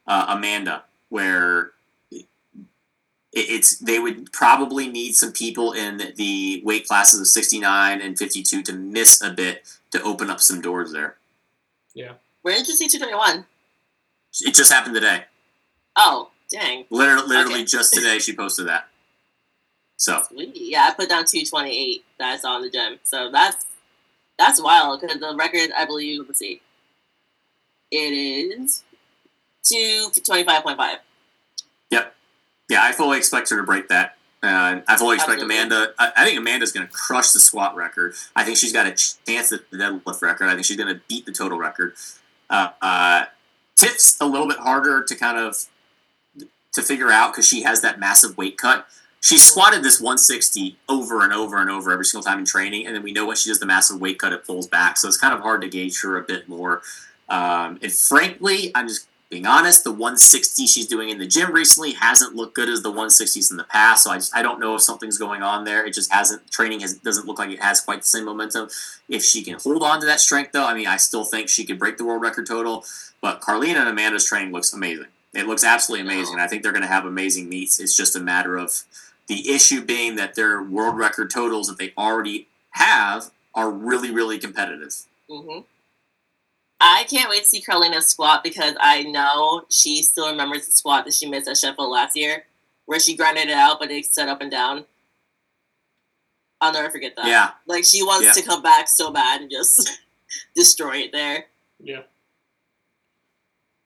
uh, 0.07 0.25
Amanda, 0.29 0.83
where 1.09 1.59
it- 1.59 1.73
it's 3.39 3.77
they 3.77 3.99
would 3.99 4.31
probably 4.31 4.87
need 4.87 5.13
some 5.13 5.31
people 5.31 5.71
in 5.73 6.13
the 6.15 6.61
weight 6.65 6.87
classes 6.87 7.19
of 7.21 7.27
69 7.27 8.01
and 8.01 8.17
52 8.17 8.63
to 8.63 8.73
miss 8.73 9.21
a 9.21 9.31
bit 9.31 9.63
to 9.91 10.01
open 10.03 10.29
up 10.29 10.41
some 10.41 10.61
doors 10.61 10.91
there. 10.91 11.17
Yeah. 11.93 12.13
Where 12.41 12.55
did 12.55 12.67
you 12.67 12.73
see 12.75 12.87
221? 12.87 13.45
It 14.41 14.53
just 14.53 14.71
happened 14.71 14.95
today. 14.95 15.25
Oh, 15.95 16.29
dang. 16.51 16.85
Literally, 16.89 17.27
literally 17.27 17.55
Okay. 17.55 17.65
just 17.65 17.93
today 17.93 18.19
she 18.19 18.35
posted 18.35 18.67
that. 18.67 18.87
So 19.97 20.21
Sweet. 20.27 20.51
Yeah, 20.55 20.89
I 20.89 20.93
put 20.93 21.09
down 21.09 21.25
228 21.25 22.05
that 22.19 22.33
I 22.33 22.37
saw 22.37 22.57
in 22.57 22.63
the 22.63 22.69
gym. 22.69 22.99
So 23.03 23.31
that's 23.31 23.65
that's 24.37 24.61
wild 24.61 25.01
because 25.01 25.19
the 25.19 25.35
record, 25.35 25.71
I 25.75 25.85
believe, 25.85 26.25
let's 26.27 26.37
see, 26.39 26.61
it 27.91 28.13
is 28.13 28.83
225.5. 29.63 30.99
yeah, 32.69 32.83
I 32.83 32.91
fully 32.91 33.17
expect 33.17 33.49
her 33.49 33.57
to 33.57 33.63
break 33.63 33.89
that. 33.89 34.17
Uh, 34.43 34.81
I 34.87 34.97
fully 34.97 35.15
expect 35.15 35.41
Absolutely. 35.41 35.57
Amanda. 35.57 35.93
I, 35.97 36.11
I 36.17 36.25
think 36.25 36.37
Amanda's 36.37 36.71
going 36.71 36.87
to 36.87 36.93
crush 36.93 37.31
the 37.31 37.39
squat 37.39 37.75
record. 37.75 38.13
I 38.35 38.43
think 38.43 38.57
she's 38.57 38.73
got 38.73 38.85
a 38.85 38.91
chance 38.91 39.51
at 39.51 39.69
the 39.71 39.77
deadlift 39.77 40.21
record. 40.21 40.47
I 40.47 40.53
think 40.53 40.65
she's 40.65 40.77
going 40.77 40.93
to 40.93 41.01
beat 41.07 41.25
the 41.25 41.31
total 41.31 41.57
record. 41.57 41.93
Uh, 42.49 42.69
uh, 42.81 43.25
Tips 43.75 44.17
a 44.19 44.25
little 44.25 44.47
bit 44.47 44.57
harder 44.57 45.03
to 45.03 45.15
kind 45.15 45.37
of 45.37 45.55
to 46.73 46.81
figure 46.81 47.11
out 47.11 47.31
because 47.31 47.47
she 47.47 47.61
has 47.61 47.81
that 47.81 47.99
massive 47.99 48.35
weight 48.35 48.57
cut. 48.57 48.87
She 49.21 49.37
squatted 49.37 49.83
this 49.83 49.99
160 50.01 50.77
over 50.89 51.23
and 51.23 51.31
over 51.31 51.57
and 51.61 51.69
over 51.69 51.91
every 51.91 52.05
single 52.05 52.23
time 52.23 52.39
in 52.39 52.45
training, 52.45 52.87
and 52.87 52.95
then 52.95 53.03
we 53.03 53.11
know 53.11 53.27
when 53.27 53.35
she 53.35 53.49
does 53.49 53.59
the 53.59 53.67
massive 53.67 54.01
weight 54.01 54.17
cut, 54.17 54.33
it 54.33 54.45
pulls 54.45 54.67
back. 54.67 54.97
So 54.97 55.07
it's 55.07 55.17
kind 55.17 55.33
of 55.33 55.41
hard 55.41 55.61
to 55.61 55.69
gauge 55.69 56.01
her 56.01 56.17
a 56.17 56.23
bit 56.23 56.49
more. 56.49 56.81
Um, 57.29 57.77
and 57.83 57.91
frankly, 57.91 58.71
I'm 58.73 58.87
just 58.87 59.06
being 59.29 59.45
honest, 59.45 59.83
the 59.83 59.91
160 59.91 60.67
she's 60.67 60.87
doing 60.87 61.09
in 61.09 61.17
the 61.17 61.27
gym 61.27 61.51
recently 61.51 61.93
hasn't 61.93 62.35
looked 62.35 62.55
good 62.55 62.69
as 62.69 62.81
the 62.81 62.91
160s 62.91 63.51
in 63.51 63.57
the 63.57 63.65
past. 63.65 64.03
So 64.03 64.11
I 64.11 64.17
just 64.17 64.35
I 64.35 64.41
don't 64.41 64.59
know 64.59 64.75
if 64.75 64.81
something's 64.81 65.17
going 65.17 65.41
on 65.41 65.65
there. 65.65 65.85
It 65.85 65.93
just 65.93 66.11
hasn't 66.11 66.49
training 66.49 66.79
has 66.79 66.93
doesn't 66.95 67.27
look 67.27 67.39
like 67.39 67.49
it 67.49 67.61
has 67.61 67.81
quite 67.81 68.01
the 68.01 68.07
same 68.07 68.25
momentum. 68.25 68.69
If 69.09 69.23
she 69.23 69.43
can 69.43 69.59
hold 69.59 69.83
on 69.83 69.99
to 69.99 70.05
that 70.05 70.21
strength 70.21 70.53
though, 70.53 70.65
I 70.65 70.73
mean 70.73 70.87
I 70.87 70.97
still 70.97 71.25
think 71.25 71.49
she 71.49 71.65
could 71.65 71.77
break 71.77 71.97
the 71.97 72.05
world 72.05 72.21
record 72.21 72.47
total. 72.47 72.85
But 73.21 73.41
Karlina 73.41 73.77
and 73.77 73.89
Amanda's 73.89 74.25
training 74.25 74.53
looks 74.53 74.71
amazing. 74.73 75.07
It 75.33 75.45
looks 75.45 75.63
absolutely 75.63 76.07
amazing. 76.07 76.39
I 76.39 76.47
think 76.47 76.63
they're 76.63 76.71
gonna 76.71 76.87
have 76.87 77.05
amazing 77.05 77.49
meets. 77.49 77.79
It's 77.79 77.97
just 77.97 78.15
a 78.15 78.21
matter 78.21 78.55
of 78.55 78.83
the 79.27 79.49
issue 79.51 79.83
being 79.83 80.15
that 80.15 80.35
their 80.35 80.63
world 80.63 80.97
record 80.97 81.29
totals 81.29 81.67
that 81.67 81.77
they 81.77 81.93
already 81.97 82.47
have 82.71 83.31
are 83.53 83.69
really, 83.69 84.11
really 84.11 84.39
competitive. 84.39 84.95
hmm 85.29 85.59
I 86.79 87.05
can't 87.09 87.29
wait 87.29 87.39
to 87.43 87.45
see 87.45 87.61
Carolina 87.61 88.01
squat 88.01 88.43
because 88.43 88.75
I 88.79 89.03
know 89.03 89.63
she 89.71 90.03
still 90.03 90.29
remembers 90.29 90.65
the 90.67 90.71
squat 90.71 91.05
that 91.05 91.13
she 91.13 91.27
missed 91.27 91.47
at 91.47 91.57
Sheffield 91.57 91.89
last 91.89 92.15
year, 92.15 92.45
where 92.85 92.99
she 92.99 93.15
grinded 93.15 93.47
it 93.49 93.53
out, 93.57 93.79
but 93.79 93.89
it 93.91 94.05
set 94.05 94.29
up 94.29 94.41
and 94.41 94.51
down. 94.51 94.85
I'll 96.61 96.73
never 96.73 96.89
forget 96.89 97.15
that. 97.15 97.27
Yeah. 97.27 97.51
Like 97.67 97.83
she 97.83 98.03
wants 98.03 98.25
Yeah. 98.27 98.33
to 98.33 98.41
come 98.43 98.61
back 98.61 98.87
so 98.89 99.11
bad 99.11 99.41
and 99.41 99.49
just 99.51 99.99
destroy 100.55 100.97
it 100.97 101.11
there. 101.11 101.45
Yeah. 101.79 102.01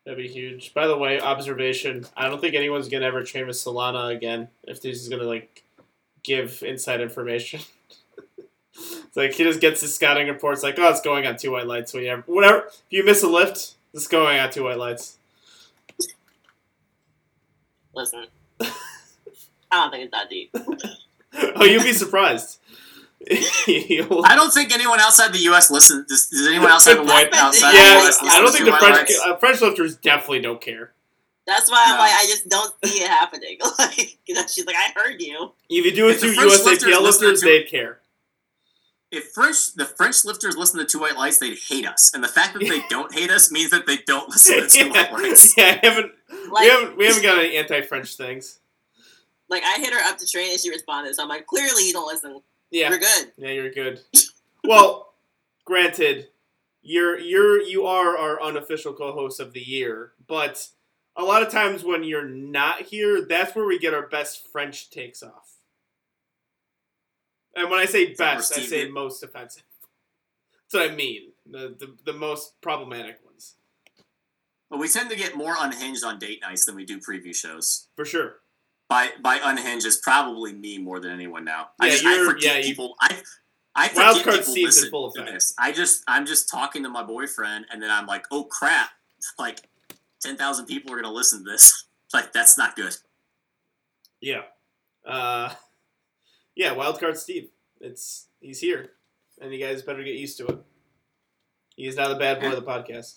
That'd 0.06 0.18
be 0.18 0.28
huge. 0.28 0.74
By 0.74 0.88
the 0.88 0.98
way, 0.98 1.20
observation. 1.22 2.06
I 2.18 2.28
don't 2.28 2.42
think 2.42 2.56
anyone's 2.56 2.90
gonna 2.90 3.06
ever 3.06 3.24
train 3.24 3.46
with 3.48 3.56
Solana 3.56 4.16
again 4.16 4.48
if 4.64 4.82
this 4.82 5.00
is 5.02 5.10
gonna 5.10 5.24
like 5.24 5.64
give 6.24 6.62
inside 6.64 7.02
information. 7.02 7.62
it's 9.08 9.16
like 9.18 9.34
he 9.34 9.44
just 9.44 9.60
gets 9.62 9.82
his 9.82 9.94
scouting 9.94 10.28
reports 10.28 10.64
like, 10.64 10.76
oh, 10.80 10.90
it's 10.90 11.02
going 11.02 11.26
on 11.28 11.38
two 11.38 11.52
white 11.52 11.68
lights. 11.68 11.94
Whatever. 11.94 12.24
Whatever. 12.26 12.66
If 12.68 12.84
you 12.90 13.04
miss 13.06 13.24
a 13.24 13.28
lift, 13.28 13.76
it's 13.94 14.08
going 14.08 14.40
on 14.40 14.52
two 14.52 14.64
white 14.64 14.78
lights. 14.78 15.18
Listen, 17.94 18.26
I 18.60 18.72
don't 19.72 19.92
think 19.92 20.04
it's 20.06 20.12
that 20.12 20.30
deep. 20.30 20.52
oh, 21.56 21.66
you'll 21.66 21.84
be 21.84 21.94
surprised. 21.94 22.60
I 23.30 24.34
don't 24.36 24.52
think 24.52 24.74
anyone 24.74 25.00
outside 25.00 25.34
the 25.34 25.40
U.S. 25.40 25.70
listens. 25.70 26.08
Does, 26.08 26.28
does 26.30 26.48
anyone 26.48 26.72
outside 26.72 26.94
the 26.96 27.04
Good 27.04 27.10
point. 27.12 27.36
outside 27.36 27.74
Yeah, 27.74 27.96
the 27.96 28.02
U.S. 28.04 28.20
I 28.24 28.42
don't 28.42 28.52
think 28.52 28.66
the 28.66 28.72
White 28.72 28.80
French 28.82 29.12
uh, 29.26 29.36
French 29.38 29.62
lifters 29.62 29.96
definitely 29.98 30.42
don't 30.42 30.60
care. 30.62 30.92
That's 31.46 31.70
why 31.70 31.84
I'm 31.88 31.96
No. 31.96 32.02
like, 32.02 32.12
I 32.14 32.26
just 32.28 32.48
don't 32.50 32.74
see 32.86 33.04
it 33.04 33.08
happening. 33.10 33.58
like, 33.80 34.18
she's 34.50 34.66
like, 34.66 34.76
I 34.76 34.92
heard 34.96 35.22
you. 35.22 35.52
If 35.70 35.86
you 35.86 35.92
do 35.94 36.08
it 36.08 36.14
If 36.16 36.22
the 36.22 36.28
to 36.28 36.34
French 36.34 36.52
USAPL 36.52 36.66
lifters 36.66 36.84
listen 37.02 37.04
lifters, 37.28 37.40
to- 37.42 37.46
they'd 37.46 37.68
care. 37.70 38.00
If 39.12 39.32
French, 39.34 39.74
the 39.76 39.86
French 39.86 40.24
lifters 40.24 40.56
listen 40.56 40.80
to 40.80 40.86
Two 40.86 41.00
White 41.00 41.18
Lights, 41.18 41.38
they'd 41.40 41.58
hate 41.68 41.86
us, 41.86 42.12
and 42.14 42.24
the 42.24 42.28
fact 42.30 42.54
that 42.54 42.60
they 42.62 42.82
don't 42.90 43.14
hate 43.14 43.30
us 43.30 43.52
means 43.52 43.72
that 43.72 43.86
they 43.86 43.98
don't 44.08 44.30
listen 44.30 44.62
to 44.62 44.68
Two 44.68 44.90
White 44.90 45.12
Lights. 45.12 45.58
yeah, 45.58 45.80
I 45.84 45.86
haven't. 45.86 46.12
Like, 46.50 46.64
we 46.64 46.70
haven't. 46.70 46.98
We 46.98 47.06
haven't 47.08 47.24
got 47.24 47.38
any 47.40 47.58
anti-French 47.58 48.16
things. 48.16 48.60
like 49.50 49.64
I 49.64 49.80
hit 49.80 49.94
her 49.94 50.00
up 50.10 50.18
to 50.18 50.26
train 50.26 50.52
and 50.52 50.60
she 50.60 50.70
responded. 50.70 51.14
So 51.16 51.24
I'm 51.24 51.30
like, 51.30 51.46
clearly 51.46 51.86
you 51.88 51.94
don't 51.94 52.08
listen. 52.08 52.40
Yeah, 52.72 52.90
We're 52.90 53.00
good. 53.00 53.32
yeah, 53.38 53.50
you're 53.50 53.70
good. 53.72 54.00
well, 54.64 55.14
granted, 55.66 56.30
you're 56.82 57.20
you're 57.20 57.62
you 57.62 57.86
are 57.86 58.18
our 58.18 58.42
unofficial 58.42 58.94
co-host 58.94 59.42
of 59.42 59.52
the 59.52 59.60
year, 59.60 60.14
but 60.26 60.68
a 61.18 61.24
lot 61.24 61.44
of 61.44 61.52
times 61.52 61.84
when 61.84 62.06
you're 62.06 62.28
not 62.30 62.84
here, 62.84 63.26
that's 63.28 63.54
where 63.56 63.66
we 63.66 63.78
get 63.78 63.94
our 63.94 64.08
best 64.08 64.48
French 64.54 64.90
takes 64.90 65.22
off. 65.22 65.51
And 67.56 67.70
when 67.70 67.80
I 67.80 67.86
say 67.86 68.14
best, 68.14 68.58
I 68.58 68.62
say 68.62 68.88
most 68.90 69.22
offensive. 69.24 69.64
That's 70.72 70.86
what 70.86 70.92
I 70.92 70.96
mean. 70.96 71.32
The, 71.50 71.76
the 71.78 71.96
the 72.06 72.14
most 72.14 72.60
problematic 72.62 73.20
ones, 73.26 73.56
But 74.70 74.80
we 74.80 74.88
tend 74.88 75.10
to 75.10 75.16
get 75.18 75.36
more 75.36 75.56
unhinged 75.60 76.04
on 76.04 76.18
date 76.20 76.40
nights 76.42 76.66
than 76.66 76.76
we 76.76 76.86
do 76.86 77.00
preview 77.00 77.36
shows. 77.36 77.88
for 77.96 78.06
sure. 78.06 78.38
By 78.88 79.10
by 79.22 79.40
unhinged 79.44 79.86
is 79.86 79.98
probably 79.98 80.54
me 80.54 80.78
more 80.78 81.00
than 81.00 81.12
anyone 81.12 81.44
now. 81.44 81.70
I 81.80 81.88
Yeah, 81.88 81.92
just 81.94 82.06
I 82.06 82.26
forget 82.26 82.44
yeah, 82.44 82.58
you- 82.60 82.64
people. 82.76 82.96
I 83.02 83.22
I 83.76 83.88
forget 83.90 84.24
people 84.46 84.54
listen 84.54 84.90
full 84.90 85.12
to 85.12 85.22
effect. 85.22 85.34
this. 85.34 85.54
I 85.58 85.72
just 85.72 86.04
I'm 86.08 86.26
just 86.26 86.50
talking 86.50 86.84
to 86.84 86.90
my 86.90 87.04
boyfriend, 87.04 87.66
and 87.72 87.82
then 87.82 87.90
I'm 87.90 88.06
like, 88.06 88.26
oh 88.32 88.44
crap, 88.46 88.92
like 89.40 89.60
ten 90.22 90.38
thousand 90.38 90.66
people 90.68 90.94
are 90.94 91.02
gonna 91.02 91.14
listen 91.14 91.44
to 91.44 91.52
this. 91.52 91.86
Like 92.14 92.34
that's 92.34 92.58
not 92.58 92.76
good. 92.76 92.94
Yeah. 94.20 94.42
Uh, 95.08 95.54
yeah, 96.56 96.74
Wildcard 96.76 97.18
Steve. 97.18 97.50
It's 97.80 98.28
he's 98.40 98.60
here, 98.60 98.92
and 99.42 99.54
you 99.54 99.60
guys 99.66 99.82
better 99.82 100.04
get 100.04 100.16
used 100.16 100.38
to 100.38 100.48
it. 100.48 100.58
He's 101.76 101.96
not 101.96 102.10
the 102.10 102.16
bad 102.16 102.40
boy 102.42 102.48
of 102.54 102.56
the 102.56 102.62
podcast. 102.62 103.16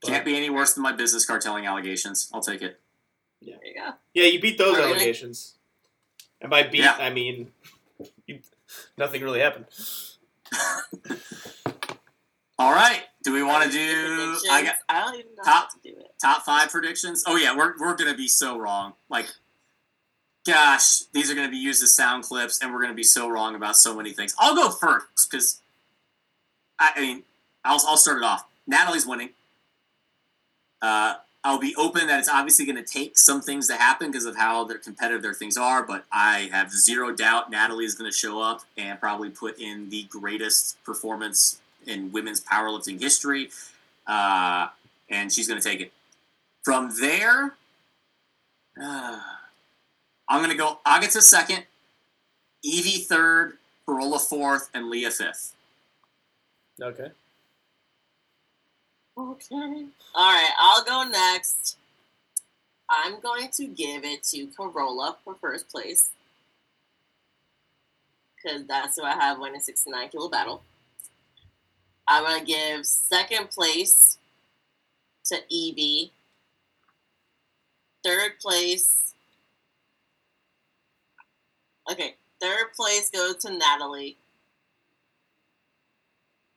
But- 0.00 0.08
Can't 0.10 0.24
be 0.24 0.36
any 0.36 0.50
worse 0.50 0.74
than 0.74 0.82
my 0.82 0.92
business 0.92 1.24
cartelling 1.26 1.66
allegations. 1.66 2.30
I'll 2.32 2.42
take 2.42 2.62
it. 2.62 2.80
There 3.42 3.56
you 3.64 3.74
go. 3.74 3.90
Yeah, 4.14 4.26
you 4.26 4.40
beat 4.40 4.58
those 4.58 4.76
really? 4.76 4.90
allegations, 4.92 5.54
and 6.40 6.50
by 6.50 6.62
beat 6.62 6.80
Yeah. 6.80 6.96
I 6.98 7.10
mean 7.10 7.52
you, 8.26 8.40
nothing 8.96 9.22
really 9.22 9.40
happened. 9.40 9.66
All 12.58 12.72
right. 12.72 13.02
Do 13.24 13.32
we 13.32 13.42
want 13.42 13.64
to 13.64 13.70
do? 13.70 14.36
I 14.50 14.62
got 14.62 14.74
I 14.88 15.00
don't 15.04 15.14
even 15.18 15.34
know 15.36 15.42
top- 15.42 15.64
how 15.64 15.68
to 15.70 15.78
do 15.82 15.98
it. 15.98 16.12
top 16.20 16.42
five 16.44 16.70
predictions. 16.70 17.24
Oh 17.26 17.36
yeah, 17.36 17.56
we're 17.56 17.74
we're 17.80 17.96
gonna 17.96 18.14
be 18.16 18.28
so 18.28 18.58
wrong. 18.58 18.92
Like, 19.08 19.26
gosh, 20.46 21.00
these 21.12 21.30
are 21.30 21.34
gonna 21.34 21.50
be 21.50 21.56
used 21.56 21.82
as 21.82 21.94
sound 21.94 22.24
clips, 22.24 22.60
and 22.60 22.72
we're 22.72 22.82
gonna 22.82 22.94
be 22.94 23.02
so 23.02 23.28
wrong 23.28 23.54
about 23.54 23.76
so 23.76 23.94
many 23.94 24.12
things. 24.12 24.34
I'll 24.38 24.54
go 24.54 24.70
first 24.70 25.30
because 25.30 25.60
I, 26.78 26.92
I 26.96 27.00
mean, 27.00 27.22
I'll 27.64 27.80
I'll 27.86 27.96
start 27.96 28.18
it 28.18 28.24
off. 28.24 28.46
Natalie's 28.66 29.06
winning. 29.06 29.30
Uh, 30.80 31.14
I'll 31.44 31.58
be 31.58 31.74
open 31.76 32.06
that 32.06 32.18
it's 32.18 32.28
obviously 32.28 32.64
going 32.64 32.82
to 32.82 32.82
take 32.82 33.18
some 33.18 33.42
things 33.42 33.68
to 33.68 33.74
happen 33.74 34.10
because 34.10 34.24
of 34.24 34.34
how 34.34 34.64
their 34.64 34.78
competitive 34.78 35.20
their 35.20 35.34
things 35.34 35.58
are, 35.58 35.82
but 35.82 36.06
I 36.10 36.48
have 36.50 36.72
zero 36.72 37.14
doubt 37.14 37.50
Natalie 37.50 37.84
is 37.84 37.94
going 37.94 38.10
to 38.10 38.16
show 38.16 38.40
up 38.40 38.62
and 38.78 38.98
probably 38.98 39.28
put 39.28 39.58
in 39.58 39.90
the 39.90 40.04
greatest 40.04 40.82
performance 40.84 41.60
in 41.86 42.12
women's 42.12 42.40
powerlifting 42.40 42.98
history, 42.98 43.50
uh, 44.06 44.68
and 45.10 45.30
she's 45.30 45.46
going 45.46 45.60
to 45.60 45.68
take 45.68 45.80
it. 45.82 45.92
From 46.62 46.92
there, 46.98 47.54
uh, 48.82 49.20
I'm 50.28 50.38
going 50.40 50.50
to 50.50 50.56
go 50.56 50.78
Agata 50.86 51.20
second, 51.20 51.64
Evie 52.62 52.98
third, 52.98 53.58
Carola 53.86 54.18
fourth, 54.18 54.70
and 54.74 54.88
Leah 54.88 55.10
fifth. 55.10 55.54
Okay. 56.80 57.10
Okay. 59.16 59.86
All 60.14 60.32
right, 60.32 60.50
I'll 60.58 60.84
go 60.84 61.04
next. 61.08 61.76
I'm 62.88 63.20
going 63.20 63.48
to 63.52 63.66
give 63.66 64.04
it 64.04 64.22
to 64.24 64.46
Carola 64.48 65.16
for 65.24 65.34
first 65.40 65.68
place. 65.68 66.10
Because 68.36 68.66
that's 68.66 68.96
who 68.96 69.04
I 69.04 69.12
have 69.12 69.38
winning 69.38 69.60
69 69.60 70.08
kilo 70.10 70.28
battle. 70.28 70.62
I'm 72.06 72.24
going 72.24 72.40
to 72.40 72.46
give 72.46 72.84
second 72.84 73.50
place 73.50 74.18
to 75.26 75.38
Evie. 75.48 76.12
Third 78.04 78.38
place. 78.40 79.13
Okay, 81.90 82.16
third 82.40 82.72
place 82.74 83.10
goes 83.10 83.36
to 83.36 83.56
Natalie. 83.56 84.16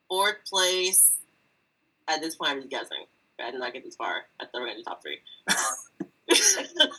Fourth 0.09 0.37
place 0.49 1.17
at 2.07 2.21
this 2.21 2.35
point, 2.35 2.51
I'm 2.51 2.57
just 2.59 2.69
guessing. 2.69 3.05
I 3.39 3.51
did 3.51 3.59
not 3.59 3.73
get 3.73 3.83
this 3.83 3.95
far. 3.95 4.23
I 4.39 4.45
thought 4.45 4.51
we 4.55 4.59
were 4.61 4.65
going 4.67 4.77
to 4.77 4.83
do 4.83 4.85
top 4.85 5.01
three. 5.01 5.19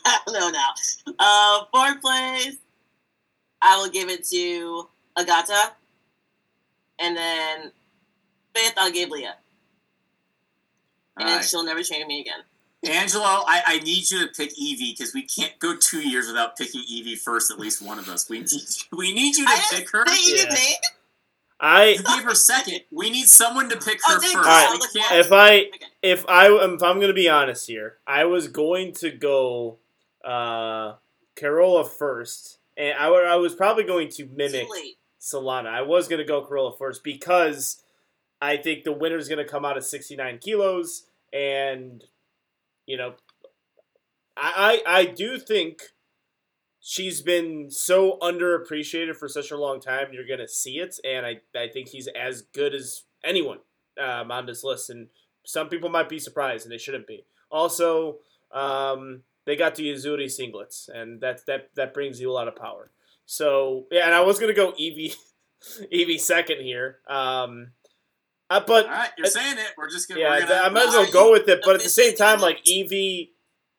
I 0.05 0.19
don't 0.25 0.39
know 0.39 0.49
now. 0.49 1.13
Uh, 1.19 1.65
fourth 1.73 2.01
place, 2.01 2.57
I 3.61 3.77
will 3.77 3.89
give 3.89 4.09
it 4.09 4.23
to 4.29 4.87
Agata. 5.17 5.73
And 6.99 7.17
then 7.17 7.71
fifth, 8.55 8.75
I'll 8.77 8.91
give 8.91 9.09
Leah. 9.09 9.35
And 11.17 11.27
then 11.27 11.33
Alright. 11.35 11.45
she'll 11.47 11.65
never 11.65 11.83
change 11.83 12.05
me 12.07 12.21
again. 12.21 12.39
Angelo, 12.87 13.23
I, 13.23 13.61
I 13.65 13.79
need 13.79 14.09
you 14.09 14.25
to 14.25 14.31
pick 14.33 14.57
Evie 14.57 14.95
because 14.97 15.13
we 15.13 15.23
can't 15.23 15.57
go 15.59 15.75
two 15.75 15.99
years 15.99 16.27
without 16.27 16.55
picking 16.57 16.81
Evie 16.87 17.15
first. 17.15 17.51
At 17.51 17.59
least 17.59 17.81
one 17.81 17.99
of 17.99 18.07
us. 18.07 18.29
We 18.29 18.39
need 18.39 18.51
we 18.95 19.13
need 19.13 19.35
you 19.35 19.45
to 19.45 19.51
I 19.51 19.61
pick 19.71 19.89
her. 19.91 20.05
Yeah. 20.07 20.55
I 21.59 21.85
You 21.89 22.03
gave 22.03 22.23
her 22.23 22.33
second. 22.35 22.81
We 22.89 23.09
need 23.09 23.27
someone 23.27 23.67
to 23.69 23.75
pick 23.77 23.99
Oh, 24.07 24.13
her 24.13 24.19
thank 24.21 24.33
first. 24.33 24.45
you. 24.45 24.51
Alright. 24.51 24.67
I 24.67 24.71
We 24.71 24.77
was 24.77 24.87
can't- 24.93 25.11
like, 25.11 25.25
if 25.25 25.31
I 25.33 25.57
Okay. 25.59 25.69
if 26.01 26.25
I 26.29 26.47
if 26.73 26.81
I'm 26.83 27.01
gonna 27.01 27.13
be 27.13 27.27
honest 27.27 27.67
here, 27.67 27.97
I 28.07 28.23
was 28.23 28.47
going 28.47 28.93
to 28.93 29.11
go 29.11 29.77
uh 30.23 30.93
Carola 31.35 31.83
first, 31.87 32.59
and 32.77 32.97
I 32.97 33.07
I 33.07 33.35
was 33.35 33.55
probably 33.55 33.83
going 33.83 34.07
to 34.11 34.25
mimic 34.27 34.67
Too. 34.69 34.91
Solana. 35.19 35.67
I 35.67 35.81
was 35.81 36.07
going 36.07 36.19
to 36.19 36.25
go 36.25 36.45
Carola 36.45 36.77
first 36.77 37.03
because 37.03 37.83
I 38.41 38.55
think 38.55 38.85
the 38.85 38.93
winner's 38.93 39.27
going 39.27 39.45
to 39.45 39.49
come 39.49 39.65
out 39.65 39.75
at 39.75 39.83
69 39.83 40.37
kilos, 40.39 41.03
and 41.33 42.05
you 42.89 42.97
know, 42.97 43.13
I 44.35 44.81
I, 44.87 44.99
I 44.99 45.05
do 45.05 45.37
think 45.37 45.81
she's 46.79 47.21
been 47.21 47.69
so 47.69 48.17
underappreciated 48.19 49.15
for 49.15 49.27
such 49.27 49.51
a 49.51 49.57
long 49.57 49.79
time. 49.79 50.07
You're 50.11 50.37
to 50.37 50.47
see 50.47 50.79
it, 50.79 50.95
and 51.05 51.25
I 51.25 51.41
I 51.55 51.67
think 51.67 51.89
he's 51.89 52.07
as 52.07 52.41
good 52.41 52.73
as 52.73 53.03
anyone 53.23 53.59
um, 54.01 54.31
on 54.31 54.47
this 54.47 54.63
list, 54.63 54.89
and 54.89 55.07
some 55.45 55.69
people 55.69 55.89
might 55.89 56.09
be 56.09 56.19
surprised, 56.19 56.65
and 56.65 56.71
they 56.71 56.79
shouldn't 56.79 57.07
be. 57.07 57.25
Also, 57.51 58.17
um, 58.51 59.21
they 59.45 59.55
got 59.55 59.75
the 59.75 59.91
Uzuri 59.91 60.25
singlets, 60.25 60.89
and 60.89 61.21
that 61.21 61.45
that 61.45 61.69
that 61.75 61.93
brings 61.93 62.19
you 62.19 62.31
a 62.31 62.33
lot 62.33 62.47
of 62.47 62.55
power. 62.55 62.91
So 63.27 63.85
yeah, 63.91 64.05
and 64.05 64.15
I 64.15 64.21
was 64.21 64.39
gonna 64.39 64.53
go 64.53 64.73
Evie, 64.77 65.13
Evie 65.91 66.17
second 66.17 66.61
here. 66.61 66.97
Um, 67.07 67.73
uh, 68.49 68.59
but 68.65 68.85
All 68.85 68.91
right, 68.91 69.09
you're 69.17 69.27
saying 69.27 69.57
it. 69.57 69.73
We're 69.77 69.89
just 69.89 70.07
gonna. 70.09 70.21
yeah, 70.21 70.39
gonna 70.39 70.53
I 70.61 70.69
might 70.69 70.87
as 70.87 70.93
well 70.93 71.11
go 71.11 71.31
with 71.31 71.47
it. 71.47 71.61
But 71.63 71.75
at 71.75 71.81
the 71.83 71.89
same 71.89 72.15
time, 72.15 72.39
like 72.41 72.67
Evie, 72.67 73.33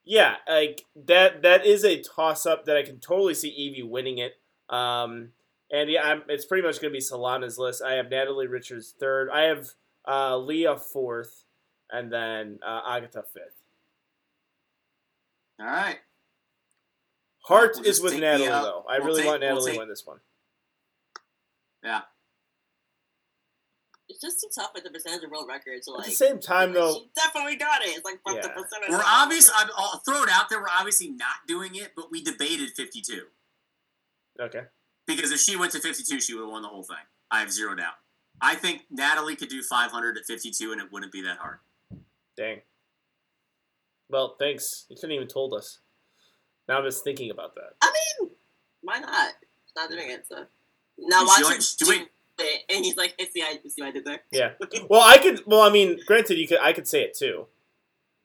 yeah, 0.05 0.37
like 0.49 0.85
that 1.07 1.43
that 1.43 1.67
is 1.67 1.85
a 1.85 2.01
toss 2.03 2.47
up 2.47 2.65
that 2.67 2.77
I 2.77 2.83
can 2.83 2.99
totally 3.01 3.35
see 3.35 3.49
Evie 3.49 3.83
winning 3.83 4.19
it. 4.19 4.35
Um, 4.69 5.31
and 5.73 5.91
yeah, 5.91 6.03
I'm, 6.05 6.23
it's 6.29 6.45
pretty 6.45 6.67
much 6.67 6.81
gonna 6.81 6.93
be 6.93 6.99
Solana's 7.01 7.59
list. 7.59 7.83
I 7.83 7.95
have 7.95 8.11
Natalie 8.11 8.47
Richards 8.47 8.95
third. 8.99 9.29
I 9.31 9.43
have 9.43 9.71
uh, 10.07 10.37
Leah 10.39 10.77
fourth, 10.77 11.45
and 11.91 12.13
then 12.13 12.59
uh, 12.65 12.81
Agata 12.87 13.25
fifth. 13.33 13.57
All 15.59 15.67
right. 15.67 15.99
Heart 17.45 17.73
We'll 17.77 17.87
is 17.87 18.01
with 18.01 18.19
Natalie 18.21 18.49
uh, 18.49 18.63
though. 18.63 18.85
I 18.89 18.99
we'll 18.99 19.09
really 19.09 19.23
take- 19.23 19.31
want 19.31 19.41
Natalie 19.41 19.63
to 19.65 19.71
take- 19.73 19.79
win 19.81 19.89
this 19.89 20.07
one. 20.07 20.19
Yeah. 21.83 22.03
It's 24.23 24.35
just 24.35 24.41
too 24.43 24.61
tough 24.61 24.73
with 24.75 24.85
the 24.85 24.91
percentage 24.91 25.25
of 25.25 25.31
world 25.31 25.47
records. 25.49 25.87
To, 25.87 25.97
At 25.99 26.05
the 26.05 26.11
same 26.11 26.39
time, 26.39 26.75
though, 26.75 26.93
she 26.93 27.11
definitely 27.17 27.57
got 27.57 27.83
it. 27.83 27.89
It's 27.89 28.05
like 28.05 28.21
fuck 28.23 28.43
the 28.43 28.49
percentage. 28.51 28.91
We're 28.91 28.97
of 28.97 29.05
obvious. 29.07 29.49
world 29.49 29.71
I'm, 29.71 29.71
I'll 29.79 29.99
throw 30.01 30.23
it 30.23 30.29
out 30.31 30.51
there. 30.51 30.61
We're 30.61 30.67
obviously 30.69 31.09
not 31.09 31.47
doing 31.49 31.75
it, 31.75 31.93
but 31.97 32.11
we 32.11 32.23
debated 32.23 32.71
52 32.77 33.23
okay. 34.41 34.63
because 35.07 35.33
if 35.33 35.41
she 35.41 35.57
went 35.57 35.73
to 35.73 35.81
52, 35.81 36.21
she 36.21 36.35
would 36.35 36.43
have 36.43 36.51
won 36.51 36.63
the 36.63 36.69
whole 36.69 36.83
thing. 36.83 36.97
I 37.31 37.41
have 37.41 37.51
zero 37.51 37.75
doubt. 37.75 37.95
I 38.43 38.57
think 38.57 38.83
Natalie 38.91 39.37
could 39.37 39.49
do 39.49 39.63
500 39.63 40.19
at 40.19 40.25
52, 40.25 40.73
and 40.73 40.81
it 40.81 40.93
wouldn't 40.93 41.13
be 41.13 41.23
that 41.23 41.39
hard. 41.39 41.59
Dang. 42.37 42.61
Well, 44.11 44.37
thanks. 44.39 44.87
You 44.91 44.97
couldn't 44.97 45.13
even 45.13 45.29
told 45.29 45.55
us. 45.55 45.79
Now 46.69 46.79
I'm 46.79 46.85
just 46.85 47.05
thinking 47.05 47.31
about 47.31 47.55
that. 47.55 47.75
I 47.81 47.93
mean, 48.21 48.31
why 48.83 48.99
not? 48.99 49.33
not 49.77 49.91
doing 49.91 50.11
it. 50.11 50.27
So 50.29 50.45
now 50.99 51.21
You 51.21 51.27
watch 51.27 51.77
should- 51.79 52.09
him 52.41 52.47
should 52.47 52.67
do 52.67 52.69
we- 52.69 52.75
it, 52.75 52.77
and 52.77 52.85
he's 52.85 52.97
like, 52.97 53.15
"It's 53.19 53.33
the 53.33 53.43
I 53.43 53.59
see 53.69 53.83
what 53.83 53.89
I 53.89 53.91
did 53.93 54.05
there." 54.05 54.21
Yeah. 54.31 54.53
Well, 54.89 55.03
I 55.03 55.19
could. 55.19 55.43
Well, 55.47 55.61
I 55.63 55.71
mean, 55.71 56.01
granted, 56.07 56.39
you 56.39 56.49
could. 56.49 56.59
I 56.61 56.73
could 56.73 56.89
say 56.89 57.03
it 57.03 57.15
too. 57.17 57.47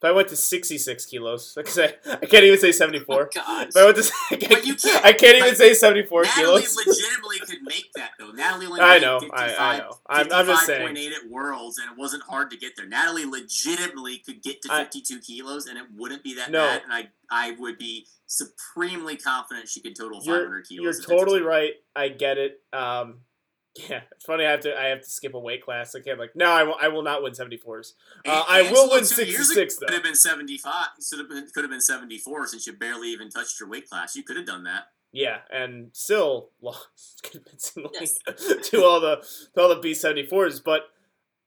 If 0.01 0.09
I 0.09 0.11
went 0.11 0.27
to 0.27 0.35
sixty-six 0.35 1.05
kilos, 1.05 1.53
like 1.57 1.67
I 1.67 1.71
say, 1.71 1.95
I 2.05 2.25
can't 2.25 2.43
even 2.43 2.59
say 2.59 2.67
Oh 2.67 2.71
seventy-four. 2.71 3.29
gosh. 3.33 3.67
If 3.69 3.77
I 3.77 3.85
went 3.85 3.95
to, 3.97 4.11
I 4.29 4.35
can't, 4.35 4.49
But 4.53 4.65
you 4.65 4.75
can't. 4.75 5.05
I 5.05 5.13
can't 5.13 5.37
even 5.37 5.49
But 5.51 5.57
say 5.57 5.73
seventy-four 5.73 6.23
Natalie 6.23 6.61
kilos. 6.61 6.75
Natalie 6.75 6.93
legitimately 6.95 7.39
could 7.39 7.61
make 7.63 7.93
that 7.95 8.11
though. 8.19 8.31
Natalie 8.31 8.65
only 8.67 8.81
I 8.81 8.99
know, 8.99 9.21
I- 9.33 9.55
I 9.55 9.77
know. 9.77 9.91
I'm- 10.07 10.27
I'm 10.33 10.45
just 10.47 10.65
saying. 10.65 10.93
55.8 10.95 11.11
at 11.13 11.29
Worlds, 11.29 11.77
and 11.79 11.89
it 11.89 11.97
wasn't 11.97 12.23
hard 12.23 12.51
to 12.51 12.57
get 12.57 12.73
there. 12.75 12.85
Natalie 12.85 13.25
legitimately 13.25 14.17
could 14.17 14.43
get 14.43 14.61
to 14.63 14.73
I- 14.73 14.83
52 14.83 15.19
kilos, 15.21 15.65
and 15.65 15.77
it 15.77 15.85
wouldn't 15.95 16.23
be 16.23 16.35
that 16.35 16.51
No. 16.51 16.59
bad. 16.59 16.81
And 16.83 16.91
I, 16.93 17.07
I 17.31 17.51
would 17.51 17.77
be 17.77 18.05
supremely 18.27 19.15
confident 19.15 19.69
she 19.69 19.79
could 19.79 19.95
total 19.95 20.19
500 20.19 20.67
kilos. 20.67 20.83
you're 21.07 21.17
totally 21.17 21.41
right. 21.41 21.73
I 21.95 22.09
get 22.09 22.37
it. 22.37 22.61
Um, 22.73 23.21
yeah, 23.75 24.01
it's 24.11 24.25
funny. 24.25 24.45
I 24.45 24.51
have 24.51 24.61
to. 24.61 24.79
I 24.79 24.85
have 24.85 25.01
to 25.01 25.09
skip 25.09 25.33
a 25.33 25.39
weight 25.39 25.63
class. 25.63 25.95
I 25.95 25.99
can't 25.99 26.19
like. 26.19 26.35
No, 26.35 26.49
I 26.51 26.63
will. 26.63 26.75
I 26.81 26.87
will 26.87 27.03
not 27.03 27.23
win 27.23 27.33
seventy-fours. 27.33 27.95
Uh, 28.25 28.43
I 28.47 28.71
will 28.71 28.89
win 28.89 29.05
66 29.05 29.51
ago 29.51 29.65
though. 29.81 29.85
Could 29.87 29.93
have 29.95 30.03
been 30.03 30.15
75. 30.15 30.73
Could 31.09 31.19
have 31.19 31.29
been, 31.29 31.47
could 31.53 31.63
have 31.63 31.71
been 31.71 31.81
74 31.81 32.47
since 32.47 32.67
you 32.67 32.73
barely 32.73 33.09
even 33.09 33.29
touched 33.29 33.59
your 33.59 33.69
weight 33.69 33.89
class. 33.89 34.15
You 34.15 34.23
could 34.23 34.37
have 34.37 34.45
done 34.45 34.63
that. 34.63 34.85
Yeah, 35.11 35.39
and 35.49 35.89
still 35.93 36.49
lost 36.61 36.87
convincingly 37.23 37.89
Yes. 37.93 38.15
to 38.69 38.83
all 38.83 38.99
the 38.99 39.25
to 39.55 39.61
all 39.61 39.69
the 39.69 39.79
B 39.81 39.93
seventy 39.93 40.25
fours. 40.25 40.59
But 40.59 40.81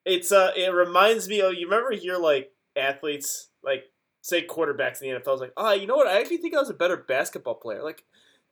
it's 0.05 0.33
uh, 0.33 0.53
it 0.57 0.73
reminds 0.73 1.29
me 1.29 1.43
Oh, 1.43 1.51
you 1.51 1.67
remember 1.67 1.93
here 1.93 2.17
like 2.17 2.53
athletes 2.77 3.49
like 3.63 3.85
say 4.23 4.47
quarterbacks 4.47 5.03
in 5.03 5.13
the 5.13 5.21
NFL 5.21 5.35
is 5.35 5.41
like, 5.41 5.53
oh, 5.57 5.73
you 5.73 5.87
know 5.87 5.97
what? 5.97 6.07
I 6.07 6.21
actually 6.21 6.39
think 6.39 6.55
I 6.55 6.61
was 6.61 6.71
a 6.71 6.75
better 6.75 6.97
basketball 6.97 7.55
player. 7.57 7.83
Like, 7.83 8.05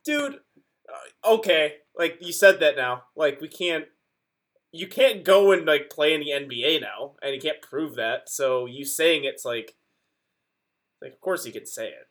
dude, 0.05 0.41
okay, 1.25 1.75
like 1.97 2.19
you 2.21 2.33
said 2.33 2.61
that 2.61 2.77
now. 2.77 3.05
Like 3.15 3.41
we 3.41 3.49
can't. 3.49 3.87
You 4.73 4.89
can't 4.89 5.25
go 5.25 5.53
and 5.53 5.65
like 5.65 5.89
play 5.89 6.13
in 6.13 6.21
the 6.21 6.31
NBA 6.31 6.83
now, 6.83 7.13
and 7.23 7.35
you 7.35 7.41
can't 7.41 7.63
prove 7.63 7.95
that. 7.97 8.29
So 8.29 8.67
you 8.67 8.85
saying 8.85 9.25
it's 9.25 9.45
like, 9.45 9.75
like 11.01 11.13
of 11.13 11.21
course 11.21 11.47
you 11.47 11.53
can 11.53 11.65
say 11.65 11.89
it 11.89 12.09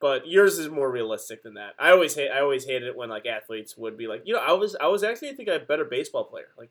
but 0.00 0.26
yours 0.26 0.58
is 0.58 0.68
more 0.68 0.90
realistic 0.90 1.42
than 1.42 1.54
that. 1.54 1.74
I 1.78 1.90
always 1.90 2.14
hate 2.14 2.30
I 2.30 2.40
always 2.40 2.66
hated 2.66 2.88
it 2.88 2.96
when 2.96 3.08
like 3.08 3.26
athletes 3.26 3.76
would 3.76 3.96
be 3.96 4.06
like, 4.06 4.22
you 4.24 4.34
know, 4.34 4.40
I 4.40 4.52
was 4.52 4.76
I 4.80 4.86
was 4.88 5.02
actually 5.02 5.32
think 5.32 5.48
I'm 5.48 5.62
a 5.62 5.64
better 5.64 5.84
baseball 5.84 6.24
player. 6.24 6.48
Like 6.58 6.70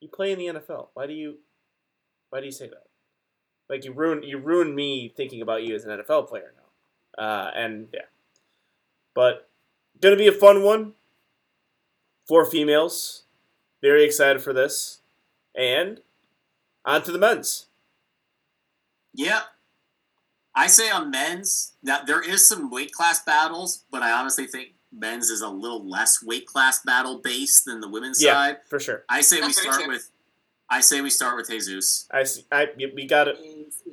you 0.00 0.08
play 0.08 0.32
in 0.32 0.38
the 0.38 0.46
NFL. 0.46 0.88
Why 0.94 1.06
do 1.06 1.12
you 1.12 1.38
why 2.30 2.40
do 2.40 2.46
you 2.46 2.52
say 2.52 2.68
that? 2.68 2.84
Like 3.68 3.84
you 3.84 3.92
ruin 3.92 4.22
you 4.22 4.38
ruin 4.38 4.74
me 4.74 5.12
thinking 5.16 5.42
about 5.42 5.62
you 5.62 5.74
as 5.74 5.84
an 5.84 5.98
NFL 5.98 6.28
player 6.28 6.52
now. 6.56 7.24
Uh 7.24 7.50
and 7.54 7.88
yeah. 7.92 8.02
But 9.14 9.48
gonna 10.00 10.16
be 10.16 10.26
a 10.28 10.32
fun 10.32 10.62
one. 10.62 10.92
Four 12.26 12.44
females. 12.46 13.24
Very 13.82 14.04
excited 14.04 14.42
for 14.42 14.52
this. 14.52 15.00
And 15.54 16.00
on 16.84 17.02
to 17.02 17.12
the 17.12 17.18
men's. 17.18 17.66
Yeah. 19.12 19.42
I 20.54 20.66
say 20.68 20.90
on 20.90 21.10
men's 21.10 21.72
that 21.82 22.06
there 22.06 22.22
is 22.22 22.48
some 22.48 22.70
weight 22.70 22.92
class 22.92 23.22
battles, 23.22 23.84
but 23.90 24.02
I 24.02 24.12
honestly 24.12 24.46
think 24.46 24.74
men's 24.92 25.28
is 25.28 25.40
a 25.40 25.48
little 25.48 25.88
less 25.88 26.22
weight 26.22 26.46
class 26.46 26.80
battle 26.82 27.18
based 27.18 27.64
than 27.64 27.80
the 27.80 27.88
women's 27.88 28.22
Yeah. 28.22 28.32
side. 28.34 28.58
For 28.68 28.78
sure. 28.78 29.04
I 29.08 29.20
say 29.20 29.36
we 29.36 29.42
That's 29.42 29.60
very 29.60 29.72
start 29.72 29.84
true. 29.84 29.92
with 29.92 30.10
I 30.70 30.80
say 30.80 31.00
we 31.02 31.10
start 31.10 31.36
with 31.36 31.48
Jesus. 31.50 32.08
I 32.10 32.24
see, 32.24 32.46
I 32.50 32.68
we 32.94 33.04
got 33.06 33.28
it. 33.28 33.38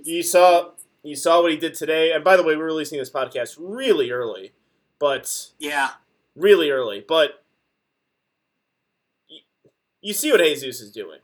You 0.04 0.24
saw 0.24 0.72
you 1.04 1.16
saw 1.16 1.42
what 1.42 1.52
he 1.52 1.58
did 1.58 1.74
today. 1.74 2.12
And 2.14 2.24
by 2.24 2.38
the 2.38 2.44
way, 2.44 2.56
we're 2.56 2.66
releasing 2.66 2.98
this 3.00 3.10
podcast 3.10 3.58
really 3.60 4.12
early, 4.12 4.54
but 5.02 5.48
Yeah. 5.60 5.90
really 6.36 6.70
early. 6.70 7.04
But 7.06 7.44
you, 9.28 9.40
you 10.00 10.14
see 10.14 10.32
what 10.32 10.40
Jesus 10.40 10.80
is 10.80 10.92
doing. 10.92 11.20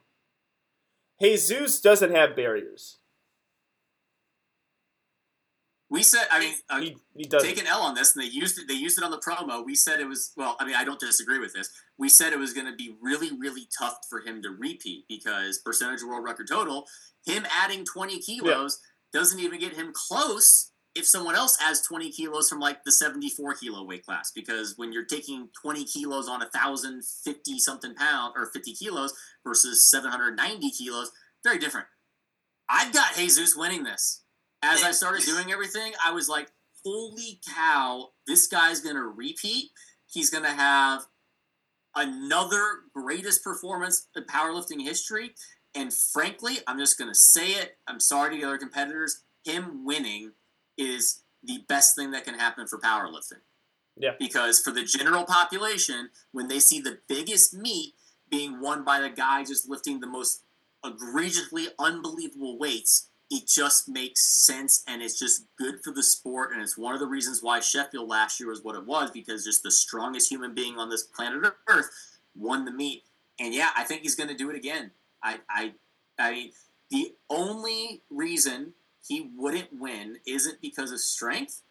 Jesus 1.22 1.80
doesn't 1.80 2.14
have 2.14 2.36
barriers. 2.36 2.98
We 5.90 6.04
said 6.04 6.28
I 6.30 6.40
mean 6.40 6.54
uh, 6.70 6.82
He, 6.82 6.98
he 7.16 7.24
take 7.26 7.58
an 7.58 7.66
L 7.66 7.82
on 7.82 7.96
this, 7.96 8.14
and 8.14 8.22
they 8.24 8.28
used 8.30 8.60
it. 8.60 8.68
They 8.68 8.74
used 8.74 8.98
it 8.98 9.06
on 9.06 9.12
the 9.12 9.20
promo. 9.20 9.66
We 9.66 9.74
said 9.74 10.02
it 10.02 10.08
was 10.08 10.34
well. 10.36 10.58
I 10.60 10.66
mean, 10.66 10.76
I 10.76 10.84
don't 10.84 11.00
disagree 11.00 11.40
with 11.40 11.54
this. 11.54 11.70
We 11.98 12.10
said 12.10 12.34
it 12.34 12.40
was 12.40 12.54
going 12.54 12.68
to 12.68 12.76
be 12.76 12.96
really, 13.02 13.32
really 13.38 13.70
tough 13.80 14.00
for 14.10 14.20
him 14.20 14.42
to 14.42 14.50
repeat 14.50 15.06
because 15.08 15.60
percentage 15.60 16.02
of 16.02 16.10
world 16.10 16.26
record 16.26 16.50
total. 16.50 16.88
Him 17.26 17.46
adding 17.50 17.86
twenty 17.86 18.20
kilos 18.20 18.80
doesn't 19.14 19.40
even 19.40 19.60
get 19.60 19.76
him 19.76 19.94
close. 19.94 20.72
If 20.98 21.06
someone 21.06 21.36
else 21.36 21.58
adds 21.62 21.82
twenty 21.82 22.12
kilos 22.12 22.50
from 22.50 22.60
like 22.60 22.84
the 22.84 22.92
seventy-four 22.92 23.54
kilo 23.54 23.84
weight 23.86 24.04
class, 24.04 24.32
because 24.32 24.74
when 24.78 24.92
you're 24.92 25.06
taking 25.06 25.50
twenty 25.62 25.86
kilos 25.86 26.28
on 26.28 26.42
a 26.42 26.50
thousand 26.50 27.04
fifty 27.06 27.60
something 27.60 27.94
pound 27.94 28.34
or 28.36 28.48
fifty 28.48 28.74
kilos 28.74 29.14
versus 29.46 29.90
seven 29.90 30.10
hundred 30.10 30.36
ninety 30.36 30.72
kilos, 30.72 31.12
very 31.44 31.60
different. 31.60 31.86
I've 32.68 32.92
got 32.94 33.16
Jesus 33.16 33.56
winning 33.56 33.84
this. 33.84 34.24
As 34.64 34.84
I 34.84 34.92
started 34.92 35.24
doing 35.24 35.52
everything, 35.52 35.94
I 36.04 36.12
was 36.12 36.28
like, 36.28 36.52
holy 36.84 37.40
cow, 37.56 38.10
this 38.26 38.48
guy's 38.48 38.82
going 38.82 38.96
to 38.96 39.04
repeat. 39.04 39.70
He's 40.08 40.32
going 40.32 40.44
to 40.44 40.50
have 40.50 41.04
another 41.96 42.80
greatest 42.94 43.44
performance 43.44 44.08
in 44.16 44.24
powerlifting 44.24 44.82
history. 44.82 45.36
And 45.76 45.94
frankly, 45.94 46.58
I'm 46.66 46.80
just 46.80 46.98
going 46.98 47.12
to 47.12 47.16
say 47.16 47.52
it. 47.52 47.78
I'm 47.88 48.00
sorry 48.00 48.32
to 48.32 48.42
the 48.42 48.48
other 48.48 48.58
competitors. 48.58 49.24
Him 49.46 49.86
winning 49.86 50.32
is 50.78 51.22
the 51.44 51.64
best 51.68 51.96
thing 51.96 52.12
that 52.12 52.26
can 52.26 52.34
happen 52.34 52.68
for 52.68 52.80
powerlifting. 52.80 53.42
Yeah. 53.96 54.12
Because 54.20 54.60
for 54.60 54.72
the 54.72 54.84
general 54.84 55.24
population, 55.24 56.10
when 56.32 56.48
they 56.48 56.60
see 56.60 56.80
the 56.80 57.00
biggest 57.08 57.54
meet 57.54 57.94
being 58.30 58.60
won 58.62 58.84
by 58.84 59.00
the 59.00 59.10
guy 59.10 59.44
just 59.44 59.70
lifting 59.70 60.00
the 60.00 60.08
most 60.08 60.44
egregiously 60.86 61.68
unbelievable 61.80 62.60
weights, 62.60 63.10
it 63.30 63.48
just 63.48 63.90
makes 63.90 64.24
sense 64.24 64.84
and 64.88 65.02
it's 65.02 65.20
just 65.20 65.46
good 65.58 65.84
for 65.84 65.92
the 65.92 66.04
sport. 66.04 66.54
And 66.54 66.62
it's 66.62 66.78
one 66.78 66.94
of 66.94 67.00
the 67.00 67.08
reasons 67.08 67.42
why 67.42 67.60
Sheffield 67.60 68.08
last 68.08 68.40
year 68.40 68.50
was 68.50 68.64
what 68.64 68.76
it 68.76 68.86
was 68.86 69.12
because 69.12 69.44
just 69.44 69.64
the 69.64 69.72
strongest 69.72 70.32
human 70.32 70.54
being 70.54 70.78
on 70.78 70.90
this 70.90 71.04
planet 71.04 71.54
Earth 71.68 71.90
won 72.36 72.66
the 72.66 72.72
meet. 72.72 73.04
And 73.40 73.54
yeah, 73.54 73.70
I 73.76 73.84
think 73.84 74.02
he's 74.02 74.16
going 74.16 74.30
to 74.30 74.36
do 74.36 74.50
it 74.50 74.56
again. 74.56 74.92
I, 75.24 75.40
I, 75.50 75.74
I 76.18 76.32
mean, 76.32 76.52
the 76.90 77.14
only 77.30 78.04
reason 78.10 78.74
he 79.08 79.30
wouldn't 79.36 79.70
win 79.74 80.18
isn't 80.26 80.62
because 80.62 80.92
of 80.92 81.00
strength. 81.00 81.62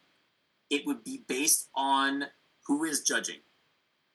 It 0.70 0.86
would 0.86 1.04
be 1.04 1.22
based 1.28 1.68
on 1.74 2.26
who 2.66 2.84
is 2.84 3.02
judging. 3.02 3.40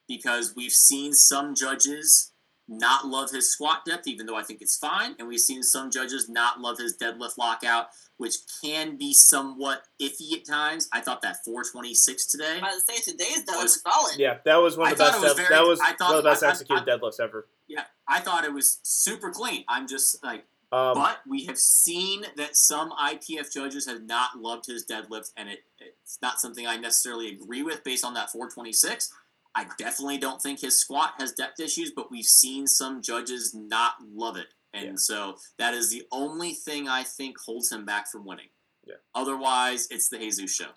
Because 0.08 0.54
we've 0.56 0.72
seen 0.74 1.14
some 1.14 1.56
judges 1.56 2.32
not 2.68 3.08
love 3.08 3.32
his 3.32 3.52
squat 3.52 3.84
depth, 3.86 4.08
even 4.08 4.26
though 4.26 4.36
I 4.36 4.44
think 4.44 4.62
it's 4.62 4.78
fine. 4.78 5.16
And 5.20 5.28
we've 5.28 5.40
seen 5.40 5.64
some 5.64 5.90
judges 5.92 6.28
not 6.30 6.60
love 6.60 6.78
his 6.78 6.98
deadlift 6.98 7.38
lockout, 7.38 7.88
which 8.18 8.36
can 8.64 8.98
be 8.98 9.14
somewhat 9.14 9.84
iffy 10.02 10.34
at 10.34 10.46
times. 10.46 10.88
I 10.94 11.02
thought 11.02 11.22
that 11.22 11.44
426 11.46 12.26
today. 12.28 12.60
I 12.62 12.74
was 12.74 12.84
say 12.86 13.12
today's 13.12 13.44
done 13.46 13.56
Was- 13.58 13.82
was 13.86 13.94
solid. 13.94 14.20
yeah, 14.20 14.38
that 14.46 14.56
was 14.58 14.78
one 14.78 14.92
of 14.92 14.98
the 14.98 15.04
I 15.04 15.10
best. 15.12 15.22
was 15.22 15.34
very- 15.34 15.48
that 15.50 15.66
was 15.66 15.80
I 15.80 15.94
thought- 15.94 16.10
one 16.10 16.18
of 16.20 16.24
the 16.24 16.30
best 16.30 16.44
I- 16.44 16.48
I- 16.48 16.52
executed 16.52 16.86
deadlifts 16.86 17.20
ever. 17.20 17.48
Yeah, 17.68 17.86
I 18.08 18.20
thought 18.20 18.44
it 18.46 18.54
was 18.54 18.80
super 18.84 19.32
clean. 19.32 19.64
I'm 19.68 19.88
just 19.88 20.22
like, 20.24 20.46
Um, 20.74 20.94
but 20.96 21.20
we 21.28 21.46
have 21.46 21.58
seen 21.58 22.24
that 22.38 22.56
some 22.56 22.92
IPF 22.92 23.52
judges 23.54 23.86
have 23.88 24.04
not 24.04 24.38
loved 24.40 24.66
his 24.68 24.86
deadlift, 24.86 25.32
and 25.36 25.50
it, 25.50 25.60
it's 25.80 26.18
not 26.22 26.40
something 26.40 26.66
I 26.66 26.78
necessarily 26.78 27.28
agree 27.30 27.62
with 27.62 27.84
based 27.84 28.06
on 28.06 28.14
that 28.14 28.32
426. 28.32 29.12
I 29.54 29.68
definitely 29.78 30.18
don't 30.18 30.42
think 30.42 30.62
his 30.62 30.80
squat 30.80 31.16
has 31.20 31.34
depth 31.34 31.60
issues, 31.60 31.92
but 31.94 32.10
we've 32.10 32.24
seen 32.24 32.68
some 32.68 33.02
judges 33.02 33.54
not 33.54 33.96
love 34.02 34.38
it. 34.38 34.48
And 34.74 34.86
Yeah. 34.86 34.94
so 34.96 35.36
that 35.58 35.74
is 35.74 35.90
the 35.90 36.04
only 36.10 36.54
thing 36.54 36.88
I 36.88 37.04
think 37.04 37.38
holds 37.38 37.70
him 37.70 37.84
back 37.84 38.10
from 38.10 38.26
winning. 38.26 38.48
Yeah. 38.86 38.96
Otherwise, 39.14 39.90
it's 39.92 40.08
the 40.08 40.18
Jesus 40.20 40.56
show. 40.56 40.70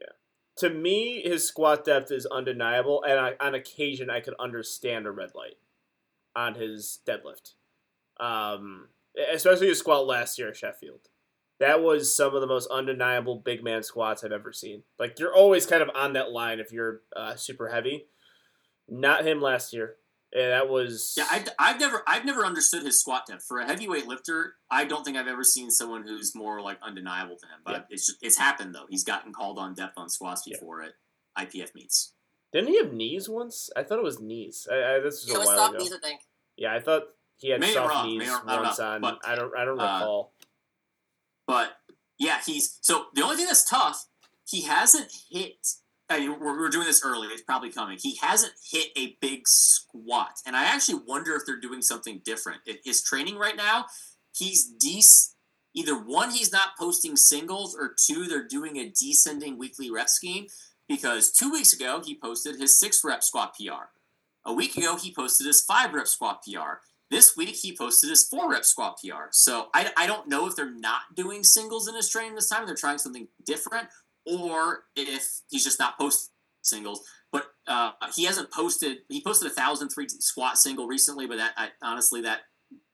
Yeah. 0.00 0.12
to 0.58 0.70
me, 0.70 1.22
his 1.22 1.44
squat 1.48 1.84
depth 1.84 2.12
is 2.12 2.24
undeniable, 2.26 3.02
and 3.02 3.18
I, 3.18 3.34
on 3.40 3.56
occasion, 3.56 4.10
I 4.10 4.20
could 4.20 4.34
understand 4.38 5.06
a 5.08 5.10
red 5.10 5.34
light 5.34 5.56
on 6.36 6.54
his 6.54 7.00
deadlift. 7.04 7.54
Um, 8.22 8.88
especially 9.32 9.68
his 9.68 9.78
squat 9.78 10.06
last 10.06 10.38
year 10.38 10.48
at 10.48 10.56
Sheffield. 10.56 11.00
That 11.60 11.82
was 11.82 12.14
some 12.14 12.34
of 12.34 12.40
the 12.40 12.46
most 12.46 12.68
undeniable 12.70 13.36
big 13.36 13.62
man 13.62 13.82
squats 13.82 14.24
I've 14.24 14.32
ever 14.32 14.52
seen. 14.52 14.82
Like 14.98 15.18
you're 15.18 15.34
always 15.34 15.66
kind 15.66 15.82
of 15.82 15.90
on 15.94 16.12
that 16.14 16.30
line 16.32 16.58
if 16.60 16.72
you're 16.72 17.02
uh, 17.16 17.36
super 17.36 17.68
heavy. 17.68 18.06
Not 18.88 19.24
him 19.26 19.40
last 19.40 19.72
year. 19.72 19.96
Yeah, 20.34 20.48
that 20.48 20.68
was 20.68 21.14
Yeah, 21.16 21.26
I, 21.30 21.44
I've 21.58 21.78
never 21.78 22.02
I've 22.06 22.24
never 22.24 22.44
understood 22.44 22.82
his 22.84 22.98
squat 22.98 23.26
depth 23.26 23.44
for 23.44 23.58
a 23.58 23.66
heavyweight 23.66 24.06
lifter. 24.06 24.54
I 24.70 24.84
don't 24.86 25.04
think 25.04 25.16
I've 25.16 25.28
ever 25.28 25.44
seen 25.44 25.70
someone 25.70 26.02
who's 26.04 26.34
more 26.34 26.60
like 26.62 26.78
undeniable 26.82 27.36
to 27.36 27.46
him. 27.46 27.60
But 27.64 27.72
Yeah. 27.72 27.82
it's 27.90 28.06
just, 28.06 28.18
it's 28.22 28.38
happened 28.38 28.74
though. 28.74 28.86
He's 28.88 29.04
gotten 29.04 29.32
called 29.32 29.58
on 29.58 29.74
depth 29.74 29.94
on 29.98 30.08
squats 30.08 30.42
Yeah. 30.46 30.56
before 30.56 30.82
at 30.82 30.92
IPF 31.38 31.74
meets. 31.74 32.14
Didn't 32.52 32.68
he 32.70 32.78
have 32.78 32.92
knees 32.92 33.28
once? 33.28 33.70
I 33.76 33.82
thought 33.82 33.98
it 33.98 34.04
was 34.04 34.20
knees. 34.20 34.66
I, 34.70 34.74
I, 34.96 35.00
this 35.00 35.22
was 35.24 35.28
It 35.30 35.36
a 35.36 35.38
was 35.38 35.48
while 35.48 35.68
ago. 35.70 35.78
knees, 35.78 35.92
I 35.92 35.98
think. 35.98 36.20
Yeah, 36.56 36.74
I 36.74 36.80
thought 36.80 37.04
he 37.42 37.50
had 37.50 37.60
Maybe 37.60 37.74
soft 37.74 37.90
wrong. 37.90 38.06
knees 38.06 38.18
Maybe 38.20 38.30
I 38.30 38.54
don't 38.54 38.64
once 38.64 38.78
know, 38.78 38.86
on. 38.86 39.00
but, 39.00 39.18
I 39.24 39.34
don't. 39.34 39.56
I 39.56 39.64
don't 39.64 39.80
uh, 39.80 39.82
recall. 39.82 40.32
But 41.46 41.72
yeah, 42.18 42.38
he's 42.46 42.78
so 42.80 43.06
the 43.14 43.22
only 43.22 43.36
thing 43.36 43.46
that's 43.46 43.68
tough. 43.68 44.06
He 44.48 44.62
hasn't 44.62 45.12
hit. 45.30 45.56
I 46.08 46.20
mean, 46.20 46.38
we're, 46.38 46.58
we're 46.58 46.68
doing 46.68 46.86
this 46.86 47.04
early. 47.04 47.28
It's 47.28 47.42
probably 47.42 47.70
coming. 47.70 47.98
He 48.00 48.16
hasn't 48.22 48.52
hit 48.70 48.88
a 48.96 49.16
big 49.20 49.42
squat, 49.46 50.36
and 50.46 50.54
I 50.54 50.64
actually 50.64 51.00
wonder 51.06 51.34
if 51.34 51.42
they're 51.44 51.60
doing 51.60 51.82
something 51.82 52.22
different. 52.24 52.60
In 52.66 52.76
his 52.84 53.02
training 53.02 53.36
right 53.38 53.56
now, 53.56 53.86
he's 54.32 54.72
either 55.74 55.94
one, 55.98 56.30
he's 56.30 56.52
not 56.52 56.76
posting 56.78 57.16
singles, 57.16 57.76
or 57.78 57.94
two, 57.98 58.26
they're 58.26 58.46
doing 58.46 58.76
a 58.76 58.90
descending 58.90 59.58
weekly 59.58 59.90
rep 59.90 60.08
scheme. 60.08 60.46
Because 60.88 61.32
two 61.32 61.50
weeks 61.50 61.72
ago, 61.72 62.02
he 62.04 62.18
posted 62.18 62.56
his 62.56 62.78
six 62.78 63.02
rep 63.02 63.22
squat 63.22 63.54
PR. 63.56 63.86
A 64.44 64.52
week 64.52 64.76
ago, 64.76 64.96
he 64.96 65.14
posted 65.14 65.46
his 65.46 65.62
five 65.62 65.94
rep 65.94 66.06
squat 66.06 66.42
PR. 66.44 66.80
This 67.12 67.36
week, 67.36 67.56
he 67.56 67.76
posted 67.76 68.08
his 68.08 68.26
four 68.26 68.50
rep 68.50 68.64
squat 68.64 68.98
PR. 68.98 69.24
So 69.32 69.68
I, 69.74 69.90
I 69.98 70.06
don't 70.06 70.28
know 70.28 70.46
if 70.46 70.56
they're 70.56 70.74
not 70.74 71.14
doing 71.14 71.44
singles 71.44 71.86
in 71.86 71.94
his 71.94 72.08
training 72.08 72.34
this 72.34 72.48
time. 72.48 72.64
They're 72.64 72.74
trying 72.74 72.96
something 72.96 73.28
different, 73.44 73.88
or 74.24 74.84
if 74.96 75.42
he's 75.50 75.62
just 75.62 75.78
not 75.78 75.98
posting 75.98 76.32
singles. 76.62 77.06
But 77.30 77.48
uh, 77.66 77.90
he 78.16 78.24
hasn't 78.24 78.50
posted. 78.50 79.00
He 79.10 79.22
posted 79.22 79.50
a 79.50 79.54
thousand 79.54 79.90
three 79.90 80.08
squat 80.08 80.56
single 80.56 80.86
recently, 80.86 81.26
but 81.26 81.36
that 81.36 81.52
I, 81.58 81.68
honestly 81.82 82.22
that 82.22 82.40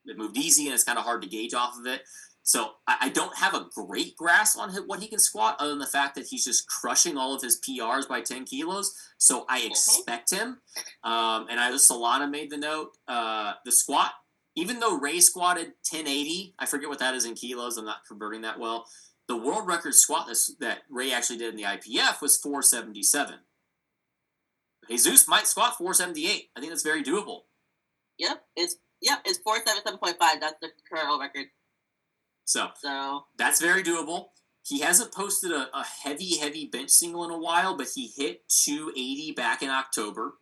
it 0.03 0.17
moved 0.17 0.37
easy 0.37 0.65
and 0.65 0.73
it's 0.73 0.83
kind 0.83 0.99
of 0.99 1.05
hard 1.05 1.21
to 1.21 1.29
gauge 1.29 1.53
off 1.53 1.77
of 1.79 1.87
it. 1.87 2.01
So 2.49 2.71
I, 2.87 2.97
I 3.01 3.09
don't 3.09 3.37
have 3.37 3.53
a 3.53 3.67
great 3.75 4.15
grasp 4.17 4.57
on 4.57 4.71
what 4.87 5.01
he 5.01 5.07
can 5.07 5.19
squat, 5.19 5.57
other 5.59 5.69
than 5.69 5.77
the 5.77 5.85
fact 5.85 6.15
that 6.15 6.25
he's 6.25 6.45
just 6.45 6.67
crushing 6.67 7.15
all 7.15 7.35
of 7.35 7.43
his 7.43 7.61
PRs 7.61 8.07
by 8.07 8.21
ten 8.21 8.43
kilos. 8.43 8.95
So 9.19 9.45
I 9.47 9.59
expect 9.59 10.31
him. 10.31 10.57
Um, 11.03 11.45
and 11.51 11.59
I 11.59 11.69
Solana 11.73 12.27
made 12.27 12.49
the 12.49 12.57
note. 12.57 12.97
Uh, 13.07 13.53
the 13.65 13.71
squat, 13.71 14.13
even 14.55 14.79
though 14.79 14.97
Ray 14.97 15.19
squatted 15.19 15.73
1080, 15.91 16.55
I 16.57 16.65
forget 16.65 16.89
what 16.89 16.97
that 16.97 17.13
is 17.13 17.23
in 17.23 17.35
kilos. 17.35 17.77
I'm 17.77 17.85
not 17.85 18.07
converting 18.07 18.41
that 18.41 18.59
well. 18.59 18.87
The 19.27 19.37
world 19.37 19.67
record 19.67 19.93
squat 19.93 20.25
this, 20.25 20.51
that 20.59 20.79
Ray 20.89 21.13
actually 21.13 21.37
did 21.37 21.53
in 21.53 21.55
the 21.55 21.69
IPF 21.69 22.19
was 22.19 22.37
477. 22.37 23.35
Jesus 24.89 25.27
might 25.27 25.45
squat 25.45 25.77
478. 25.77 26.49
I 26.57 26.59
think 26.59 26.71
that's 26.71 26.81
very 26.81 27.03
doable. 27.03 27.41
Yep, 28.17 28.43
it's 28.55 28.77
yep, 29.03 29.19
it's 29.23 29.37
four 29.37 29.57
seven 29.63 29.83
seven 29.85 29.99
point 29.99 30.17
five. 30.19 30.41
That's 30.41 30.55
the 30.61 30.69
current 30.91 31.21
record. 31.21 31.45
So 32.49 32.69
So 32.81 33.25
that's 33.37 33.61
very 33.61 33.83
doable. 33.83 34.29
He 34.65 34.79
hasn't 34.81 35.13
posted 35.13 35.51
a, 35.51 35.69
a 35.77 35.83
heavy, 36.03 36.37
heavy 36.37 36.65
bench 36.65 36.89
single 36.89 37.23
in 37.23 37.29
a 37.31 37.37
while, 37.37 37.77
but 37.77 37.87
he 37.93 38.07
hit 38.15 38.41
280 38.49 39.33
back 39.33 39.61
in 39.61 39.69
October. 39.69 40.33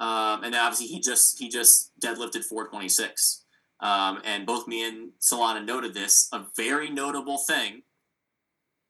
Um, 0.00 0.42
and 0.44 0.52
then 0.54 0.60
obviously 0.60 0.88
he 0.88 1.00
just 1.00 1.38
he 1.38 1.48
just 1.48 1.92
deadlifted 2.00 2.44
426. 2.44 3.44
Um, 3.80 4.20
and 4.24 4.46
both 4.46 4.66
me 4.66 4.86
and 4.88 5.10
Solana 5.20 5.64
noted 5.64 5.94
this. 5.94 6.28
A 6.32 6.44
very 6.56 6.90
notable 6.90 7.38
thing. 7.38 7.82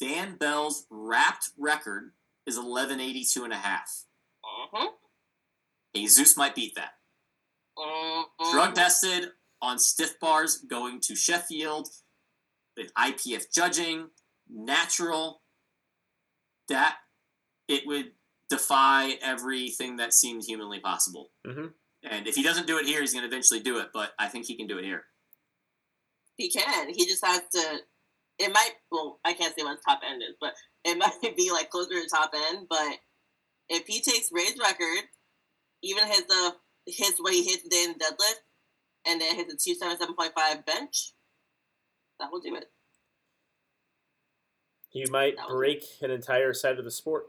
Dan 0.00 0.36
Bell's 0.36 0.86
wrapped 0.90 1.50
record 1.58 2.12
is 2.46 2.56
1182 2.56 3.44
and 3.44 3.52
a 3.52 3.56
half. 3.56 4.04
mhm, 4.72 4.88
Jesus 5.94 6.34
might 6.36 6.54
beat 6.54 6.74
that. 6.76 6.92
mhm. 7.76 8.52
drug 8.52 8.74
tested 8.74 9.32
on 9.60 9.78
stiff 9.78 10.18
bars 10.20 10.58
going 10.58 11.00
to 11.00 11.14
Sheffield 11.14 11.88
with 12.78 12.94
IPF 12.94 13.52
judging, 13.52 14.09
natural, 14.48 15.42
that 16.68 16.96
it 17.66 17.86
would 17.86 18.12
defy 18.48 19.18
everything 19.20 19.96
that 19.96 20.14
seemed 20.14 20.44
humanly 20.44 20.80
possible. 20.80 21.32
Mhm. 21.46 21.74
And 22.05 22.26
if 22.26 22.36
he 22.36 22.42
doesn't 22.42 22.66
do 22.66 22.78
it 22.78 22.86
here, 22.86 23.00
he's 23.00 23.12
going 23.12 23.22
to 23.22 23.28
eventually 23.28 23.60
do 23.60 23.78
it, 23.78 23.90
but 23.92 24.14
I 24.18 24.28
think 24.28 24.46
he 24.46 24.56
can 24.56 24.66
do 24.66 24.78
it 24.78 24.84
here. 24.84 25.05
He 26.36 26.48
can. 26.48 26.88
He 26.94 27.05
just 27.05 27.24
has 27.24 27.42
to. 27.52 27.84
It 28.38 28.52
might. 28.52 28.76
Well, 28.90 29.20
I 29.24 29.32
can't 29.32 29.55
say 29.55 29.64
what 29.64 29.76
his 29.76 29.84
top 29.84 30.00
end 30.09 30.22
is, 30.22 30.36
but 30.40 30.55
it 30.84 30.96
might 31.22 31.36
be 31.36 31.50
like 31.50 31.70
closer 31.70 32.00
to 32.00 32.09
top 32.09 32.32
end. 32.34 32.68
But 32.70 33.00
if 33.68 33.86
he 33.86 34.00
takes 34.00 34.30
Ray's 34.32 34.56
record, 34.59 35.10
even 35.82 36.06
his 36.06 36.24
uh 36.30 36.52
his 36.86 37.14
what 37.18 37.34
he 37.34 37.42
hits 37.44 37.64
today 37.64 37.84
in 37.84 37.94
the 37.98 38.05
deadlift, 38.05 38.40
and 39.05 39.20
then 39.20 39.34
hits 39.34 39.52
a 39.52 39.56
two 39.56 39.74
seven 39.74 39.98
seven 39.98 40.14
point 40.14 40.32
five 40.36 40.64
bench, 40.64 41.12
that 42.19 42.31
will 42.32 42.40
do 42.40 42.55
it. 42.57 42.70
He 44.90 45.05
might 45.11 45.36
That 45.36 45.49
was- 45.49 45.57
break 45.57 45.85
an 46.03 46.11
entire 46.11 46.53
side 46.55 46.78
of 46.78 46.85
the 46.85 46.90
sport. 46.90 47.27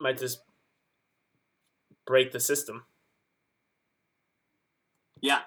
Might 0.00 0.18
just 0.18 0.40
break 2.06 2.30
the 2.32 2.40
system. 2.40 2.86
Yeah. 5.20 5.42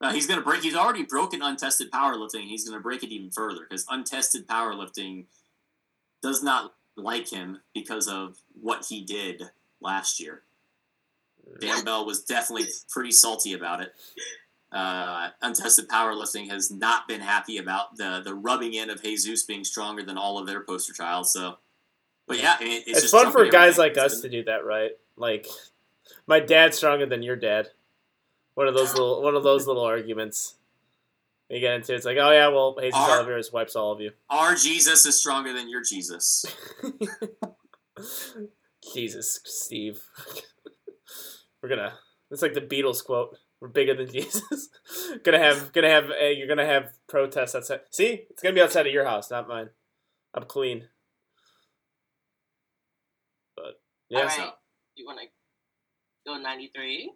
Uh, 0.00 0.12
he's 0.12 0.26
going 0.26 0.38
to 0.38 0.44
break, 0.44 0.62
he's 0.62 0.76
already 0.76 1.02
broken 1.04 1.40
untested 1.40 1.90
powerlifting. 1.90 2.46
He's 2.48 2.68
going 2.68 2.78
to 2.78 2.82
break 2.82 3.02
it 3.02 3.08
even 3.10 3.30
further 3.30 3.62
because 3.68 3.86
untested 3.88 4.46
powerlifting 4.46 5.24
does 6.22 6.42
not 6.42 6.74
like 6.96 7.30
him 7.30 7.62
because 7.74 8.06
of 8.06 8.36
what 8.60 8.84
he 8.88 9.02
did 9.02 9.50
last 9.80 10.20
year. 10.20 10.42
Dan 11.60 11.84
Bell 11.84 12.04
was 12.04 12.24
definitely 12.24 12.68
pretty 12.90 13.12
salty 13.12 13.54
about 13.54 13.80
it. 13.80 13.94
Uh, 14.76 15.30
untested 15.40 15.88
powerlifting 15.88 16.50
has 16.50 16.70
not 16.70 17.08
been 17.08 17.22
happy 17.22 17.56
about 17.56 17.96
the 17.96 18.20
the 18.22 18.34
rubbing 18.34 18.74
in 18.74 18.90
of 18.90 19.02
Jesus 19.02 19.42
being 19.42 19.64
stronger 19.64 20.02
than 20.02 20.18
all 20.18 20.38
of 20.38 20.46
their 20.46 20.60
poster 20.60 20.92
child. 20.92 21.26
So, 21.26 21.56
but 22.28 22.38
yeah, 22.38 22.56
I 22.60 22.64
mean, 22.64 22.82
it's, 22.86 23.10
fun 23.10 23.32
for 23.32 23.46
guys 23.46 23.78
like 23.78 23.96
us 23.96 24.20
to 24.20 24.28
do 24.28 24.44
that, 24.44 24.66
right? 24.66 24.90
Like, 25.16 25.46
my 26.26 26.40
dad's 26.40 26.76
stronger 26.76 27.06
than 27.06 27.22
your 27.22 27.36
dad. 27.36 27.70
One 28.52 28.68
of 28.68 28.74
those 28.74 28.92
little, 28.92 29.22
one 29.22 29.34
of 29.34 29.42
those 29.42 29.66
little 29.66 29.82
arguments. 29.82 30.56
You 31.48 31.58
get 31.58 31.72
into 31.72 31.94
it's 31.94 32.04
like, 32.04 32.18
oh 32.20 32.30
yeah, 32.30 32.48
well, 32.48 32.76
Jesus 32.78 33.00
Our- 33.00 33.20
Olivares 33.20 33.50
wipes 33.50 33.76
all 33.76 33.92
of 33.92 34.02
you. 34.02 34.10
Our 34.28 34.56
Jesus 34.56 35.06
is 35.06 35.18
stronger 35.18 35.54
than 35.54 35.70
your 35.70 35.82
Jesus. 35.82 36.44
Jesus, 38.92 39.40
Steve. 39.44 40.02
We're 41.62 41.70
gonna. 41.70 41.94
It's 42.30 42.42
like 42.42 42.52
the 42.52 42.60
Beatles 42.60 43.02
quote. 43.02 43.38
We're 43.60 43.68
bigger 43.68 43.94
than 43.94 44.08
Jesus. 44.12 44.68
gonna 45.24 45.38
have, 45.38 45.72
gonna 45.72 45.88
have. 45.90 46.10
Uh, 46.10 46.26
you're 46.26 46.48
gonna 46.48 46.66
have 46.66 46.92
protests 47.08 47.54
outside. 47.54 47.80
See, 47.90 48.24
it's 48.30 48.42
gonna 48.42 48.54
be 48.54 48.60
outside 48.60 48.86
of 48.86 48.92
your 48.92 49.04
house, 49.06 49.30
not 49.30 49.48
mine. 49.48 49.70
I'm 50.34 50.44
clean. 50.44 50.88
But 53.56 53.80
yeah, 54.08 54.18
All 54.18 54.24
right. 54.26 54.32
so- 54.36 54.52
You 54.96 55.06
want 55.06 55.20
to 55.20 55.26
go 56.30 56.38
ninety 56.38 56.70
three? 56.74 57.12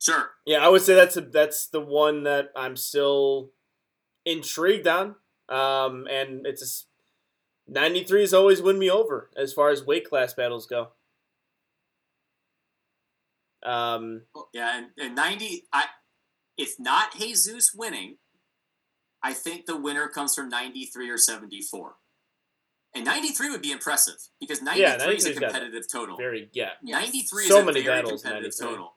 Sure. 0.00 0.30
yeah, 0.46 0.64
I 0.64 0.68
would 0.70 0.80
say 0.80 0.94
that's 0.94 1.18
a, 1.18 1.20
that's 1.20 1.66
the 1.66 1.80
one 1.80 2.22
that 2.22 2.52
I'm 2.56 2.74
still 2.74 3.50
intrigued 4.24 4.86
on. 4.88 5.16
Um, 5.50 6.06
and 6.10 6.46
it's 6.46 6.62
a 6.62 6.64
s 6.64 6.86
93 7.68 8.22
has 8.22 8.32
always 8.32 8.62
won 8.62 8.78
me 8.78 8.88
over 8.90 9.28
as 9.36 9.52
far 9.52 9.68
as 9.68 9.84
weight 9.84 10.08
class 10.08 10.32
battles 10.32 10.64
go. 10.66 10.88
Um, 13.64 14.22
Yeah, 14.52 14.78
and, 14.78 14.86
and 14.98 15.14
90, 15.14 15.64
I 15.72 15.84
if 16.56 16.78
not 16.78 17.16
Jesus 17.16 17.72
winning, 17.74 18.18
I 19.22 19.32
think 19.32 19.66
the 19.66 19.76
winner 19.76 20.08
comes 20.08 20.34
from 20.34 20.48
93 20.48 21.10
or 21.10 21.18
74. 21.18 21.94
And 22.94 23.04
93 23.04 23.50
would 23.50 23.62
be 23.62 23.70
impressive 23.70 24.16
because 24.40 24.60
93 24.62 25.14
is 25.14 25.26
a 25.26 25.34
competitive 25.34 25.84
total. 25.90 26.16
very 26.16 26.48
yeah. 26.52 26.70
93 26.82 27.46
So 27.46 27.56
is 27.58 27.62
a 27.62 27.64
many 27.64 27.82
very 27.82 28.02
battles, 28.02 28.22
competitive 28.22 28.52
93. 28.60 28.68
total. 28.68 28.96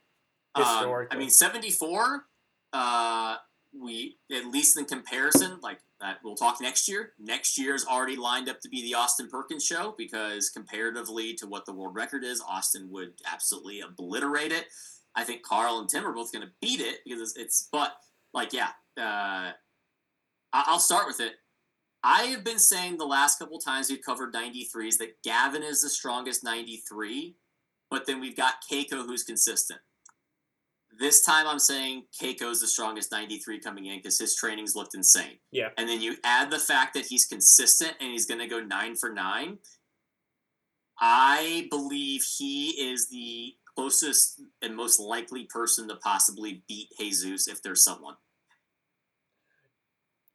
Um, 0.55 1.07
I 1.11 1.17
mean, 1.17 1.29
74, 1.29 2.25
uh, 2.73 3.35
we, 3.79 4.17
at 4.31 4.45
least 4.47 4.77
in 4.77 4.85
comparison, 4.85 5.59
like 5.61 5.79
that, 6.03 6.17
we'll 6.21 6.35
talk 6.35 6.59
next 6.59 6.89
year. 6.89 7.13
Next 7.17 7.57
year's 7.57 7.85
already 7.85 8.17
lined 8.17 8.49
up 8.49 8.59
to 8.61 8.69
be 8.69 8.81
the 8.81 8.93
Austin 8.93 9.29
Perkins 9.29 9.65
show 9.65 9.95
because 9.97 10.49
comparatively 10.49 11.33
to 11.35 11.47
what 11.47 11.65
the 11.65 11.73
world 11.73 11.95
record 11.95 12.25
is, 12.25 12.43
Austin 12.47 12.89
would 12.91 13.13
absolutely 13.31 13.79
obliterate 13.79 14.51
it. 14.51 14.65
I 15.15 15.23
think 15.23 15.43
Carl 15.43 15.79
and 15.79 15.87
Tim 15.87 16.05
are 16.05 16.13
both 16.13 16.33
going 16.33 16.45
to 16.45 16.51
beat 16.61 16.81
it 16.81 16.97
because 17.05 17.21
it's, 17.21 17.37
it's 17.37 17.69
but 17.71 17.93
like, 18.33 18.51
yeah, 18.51 18.69
uh, 18.99 19.51
I'll 20.51 20.79
start 20.79 21.07
with 21.07 21.21
it. 21.21 21.33
I 22.03 22.23
have 22.23 22.43
been 22.43 22.59
saying 22.59 22.97
the 22.97 23.05
last 23.05 23.39
couple 23.39 23.57
times 23.59 23.89
we've 23.89 24.03
covered 24.05 24.33
93s 24.33 24.97
that 24.97 25.23
Gavin 25.23 25.63
is 25.63 25.83
the 25.83 25.89
strongest 25.89 26.43
93, 26.43 27.37
but 27.89 28.05
then 28.05 28.19
we've 28.19 28.35
got 28.35 28.55
Keiko 28.69 29.05
who's 29.05 29.23
consistent. 29.23 29.79
This 30.99 31.23
time 31.23 31.47
I'm 31.47 31.59
saying 31.59 32.03
Keiko's 32.21 32.61
the 32.61 32.67
strongest 32.67 33.11
93 33.11 33.59
coming 33.59 33.87
in 33.87 33.97
because 33.97 34.19
his 34.19 34.35
trainings 34.35 34.75
looked 34.75 34.95
insane. 34.95 35.39
Yeah. 35.51 35.69
And 35.77 35.89
then 35.89 36.01
you 36.01 36.15
add 36.23 36.51
the 36.51 36.59
fact 36.59 36.93
that 36.93 37.05
he's 37.05 37.25
consistent 37.25 37.93
and 37.99 38.11
he's 38.11 38.25
going 38.25 38.39
to 38.39 38.47
go 38.47 38.59
nine 38.59 38.95
for 38.95 39.11
nine. 39.11 39.57
I 40.99 41.67
believe 41.69 42.23
he 42.37 42.69
is 42.69 43.09
the 43.09 43.53
closest 43.75 44.41
and 44.61 44.75
most 44.75 44.99
likely 44.99 45.45
person 45.45 45.87
to 45.87 45.95
possibly 45.95 46.63
beat 46.67 46.89
Jesus 46.99 47.47
if 47.47 47.61
there's 47.61 47.83
someone. 47.83 48.15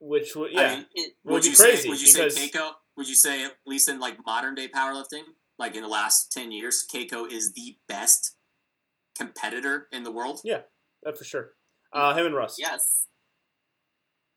Which 0.01 0.36
would 0.36 0.56
I 0.56 0.62
yeah. 0.62 0.74
mean, 0.76 0.86
It, 0.94 1.12
would 1.24 1.32
would 1.35 1.43
be 1.43 1.48
you 1.51 1.56
crazy 1.56 1.82
say 1.82 1.89
would 1.89 2.01
you 2.01 2.12
because 2.12 2.36
say 2.36 2.48
Keiko? 2.48 2.70
Would 2.97 3.09
you 3.09 3.14
say 3.14 3.44
at 3.44 3.52
least 3.66 3.89
in 3.89 3.98
like 3.98 4.18
modern 4.24 4.55
day 4.55 4.68
powerlifting, 4.68 5.22
like 5.59 5.74
in 5.74 5.82
the 5.82 5.89
last 5.89 6.30
ten 6.30 6.52
years, 6.52 6.85
Keiko 6.93 7.30
is 7.30 7.52
the 7.52 7.76
best 7.89 8.36
competitor 9.19 9.89
in 9.93 10.05
the 10.05 10.12
world? 10.12 10.40
Yeah. 10.45 10.61
that 11.03 11.19
for 11.19 11.24
sure. 11.24 11.51
Uh, 11.93 12.15
him 12.15 12.27
and 12.27 12.35
Russ. 12.35 12.57
yes. 12.59 13.07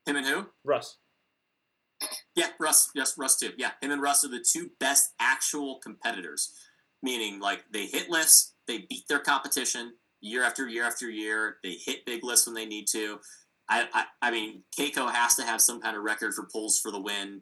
Him 0.05 0.15
and 0.15 0.25
who? 0.25 0.47
Russ. 0.63 0.97
Yeah, 2.35 2.47
Russ. 2.59 2.89
Yes, 2.95 3.15
Russ 3.17 3.37
too. 3.37 3.51
Yeah, 3.57 3.71
him 3.81 3.91
and 3.91 4.01
Russ 4.01 4.23
are 4.25 4.29
the 4.29 4.43
two 4.43 4.71
best 4.79 5.11
actual 5.19 5.79
competitors. 5.83 6.53
Meaning, 7.03 7.39
like 7.39 7.63
they 7.71 7.85
hit 7.85 8.09
lists, 8.09 8.53
they 8.67 8.85
beat 8.89 9.03
their 9.09 9.19
competition 9.19 9.93
year 10.21 10.43
after 10.43 10.67
year 10.67 10.83
after 10.83 11.09
year. 11.09 11.57
They 11.63 11.77
hit 11.83 12.05
big 12.05 12.23
lists 12.23 12.47
when 12.47 12.55
they 12.55 12.65
need 12.65 12.87
to. 12.91 13.19
I, 13.69 13.87
I, 13.93 14.03
I 14.21 14.31
mean, 14.31 14.63
Keiko 14.77 15.11
has 15.11 15.35
to 15.35 15.43
have 15.43 15.61
some 15.61 15.81
kind 15.81 15.95
of 15.95 16.03
record 16.03 16.33
for 16.33 16.47
pulls 16.51 16.79
for 16.79 16.91
the 16.91 17.01
win. 17.01 17.41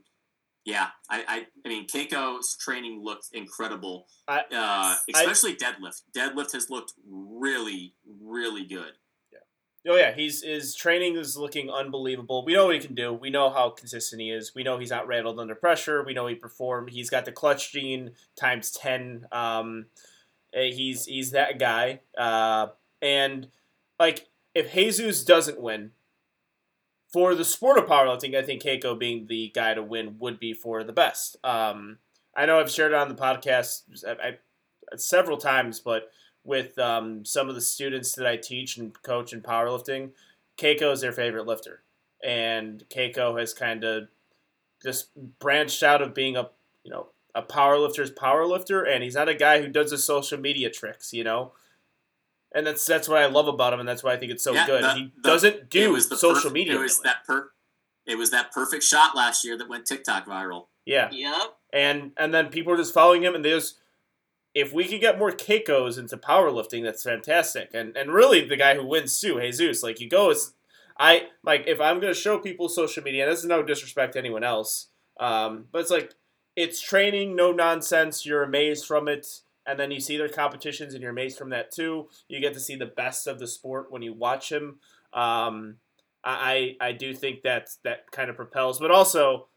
Yeah, 0.66 0.88
I, 1.10 1.24
I, 1.28 1.46
I 1.66 1.70
mean, 1.70 1.88
Keiko's 1.88 2.56
training 2.58 3.02
looked 3.04 3.28
incredible, 3.34 4.06
I- 4.28 4.44
uh, 4.56 4.96
especially 5.16 5.56
deadlift. 5.56 6.02
Deadlift 6.16 6.52
has 6.54 6.70
looked 6.70 6.94
really, 7.10 7.96
really 8.22 8.66
good. 8.66 8.94
Yeah. 9.32 9.92
Oh 9.92 9.96
yeah, 9.96 10.14
he's 10.14 10.44
his 10.44 10.76
training 10.76 11.16
is 11.16 11.38
looking 11.38 11.70
unbelievable. 11.70 12.44
We 12.46 12.54
know 12.54 12.66
what 12.66 12.76
he 12.76 12.82
can 12.82 12.94
do. 12.94 13.14
We 13.14 13.30
know 13.30 13.50
how 13.50 13.70
consistent 13.70 14.22
he 14.22 14.30
is. 14.30 14.54
We 14.54 14.64
know 14.64 14.78
he's 14.78 14.92
not 14.92 15.08
rattled 15.08 15.40
under 15.40 15.56
pressure. 15.56 16.04
We 16.04 16.14
know 16.14 16.28
he 16.28 16.36
performed. 16.36 16.90
He's 16.92 17.10
got 17.10 17.26
the 17.26 17.32
clutch 17.32 17.72
gene 17.72 18.12
times 18.36 18.70
ten. 18.72 19.26
Um, 19.32 19.86
eh, 20.54 20.72
he's 20.72 21.06
he's 21.06 21.32
that 21.32 21.58
guy. 21.58 22.02
Uh, 22.18 22.68
and 23.02 23.48
like 23.98 24.28
if 24.54 24.74
Jesus 24.74 25.24
doesn't 25.24 25.60
win 25.62 25.92
for 27.12 27.34
the 27.36 27.46
sport 27.46 27.78
of 27.78 27.86
powerlifting, 27.86 28.36
I 28.36 28.44
think 28.44 28.62
Keiko 28.62 28.98
being 28.98 29.28
the 29.28 29.52
guy 29.54 29.74
to 29.74 29.82
win 29.84 30.18
would 30.20 30.40
be 30.40 30.54
for 30.54 30.84
the 30.84 30.94
best. 30.94 31.38
Um, 31.44 31.98
I 32.36 32.46
know 32.46 32.60
I've 32.60 32.72
shared 32.72 32.92
it 32.92 32.98
on 32.98 33.10
the 33.10 33.16
podcast 33.16 33.84
I, 34.08 34.30
I, 34.92 34.98
several 34.98 35.38
times, 35.38 35.80
but 35.80 36.12
with 36.44 36.78
um, 36.78 37.26
some 37.26 37.50
of 37.50 37.56
the 37.56 37.62
students 37.62 38.14
that 38.14 38.28
I 38.28 38.38
teach 38.38 38.78
and 38.78 39.00
coach 39.02 39.34
in 39.34 39.42
powerlifting, 39.42 40.12
Keiko 40.58 40.94
is 40.94 41.02
their 41.02 41.12
favorite 41.12 41.48
lifter, 41.48 41.82
and 42.24 42.84
Keiko 42.90 43.40
has 43.40 43.54
kind 43.54 43.84
of 43.84 44.08
just 44.84 45.10
branched 45.40 45.84
out 45.84 46.02
of 46.02 46.14
being 46.14 46.38
a 46.38 46.50
you 46.84 46.92
know 46.92 47.08
a 47.34 47.42
powerlifter's 47.42 48.12
powerlifter, 48.12 48.88
and 48.88 49.04
he's 49.04 49.16
not 49.16 49.30
a 49.30 49.36
guy 49.36 49.62
who 49.62 49.68
does 49.68 49.92
the 49.92 49.98
social 49.98 50.40
media 50.40 50.70
tricks, 50.70 51.14
you 51.14 51.24
know. 51.24 51.54
And 52.54 52.66
that's 52.66 52.86
that's 52.86 53.08
what 53.08 53.20
I 53.20 53.28
love 53.28 53.48
about 53.48 53.74
him, 53.74 53.80
and 53.80 53.88
that's 53.88 54.04
why 54.04 54.14
I 54.14 54.18
think 54.18 54.32
it's 54.32 54.44
so 54.44 54.54
Yeah, 54.54 54.66
good. 54.66 54.84
the- 54.84 54.94
he 54.94 55.12
the- 55.16 55.22
doesn't 55.30 55.54
It 55.56 55.70
do 55.70 55.92
was 55.94 56.10
the 56.10 56.18
social 56.18 56.50
perf- 56.50 56.54
media. 56.54 56.76
It 56.76 56.80
was 56.80 56.94
really. 56.98 57.04
that 57.04 57.24
per. 57.26 57.52
It 58.08 58.18
was 58.18 58.32
that 58.32 58.52
perfect 58.52 58.84
shot 58.84 59.16
last 59.16 59.46
year 59.46 59.56
that 59.58 59.70
went 59.70 59.86
TikTok 59.86 60.26
viral. 60.26 60.68
yeah, 60.86 61.10
Yep. 61.12 61.58
and 61.74 62.12
and 62.18 62.34
then 62.34 62.48
people 62.50 62.74
are 62.74 62.78
just 62.78 62.94
following 62.94 63.22
him, 63.24 63.36
and 63.36 63.46
they 63.46 63.52
just 63.52 63.76
if 64.56 64.74
we 64.74 64.88
could 64.88 65.00
get 65.00 65.20
more 65.20 65.32
Keikos 65.32 66.00
into 66.00 66.18
powerlifting, 66.18 66.84
that's 66.84 67.04
fantastic. 67.04 67.70
And 67.74 67.96
and 67.96 68.12
really, 68.12 68.42
the 68.44 68.56
guy 68.58 68.74
who 68.74 68.84
wins 68.86 69.20
too, 69.22 69.40
Jesus, 69.40 69.84
like 69.84 70.00
you 70.00 70.10
go, 70.10 70.32
it's 70.32 70.54
I 70.98 71.28
like 71.44 71.66
if 71.68 71.80
I'm 71.80 72.00
gonna 72.00 72.16
show 72.16 72.40
people 72.40 72.68
social 72.68 73.04
media. 73.04 73.26
And 73.26 73.32
this 73.32 73.40
is 73.42 73.46
no 73.46 73.62
disrespect 73.62 74.14
to 74.14 74.20
anyone 74.20 74.44
else, 74.44 74.88
um, 75.20 75.68
but 75.72 75.82
it's 75.82 75.92
like 75.92 76.16
it's 76.56 76.82
training, 76.82 77.36
no 77.36 77.52
nonsense. 77.52 78.26
You're 78.26 78.42
amazed 78.42 78.88
from 78.88 79.08
it, 79.08 79.42
and 79.66 79.80
then 79.80 79.92
you 79.92 80.00
see 80.00 80.18
their 80.18 80.30
competitions, 80.30 80.94
and 80.94 81.02
you're 81.02 81.12
amazed 81.12 81.38
from 81.38 81.50
that 81.52 81.72
too. 81.72 82.08
You 82.28 82.40
get 82.40 82.54
to 82.54 82.60
see 82.60 82.76
the 82.76 82.86
best 82.86 83.28
of 83.28 83.40
the 83.40 83.48
sport 83.48 83.92
when 83.92 84.02
you 84.02 84.14
watch 84.14 84.52
him. 84.52 84.80
Um, 85.14 85.78
I 86.24 86.76
I 86.82 86.92
do 86.92 87.14
think 87.14 87.44
that 87.44 87.70
that 87.84 88.12
kind 88.12 88.30
of 88.30 88.36
propels, 88.36 88.80
but 88.80 88.92
also. 88.92 89.48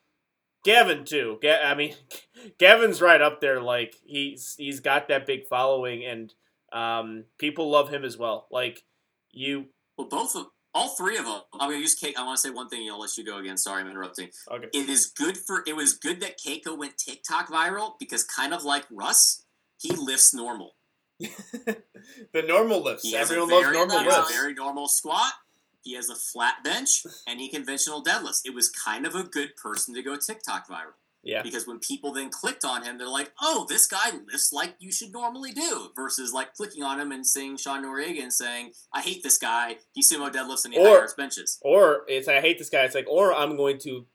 Gavin 0.65 1.05
too. 1.05 1.39
Ga- 1.43 1.61
I 1.65 1.75
mean, 1.75 1.97
Gavin's 2.59 3.03
right 3.03 3.21
up 3.21 3.41
there. 3.41 3.61
Like 3.61 3.97
he's 4.05 4.55
he's 4.57 4.79
got 4.79 5.09
that 5.09 5.27
big 5.27 5.49
following, 5.49 6.05
and 6.05 6.33
um, 6.73 7.25
people 7.37 7.69
love 7.69 7.89
him 7.91 8.05
as 8.05 8.17
well. 8.17 8.47
Like 8.49 8.85
you, 9.33 9.67
Well, 9.99 10.07
both 10.07 10.37
of 10.37 10.47
all 10.73 10.91
three 10.91 11.17
of 11.17 11.25
them. 11.25 11.41
I'm 11.55 11.69
gonna 11.71 11.81
use 11.81 11.99
Keiko. 12.01 12.17
I 12.17 12.25
want 12.25 12.37
to 12.39 12.43
say 12.43 12.51
one 12.51 12.69
thing. 12.69 12.89
I'll 12.89 13.01
let 13.01 13.17
you 13.19 13.25
go 13.25 13.39
again. 13.39 13.57
Sorry, 13.59 13.83
I'm 13.83 13.91
interrupting. 13.91 14.29
okay. 14.53 14.69
It 14.73 14.89
is 14.89 15.07
good 15.07 15.37
for. 15.37 15.65
It 15.67 15.75
was 15.75 15.95
good 15.95 16.21
that 16.21 16.39
Keiko 16.39 16.79
went 16.79 16.97
TikTok 16.97 17.49
viral 17.49 17.95
because, 17.99 18.23
kind 18.23 18.55
of 18.55 18.63
like 18.63 18.87
Russ, 18.89 19.45
he 19.83 19.95
lifts 19.95 20.33
normal. 20.35 20.77
the 21.21 22.43
normal 22.47 22.83
lifts. 22.83 23.03
He 23.05 23.17
Everyone 23.17 23.49
loves 23.51 23.63
very, 23.65 23.77
normal 23.77 23.99
he 23.99 24.05
has 24.05 24.17
lifts. 24.17 24.31
a 24.31 24.35
very 24.35 24.55
normal 24.55 24.89
squat. 24.89 25.33
He 25.83 25.95
has 25.95 26.09
a 26.09 26.15
flat 26.15 26.63
bench 26.65 27.05
and 27.27 27.41
he 27.41 27.49
conventional 27.49 28.03
deadlifts. 28.03 28.41
It 28.45 28.55
was 28.55 28.69
kind 28.71 29.07
of 29.07 29.15
a 29.15 29.25
good 29.25 29.57
person 29.57 29.95
to 29.95 30.03
go 30.03 30.17
TikTok 30.17 30.69
viral. 30.69 30.95
Yeah. 31.25 31.43
Because 31.43 31.69
when 31.69 31.79
people 31.79 32.13
then 32.13 32.31
clicked 32.31 32.65
on 32.65 32.83
him, 32.85 32.99
they're 32.99 33.07
like, 33.09 33.33
"Oh, 33.41 33.65
this 33.69 33.87
guy 33.87 34.11
lifts 34.11 34.53
like 34.53 34.75
you 34.81 34.91
should 34.91 35.13
normally 35.13 35.53
do," 35.53 35.91
versus 35.95 36.33
like 36.33 36.53
clicking 36.55 36.83
on 36.83 36.99
him 36.99 37.13
and 37.13 37.25
seeing 37.25 37.57
Sean 37.57 37.85
Noriega 37.85 38.21
and 38.23 38.33
saying, 38.33 38.73
"I 38.93 39.03
hate 39.03 39.23
this 39.23 39.39
guy. 39.39 39.77
He 39.93 40.03
sumo 40.03 40.33
deadlifts 40.33 40.65
and 40.65 40.75
he 40.75 40.81
Or- 40.81 40.99
hires 40.99 41.15
benches." 41.15 41.59
Or 41.63 42.05
it's 42.09 42.27
I 42.27 42.41
hate 42.41 42.59
this 42.59 42.71
guy. 42.71 42.83
It's 42.83 42.97
like, 42.97 43.09
or 43.09 43.33
I'm 43.33 43.57
going 43.57 43.79
to 43.81 44.07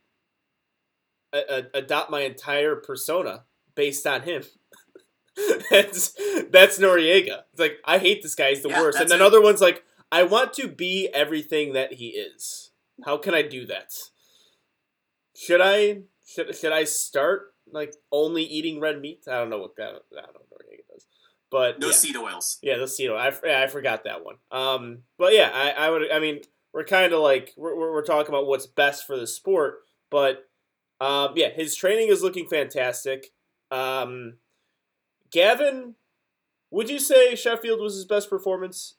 a- 1.33 1.59
a- 1.59 1.77
adopt 1.79 2.11
my 2.11 2.21
entire 2.21 2.75
persona 2.75 3.45
based 3.75 4.05
on 4.05 4.23
him. 4.23 4.43
that's 5.71 6.13
that's 6.49 6.79
Noriega. 6.79 7.43
It's 7.51 7.59
like 7.59 7.77
I 7.85 7.97
hate 7.97 8.23
this 8.23 8.35
guy. 8.35 8.49
He's 8.49 8.63
the 8.63 8.69
Yeah, 8.69 8.81
worst. 8.81 8.99
And 8.99 9.09
then 9.09 9.21
it. 9.21 9.25
other 9.25 9.41
one's 9.41 9.61
like, 9.61 9.83
I 10.11 10.23
want 10.23 10.53
to 10.53 10.67
be 10.67 11.09
everything 11.13 11.73
that 11.73 11.93
he 11.93 12.09
is. 12.09 12.71
How 13.05 13.17
can 13.17 13.33
I 13.35 13.41
do 13.43 13.65
that? 13.67 13.93
Should 15.35 15.61
I 15.61 16.01
should 16.25 16.55
should 16.55 16.71
I 16.73 16.83
start 16.85 17.53
like 17.71 17.93
only 18.11 18.43
eating 18.43 18.79
red 18.79 18.99
meat? 18.99 19.23
I 19.27 19.33
don't 19.39 19.49
know 19.49 19.59
what 19.59 19.71
I 19.79 19.91
don't, 19.91 20.03
I 20.17 20.21
don't 20.21 20.33
know 20.33 20.41
what 20.49 20.61
Noriega 20.61 20.87
does. 20.91 21.05
But 21.51 21.79
No 21.79 21.87
yeah. 21.87 21.93
seed 21.93 22.15
oils. 22.17 22.57
Yeah, 22.61 22.77
the 22.77 22.87
Cito. 22.87 23.15
I, 23.15 23.31
yeah, 23.45 23.61
I 23.61 23.67
forgot 23.67 24.03
that 24.03 24.23
one. 24.25 24.35
Um, 24.51 24.99
but 25.17 25.33
yeah, 25.33 25.51
I, 25.53 25.71
I 25.71 25.89
would. 25.89 26.11
I 26.11 26.19
mean, 26.19 26.41
we're 26.73 26.83
kind 26.83 27.13
of 27.13 27.21
like 27.21 27.53
we're 27.55 27.75
we're 27.75 28.03
talking 28.03 28.29
about 28.29 28.47
what's 28.47 28.65
best 28.65 29.05
for 29.05 29.17
the 29.17 29.27
sport, 29.27 29.75
but 30.09 30.45
um, 30.99 31.33
yeah, 31.35 31.49
his 31.49 31.75
training 31.75 32.07
is 32.09 32.23
looking 32.23 32.47
fantastic. 32.47 33.27
Um, 33.71 34.37
Gavin, 35.31 35.95
would 36.71 36.89
you 36.89 36.99
say 36.99 37.35
Sheffield 37.35 37.81
was 37.81 37.95
his 37.95 38.05
best 38.05 38.29
performance 38.29 38.95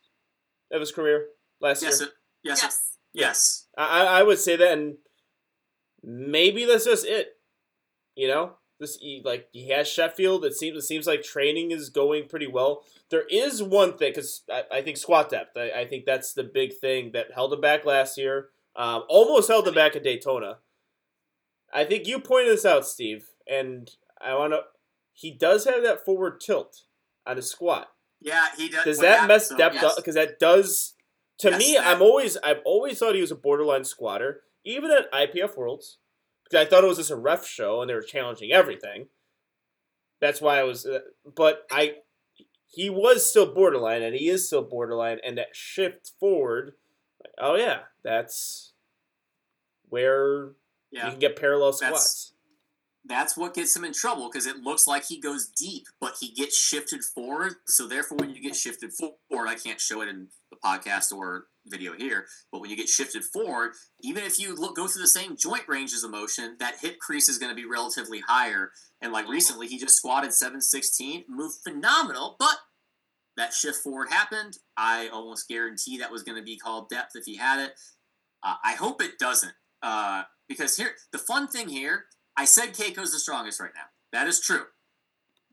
of 0.71 0.81
his 0.81 0.93
career 0.93 1.29
last 1.61 1.83
Yes, 1.83 2.01
year? 2.01 2.09
it, 2.09 2.15
yes, 2.43 2.63
Yes. 2.63 2.75
it- 2.75 3.19
yes. 3.21 3.67
I, 3.77 3.85
I 4.07 4.21
I 4.21 4.23
would 4.23 4.39
say 4.39 4.57
that, 4.57 4.73
and 4.73 4.97
maybe 6.03 6.65
that's 6.65 6.85
just 6.85 7.07
it. 7.07 7.37
You 8.17 8.29
know, 8.29 8.55
this 8.81 8.97
he, 8.97 9.23
like 9.25 9.49
he 9.53 9.69
has 9.69 9.89
Sheffield. 9.89 10.45
It 10.45 10.55
seems 10.55 10.77
it 10.77 10.87
seems 10.87 11.07
like 11.07 11.23
training 11.23 11.71
is 11.71 11.89
going 11.89 12.29
pretty 12.29 12.47
well. 12.49 12.85
There 13.11 13.25
is 13.31 13.63
one 13.63 13.97
thing 13.97 14.11
because 14.11 14.43
I, 14.51 14.65
I 14.73 14.83
think 14.83 14.97
squat 14.97 15.31
depth. 15.31 15.57
I, 15.57 15.71
I 15.71 15.87
think 15.87 16.05
that's 16.05 16.33
the 16.33 16.45
big 16.45 16.75
thing 16.75 17.13
that 17.13 17.33
held 17.35 17.53
him 17.53 17.61
back 17.61 17.85
last 17.85 18.19
year. 18.19 18.51
Um, 18.77 19.05
almost 19.09 19.49
held 19.49 19.67
him 19.67 19.75
back 19.75 19.97
at 19.97 20.03
Daytona. 20.05 20.59
I 21.73 21.85
think 21.85 22.07
you 22.07 22.19
pointed 22.21 22.53
this 22.53 22.65
out, 22.65 22.87
Steve, 22.87 23.27
and 23.51 23.91
I 24.21 24.35
want 24.35 24.53
to. 24.53 24.63
He 25.19 25.33
does 25.33 25.65
have 25.65 25.83
that 25.83 26.05
forward 26.05 26.41
tilt 26.41 26.83
on 27.27 27.39
his 27.39 27.51
squat. 27.51 27.89
Yeah, 28.21 28.47
he 28.57 28.69
does. 28.69 28.85
Does 28.85 28.99
that 29.01 29.27
mess 29.27 29.49
so, 29.49 29.57
depth 29.57 29.75
yes. 29.75 29.85
up? 29.85 29.97
Because 29.97 30.15
that 30.15 30.39
does. 30.39 30.95
To 31.41 31.51
Yes, 31.51 31.59
me, 31.59 31.75
that- 31.75 31.89
I'm 31.89 32.03
always 32.03 32.37
I've 32.37 32.61
always 32.65 33.01
thought 33.01 33.17
he 33.17 33.21
was 33.21 33.33
a 33.33 33.37
borderline 33.37 33.83
squatter, 33.83 34.43
even 34.65 34.93
at 34.93 35.11
IPF 35.13 35.57
Worlds, 35.57 35.99
because 36.45 36.65
I 36.65 36.71
thought 36.71 36.85
it 36.85 36.87
was 36.87 36.99
just 36.99 37.11
a 37.11 37.17
ref 37.17 37.45
show 37.45 37.81
and 37.81 37.91
they 37.91 37.95
were 37.95 38.03
challenging 38.03 38.53
everything. 38.53 39.09
That's 40.21 40.41
why 40.41 40.61
I 40.61 40.63
was, 40.63 40.87
uh, 40.87 41.01
but 41.37 41.65
I, 41.71 41.97
he 42.69 42.89
was 42.89 43.29
still 43.29 43.53
borderline, 43.53 44.03
and 44.03 44.15
he 44.15 44.29
is 44.29 44.47
still 44.47 44.63
borderline, 44.63 45.19
and 45.25 45.37
that 45.39 45.55
shift 45.55 46.13
forward, 46.21 46.75
like, 47.23 47.33
oh 47.39 47.57
yeah, 47.57 47.81
that's 48.05 48.73
where 49.89 50.53
you 50.91 51.01
can 51.01 51.19
get 51.19 51.37
parallel 51.37 51.73
squats. 51.73 52.35
That's 53.09 53.37
what 53.37 53.55
gets 53.55 53.75
him 53.75 53.85
in 53.85 53.93
trouble 53.93 54.29
because 54.31 54.47
it 54.47 54.59
looks 54.59 54.87
like 54.87 55.05
he 55.07 55.21
goes 55.21 55.47
deep, 55.47 55.87
but 56.01 56.15
he 56.21 56.33
gets 56.33 56.59
shifted 56.59 57.03
forward. 57.03 57.55
So 57.67 57.89
therefore, 57.89 58.19
when 58.19 58.31
you 58.31 58.43
get 58.43 58.55
shifted 58.55 58.93
forward, 58.93 59.49
I 59.49 59.55
can't 59.55 59.81
show 59.81 60.03
it 60.03 60.09
in 60.09 60.29
the 60.51 60.57
podcast 60.65 61.13
or 61.13 61.47
video 61.67 61.93
here, 61.93 62.27
but 62.51 62.61
when 62.61 62.71
you 62.71 62.77
get 62.77 62.89
shifted 62.89 63.25
forward, 63.25 63.73
even 64.03 64.25
if 64.25 64.39
you 64.39 64.55
look, 64.55 64.77
go 64.77 64.87
through 64.87 65.03
the 65.03 65.09
same 65.09 65.37
joint 65.37 65.65
ranges 65.69 66.05
of 66.05 66.11
motion, 66.11 66.57
that 66.61 66.77
hip 66.81 66.99
crease 66.99 67.29
is 67.29 67.39
going 67.39 67.51
to 67.51 67.61
be 67.61 67.69
relatively 67.69 68.21
higher. 68.27 68.71
And 69.01 69.13
like 69.13 69.29
recently, 69.29 69.67
he 69.67 69.79
just 69.79 69.97
squatted 69.97 70.33
716, 70.33 71.25
moved 71.29 71.57
phenomenal, 71.63 72.37
but 72.39 72.57
that 73.37 73.53
shift 73.53 73.79
forward 73.79 74.09
happened. 74.11 74.59
I 74.77 75.09
almost 75.09 75.49
guarantee 75.49 75.99
that 75.99 76.13
was 76.13 76.23
going 76.23 76.39
to 76.39 76.45
be 76.45 76.59
called 76.59 76.89
depth 76.89 77.13
if 77.15 77.25
he 77.25 77.37
had 77.37 77.61
it. 77.61 77.73
Uh, 78.43 78.55
I 78.65 78.75
hope 78.75 79.03
it 79.03 79.19
doesn't, 79.19 79.53
uh, 79.83 80.23
because 80.49 80.77
here 80.77 80.93
the 81.13 81.19
fun 81.19 81.49
thing 81.49 81.69
here. 81.69 82.05
I 82.39 82.45
said 82.45 82.73
Keiko's 82.73 83.11
the 83.11 83.19
strongest 83.19 83.61
right 83.61 83.73
now. 83.75 83.83
That 84.13 84.29
is 84.29 84.41
true. 84.41 84.63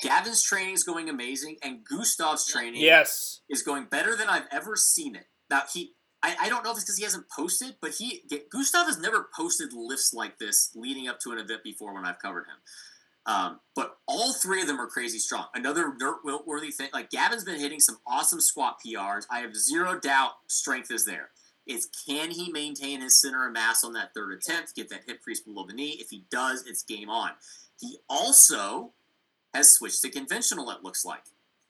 Gavin's 0.01 0.43
training 0.43 0.75
is 0.75 0.83
going 0.83 1.09
amazing, 1.09 1.57
and 1.63 1.83
Gustav's 1.83 2.45
training 2.45 2.81
Yes, 2.81 3.41
is 3.49 3.63
going 3.63 3.85
better 3.85 4.15
than 4.15 4.29
I've 4.29 4.47
ever 4.51 4.75
seen 4.75 5.15
it. 5.15 5.25
Now 5.49 5.63
he, 5.73 5.93
I, 6.21 6.35
I 6.43 6.49
don't 6.49 6.63
know 6.63 6.71
if 6.71 6.77
it's 6.77 6.85
because 6.85 6.97
he 6.97 7.03
hasn't 7.03 7.29
posted, 7.29 7.77
but 7.81 7.91
he 7.91 8.23
Gustav 8.51 8.85
has 8.85 8.99
never 8.99 9.27
posted 9.35 9.73
lifts 9.73 10.13
like 10.13 10.37
this 10.37 10.71
leading 10.75 11.07
up 11.07 11.19
to 11.21 11.31
an 11.31 11.39
event 11.39 11.63
before 11.63 11.93
when 11.93 12.05
I've 12.05 12.19
covered 12.19 12.45
him. 12.45 12.57
Um, 13.27 13.59
but 13.75 13.97
all 14.07 14.33
three 14.33 14.61
of 14.61 14.67
them 14.67 14.79
are 14.79 14.87
crazy 14.87 15.17
strong. 15.17 15.47
Another 15.55 15.93
noteworthy 15.99 16.69
thing, 16.71 16.89
like 16.93 17.09
Gavin's 17.09 17.43
been 17.43 17.59
hitting 17.59 17.79
some 17.79 17.97
awesome 18.05 18.39
squat 18.39 18.77
PRs. 18.85 19.25
I 19.31 19.39
have 19.39 19.55
zero 19.55 19.99
doubt 19.99 20.33
strength 20.47 20.91
is 20.91 21.05
there. 21.05 21.29
Is 21.65 21.87
can 22.07 22.31
he 22.31 22.51
maintain 22.51 23.01
his 23.01 23.19
center 23.21 23.47
of 23.47 23.53
mass 23.53 23.83
on 23.83 23.93
that 23.93 24.13
third 24.13 24.33
attempt, 24.33 24.75
get 24.75 24.89
that 24.89 25.01
hip 25.07 25.21
crease 25.21 25.39
below 25.41 25.65
the 25.65 25.73
knee? 25.73 25.97
If 25.99 26.09
he 26.09 26.25
does, 26.29 26.65
it's 26.67 26.83
game 26.83 27.09
on. 27.09 27.31
He 27.79 27.97
also 28.09 28.91
has 29.53 29.73
switched 29.73 30.01
to 30.01 30.09
conventional, 30.09 30.69
it 30.71 30.83
looks 30.83 31.05
like. 31.05 31.23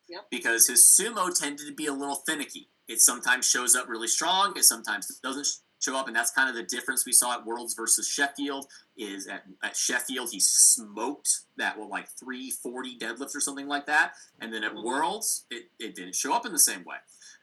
Yep. 0.09 0.27
Because 0.29 0.67
his 0.67 0.81
sumo 0.83 1.33
tended 1.37 1.67
to 1.67 1.73
be 1.73 1.87
a 1.87 1.93
little 1.93 2.21
finicky. 2.27 2.67
It 2.87 2.99
sometimes 3.01 3.49
shows 3.49 3.75
up 3.75 3.87
really 3.89 4.07
strong, 4.07 4.53
it 4.55 4.63
sometimes 4.65 5.07
doesn't 5.23 5.47
show 5.79 5.95
up, 5.97 6.07
and 6.07 6.15
that's 6.15 6.31
kind 6.31 6.49
of 6.49 6.55
the 6.55 6.63
difference 6.63 7.05
we 7.05 7.11
saw 7.11 7.33
at 7.33 7.45
Worlds 7.45 7.73
versus 7.73 8.07
Sheffield. 8.07 8.67
Is 8.97 9.27
at, 9.27 9.43
at 9.63 9.75
Sheffield 9.75 10.29
he 10.31 10.39
smoked 10.39 11.41
that 11.57 11.77
well 11.77 11.89
like 11.89 12.07
340 12.19 12.97
deadlifts 12.97 13.35
or 13.35 13.41
something 13.41 13.67
like 13.67 13.85
that, 13.87 14.13
and 14.39 14.53
then 14.53 14.63
at 14.63 14.73
Mhm. 14.73 14.83
Worlds 14.83 15.45
it, 15.49 15.69
it 15.79 15.95
didn't 15.95 16.15
show 16.15 16.33
up 16.33 16.45
in 16.45 16.51
the 16.53 16.59
same 16.59 16.83
way. 16.85 16.97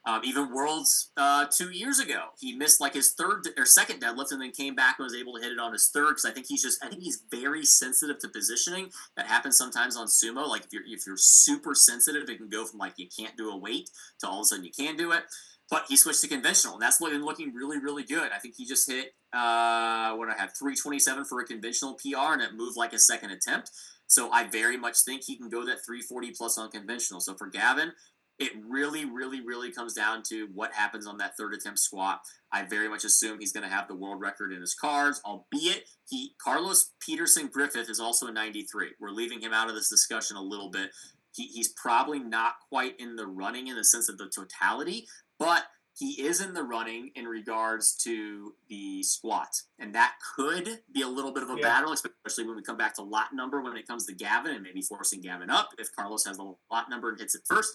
Um, 0.04 0.22
even 0.24 0.52
Worlds 0.52 1.12
uh, 1.16 1.46
two 1.46 1.70
years 1.70 2.00
ago, 2.00 2.30
he 2.38 2.54
missed 2.54 2.80
like 2.80 2.94
his 2.94 3.12
third 3.12 3.46
or 3.56 3.64
second 3.64 4.00
deadlift, 4.00 4.32
and 4.32 4.42
then 4.42 4.50
came 4.50 4.74
back 4.74 4.96
and 4.98 5.04
was 5.04 5.14
able 5.14 5.34
to 5.34 5.40
hit 5.40 5.52
it 5.52 5.60
on 5.60 5.72
his 5.72 5.90
third. 5.94 6.10
Because 6.10 6.24
I 6.24 6.32
think 6.32 6.46
he's 6.48 6.62
just, 6.62 6.84
I 6.84 6.88
think 6.88 7.02
he's 7.02 7.22
very 7.30 7.64
sensitive 7.64 8.18
to 8.20 8.28
positioning. 8.28 8.90
That 9.16 9.26
happens 9.26 9.56
sometimes 9.56 9.96
on 9.96 10.08
sumo. 10.08 10.48
Like 10.48 10.64
if 10.64 10.72
you're 10.72 10.82
if 10.86 11.06
you're 11.06 11.16
super 11.16 11.74
sensitive, 11.74 12.28
it 12.28 12.36
can 12.36 12.48
go 12.48 12.64
from 12.64 12.80
like 12.80 12.94
you 12.96 13.06
can't 13.16 13.36
do 13.36 13.50
a 13.50 13.56
weight 13.56 13.90
to 14.20 14.28
all 14.28 14.40
of 14.40 14.42
a 14.42 14.44
sudden 14.46 14.64
you 14.64 14.72
can 14.72 14.96
do 14.96 15.12
it. 15.12 15.22
But 15.70 15.84
he 15.88 15.96
switched 15.96 16.20
to 16.22 16.28
conventional, 16.28 16.74
and 16.74 16.82
that's 16.82 17.00
looking 17.00 17.22
looking 17.22 17.54
really 17.54 17.78
really 17.78 18.02
good. 18.02 18.32
I 18.32 18.38
think 18.38 18.56
he 18.56 18.66
just 18.66 18.90
hit 18.90 19.14
uh, 19.32 20.14
what 20.14 20.28
I 20.28 20.34
had 20.36 20.50
327 20.58 21.24
for 21.24 21.40
a 21.40 21.44
conventional 21.46 21.94
PR, 21.94 22.34
and 22.34 22.42
it 22.42 22.54
moved 22.54 22.76
like 22.76 22.92
a 22.92 22.98
second 22.98 23.30
attempt. 23.30 23.70
So 24.12 24.30
I 24.30 24.46
very 24.46 24.76
much 24.76 25.00
think 25.06 25.22
he 25.24 25.36
can 25.36 25.48
go 25.48 25.64
that 25.64 25.86
340 25.86 26.32
plus 26.32 26.58
on 26.58 26.70
conventional. 26.70 27.18
So 27.20 27.32
for 27.32 27.46
Gavin, 27.46 27.92
it 28.38 28.52
really, 28.68 29.04
really, 29.04 29.40
really 29.40 29.70
comes 29.70 29.94
down 29.94 30.22
to 30.28 30.48
what 30.54 30.72
happens 30.72 31.06
on 31.06 31.18
that 31.18 31.36
third 31.36 31.54
attempt 31.54 31.78
squat. 31.78 32.20
I 32.52 32.64
very 32.64 32.88
much 32.88 33.04
assume 33.04 33.38
he's 33.38 33.52
going 33.52 33.68
to 33.68 33.74
have 33.74 33.88
the 33.88 33.94
world 33.94 34.20
record 34.20 34.52
in 34.52 34.60
his 34.60 34.74
cards, 34.74 35.20
albeit 35.24 35.84
he 36.08 36.34
Carlos 36.42 36.90
Peterson 37.00 37.46
Griffith 37.46 37.88
is 37.88 38.00
also 38.00 38.26
a 38.26 38.32
93. 38.32 38.92
We're 39.00 39.10
leaving 39.10 39.40
him 39.40 39.52
out 39.52 39.68
of 39.68 39.74
this 39.74 39.88
discussion 39.88 40.36
a 40.36 40.42
little 40.42 40.70
bit. 40.70 40.90
He, 41.34 41.46
he's 41.46 41.72
probably 41.72 42.18
not 42.18 42.54
quite 42.68 42.98
in 42.98 43.16
the 43.16 43.26
running 43.26 43.68
in 43.68 43.76
the 43.76 43.84
sense 43.84 44.08
of 44.08 44.18
the 44.18 44.30
totality, 44.34 45.06
but 45.38 45.64
he 45.94 46.22
is 46.22 46.40
in 46.40 46.54
the 46.54 46.62
running 46.62 47.10
in 47.14 47.26
regards 47.26 47.94
to 47.96 48.54
the 48.68 49.02
squat. 49.02 49.48
And 49.78 49.94
that 49.94 50.14
could 50.36 50.80
be 50.92 51.02
a 51.02 51.08
little 51.08 51.32
bit 51.32 51.42
of 51.42 51.50
a 51.50 51.56
Yeah. 51.56 51.62
battle, 51.62 51.92
especially 51.92 52.44
when 52.44 52.56
we 52.56 52.62
come 52.62 52.78
back 52.78 52.94
to 52.94 53.02
lot 53.02 53.34
number 53.34 53.60
when 53.60 53.76
it 53.76 53.86
comes 53.86 54.06
to 54.06 54.14
Gavin 54.14 54.54
and 54.54 54.62
maybe 54.62 54.80
forcing 54.80 55.20
Gavin 55.20 55.50
up 55.50 55.70
if 55.78 55.94
Carlos 55.94 56.24
has 56.24 56.38
the 56.38 56.54
lot 56.70 56.88
number 56.88 57.10
and 57.10 57.20
hits 57.20 57.34
it 57.34 57.42
first. 57.46 57.74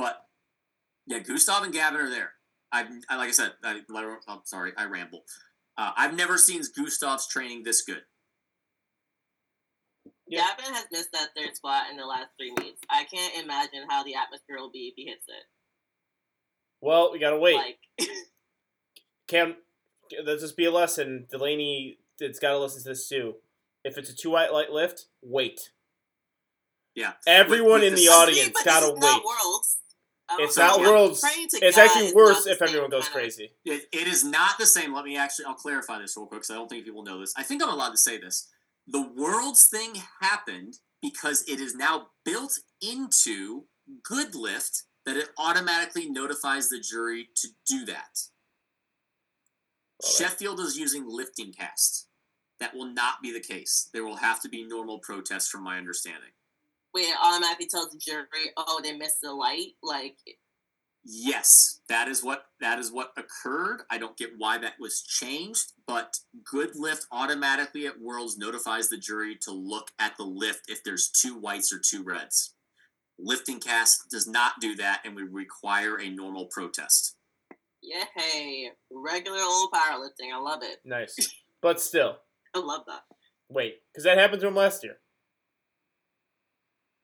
But 0.00 0.24
yeah, 1.06 1.18
Gustav 1.18 1.62
and 1.62 1.74
Gavin 1.74 2.00
are 2.00 2.08
there. 2.08 2.32
I've, 2.72 2.86
I, 3.10 3.16
like 3.18 3.28
I 3.28 3.32
said, 3.32 3.52
I, 3.62 3.80
I'm 4.28 4.40
sorry, 4.44 4.72
I 4.78 4.86
ramble. 4.86 5.24
Uh, 5.76 5.90
I've 5.94 6.16
never 6.16 6.38
seen 6.38 6.62
Gustav's 6.74 7.28
training 7.28 7.64
this 7.64 7.82
good. 7.82 8.00
Yeah. 10.26 10.46
Gavin 10.56 10.72
has 10.72 10.86
missed 10.90 11.12
that 11.12 11.28
third 11.36 11.54
spot 11.54 11.90
in 11.90 11.98
the 11.98 12.06
last 12.06 12.28
three 12.38 12.52
meets. 12.52 12.80
I 12.88 13.04
can't 13.12 13.44
imagine 13.44 13.84
how 13.90 14.02
the 14.04 14.14
atmosphere 14.14 14.56
will 14.56 14.70
be 14.70 14.88
if 14.88 14.94
he 14.96 15.04
hits 15.04 15.26
it. 15.28 15.44
Well, 16.80 17.12
we 17.12 17.18
gotta 17.18 17.38
wait. 17.38 17.56
Like, 17.56 17.78
Cam, 19.28 19.56
let's 20.24 20.40
just 20.40 20.56
be 20.56 20.64
a 20.64 20.70
lesson. 20.70 21.26
Delaney, 21.30 21.98
it's 22.20 22.38
got 22.38 22.52
to 22.52 22.58
listen 22.58 22.82
to 22.84 22.88
this 22.90 23.06
too. 23.06 23.34
If 23.84 23.98
it's 23.98 24.08
a 24.08 24.14
two 24.14 24.30
white 24.30 24.52
light 24.52 24.70
lift, 24.70 25.06
wait. 25.22 25.60
Yeah. 26.94 27.12
Everyone 27.26 27.80
With- 27.80 27.84
in 27.84 27.92
with 27.94 28.02
the 28.02 28.08
audience 28.08 28.52
but 28.54 28.64
gotta 28.64 28.86
this 28.86 28.94
is 28.94 29.00
not 29.00 29.16
wait. 29.16 29.24
Worlds. 29.26 29.76
I 30.30 30.36
don't 30.36 30.46
It's 30.46 30.56
know. 30.56 30.66
not 30.66 30.80
worlds. 30.80 31.24
It's 31.24 31.76
God 31.76 31.84
actually 31.84 32.06
is 32.06 32.14
worse 32.14 32.46
if 32.46 32.62
everyone 32.62 32.90
goes 32.90 33.08
crazy. 33.08 33.52
It, 33.64 33.82
it 33.92 34.06
is 34.06 34.22
not 34.24 34.58
the 34.58 34.66
same. 34.66 34.94
Let 34.94 35.04
me 35.04 35.16
actually, 35.16 35.46
I'll 35.46 35.54
clarify 35.54 35.98
this 35.98 36.16
real 36.16 36.26
quick 36.26 36.40
because 36.42 36.50
I 36.50 36.54
don't 36.54 36.68
think 36.68 36.84
people 36.84 37.02
know 37.02 37.18
this. 37.20 37.32
I 37.36 37.42
think 37.42 37.62
I'm 37.62 37.68
allowed 37.70 37.90
to 37.90 37.96
say 37.98 38.18
this. 38.18 38.48
The 38.86 39.02
world's 39.16 39.66
thing 39.66 39.94
happened 40.20 40.78
because 41.02 41.42
it 41.48 41.60
is 41.60 41.74
now 41.74 42.08
built 42.24 42.58
into 42.80 43.64
Good 44.04 44.34
Lift 44.34 44.84
that 45.06 45.16
it 45.16 45.30
automatically 45.38 46.08
notifies 46.08 46.68
the 46.68 46.78
jury 46.80 47.28
to 47.36 47.48
do 47.66 47.84
that. 47.86 48.20
Well, 50.02 50.12
that- 50.12 50.16
Sheffield 50.16 50.60
is 50.60 50.78
using 50.78 51.04
LiftingCast. 51.10 52.04
That 52.60 52.74
will 52.74 52.92
not 52.92 53.22
be 53.22 53.32
the 53.32 53.40
case. 53.40 53.88
There 53.92 54.04
will 54.04 54.16
have 54.16 54.40
to 54.42 54.48
be 54.48 54.64
normal 54.64 54.98
protests, 54.98 55.48
from 55.48 55.64
my 55.64 55.78
understanding. 55.78 56.30
Wait, 56.94 57.02
it 57.08 57.16
automatically 57.22 57.66
tells 57.66 57.90
the 57.90 57.98
jury, 57.98 58.26
oh, 58.56 58.80
they 58.82 58.92
missed 58.96 59.20
the 59.22 59.32
light. 59.32 59.74
Like, 59.82 60.16
Yes, 61.04 61.80
that 61.88 62.08
is 62.08 62.22
what 62.22 62.44
that 62.60 62.78
is 62.78 62.92
what 62.92 63.12
occurred. 63.16 63.82
I 63.90 63.96
don't 63.96 64.18
get 64.18 64.32
why 64.36 64.58
that 64.58 64.74
was 64.78 65.00
changed, 65.00 65.72
but 65.86 66.18
good 66.44 66.76
lift 66.76 67.06
automatically 67.10 67.86
at 67.86 68.00
Worlds 68.00 68.36
notifies 68.36 68.90
the 68.90 68.98
jury 68.98 69.36
to 69.42 69.50
look 69.50 69.88
at 69.98 70.18
the 70.18 70.24
lift 70.24 70.64
if 70.68 70.84
there's 70.84 71.08
two 71.08 71.36
whites 71.38 71.72
or 71.72 71.78
two 71.78 72.02
reds. 72.02 72.54
LiftingCast 73.18 74.08
does 74.10 74.26
not 74.26 74.54
do 74.60 74.74
that 74.76 75.00
and 75.04 75.14
would 75.14 75.32
require 75.32 75.98
a 75.98 76.10
normal 76.10 76.46
protest. 76.46 77.16
yay, 77.82 78.70
regular 78.90 79.40
old 79.40 79.70
powerlifting. 79.72 80.32
I 80.34 80.38
love 80.38 80.60
it. 80.62 80.80
Nice. 80.84 81.16
But 81.62 81.78
still, 81.78 82.16
I 82.54 82.58
love 82.58 82.84
that. 82.86 83.02
wait, 83.50 83.80
because 83.92 84.04
that 84.04 84.16
happened 84.16 84.40
to 84.40 84.48
him 84.48 84.54
last 84.54 84.82
year. 84.82 84.96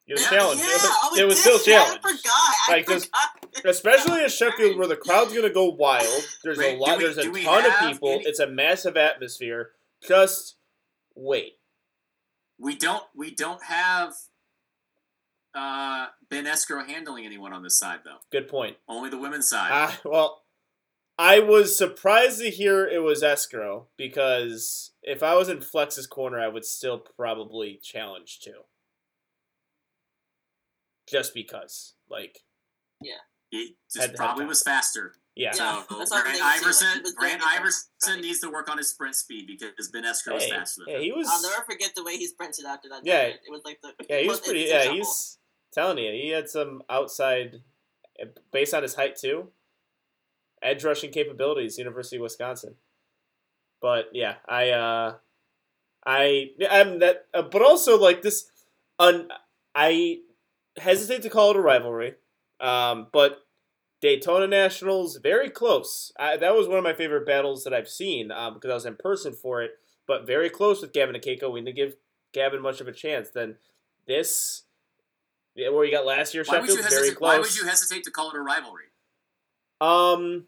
It 0.09 0.13
was 0.15 0.23
Yeah, 0.23 0.29
challenged. 0.31 0.63
Yeah, 0.63 0.69
it 0.71 0.73
was, 0.73 0.83
oh, 1.03 1.17
it 1.19 1.25
was 1.27 1.41
still 1.41 1.59
Yeah, 1.67 1.83
challenged. 1.85 2.05
I 2.07 2.11
forgot. 2.17 2.33
I 2.69 2.73
Like, 2.73 2.87
this- 2.87 3.05
forgot. 3.07 3.65
Especially 3.65 4.23
in 4.23 4.29
Sheffield, 4.29 4.77
where 4.79 4.87
the 4.87 4.97
crowd's 4.97 5.33
gonna 5.35 5.51
go 5.51 5.65
wild. 5.65 6.25
There's 6.45 6.59
Wait, 6.59 6.77
a 6.77 6.79
lot. 6.79 6.99
we- 6.99 7.05
there's 7.05 7.19
a 7.19 7.23
ton 7.31 7.67
of 7.67 7.91
people. 7.93 8.11
any- 8.11 8.25
It's 8.25 8.39
a 8.39 8.47
massive 8.47 8.97
atmosphere. 8.97 9.73
Just 10.07 10.57
wait. 11.15 11.59
We 12.59 12.77
don't 12.77 13.05
we 13.15 13.31
don't 13.35 13.63
have 13.65 14.15
uh, 15.55 16.09
Ben 16.29 16.47
Escrow 16.47 16.85
handling 16.85 17.25
anyone 17.25 17.53
on 17.53 17.63
this 17.63 17.79
side 17.79 18.01
though. 18.05 18.19
Good 18.31 18.47
point. 18.49 18.77
Only 18.89 19.11
the 19.11 19.19
women's 19.19 19.49
side. 19.49 19.71
Ah, 19.73 20.01
well, 20.05 20.45
I 21.19 21.41
was 21.41 21.77
surprised 21.77 22.41
to 22.41 22.51
hear 22.51 22.87
it 22.87 23.03
was 23.03 23.23
escrow 23.23 23.89
because 23.97 24.93
if 25.03 25.23
I 25.23 25.35
was 25.35 25.49
in 25.49 25.63
Flex's 25.63 26.07
corner, 26.07 26.39
I 26.39 26.49
would 26.49 26.65
still 26.67 26.99
probably 26.99 27.81
challenge 27.83 28.41
too. 28.41 28.65
Just 31.09 31.35
because, 31.35 31.95
like, 32.11 32.41
Yeah. 33.01 33.15
he 33.51 33.77
just 33.93 33.97
Head 33.97 34.03
to 34.03 34.09
head 34.11 34.17
probably 34.17 34.45
was 34.47 34.63
faster. 34.63 35.15
yeah. 35.37 35.53
Yeah. 35.55 35.85
So 35.89 35.99
that's 35.99 36.11
what 36.11 36.25
Grant 36.25 36.27
I'm 36.27 36.33
thinking, 36.33 36.41
too, 36.41 36.45
like, 36.45 36.61
Iverson, 36.63 37.15
Grant 37.17 37.43
Iverson 37.45 37.89
right. 38.09 38.21
needs 38.21 38.41
to 38.41 38.51
work 38.51 38.69
on 38.69 38.79
his 38.79 38.89
sprint 38.91 39.15
speed 39.15 39.47
because 39.47 39.89
Ben 39.89 40.05
Escrow 40.05 40.37
is 40.37 40.45
Hey, 40.45 40.51
faster 40.51 40.83
than 40.85 40.95
yeah, 40.95 40.99
him. 40.99 41.03
he 41.05 41.13
was. 41.13 41.29
I'll 41.31 41.43
never 41.43 41.65
forget 41.65 41.93
the 41.95 42.03
way 42.05 42.17
he 42.17 42.27
sprinted 42.27 42.65
after 42.65 42.89
that. 42.89 43.03
Yeah. 43.05 43.29
deadlift. 43.31 43.35
it 43.47 43.51
was 43.51 43.63
like 43.65 43.81
the 43.83 43.95
Yeah, 44.09 44.19
he 44.21 44.29
was 44.29 44.41
pretty. 44.41 44.61
Yeah, 44.63 44.83
shuffle. 44.83 44.97
he's 44.97 45.39
telling 45.73 45.99
you, 45.99 46.11
he 46.13 46.31
had 46.31 46.49
some 46.49 46.83
outside, 46.91 47.63
based 48.51 48.75
on 48.75 48.83
his 48.83 48.95
height 48.95 49.15
too, 49.17 49.53
edge 50.63 50.83
rushing 50.85 51.13
capabilities. 51.13 51.79
University 51.79 52.17
of 52.17 52.23
Wisconsin. 52.23 52.77
But 53.81 54.07
yeah, 54.13 54.37
I, 54.49 54.71
uh 54.71 55.19
I, 56.07 56.51
I'm 56.71 57.01
that, 57.01 57.27
uh, 57.35 57.43
but 57.43 57.63
also 57.63 57.99
like 57.99 58.23
this, 58.23 58.49
un, 58.99 59.29
I 59.75 60.21
hesitate 60.79 61.23
to 61.23 61.31
call 61.31 61.51
it 61.51 61.57
a 61.57 61.61
rivalry, 61.61 62.15
um, 62.61 63.09
but 63.13 63.39
Daytona 64.01 64.47
Nationals 64.47 65.17
very 65.23 65.51
close. 65.51 66.13
I, 66.19 66.37
that 66.37 66.55
was 66.55 66.69
one 66.69 66.79
of 66.79 66.85
my 66.85 66.93
favorite 66.95 67.27
battles 67.27 67.65
that 67.65 67.73
I've 67.75 67.89
seen 67.89 68.31
um, 68.31 68.55
because 68.55 68.71
I 68.71 68.75
was 68.75 68.87
in 68.87 68.97
person 68.97 69.33
for 69.33 69.63
it, 69.63 69.73
but 70.07 70.27
very 70.27 70.51
close 70.51 70.83
with 70.83 70.93
Gavin 70.93 71.15
and 71.15 71.25
Keiko. 71.25 71.51
We 71.53 71.61
didn't 71.63 71.77
give 71.77 71.97
Gavin 72.33 72.61
much 72.63 72.81
of 72.81 72.89
a 72.89 72.93
chance. 72.93 73.31
Then 73.31 73.57
this, 74.07 74.63
where 75.55 75.85
you 75.85 75.91
got 75.91 76.07
last 76.07 76.35
year, 76.35 76.45
Why 76.47 76.61
would, 76.61 76.69
you 76.69 76.75
very 76.77 76.85
hesitate, 76.85 77.17
close. 77.17 77.29
why 77.29 77.39
would 77.39 77.57
you 77.57 77.65
hesitate 77.65 78.05
to 78.05 78.11
call 78.11 78.31
it 78.31 78.37
a 78.37 78.41
rivalry? 78.41 78.85
Um, 79.81 80.45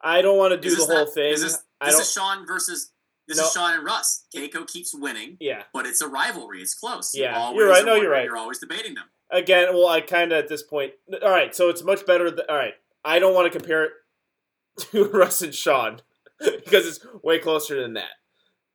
I 0.00 0.22
don't 0.22 0.38
want 0.38 0.52
to 0.52 0.60
do 0.68 0.74
the 0.74 0.84
whole 0.84 1.04
not- 1.04 1.14
thing. 1.14 1.32
Is 1.32 1.42
this, 1.42 1.62
I 1.80 1.90
don't. 1.90 2.00
is 2.00 2.12
Sean 2.12 2.46
versus 2.46 2.92
this 3.26 3.38
No. 3.38 3.44
is 3.46 3.52
Sean 3.52 3.74
and 3.74 3.84
Russ. 3.84 4.24
Keiko 4.34 4.66
keeps 4.66 4.94
winning, 4.94 5.36
yeah. 5.40 5.62
but 5.72 5.86
it's 5.86 6.00
a 6.00 6.08
rivalry. 6.08 6.60
It's 6.60 6.74
close. 6.74 7.12
Yeah, 7.14 7.36
always 7.36 7.58
you're 7.58 7.68
right. 7.68 7.84
No, 7.84 7.94
you're 7.94 8.10
right. 8.10 8.24
You're 8.24 8.36
always 8.36 8.58
debating 8.58 8.94
them. 8.94 9.04
Again, 9.30 9.74
well, 9.74 9.88
I 9.88 10.00
kind 10.00 10.32
of 10.32 10.38
at 10.38 10.48
this 10.48 10.62
point. 10.62 10.92
All 11.22 11.30
right, 11.30 11.54
so 11.54 11.68
it's 11.68 11.82
much 11.82 12.06
better. 12.06 12.30
Th- 12.30 12.46
all 12.48 12.56
right, 12.56 12.74
I 13.04 13.18
don't 13.18 13.34
want 13.34 13.52
to 13.52 13.58
compare 13.58 13.84
it 13.84 13.90
to 14.92 15.04
Russ 15.06 15.42
and 15.42 15.54
Sean 15.54 16.00
because 16.38 16.86
it's 16.86 17.04
way 17.22 17.38
closer 17.38 17.80
than 17.80 17.94
that. 17.94 18.10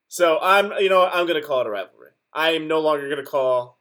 So 0.07 0.39
I'm, 0.41 0.73
you 0.79 0.89
know, 0.89 1.05
I'm 1.07 1.25
gonna 1.27 1.41
call 1.41 1.61
it 1.61 1.67
a 1.67 1.69
rivalry. 1.69 2.09
I 2.33 2.51
am 2.51 2.67
no 2.67 2.79
longer 2.81 3.07
gonna 3.09 3.23
call 3.25 3.79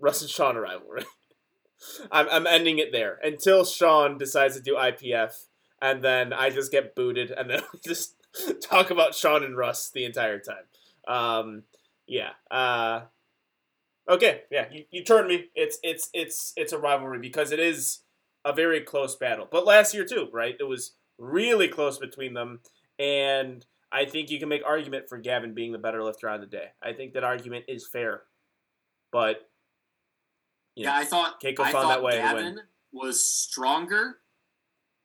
Russ 0.00 0.20
and 0.20 0.30
Sean 0.30 0.56
a 0.56 0.60
rivalry. 0.60 1.04
I'm, 2.10 2.28
I'm 2.28 2.46
ending 2.46 2.78
it 2.78 2.90
there 2.92 3.18
until 3.22 3.64
Sean 3.64 4.18
decides 4.18 4.56
to 4.56 4.62
do 4.62 4.74
IPF, 4.74 5.32
and 5.80 6.02
then 6.02 6.32
I 6.32 6.50
just 6.50 6.72
get 6.72 6.94
booted, 6.96 7.30
and 7.30 7.48
then 7.48 7.62
just 7.84 8.16
talk 8.62 8.90
about 8.90 9.14
Sean 9.14 9.44
and 9.44 9.56
Russ 9.56 9.90
the 9.90 10.04
entire 10.04 10.38
time. 10.38 10.64
Um, 11.06 11.62
yeah. 12.06 12.30
Uh, 12.50 13.02
okay. 14.08 14.42
Yeah. 14.50 14.66
You, 14.70 14.84
you 14.90 15.04
turned 15.04 15.28
me. 15.28 15.46
It's 15.54 15.78
it's 15.82 16.10
it's 16.12 16.52
it's 16.56 16.72
a 16.72 16.78
rivalry 16.78 17.18
because 17.18 17.52
it 17.52 17.60
is 17.60 18.00
a 18.44 18.52
very 18.52 18.80
close 18.80 19.16
battle. 19.16 19.48
But 19.50 19.66
last 19.66 19.94
year 19.94 20.04
too, 20.04 20.28
right? 20.32 20.56
It 20.58 20.64
was 20.64 20.92
really 21.18 21.68
close 21.68 21.98
between 21.98 22.34
them, 22.34 22.60
and 22.98 23.64
I 23.92 24.04
think 24.04 24.30
you 24.30 24.38
can 24.38 24.48
make 24.48 24.62
argument 24.64 25.08
for 25.08 25.18
Gavin 25.18 25.54
being 25.54 25.72
the 25.72 25.78
better 25.78 26.02
lifter 26.02 26.28
on 26.28 26.40
the 26.40 26.46
day. 26.46 26.68
I 26.82 26.92
think 26.92 27.12
that 27.14 27.24
argument 27.24 27.66
is 27.68 27.86
fair, 27.86 28.22
but 29.12 29.48
know, 30.76 30.90
Yeah, 30.90 30.96
I 30.96 31.04
thought 31.04 31.40
Keiko 31.40 31.60
I 31.60 31.72
found 31.72 31.84
thought 31.84 31.88
that 31.88 32.02
way 32.02 32.16
Gavin 32.16 32.60
was 32.92 33.24
stronger 33.24 34.18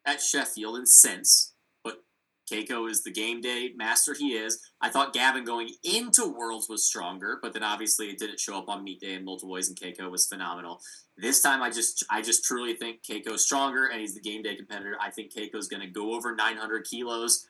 at 0.06 0.22
Sheffield 0.22 0.78
in 0.78 0.86
sense, 0.86 1.54
Keiko 2.52 2.90
is 2.90 3.04
the 3.04 3.12
game 3.12 3.42
day 3.42 3.72
master 3.76 4.14
he 4.14 4.34
is. 4.34 4.60
I 4.82 4.90
thought 4.90 5.14
Gavin 5.14 5.44
going 5.44 5.70
into 5.84 6.28
Worlds 6.28 6.70
was 6.70 6.86
stronger, 6.86 7.40
but 7.42 7.54
then 7.54 7.64
obviously 7.64 8.08
it 8.08 8.20
didn't 8.20 8.40
show 8.40 8.58
up 8.58 8.70
on 8.70 8.84
meet 8.84 9.02
day 9.02 9.14
in 9.14 9.26
multiple 9.26 9.54
ways, 9.54 9.70
and 9.70 9.80
Keiko 9.80 10.10
was 10.10 10.28
phenomenal. 10.28 10.80
This 11.18 11.42
time, 11.42 11.62
I 11.62 11.70
just 11.70 12.04
I 12.10 12.22
just 12.22 12.46
truly 12.46 12.76
think 12.76 13.02
Keiko's 13.04 13.44
stronger, 13.44 13.88
and 13.88 14.00
he's 14.00 14.14
the 14.14 14.22
game 14.22 14.44
day 14.44 14.56
competitor. 14.56 14.98
I 15.02 15.12
think 15.12 15.34
Keiko's 15.34 15.68
going 15.68 15.82
to 15.82 15.88
go 15.88 16.14
over 16.14 16.36
900 16.36 16.86
kilos, 16.86 17.48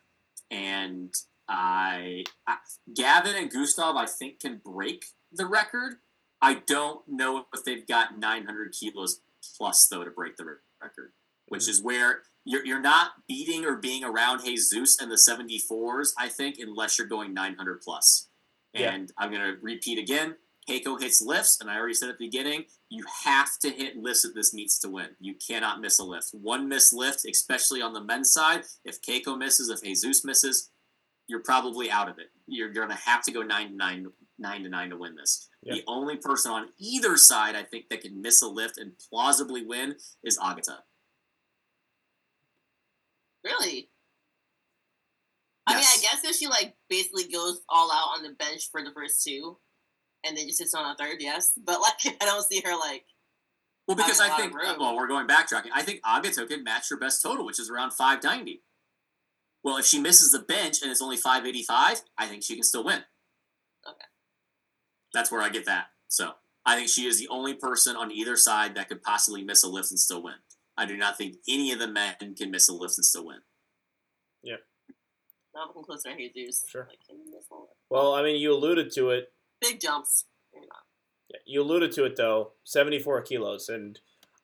and 0.52 1.14
I, 1.50 2.24
I 2.48 2.58
Gavin 2.94 3.36
and 3.36 3.52
Gustav 3.52 3.96
I 3.96 4.06
think 4.06 4.40
can 4.40 4.62
break 4.64 5.06
the 5.32 5.46
record. 5.46 5.96
I 6.42 6.62
don't 6.68 7.02
know 7.08 7.46
if 7.54 7.64
they've 7.64 7.88
got 7.88 8.20
900 8.20 8.74
kilos 8.74 9.22
plus 9.58 9.88
though 9.88 10.04
to 10.04 10.12
break 10.12 10.38
the 10.38 10.46
record, 10.82 11.12
which 11.48 11.64
mm-hmm. 11.64 11.72
is 11.72 11.84
where 11.84 12.22
you're, 12.46 12.66
you're 12.66 12.82
not 12.82 13.12
beating 13.28 13.66
or 13.66 13.76
being 13.76 14.04
around 14.04 14.46
Jesus 14.46 15.02
and 15.02 15.12
the 15.12 15.16
74s. 15.16 16.10
I 16.18 16.30
think 16.30 16.58
unless 16.60 16.98
you're 16.98 17.08
going 17.08 17.34
900 17.34 17.82
plus. 17.82 18.30
Yeah. 18.74 18.94
And 18.94 19.12
I'm 19.18 19.32
gonna 19.32 19.56
repeat 19.62 20.00
again. 20.00 20.36
Keiko 20.70 21.00
hits 21.00 21.22
lifts, 21.22 21.62
and 21.62 21.70
I 21.70 21.78
already 21.78 21.94
said 21.94 22.10
at 22.10 22.18
the 22.18 22.26
beginning, 22.26 22.66
you 22.90 23.06
have 23.24 23.60
to 23.60 23.70
hit 23.70 23.98
lifts 23.98 24.26
at 24.26 24.34
this 24.34 24.52
meets 24.52 24.80
to 24.80 24.90
win. 24.90 25.10
You 25.20 25.36
cannot 25.36 25.80
miss 25.80 26.00
a 26.00 26.04
lift. 26.04 26.30
One 26.34 26.68
missed 26.68 26.92
lift, 26.92 27.26
especially 27.30 27.84
on 27.84 27.94
the 27.94 28.02
men's 28.02 28.34
side. 28.34 28.64
If 28.84 29.00
Keiko 29.02 29.38
misses, 29.38 29.70
if 29.70 29.84
Jesus 29.84 30.26
misses, 30.26 30.72
you're 31.28 31.44
probably 31.44 31.92
out 31.92 32.10
of 32.10 32.18
it. 32.20 32.32
You're, 32.48 32.74
you're 32.74 32.86
going 32.86 32.98
to 32.98 33.04
have 33.04 33.24
to 33.24 33.32
go 33.32 33.42
nine 33.42 33.70
to 33.70 33.76
nine, 33.76 34.08
nine 34.40 34.64
to 34.64 34.70
nine 34.70 34.90
to 34.90 34.98
win 34.98 35.16
this. 35.16 35.50
Yeah. 35.62 35.76
The 35.76 35.84
only 35.88 36.18
person 36.18 36.52
on 36.52 36.70
either 36.80 37.18
side 37.18 37.56
I 37.56 37.64
think 37.64 37.90
that 37.90 38.02
can 38.02 38.22
miss 38.22 38.42
a 38.42 38.48
lift 38.48 38.78
and 38.78 38.94
plausibly 39.10 39.66
win 39.66 39.96
is 40.24 40.40
Agata. 40.40 40.80
Really? 43.46 43.90
I 45.68 45.76
mean, 45.76 45.84
I 45.84 46.02
guess 46.02 46.24
if 46.24 46.36
she 46.36 46.48
like 46.48 46.76
basically 46.90 47.26
goes 47.32 47.62
all 47.70 47.92
out 47.92 48.18
on 48.18 48.24
the 48.24 48.32
bench 48.32 48.70
for 48.72 48.84
the 48.84 48.92
first 48.92 49.24
two, 49.24 49.58
and 50.26 50.36
then 50.36 50.48
just 50.48 50.58
sits 50.58 50.74
on 50.74 50.92
a 50.92 50.96
third, 50.96 51.18
yes. 51.20 51.54
But 51.64 51.80
like, 51.80 52.18
I 52.22 52.26
don't 52.26 52.44
see 52.44 52.62
her 52.66 52.76
like. 52.78 53.06
Well, 53.88 53.96
because 53.96 54.20
I 54.20 54.36
think 54.36 54.54
well, 54.56 54.96
we're 54.96 55.08
going 55.08 55.28
backtracking. 55.28 55.70
I 55.74 55.84
think 55.84 56.02
Agata 56.04 56.48
can 56.48 56.64
match 56.64 56.90
her 56.90 56.98
best 56.98 57.22
total, 57.22 57.46
which 57.46 57.60
is 57.60 57.70
around 57.70 57.92
590. 57.92 58.64
Well, 59.64 59.78
if 59.78 59.86
she 59.86 60.00
misses 60.00 60.32
the 60.32 60.40
bench 60.40 60.82
and 60.82 60.92
it's 60.92 61.04
only 61.04 61.18
585, 61.18 62.02
I 62.18 62.26
think 62.26 62.42
she 62.42 62.56
can 62.56 62.64
still 62.64 62.84
win. 62.84 63.04
Okay. 63.88 64.06
That's 65.14 65.32
where 65.32 65.42
I 65.42 65.50
get 65.50 65.66
that. 65.66 65.90
So 66.08 66.32
I 66.66 66.76
think 66.76 66.90
she 66.90 67.06
is 67.06 67.20
the 67.20 67.28
only 67.28 67.54
person 67.54 67.96
on 67.96 68.12
either 68.12 68.38
side 68.38 68.74
that 68.74 68.90
could 68.90 69.04
possibly 69.04 69.44
miss 69.44 69.64
a 69.64 69.68
lift 69.68 69.92
and 69.92 70.00
still 70.00 70.24
win. 70.24 70.36
I 70.78 70.86
do 70.86 70.98
not 70.98 71.18
think 71.18 71.36
any 71.48 71.72
of 71.72 71.80
the 71.80 71.88
men 71.88 72.16
can 72.38 72.52
miss 72.52 72.68
a 72.68 72.74
lift 72.74 72.98
and 72.98 73.06
still 73.06 73.26
win. 73.26 73.40
Yeah. 74.44 74.58
Not 75.54 75.70
looking 75.70 75.84
closer 75.84 76.16
to 76.16 76.34
Jesus. 76.34 76.66
Sure. 76.70 76.88
Like, 76.90 77.00
miss 77.10 77.46
well, 77.90 78.14
I 78.14 78.24
mean, 78.24 78.40
you 78.40 78.54
alluded 78.54 78.92
to 78.94 79.12
it. 79.12 79.32
Big 79.62 79.80
jumps. 79.80 80.26
Maybe 80.54 80.68
not. 80.68 80.84
Yeah, 81.30 81.38
You 81.46 81.62
alluded 81.62 81.92
to 81.94 82.04
it 82.04 82.16
though, 82.18 82.52
74 82.66 83.22
kilos, 83.22 83.70
and 83.70 84.00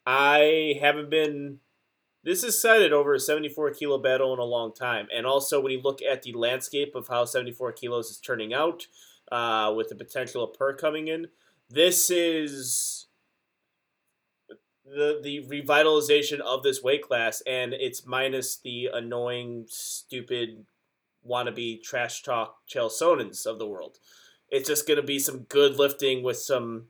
I 0.06 0.78
haven't 0.82 1.10
been 1.10 1.60
this 2.24 2.44
is 2.44 2.62
cited 2.62 2.94
over 2.94 3.16
a 3.16 3.20
74 3.20 3.72
kilo 3.72 3.98
battle 3.98 4.34
in 4.34 4.40
a 4.40 4.44
long 4.44 4.74
time. 4.74 5.08
And 5.14 5.26
also, 5.26 5.60
when 5.60 5.72
you 5.72 5.82
look 5.82 6.02
at 6.04 6.22
the 6.22 6.34
landscape 6.34 6.94
of 6.94 7.08
how 7.08 7.26
74 7.26 7.72
kilos 7.74 8.12
is 8.12 8.20
turning 8.20 8.54
out, 8.54 8.86
uh, 9.32 9.74
with 9.76 9.90
the 9.90 9.96
potential 9.96 10.44
of 10.44 10.54
per 10.54 10.76
coming 10.76 11.08
in, 11.08 11.28
this 11.70 12.10
is 12.10 13.08
the 14.92 15.20
the 15.22 15.46
revitalization 15.48 16.40
of 16.40 16.64
this 16.64 16.84
weight 16.84 17.02
class, 17.04 17.42
and 17.48 17.74
it's 17.74 18.06
minus 18.06 18.58
the 18.58 18.90
annoying, 18.94 19.66
stupid, 19.68 20.66
wannabe 21.28 21.82
trash 21.82 22.24
talk 22.24 22.58
Chael 22.68 22.92
Sonnens 22.92 23.46
of 23.46 23.60
the 23.60 23.68
world. 23.68 24.00
It's 24.50 24.68
just 24.68 24.88
gonna 24.88 25.02
be 25.02 25.20
some 25.20 25.40
good 25.44 25.78
lifting 25.78 26.24
with 26.24 26.38
some 26.38 26.88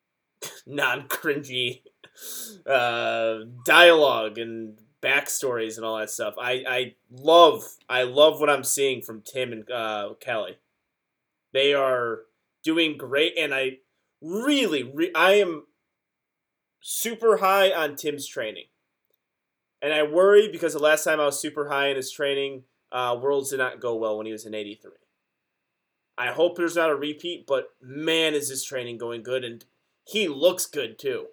non 0.66 1.02
cringy 1.08 1.82
uh, 2.66 3.40
dialogue 3.64 4.38
and 4.38 4.78
backstories 5.00 5.76
and 5.76 5.84
all 5.84 5.98
that 5.98 6.10
stuff. 6.10 6.34
I, 6.40 6.64
I 6.68 6.94
love 7.10 7.64
I 7.88 8.02
love 8.02 8.40
what 8.40 8.50
I'm 8.50 8.64
seeing 8.64 9.02
from 9.02 9.22
Tim 9.22 9.52
and 9.52 9.70
uh, 9.70 10.14
Kelly. 10.20 10.58
They 11.52 11.72
are 11.72 12.22
doing 12.62 12.98
great, 12.98 13.38
and 13.38 13.54
I 13.54 13.78
really 14.20 14.82
re- 14.82 15.12
I 15.14 15.34
am 15.34 15.64
super 16.80 17.38
high 17.38 17.70
on 17.70 17.96
Tim's 17.96 18.26
training, 18.26 18.66
and 19.80 19.92
I 19.92 20.02
worry 20.02 20.48
because 20.50 20.72
the 20.72 20.78
last 20.78 21.04
time 21.04 21.20
I 21.20 21.26
was 21.26 21.40
super 21.40 21.68
high 21.68 21.88
in 21.88 21.96
his 21.96 22.10
training, 22.10 22.64
uh, 22.92 23.16
Worlds 23.20 23.50
did 23.50 23.58
not 23.58 23.80
go 23.80 23.94
well 23.94 24.16
when 24.16 24.26
he 24.26 24.32
was 24.32 24.46
in 24.46 24.54
'83. 24.54 24.92
I 26.18 26.32
hope 26.32 26.56
there's 26.56 26.74
not 26.76 26.90
a 26.90 26.96
repeat, 26.96 27.46
but 27.46 27.68
man, 27.80 28.34
is 28.34 28.48
his 28.48 28.64
training 28.64 28.98
going 28.98 29.22
good, 29.22 29.44
and 29.44 29.64
he 30.04 30.26
looks 30.26 30.66
good 30.66 30.98
too. 30.98 31.26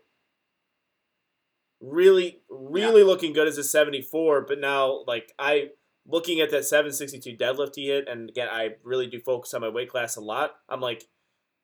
Really, 1.82 2.42
really 2.50 3.04
looking 3.04 3.34
good 3.34 3.48
as 3.48 3.58
a 3.58 3.64
74, 3.64 4.42
but 4.42 4.60
now, 4.60 5.04
like, 5.08 5.34
I 5.40 5.70
looking 6.08 6.40
at 6.40 6.52
that 6.52 6.66
762 6.66 7.36
deadlift 7.36 7.76
he 7.76 7.88
hit, 7.88 8.08
and 8.08 8.30
again, 8.30 8.48
I 8.52 8.76
really 8.84 9.08
do 9.08 9.20
focus 9.20 9.54
on 9.56 9.62
my 9.62 9.70
weight 9.70 9.90
class 9.90 10.16
a 10.16 10.22
lot. 10.22 10.56
I'm 10.70 10.82
like, 10.82 11.06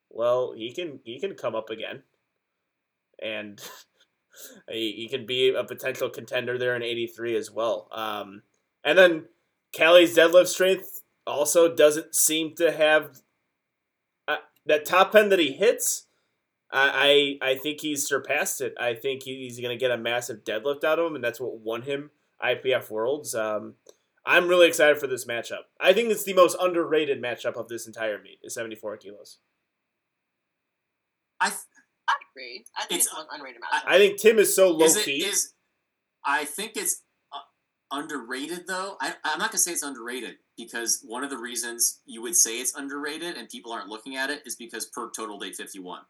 well, 0.09 0.53
he 0.53 0.73
can 0.73 0.99
he 1.03 1.19
can 1.19 1.35
come 1.35 1.55
up 1.55 1.69
again, 1.69 2.03
and 3.21 3.61
he, 4.69 4.93
he 4.93 5.07
can 5.07 5.25
be 5.25 5.53
a 5.53 5.63
potential 5.63 6.09
contender 6.09 6.57
there 6.57 6.75
in 6.75 6.83
83 6.83 7.35
as 7.35 7.51
well. 7.51 7.87
Um, 7.91 8.43
and 8.83 8.97
then 8.97 9.25
Kelly's 9.73 10.15
deadlift 10.15 10.47
strength 10.47 11.01
also 11.25 11.73
doesn't 11.73 12.15
seem 12.15 12.55
to 12.55 12.71
have 12.71 13.21
uh, 14.27 14.37
that 14.65 14.85
top 14.85 15.15
end 15.15 15.31
that 15.31 15.39
he 15.39 15.51
hits. 15.51 16.07
I, 16.73 17.37
I 17.41 17.55
think 17.55 17.81
he's 17.81 18.07
surpassed 18.07 18.61
it. 18.61 18.73
I 18.79 18.93
think 18.93 19.23
he's 19.23 19.59
going 19.59 19.77
to 19.77 19.79
get 19.79 19.91
a 19.91 19.97
massive 19.97 20.45
deadlift 20.45 20.85
out 20.85 20.99
of 20.99 21.05
him, 21.05 21.15
and 21.15 21.23
that's 21.23 21.39
what 21.39 21.59
won 21.59 21.81
him 21.81 22.11
IPF 22.41 22.89
Worlds. 22.89 23.35
Um, 23.35 23.75
I'm 24.25 24.47
really 24.47 24.67
excited 24.67 24.97
for 24.97 25.07
this 25.07 25.25
matchup. 25.25 25.63
I 25.79 25.93
think 25.93 26.09
it's 26.09 26.23
the 26.23 26.33
most 26.33 26.55
underrated 26.61 27.21
matchup 27.21 27.55
of 27.55 27.67
this 27.67 27.87
entire 27.87 28.21
meet. 28.21 28.39
Is 28.43 28.53
74 28.53 28.97
kilos. 28.97 29.39
I 31.39 31.51
agree. 32.35 32.65
I 32.77 32.85
think 32.85 33.01
It's- 33.01 33.05
it's, 33.07 33.15
an 33.19 33.25
underrated 33.31 33.61
matchup. 33.61 33.81
I 33.85 33.97
think 33.97 34.19
Tim 34.19 34.39
is 34.39 34.55
so 34.55 34.69
low 34.71 34.85
is 34.85 34.95
it 34.97 35.05
key. 35.05 35.23
is 35.25 35.53
I 36.23 36.45
think 36.45 36.73
it's 36.75 37.01
uh, 37.33 37.39
underrated 37.91 38.67
though. 38.67 38.97
I, 39.01 39.15
I'm 39.23 39.39
not 39.39 39.49
gonna 39.51 39.57
say 39.59 39.71
it's 39.71 39.83
underrated 39.83 40.35
because 40.57 41.01
one 41.05 41.23
of 41.23 41.29
the 41.29 41.37
reasons 41.37 41.99
you 42.05 42.21
would 42.21 42.35
say 42.35 42.59
it's 42.59 42.75
underrated 42.75 43.37
and 43.37 43.49
people 43.49 43.71
aren't 43.71 43.87
looking 43.89 44.15
at 44.15 44.29
it 44.29 44.43
is 44.45 44.55
because 44.55 44.85
Perk 44.85 45.15
totaled 45.15 45.43
851. 45.43 46.01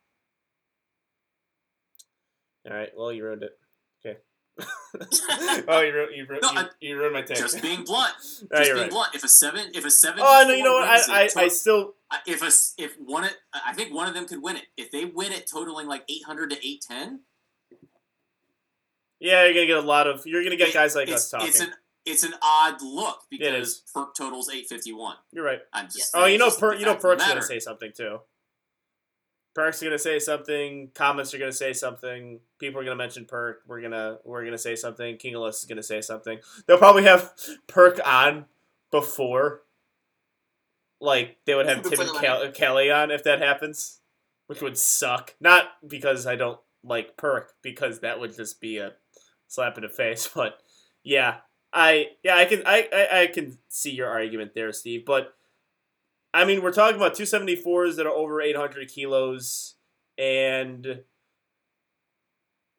All 2.70 2.76
right. 2.78 2.90
Well, 2.96 3.12
you 3.12 3.24
ruined 3.24 3.44
it. 3.44 3.58
Okay. 4.06 4.20
oh, 5.68 5.82
you 5.82 5.94
ruined 5.94 6.16
you, 6.16 6.26
ruined, 6.28 6.42
No, 6.44 6.52
you, 6.52 6.60
I- 6.60 6.70
you 6.82 6.98
ruined 6.98 7.14
my 7.14 7.22
take. 7.22 7.38
Just 7.38 7.62
being 7.62 7.84
blunt. 7.86 8.14
Just 8.20 8.52
you're 8.52 8.64
being 8.66 8.78
right. 8.78 8.90
blunt. 8.92 9.16
If 9.16 9.24
a 9.24 9.28
seven, 9.28 9.72
if 9.74 9.86
a 9.86 9.90
seven, 9.92 10.20
Oh 10.22 10.44
no! 10.48 10.54
You 10.54 10.64
know 10.64 10.74
what? 10.74 10.88
I 11.10 11.24
I, 11.24 11.30
I 11.44 11.48
still 11.48 11.94
if 12.26 12.42
a 12.42 12.46
s- 12.48 12.74
if 12.78 12.96
one 13.00 13.24
of- 13.24 13.32
I 13.54 13.74
think 13.74 13.94
one 13.94 14.08
of 14.08 14.14
them 14.14 14.28
could 14.28 14.42
win 14.42 14.58
it. 14.58 14.66
If 14.78 14.92
they 14.92 15.06
win 15.06 15.32
it 15.32 15.48
totaling 15.48 15.88
like 15.88 16.04
800 16.10 16.50
to 16.52 16.56
810, 16.58 17.22
yeah. 19.20 19.44
You're 19.46 19.54
gonna 19.54 19.66
get 19.68 19.78
a 19.78 19.82
lot 19.82 20.08
of. 20.08 20.26
You're 20.26 20.44
gonna 20.44 20.56
get 20.56 20.70
it- 20.70 20.74
guys 20.74 20.96
like 20.96 21.10
us 21.10 21.30
talking. 21.30 21.48
It's 21.48 21.60
an 21.60 21.74
it's 22.06 22.24
an 22.24 22.34
odd 22.42 22.82
look 22.82 23.22
It 23.32 23.38
because 23.40 23.68
is. 23.68 23.84
Perk 23.94 24.16
totals 24.16 24.50
851. 24.50 25.18
you're 25.32 25.46
right. 25.46 25.62
I'm 25.72 25.86
just 25.86 26.16
Oh, 26.16 26.26
you 26.26 26.40
know, 26.40 26.48
it's 26.48 26.56
just 26.56 26.60
per, 26.60 26.74
you 26.74 26.86
know, 26.86 26.94
fact 26.94 27.04
of 27.04 27.10
the 27.12 27.16
Perk's 27.18 27.28
gonna 27.28 27.42
say 27.44 27.60
something 27.60 27.92
too. 27.94 28.22
Perk's 29.54 29.84
gonna 29.84 30.00
say 30.00 30.18
something. 30.18 30.90
Comments 30.96 31.32
are 31.34 31.38
gonna 31.38 31.52
say 31.52 31.74
something. 31.74 32.40
People 32.58 32.82
are 32.82 32.84
gonna 32.84 32.96
mention 32.96 33.26
Perk. 33.26 33.62
We're 33.68 33.82
gonna 33.82 34.18
we're 34.24 34.44
gonna 34.46 34.58
say 34.58 34.76
something. 34.76 35.18
King 35.18 35.36
of 35.36 35.42
List 35.44 35.62
is 35.64 35.70
gonna 35.70 35.84
say 35.84 36.02
something. 36.02 36.40
They'll 36.66 36.78
probably 36.80 37.04
have 37.04 37.34
Perk 37.68 38.00
on 38.04 38.46
before. 38.90 39.62
Like 41.02 41.38
they 41.46 41.56
would 41.56 41.66
have 41.68 41.82
Tim 41.82 41.98
the 41.98 42.52
Kelly 42.54 42.92
on 42.92 43.10
if 43.12 43.24
that 43.24 43.42
happens, 43.42 44.00
which 44.48 44.62
would 44.62 44.78
suck. 44.78 45.36
Not 45.42 45.66
because 45.86 46.28
I 46.28 46.36
don't 46.36 46.60
like 46.84 47.18
Perk, 47.18 47.54
because 47.64 48.00
that 48.02 48.20
would 48.20 48.36
just 48.36 48.62
be 48.62 48.78
a 48.78 48.94
slap 49.48 49.78
in 49.78 49.84
the 49.84 49.90
face. 50.02 50.30
But 50.34 50.60
yeah, 51.04 51.38
I 51.74 52.10
yeah 52.24 52.38
I 52.38 52.46
can 52.46 52.62
I 52.66 52.88
I, 52.94 53.22
I 53.22 53.28
can 53.28 53.58
see 53.68 53.92
your 53.92 54.10
argument 54.10 54.54
there, 54.54 54.72
Steve. 54.72 55.04
But 55.06 55.34
I 56.34 56.46
mean, 56.46 56.62
we're 56.62 56.72
talking 56.72 56.96
about 56.98 57.16
274s 57.16 57.96
that 57.98 58.06
are 58.06 58.10
over 58.10 58.40
800 58.40 58.88
kilos, 58.88 59.76
and 60.18 61.02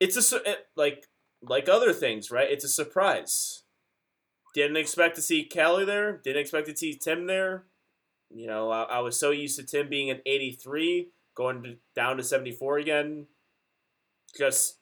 it's 0.01 0.32
a 0.32 0.36
it- 0.49 0.66
like 0.77 1.07
like 1.43 1.69
other 1.69 1.93
things, 1.93 2.31
right? 2.31 2.51
It's 2.51 2.65
a 2.65 2.69
surprise. 2.69 3.65
didn't 4.55 4.77
expect 4.77 5.16
to 5.16 5.23
see 5.23 5.44
Kelly 5.44 5.85
there. 5.85 6.19
Didn't 6.19 6.40
expect 6.40 6.69
to 6.69 6.77
see 6.77 6.94
Tim 6.94 7.27
there. 7.27 7.65
You 8.35 8.47
know, 8.47 8.71
I, 8.71 8.83
I 8.85 8.99
was 9.01 9.19
so 9.19 9.31
used 9.31 9.59
to 9.59 9.65
Tim 9.65 9.89
being 9.89 10.11
an 10.11 10.21
83, 10.27 11.09
going 11.37 11.63
to, 11.63 11.77
down 11.95 12.17
to 12.17 12.23
74 12.23 12.79
again. 12.79 13.27
Just 14.37 14.79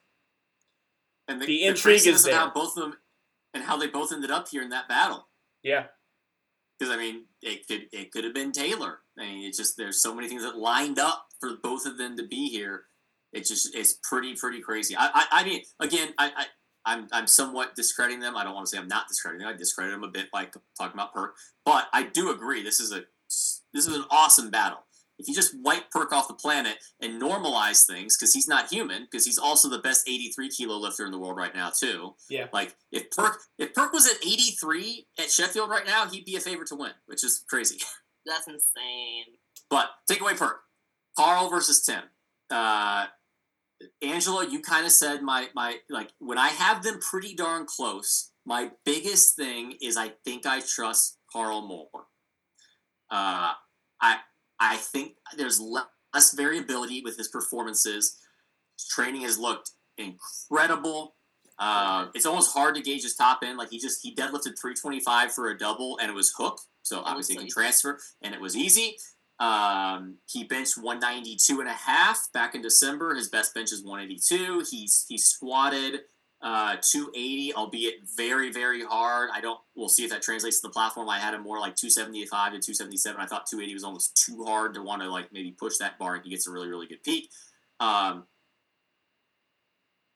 And 1.29 1.41
the, 1.41 1.47
The 1.47 1.59
the 1.59 1.65
intrigue 1.65 2.07
is 2.07 2.25
of 2.27 2.33
how 2.33 2.45
there. 2.47 2.55
both 2.55 2.77
of 2.77 2.83
them 2.85 2.95
and 3.55 3.65
how 3.65 3.77
they 3.77 3.89
both 3.89 4.13
ended 4.13 4.31
up 4.31 4.49
here 4.49 4.63
in 4.63 4.71
that 4.71 4.89
battle. 4.89 5.27
yeah, 5.63 5.87
Because 6.79 6.95
I 6.95 6.99
mean, 6.99 7.25
it 7.43 7.67
could 7.67 7.89
it 7.93 8.13
could 8.13 8.25
have 8.25 8.35
been 8.35 8.53
Taylor. 8.53 8.99
I 9.19 9.23
mean, 9.23 9.45
it's 9.49 9.59
just 9.59 9.77
there's 9.77 10.01
so 10.01 10.15
many 10.15 10.29
things 10.29 10.43
that 10.45 10.57
lined 10.57 10.99
up 10.99 11.27
for 11.41 11.57
both 11.63 11.87
of 11.87 11.99
them 11.99 12.17
to 12.17 12.27
be 12.27 12.49
here. 12.49 12.85
It's 13.33 13.49
just 13.49 13.75
it's 13.75 13.95
pretty 14.09 14.35
pretty 14.35 14.61
crazy. 14.61 14.95
I 14.97 15.11
I, 15.13 15.27
I 15.41 15.45
mean, 15.45 15.63
again, 15.81 16.15
I, 16.19 16.31
I 16.37 16.47
I'm 16.87 17.09
I'm 17.13 17.27
somewhat 17.27 17.75
discrediting 17.75 18.21
them. 18.21 18.37
I 18.37 18.45
don't 18.45 18.55
want 18.55 18.67
to 18.67 18.71
say 18.71 18.79
I'm 18.79 18.89
not 18.89 19.09
discrediting 19.09 19.45
them. 19.45 19.53
I 19.55 19.59
discredit 19.59 19.93
them 19.93 20.05
a 20.05 20.09
bit 20.09 20.31
by 20.31 20.45
talking 20.79 20.95
about 20.95 21.13
Perk, 21.13 21.35
but 21.65 21.89
I 21.93 22.05
do 22.05 22.31
agree 22.31 22.63
this 22.63 22.79
is 22.81 22.93
a 22.93 23.03
this 23.73 23.86
is 23.86 23.94
an 23.94 24.05
awesome 24.11 24.51
battle. 24.51 24.81
If 25.19 25.28
you 25.28 25.35
just 25.35 25.55
wipe 25.62 25.90
Perk 25.90 26.12
off 26.12 26.28
the 26.28 26.35
planet 26.35 26.78
and 27.02 27.20
normalize 27.20 27.86
things, 27.86 28.16
because 28.16 28.32
he's 28.32 28.48
not 28.48 28.73
human, 28.73 29.02
because 29.05 29.27
he's 29.27 29.39
also 29.39 29.69
the 29.69 29.78
best 29.78 30.09
83 30.09 30.48
kilo 30.48 30.78
lifter 30.78 31.05
in 31.05 31.12
the 31.12 31.19
world 31.19 31.36
right 31.36 31.55
now 31.55 31.70
too. 31.70 32.15
yeah. 32.31 32.47
Like 32.52 32.74
if 32.90 33.11
Perk 33.11 33.39
if 33.59 33.74
Perk 33.74 33.93
was 33.93 34.07
at 34.07 34.16
83 34.27 35.07
at 35.19 35.31
Sheffield 35.31 35.69
right 35.69 35.86
now, 35.86 36.07
he'd 36.07 36.24
be 36.24 36.36
a 36.36 36.40
favorite 36.40 36.69
to 36.69 36.77
win, 36.77 36.93
which 37.07 37.23
is 37.23 37.44
crazy. 37.48 37.78
That's 38.27 38.47
insane. 38.48 39.36
But 39.69 39.89
take 40.09 40.20
away 40.23 40.35
Perk. 40.35 40.61
Carl 41.19 41.51
versus 41.51 41.82
Tim. 41.85 42.02
Uh, 42.51 43.07
Angela, 44.02 44.47
you 44.48 44.61
kind 44.61 44.86
of 44.86 44.93
said 44.93 45.23
my 45.23 45.48
my 45.55 45.77
like 45.90 46.12
when 46.19 46.39
I 46.39 46.48
have 46.48 46.82
them 46.82 46.98
pretty 46.98 47.35
darn 47.35 47.66
close. 47.66 48.32
My 48.47 48.70
biggest 48.86 49.36
thing 49.36 49.74
is 49.82 49.97
I 49.98 50.12
think 50.24 50.47
I 50.47 50.61
trust 50.61 51.19
Carl 51.31 51.66
more. 51.66 52.07
Uh, 53.11 53.53
I 54.01 54.19
I 54.59 54.77
think 54.77 55.15
there's 55.37 55.61
le- 55.61 55.89
less 56.15 56.35
variability 56.35 57.03
with 57.03 57.16
his 57.16 57.28
performances. 57.28 58.19
His 58.78 58.89
training 58.89 59.23
has 59.23 59.39
looked 59.39 59.70
incredible. 59.99 61.15
Uh, 61.59 62.07
it's 62.15 62.24
almost 62.24 62.53
hard 62.53 62.74
to 62.74 62.81
gauge 62.81 63.03
his 63.03 63.15
top 63.15 63.41
end. 63.45 63.59
Like 63.59 63.70
he 63.70 63.78
just 63.78 64.01
he 64.03 64.15
deadlifted 64.15 64.59
325 64.59 65.32
for 65.32 65.51
a 65.51 65.59
double 65.59 65.99
and 65.99 66.11
it 66.11 66.15
was 66.15 66.32
hook. 66.37 66.59
So 66.82 67.03
obviously 67.05 67.35
he 67.35 67.41
can 67.41 67.49
transfer 67.49 67.99
and 68.23 68.35
it 68.35 68.41
was 68.41 68.57
easy. 68.57 68.97
Um, 69.39 70.16
he 70.27 70.45
benched 70.45 70.77
192 70.77 71.61
and 71.61 71.69
a 71.69 71.73
half 71.73 72.28
back 72.32 72.55
in 72.55 72.62
December. 72.62 73.15
His 73.15 73.28
best 73.28 73.55
bench 73.55 73.73
is 73.73 73.82
182. 73.82 74.65
He's 74.70 75.07
he 75.09 75.19
squatted 75.19 76.01
uh, 76.43 76.77
280, 76.81 77.55
albeit 77.55 77.95
very 78.17 78.51
very 78.51 78.83
hard. 78.85 79.31
I 79.33 79.41
don't. 79.41 79.61
We'll 79.75 79.89
see 79.89 80.05
if 80.05 80.11
that 80.11 80.23
translates 80.23 80.61
to 80.61 80.69
the 80.69 80.73
platform. 80.73 81.09
I 81.09 81.19
had 81.19 81.35
him 81.35 81.43
more 81.43 81.59
like 81.59 81.77
275 81.77 82.53
to 82.53 82.59
277. 82.59 83.21
I 83.21 83.27
thought 83.27 83.47
280 83.47 83.75
was 83.75 83.85
almost 83.85 84.17
too 84.17 84.45
hard 84.45 84.75
to 84.75 84.83
want 84.83 85.03
to 85.03 85.11
like 85.11 85.33
maybe 85.33 85.53
push 85.53 85.77
that 85.79 85.99
bar, 85.99 86.15
and 86.15 86.25
he 86.25 86.31
gets 86.31 86.47
a 86.47 86.51
really 86.51 86.69
really 86.69 86.87
good 86.87 87.03
peak. 87.03 87.31
Um, 87.79 88.25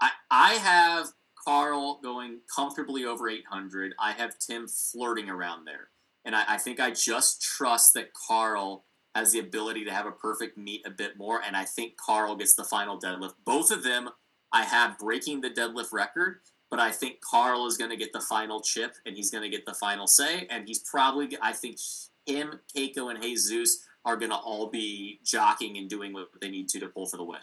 I 0.01 0.11
I 0.31 0.55
have 0.55 1.09
Carl 1.47 2.01
going 2.03 2.41
comfortably 2.55 3.05
over 3.05 3.29
800. 3.29 3.95
I 3.99 4.13
have 4.13 4.39
Tim 4.39 4.67
flirting 4.67 5.29
around 5.29 5.67
there. 5.67 5.91
And 6.25 6.35
I, 6.35 6.45
I 6.49 6.59
think 6.59 6.81
I 6.81 6.91
just 6.91 7.43
trust 7.43 7.95
that 7.95 8.13
Carl 8.15 8.85
has 9.15 9.33
the 9.33 9.39
ability 9.39 9.85
to 9.85 9.93
have 9.93 10.07
a 10.07 10.11
perfect 10.11 10.57
meet 10.57 10.87
a 10.87 10.91
bit 10.91 11.17
more. 11.17 11.41
And 11.47 11.57
I 11.57 11.65
think 11.65 11.97
Carl 11.97 12.35
gets 12.37 12.55
the 12.55 12.65
final 12.65 12.99
deadlift. 12.99 13.35
Both 13.45 13.71
of 13.71 13.83
them 13.83 14.11
I 14.55 14.63
have 14.63 14.97
breaking 14.99 15.41
the 15.41 15.51
deadlift 15.51 15.93
record, 15.93 16.39
but 16.71 16.79
I 16.79 16.93
think 16.93 17.21
Carl 17.21 17.67
is 17.67 17.77
going 17.77 17.91
to 17.91 17.97
get 17.97 18.13
the 18.13 18.21
final 18.21 18.61
chip 18.61 18.95
and 19.05 19.17
he's 19.17 19.31
going 19.31 19.43
to 19.43 19.51
get 19.51 19.67
the 19.67 19.75
final 19.75 20.07
say. 20.07 20.47
And 20.49 20.67
he's 20.67 20.79
probably, 20.79 21.37
I 21.43 21.53
think 21.53 21.79
him, 22.25 22.61
Keiko, 22.75 23.11
and 23.11 23.21
Jesus 23.21 23.81
are 24.05 24.17
going 24.17 24.31
to 24.31 24.37
all 24.37 24.71
be 24.71 25.19
jockeying 25.25 25.77
and 25.77 25.91
doing 25.91 26.13
what 26.13 26.29
they 26.41 26.49
need 26.49 26.69
to 26.69 26.81
to 26.81 26.89
pull 26.89 27.07
for 27.07 27.17
the 27.17 27.25
win. 27.25 27.41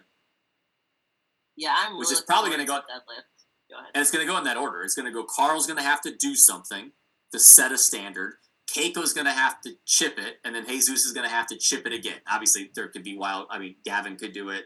Yeah, 1.58 1.76
I'm. 1.78 1.98
Which 1.98 2.08
really 2.08 2.14
is 2.14 2.22
probably 2.22 2.52
forward 2.52 2.66
to 2.66 2.72
Deadlift. 2.72 3.28
Go 3.70 3.78
ahead. 3.78 3.92
And 3.94 4.02
it's 4.02 4.12
going 4.12 4.26
to 4.26 4.32
go 4.32 4.38
in 4.38 4.46
that 4.46 4.58
order. 4.58 4.84
It's 4.84 4.96
going 4.96 5.06
to 5.06 5.12
go 5.12 5.24
Carl's 5.24 5.68
going 5.68 5.78
to 5.78 5.84
have 5.84 6.02
to 6.02 6.16
do 6.16 6.36
something 6.36 6.92
to 7.34 7.40
set 7.40 7.72
a 7.72 7.78
standard. 7.78 8.36
Keiko's 8.72 9.14
going 9.14 9.26
to 9.26 9.31
have 9.34 9.60
to 9.61 9.72
chip 9.85 10.18
it, 10.18 10.38
and 10.45 10.56
then 10.56 10.65
Jesus 10.65 11.06
is 11.06 11.11
going 11.14 11.27
to 11.27 11.34
have 11.34 11.48
to 11.48 11.57
chip 11.57 11.85
it 11.85 11.93
again. 11.93 12.18
Obviously, 12.31 12.72
there 12.76 12.88
could 12.88 13.03
be 13.03 13.18
wild. 13.18 13.48
I 13.49 13.60
mean, 13.60 13.76
Gavin 13.84 14.15
could 14.15 14.31
do 14.34 14.49
it. 14.49 14.65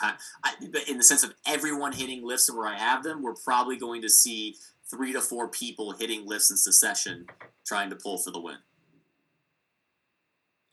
I, 0.00 0.14
I, 0.42 0.54
but 0.72 0.88
in 0.88 0.98
the 0.98 1.04
sense 1.04 1.22
of 1.24 1.34
everyone 1.46 1.92
hitting 1.92 2.26
lifts 2.26 2.48
and 2.48 2.58
where 2.58 2.66
I 2.68 2.76
have 2.78 3.02
them, 3.04 3.22
we're 3.22 3.34
probably 3.34 3.76
going 3.76 4.02
to 4.02 4.08
see 4.08 4.56
three 4.90 5.12
to 5.12 5.20
four 5.20 5.48
people 5.48 5.92
hitting 5.92 6.26
lifts 6.26 6.50
in 6.50 6.56
succession 6.56 7.26
trying 7.66 7.90
to 7.90 7.96
pull 7.96 8.18
for 8.18 8.30
the 8.30 8.40
win. 8.40 8.56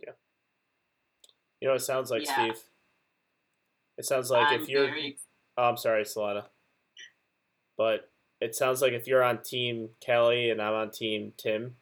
Yeah. 0.04 0.14
You 1.60 1.68
know, 1.70 1.74
it 1.76 1.82
sounds 1.82 2.10
like 2.12 2.26
Yeah. 2.26 2.34
Steve. 2.34 2.64
It 3.98 4.06
sounds 4.06 4.30
like 4.32 4.48
I'm 4.48 4.62
if 4.62 4.70
you're. 4.70 4.86
very 4.88 5.18
Oh, 5.58 5.64
I'm 5.64 5.78
sorry, 5.78 6.04
Solana. 6.04 6.46
But 7.78 8.10
it 8.40 8.56
sounds 8.56 8.82
like 8.82 8.94
if 8.94 9.08
you're 9.08 9.24
on 9.24 9.44
Team 9.44 9.90
Kelly 10.00 10.50
and 10.50 10.62
I'm 10.62 10.74
on 10.74 10.92
Team 10.92 11.34
Tim, 11.38 11.76
i- 11.76 11.81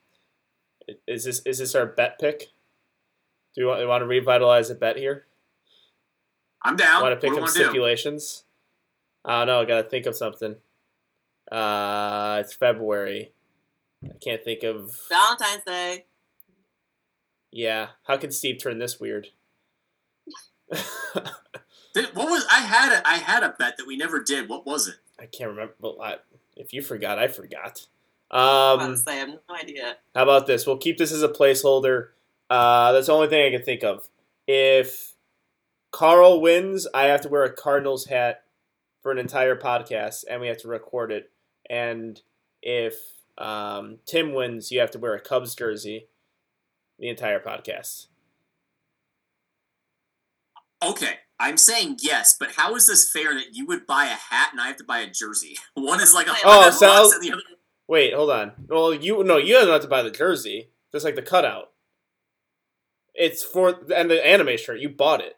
is 1.07 1.23
this 1.23 1.41
is 1.45 1.57
this 1.59 1.75
our 1.75 1.85
bet 1.85 2.19
pick? 2.19 2.39
Do 3.55 3.61
you 3.61 3.67
want, 3.67 3.81
you 3.81 3.87
want 3.87 4.01
to 4.01 4.07
revitalize 4.07 4.69
a 4.69 4.75
bet 4.75 4.97
here? 4.97 5.25
I'm 6.63 6.75
down. 6.75 7.01
want 7.01 7.13
to 7.13 7.15
pick 7.19 7.29
do 7.31 7.35
some 7.35 7.41
want 7.43 7.53
to 7.53 7.59
do? 7.59 7.65
stipulations? 7.65 8.43
I 9.25 9.39
don't 9.39 9.47
know. 9.47 9.61
I 9.61 9.65
gotta 9.65 9.89
think 9.89 10.05
of 10.05 10.15
something. 10.15 10.55
Uh, 11.51 12.37
it's 12.41 12.53
February. 12.53 13.31
I 14.03 14.09
can't 14.23 14.43
think 14.43 14.63
of. 14.63 14.95
Valentine's 15.09 15.63
Day. 15.65 16.05
Yeah, 17.51 17.87
how 18.07 18.17
can 18.17 18.31
Steve 18.31 18.59
turn 18.61 18.77
this 18.77 18.99
weird? 18.99 19.29
Did- 21.93 22.15
What 22.15 22.29
was 22.29 22.45
I 22.51 22.59
had 22.59 22.91
a 22.93 23.07
I 23.07 23.17
had 23.17 23.43
a 23.43 23.55
bet 23.57 23.77
that 23.77 23.87
we 23.87 23.97
never 23.97 24.21
did. 24.21 24.47
What 24.47 24.65
was 24.65 24.87
it? 24.87 24.95
I 25.19 25.25
can't 25.25 25.49
remember. 25.49 25.73
But 25.81 25.95
I, 26.01 26.15
if 26.55 26.71
you 26.73 26.81
forgot, 26.81 27.17
I 27.17 27.27
forgot. 27.27 27.87
I 28.31 28.37
was 28.37 28.75
about 28.75 28.81
Um, 28.85 28.91
to 28.91 28.97
say, 28.97 29.11
I 29.11 29.15
have 29.15 29.29
no 29.29 29.55
idea. 29.55 29.97
How 30.15 30.23
about 30.23 30.45
this? 30.47 30.65
We'll 30.67 30.77
keep 30.77 30.97
this 30.97 31.11
as 31.11 31.23
a 31.23 31.29
placeholder. 31.29 32.09
Uh, 32.49 32.91
that's 32.91 33.07
the 33.07 33.13
only 33.13 33.27
thing 33.27 33.45
I 33.45 33.55
can 33.57 33.65
think 33.65 33.83
of. 33.83 34.07
If 34.47 35.13
Carl 35.91 36.41
wins, 36.41 36.87
I 36.93 37.03
have 37.05 37.21
to 37.21 37.29
wear 37.29 37.43
a 37.43 37.51
Cardinals 37.53 38.05
hat 38.05 38.43
for 39.01 39.11
an 39.11 39.17
entire 39.17 39.55
podcast, 39.55 40.23
and 40.29 40.41
we 40.41 40.47
have 40.47 40.57
to 40.59 40.67
record 40.67 41.11
it. 41.11 41.31
And 41.69 42.21
if 42.61 42.95
um, 43.37 43.97
Tim 44.05 44.33
wins, 44.33 44.71
you 44.71 44.79
have 44.79 44.91
to 44.91 44.99
wear 44.99 45.13
a 45.15 45.19
Cubs 45.21 45.55
jersey 45.55 46.07
the 46.99 47.07
entire 47.09 47.39
podcast. 47.39 48.07
Okay, 50.83 51.13
I'm 51.39 51.57
saying 51.57 51.97
yes, 52.01 52.35
but 52.39 52.53
how 52.53 52.75
is 52.75 52.87
this 52.87 53.09
fair 53.11 53.33
that 53.33 53.53
you 53.53 53.65
would 53.65 53.85
buy 53.85 54.05
a 54.05 54.09
hat 54.33 54.49
and 54.51 54.61
I 54.61 54.67
have 54.67 54.77
to 54.77 54.83
buy 54.83 54.99
a 54.99 55.09
jersey? 55.09 55.57
One 55.73 56.01
is 56.01 56.13
like 56.13 56.27
a 56.27 56.31
Oh, 56.43 56.61
hundred 56.61 56.71
so- 56.73 56.87
bucks 56.87 57.13
and 57.15 57.23
the 57.23 57.31
other. 57.33 57.41
Wait, 57.89 58.13
hold 58.13 58.29
on. 58.29 58.51
Well, 58.67 58.93
you 58.93 59.23
no, 59.23 59.37
you 59.37 59.53
don't 59.53 59.67
have 59.67 59.81
to 59.81 59.87
buy 59.87 60.03
the 60.03 60.11
jersey, 60.11 60.69
just 60.91 61.03
like 61.03 61.15
the 61.15 61.23
cutout. 61.23 61.71
It's 63.15 63.43
for 63.43 63.81
and 63.93 64.11
the 64.11 64.25
anime 64.25 64.57
shirt. 64.57 64.79
You 64.79 64.89
bought 64.89 65.21
it. 65.21 65.37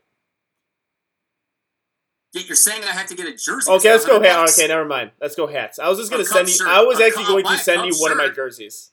Yet 2.34 2.50
you're 2.50 2.58
saying 2.58 2.84
I 2.84 2.88
have 2.88 3.08
to 3.08 3.16
get 3.16 3.26
a 3.26 3.32
jersey. 3.32 3.72
Okay, 3.72 3.90
let's 3.90 4.06
go 4.06 4.20
100 4.20 4.28
hat. 4.28 4.36
bucks. 4.42 4.60
Okay, 4.60 4.68
never 4.68 4.84
mind. 4.84 5.12
Let's 5.22 5.36
go 5.36 5.48
hats. 5.48 5.80
I 5.80 5.88
was 5.88 5.98
just 5.98 6.12
gonna 6.12 6.26
send 6.26 6.50
you. 6.50 6.54
shirt. 6.56 6.68
I 6.68 6.84
was 6.84 7.00
A 7.00 7.06
actually 7.06 7.24
going 7.24 7.46
to 7.46 7.58
send 7.58 7.86
you 7.86 7.94
one 8.02 8.12
of 8.12 8.18
my 8.18 8.28
jerseys. 8.28 8.92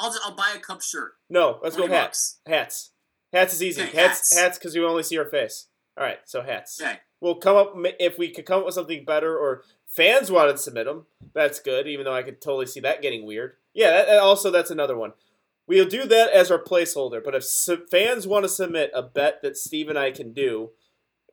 I'll, 0.00 0.10
just, 0.10 0.20
I'll 0.24 0.34
buy 0.34 0.54
a 0.56 0.58
cup 0.58 0.82
shirt. 0.82 1.12
No, 1.28 1.60
let's 1.62 1.76
go 1.76 1.86
20 1.86 1.94
hats. 1.94 2.40
Hats. 2.44 2.90
Hats 3.32 3.54
is 3.54 3.62
easy. 3.62 3.82
Okay, 3.82 3.96
hats. 3.96 4.34
hats. 4.34 4.36
Hats 4.36 4.58
because 4.58 4.74
we 4.74 4.84
only 4.84 5.04
see 5.04 5.16
our 5.16 5.26
face. 5.26 5.68
All 5.96 6.02
right, 6.02 6.18
so 6.24 6.42
hats. 6.42 6.80
Okay. 6.80 6.98
We'll 7.20 7.36
come 7.36 7.56
up 7.56 7.74
if 7.98 8.18
we 8.18 8.30
could 8.30 8.46
come 8.46 8.60
up 8.60 8.66
with 8.66 8.74
something 8.74 9.04
better, 9.04 9.36
or 9.36 9.62
fans 9.86 10.30
wanted 10.30 10.52
to 10.52 10.58
submit 10.58 10.86
them. 10.86 11.06
That's 11.34 11.60
good, 11.60 11.86
even 11.86 12.04
though 12.04 12.14
I 12.14 12.22
could 12.22 12.40
totally 12.40 12.66
see 12.66 12.80
that 12.80 13.02
getting 13.02 13.26
weird. 13.26 13.56
Yeah, 13.74 13.90
that, 13.90 14.18
also 14.18 14.50
that's 14.50 14.70
another 14.70 14.96
one. 14.96 15.12
We'll 15.66 15.86
do 15.86 16.04
that 16.06 16.32
as 16.32 16.50
our 16.50 16.62
placeholder. 16.62 17.22
But 17.22 17.34
if 17.34 17.44
fans 17.90 18.26
want 18.26 18.44
to 18.44 18.48
submit 18.48 18.90
a 18.94 19.02
bet 19.02 19.42
that 19.42 19.56
Steve 19.56 19.88
and 19.88 19.98
I 19.98 20.10
can 20.10 20.32
do 20.32 20.70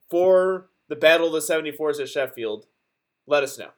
for 0.10 0.70
the 0.90 0.96
Battle 0.96 1.28
of 1.28 1.34
the 1.34 1.54
74s 1.54 2.00
at 2.00 2.10
Sheffield, 2.10 2.68
let 3.26 3.44
us 3.44 3.58
know. 3.58 3.72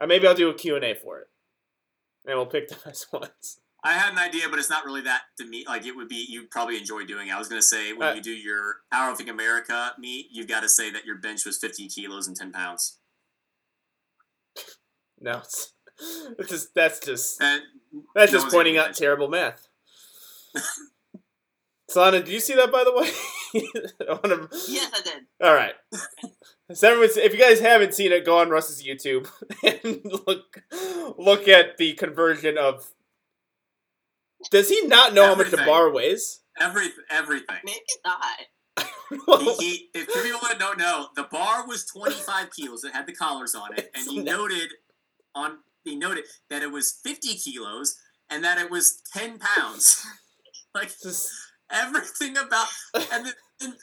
Or 0.00 0.06
maybe 0.06 0.26
I'll 0.26 0.34
do 0.34 0.48
a 0.48 0.54
Q&A 0.54 0.94
for 0.94 1.18
it. 1.18 1.28
And 2.26 2.36
we'll 2.36 2.46
pick 2.46 2.68
the 2.68 2.76
best 2.84 3.12
ones. 3.12 3.60
I 3.82 3.92
had 3.94 4.12
an 4.12 4.18
idea, 4.18 4.48
but 4.50 4.58
it's 4.58 4.68
not 4.70 4.84
really 4.84 5.00
that 5.02 5.22
to 5.38 5.46
me. 5.46 5.64
Like 5.66 5.86
it 5.86 5.96
would 5.96 6.08
be, 6.08 6.26
you 6.28 6.44
probably 6.50 6.76
enjoy 6.76 7.04
doing. 7.04 7.28
it. 7.28 7.32
I 7.34 7.38
was 7.38 7.48
gonna 7.48 7.62
say 7.62 7.92
when 7.92 8.08
Uh, 8.08 8.14
you 8.14 8.20
do 8.22 8.32
your 8.32 8.76
Powerlifting 8.92 9.30
America 9.30 9.94
meet, 9.98 10.26
you've 10.30 10.48
got 10.48 10.60
to 10.60 10.68
say 10.68 10.90
that 10.90 11.04
your 11.06 11.16
bench 11.16 11.44
was 11.46 11.58
50 11.58 11.88
kilos 11.88 12.26
and 12.28 12.36
10 12.36 12.52
pounds. 12.52 12.98
No, 15.20 15.38
it's, 15.38 15.72
it's 16.38 16.48
just 16.48 16.74
that's 16.74 17.00
just 17.00 17.40
And 17.42 17.62
that's 18.14 18.32
no 18.32 18.40
just 18.40 18.50
pointing 18.52 18.74
gonna 18.74 18.88
out 18.88 18.94
terrible 18.94 19.28
math. 19.28 19.68
Solana, 21.90 22.24
did 22.24 22.28
you 22.28 22.40
see 22.40 22.54
that 22.54 22.70
by 22.70 22.84
the 22.84 22.92
way? 22.92 23.10
I 24.08 24.48
Yes, 24.68 24.92
I 24.94 25.00
did. 25.02 25.24
All 25.42 25.52
right. 25.54 25.74
So 26.72 26.88
everyone's- 26.88 27.16
if 27.16 27.32
you 27.32 27.38
guys 27.38 27.58
haven't 27.60 27.94
seen 27.94 28.12
it, 28.12 28.24
go 28.24 28.38
on 28.38 28.48
Russ's 28.48 28.82
YouTube 28.84 29.28
and 29.84 30.00
look 30.26 30.62
look 31.18 31.48
at 31.48 31.76
the 31.78 31.94
conversion 31.94 32.56
of. 32.58 32.92
Does 34.50 34.68
he 34.68 34.86
not 34.86 35.14
know 35.14 35.26
how 35.26 35.34
much 35.34 35.50
the 35.50 35.58
bar 35.58 35.90
weighs? 35.90 36.40
Every 36.58 36.88
everything. 37.10 37.58
Maybe 37.64 37.80
not. 38.04 38.22
He, 39.10 39.54
he, 39.54 39.88
if 39.92 40.06
people 40.06 40.38
that 40.48 40.60
don't 40.60 40.78
know, 40.78 41.08
the 41.16 41.24
bar 41.24 41.66
was 41.66 41.84
25 41.84 42.50
kilos. 42.52 42.84
It 42.84 42.92
had 42.92 43.08
the 43.08 43.12
collars 43.12 43.56
on 43.56 43.74
it, 43.76 43.90
and 43.92 44.06
he 44.08 44.20
noted 44.20 44.68
on 45.34 45.58
he 45.82 45.96
noted 45.96 46.24
that 46.48 46.62
it 46.62 46.70
was 46.70 47.00
50 47.04 47.34
kilos 47.34 47.96
and 48.30 48.44
that 48.44 48.58
it 48.58 48.70
was 48.70 49.02
10 49.12 49.40
pounds. 49.40 50.06
like 50.74 50.92
Just- 51.02 51.28
everything 51.72 52.36
about 52.36 52.68
and 53.12 53.26
then 53.60 53.74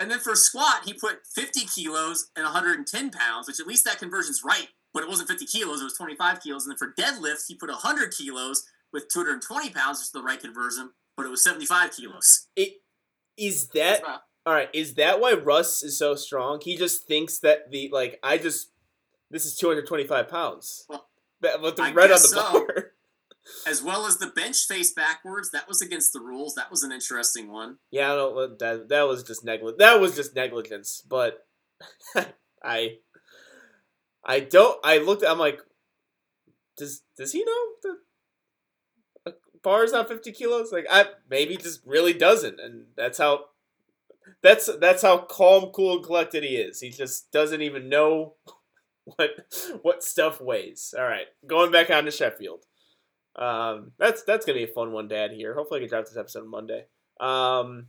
and 0.00 0.10
then 0.10 0.18
for 0.18 0.34
squat 0.34 0.82
he 0.84 0.92
put 0.92 1.26
50 1.34 1.66
kilos 1.66 2.30
and 2.36 2.44
110 2.44 3.10
pounds, 3.10 3.46
which 3.46 3.60
at 3.60 3.66
least 3.66 3.84
that 3.84 3.98
conversion's 3.98 4.42
right. 4.44 4.68
But 4.94 5.02
it 5.02 5.08
wasn't 5.08 5.28
50 5.28 5.46
kilos; 5.46 5.80
it 5.80 5.84
was 5.84 5.96
25 5.96 6.40
kilos. 6.40 6.66
And 6.66 6.72
then 6.72 6.78
for 6.78 6.92
deadlifts, 7.00 7.46
he 7.48 7.54
put 7.54 7.70
100 7.70 8.12
kilos 8.12 8.64
with 8.92 9.08
220 9.08 9.70
pounds, 9.70 9.98
which 9.98 10.06
is 10.06 10.10
the 10.12 10.22
right 10.22 10.40
conversion. 10.40 10.90
But 11.16 11.26
it 11.26 11.30
was 11.30 11.44
75 11.44 11.92
kilos. 11.92 12.48
it 12.56 12.74
is 13.36 13.68
that 13.68 14.02
all 14.44 14.54
right? 14.54 14.68
Is 14.72 14.94
that 14.94 15.20
why 15.20 15.32
Russ 15.32 15.82
is 15.82 15.98
so 15.98 16.14
strong? 16.14 16.60
He 16.62 16.76
just 16.76 17.06
thinks 17.06 17.38
that 17.40 17.70
the 17.70 17.88
like 17.92 18.18
I 18.22 18.38
just 18.38 18.70
this 19.30 19.44
is 19.44 19.56
two 19.56 19.68
hundred 19.68 19.86
twenty 19.86 20.06
five 20.06 20.28
pounds. 20.28 20.84
Well, 20.88 21.08
with 21.62 21.76
the 21.76 21.82
I 21.82 21.92
red 21.92 22.10
on 22.10 22.20
the 22.22 22.28
so. 22.28 22.52
bar. 22.52 22.92
as 23.66 23.82
well 23.82 24.06
as 24.06 24.18
the 24.18 24.28
bench 24.28 24.66
face 24.66 24.92
backwards. 24.92 25.50
That 25.50 25.68
was 25.68 25.82
against 25.82 26.12
the 26.12 26.20
rules. 26.20 26.54
That 26.54 26.70
was 26.70 26.82
an 26.82 26.92
interesting 26.92 27.50
one. 27.50 27.78
Yeah, 27.90 28.12
I 28.12 28.16
don't. 28.16 28.58
That 28.58 28.88
that 28.88 29.02
was 29.02 29.22
just 29.22 29.44
negligence. 29.44 29.78
That 29.78 30.00
was 30.00 30.16
just 30.16 30.34
negligence. 30.34 31.02
But 31.08 31.46
I, 32.64 32.98
I 34.24 34.40
don't. 34.40 34.78
I 34.84 34.98
looked. 34.98 35.24
I'm 35.26 35.38
like, 35.38 35.60
does 36.76 37.02
does 37.16 37.32
he 37.32 37.44
know 37.44 37.66
that 37.82 37.96
a 39.62 39.68
bar 39.68 39.84
is 39.84 39.92
not 39.92 40.08
50 40.08 40.32
kilos? 40.32 40.72
Like, 40.72 40.86
I 40.90 41.06
maybe 41.28 41.56
just 41.56 41.80
really 41.86 42.12
doesn't, 42.12 42.60
and 42.60 42.86
that's 42.96 43.18
how. 43.18 43.46
That's 44.40 44.68
that's 44.80 45.02
how 45.02 45.18
calm, 45.18 45.70
cool, 45.72 45.96
and 45.96 46.04
collected 46.04 46.44
he 46.44 46.56
is. 46.56 46.80
He 46.80 46.90
just 46.90 47.32
doesn't 47.32 47.62
even 47.62 47.88
know 47.88 48.34
what 49.04 49.30
what 49.82 50.04
stuff 50.04 50.40
weighs. 50.40 50.94
All 50.96 51.04
right, 51.04 51.26
going 51.46 51.72
back 51.72 51.90
on 51.90 52.04
to 52.04 52.10
Sheffield. 52.10 52.64
Um, 53.34 53.92
that's 53.98 54.22
that's 54.22 54.46
gonna 54.46 54.58
be 54.58 54.64
a 54.64 54.68
fun 54.68 54.92
one, 54.92 55.08
Dad. 55.08 55.32
Here, 55.32 55.54
hopefully, 55.54 55.80
I 55.80 55.82
can 55.82 55.88
drop 55.88 56.04
this 56.04 56.16
episode 56.16 56.42
on 56.42 56.50
Monday. 56.50 56.84
Um, 57.20 57.88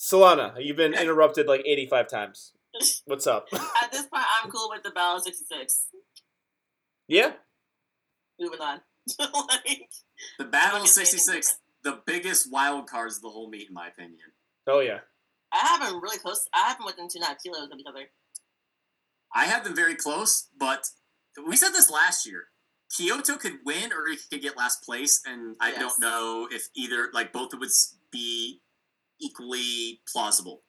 Solana, 0.00 0.54
you've 0.58 0.76
been 0.76 0.94
interrupted 1.00 1.46
like 1.46 1.62
85 1.66 2.08
times. 2.08 2.52
What's 3.04 3.26
up? 3.26 3.48
At 3.52 3.92
this 3.92 4.06
point, 4.06 4.24
I'm 4.42 4.50
cool 4.50 4.70
with 4.70 4.82
the 4.82 4.90
Battle 4.90 5.20
66. 5.20 5.86
yeah, 7.08 7.32
Moving 8.38 8.60
on. 8.60 8.80
like, 9.18 9.88
The 10.38 10.44
Battle 10.44 10.82
of 10.82 10.88
66, 10.88 11.58
the 11.82 12.00
biggest 12.06 12.50
wild 12.52 12.88
cards 12.88 13.16
of 13.16 13.22
the 13.22 13.30
whole 13.30 13.48
meet, 13.50 13.68
in 13.68 13.74
my 13.74 13.88
opinion. 13.88 14.20
oh 14.66 14.80
yeah. 14.80 15.00
I 15.52 15.58
have 15.66 15.80
them 15.80 16.00
really 16.00 16.18
close. 16.18 16.46
I 16.54 16.68
have 16.68 16.76
them 16.78 16.86
within 16.86 17.08
two 17.08 17.16
and 17.16 17.24
a 17.24 17.26
half 17.28 17.42
kilos 17.42 17.68
of 17.72 17.78
each 17.78 17.86
other. 17.88 18.04
I 19.34 19.46
have 19.46 19.64
them 19.64 19.74
very 19.74 19.94
close, 19.96 20.48
but 20.58 20.84
we 21.46 21.56
said 21.56 21.70
this 21.70 21.90
last 21.90 22.24
year. 22.26 22.44
Kyoto 22.96 23.36
could 23.36 23.58
win 23.64 23.92
or 23.92 24.06
he 24.08 24.16
could 24.30 24.42
get 24.42 24.56
last 24.56 24.82
place, 24.82 25.20
and 25.24 25.56
I 25.60 25.70
Yes. 25.70 25.78
don't 25.80 26.00
know 26.00 26.48
if 26.50 26.68
either, 26.74 27.10
like, 27.12 27.32
both 27.32 27.52
would 27.54 27.68
s- 27.68 27.96
be 28.10 28.62
equally 29.20 30.02
plausible. 30.10 30.64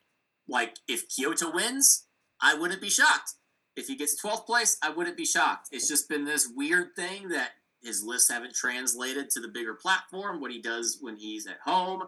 Like, 0.48 0.76
if 0.88 1.08
Kyoto 1.10 1.52
wins, 1.52 2.08
I 2.40 2.54
wouldn't 2.56 2.82
be 2.82 2.90
shocked. 2.90 3.34
If 3.76 3.88
he 3.88 3.96
gets 3.96 4.16
12th 4.22 4.46
place, 4.46 4.78
I 4.82 4.90
wouldn't 4.90 5.18
be 5.18 5.26
shocked. 5.26 5.70
It's 5.72 5.88
just 5.88 6.10
been 6.10 6.26
this 6.26 6.48
weird 6.48 6.96
thing 6.96 7.30
that 7.30 7.52
his 7.82 8.04
lists 8.04 8.32
haven't 8.32 8.56
translated 8.56 9.30
to 9.32 9.40
the 9.40 9.48
bigger 9.48 9.74
platform, 9.74 10.40
what 10.40 10.52
he 10.52 10.62
does 10.62 10.98
when 11.02 11.18
he's 11.18 11.48
at 11.48 11.60
home, 11.66 12.04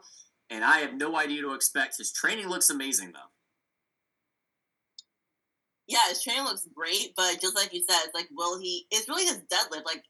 and 0.49 0.63
I 0.63 0.79
have 0.79 0.93
no 0.95 1.17
idea 1.17 1.41
to 1.41 1.53
expect. 1.53 1.97
His 1.97 2.11
training 2.11 2.47
looks 2.47 2.69
amazing, 2.69 3.11
though. 3.13 3.31
Yeah, 5.87 6.07
his 6.09 6.23
training 6.23 6.45
looks 6.45 6.67
great, 6.73 7.13
but 7.15 7.41
just 7.41 7.55
like 7.55 7.73
you 7.73 7.83
said, 7.87 7.99
it's 8.05 8.15
like, 8.15 8.29
will 8.31 8.59
he? 8.59 8.85
It's 8.91 9.09
really 9.09 9.25
his 9.25 9.41
deadlift. 9.51 9.85
Like, 9.85 10.03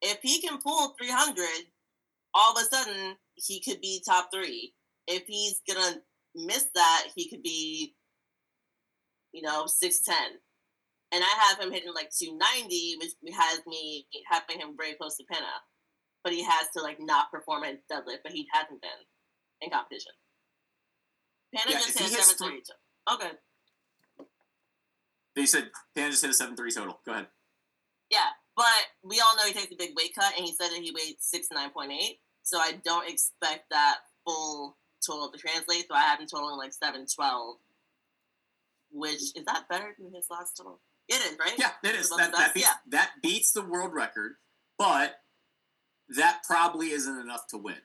if 0.00 0.18
he 0.22 0.40
can 0.40 0.58
pull 0.58 0.94
300, 0.98 1.44
all 2.34 2.52
of 2.52 2.62
a 2.62 2.64
sudden 2.64 3.16
he 3.34 3.60
could 3.60 3.80
be 3.80 4.02
top 4.06 4.30
three. 4.32 4.74
If 5.06 5.24
he's 5.26 5.60
gonna 5.68 5.96
miss 6.34 6.66
that, 6.74 7.08
he 7.14 7.28
could 7.28 7.42
be, 7.42 7.94
you 9.32 9.42
know, 9.42 9.66
6'10. 9.66 10.14
And 11.12 11.24
I 11.24 11.48
have 11.48 11.58
him 11.58 11.72
hitting 11.72 11.92
like 11.94 12.10
290, 12.10 12.96
which 13.00 13.34
has 13.34 13.60
me 13.66 14.06
having 14.30 14.60
him 14.60 14.76
very 14.76 14.94
close 14.94 15.16
to 15.16 15.24
Penna. 15.30 15.46
But 16.22 16.32
he 16.32 16.44
has 16.44 16.68
to 16.76 16.82
like 16.82 16.98
not 17.00 17.30
perform 17.32 17.64
at 17.64 17.82
deadlift, 17.90 18.22
but 18.22 18.32
he 18.32 18.46
hasn't 18.52 18.80
been 18.80 18.90
in 19.60 19.70
competition. 19.70 20.12
Penna 21.54 21.72
Yeah, 21.72 21.78
just 21.78 21.98
hit 21.98 22.10
hits 22.10 22.38
730. 22.38 22.62
Okay. 23.12 23.36
They 25.34 25.46
said 25.46 25.70
Pan 25.96 26.10
just 26.10 26.22
hit 26.22 26.30
a 26.30 26.34
7 26.34 26.56
3 26.56 26.70
total. 26.70 27.00
Go 27.04 27.12
ahead. 27.12 27.26
Yeah, 28.10 28.30
but 28.56 28.64
we 29.02 29.20
all 29.20 29.36
know 29.36 29.46
he 29.46 29.52
takes 29.52 29.72
a 29.72 29.76
big 29.76 29.96
weight 29.96 30.14
cut, 30.14 30.34
and 30.36 30.44
he 30.44 30.52
said 30.52 30.68
that 30.70 30.82
he 30.82 30.92
weighed 30.92 31.16
six 31.20 31.48
nine 31.52 31.70
point 31.70 31.92
eight. 31.92 32.18
So 32.42 32.58
I 32.58 32.72
don't 32.84 33.08
expect 33.08 33.70
that 33.70 33.98
full 34.26 34.76
total 35.04 35.30
to 35.30 35.38
translate. 35.38 35.86
So 35.88 35.94
I 35.94 36.02
have 36.02 36.20
him 36.20 36.26
totaling 36.26 36.58
like 36.58 36.72
seven 36.72 37.06
twelve, 37.06 37.56
which 38.90 39.36
is 39.36 39.44
that 39.46 39.68
better 39.70 39.94
than 39.98 40.12
his 40.12 40.26
last 40.30 40.56
total? 40.56 40.80
It 41.10 41.14
is, 41.14 41.36
right? 41.40 41.54
Yeah, 41.58 41.72
it 41.82 41.96
is. 41.96 42.08
That, 42.10 42.30
that, 42.32 42.54
beats, 42.54 42.66
yeah. 42.66 42.74
that 42.90 43.10
beats 43.20 43.50
the 43.50 43.64
world 43.64 43.92
record, 43.92 44.34
but 44.78 45.16
that 46.16 46.42
probably 46.46 46.90
isn't 46.90 47.18
enough 47.18 47.48
to 47.48 47.58
win. 47.58 47.76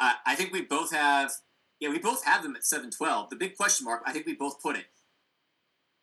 Uh, 0.00 0.14
I 0.26 0.34
think 0.34 0.50
we 0.50 0.62
both 0.62 0.92
have, 0.92 1.30
yeah, 1.78 1.90
we 1.90 1.98
both 1.98 2.24
have 2.24 2.42
them 2.42 2.56
at 2.56 2.64
712. 2.64 3.28
The 3.28 3.36
big 3.36 3.56
question 3.56 3.84
mark, 3.84 4.02
I 4.06 4.12
think 4.12 4.26
we 4.26 4.34
both 4.34 4.62
put 4.62 4.76
it. 4.76 4.86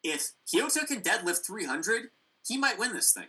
If 0.04 0.32
Kyoto 0.50 0.86
can 0.86 1.02
deadlift 1.02 1.46
300, 1.48 2.10
he 2.48 2.58
might 2.58 2.78
win 2.78 2.94
this 2.94 3.12
thing. 3.12 3.28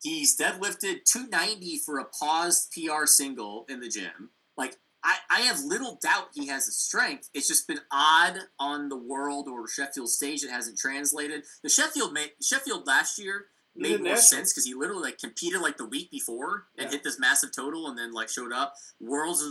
He's 0.00 0.38
deadlifted 0.38 1.04
290 1.04 1.78
for 1.84 1.98
a 1.98 2.04
paused 2.04 2.72
PR 2.72 3.06
single 3.06 3.66
in 3.68 3.80
the 3.80 3.88
gym. 3.88 4.30
Like, 4.56 4.76
I, 5.04 5.16
I 5.30 5.40
have 5.42 5.60
little 5.64 5.98
doubt 6.02 6.28
he 6.34 6.48
has 6.48 6.66
the 6.66 6.72
strength. 6.72 7.30
It's 7.32 7.46
just 7.48 7.68
been 7.68 7.80
odd 7.92 8.38
on 8.58 8.88
the 8.88 8.96
world 8.98 9.48
or 9.48 9.68
Sheffield 9.68 10.08
stage. 10.10 10.42
It 10.42 10.50
hasn't 10.50 10.78
translated. 10.78 11.44
The 11.62 11.68
Sheffield 11.68 12.12
made, 12.12 12.32
Sheffield 12.42 12.86
last 12.86 13.18
year 13.18 13.46
made 13.76 14.00
more 14.00 14.14
nationals. 14.14 14.28
sense 14.30 14.52
because 14.52 14.64
he 14.66 14.74
literally 14.74 15.02
like 15.02 15.18
competed 15.18 15.60
like 15.60 15.76
the 15.76 15.86
week 15.86 16.10
before 16.10 16.66
and 16.76 16.86
Yeah. 16.86 16.90
hit 16.92 17.04
this 17.04 17.18
massive 17.18 17.50
total 17.54 17.86
and 17.86 17.96
then 17.96 18.12
like 18.12 18.28
showed 18.28 18.52
up. 18.52 18.74
Worlds 19.00 19.44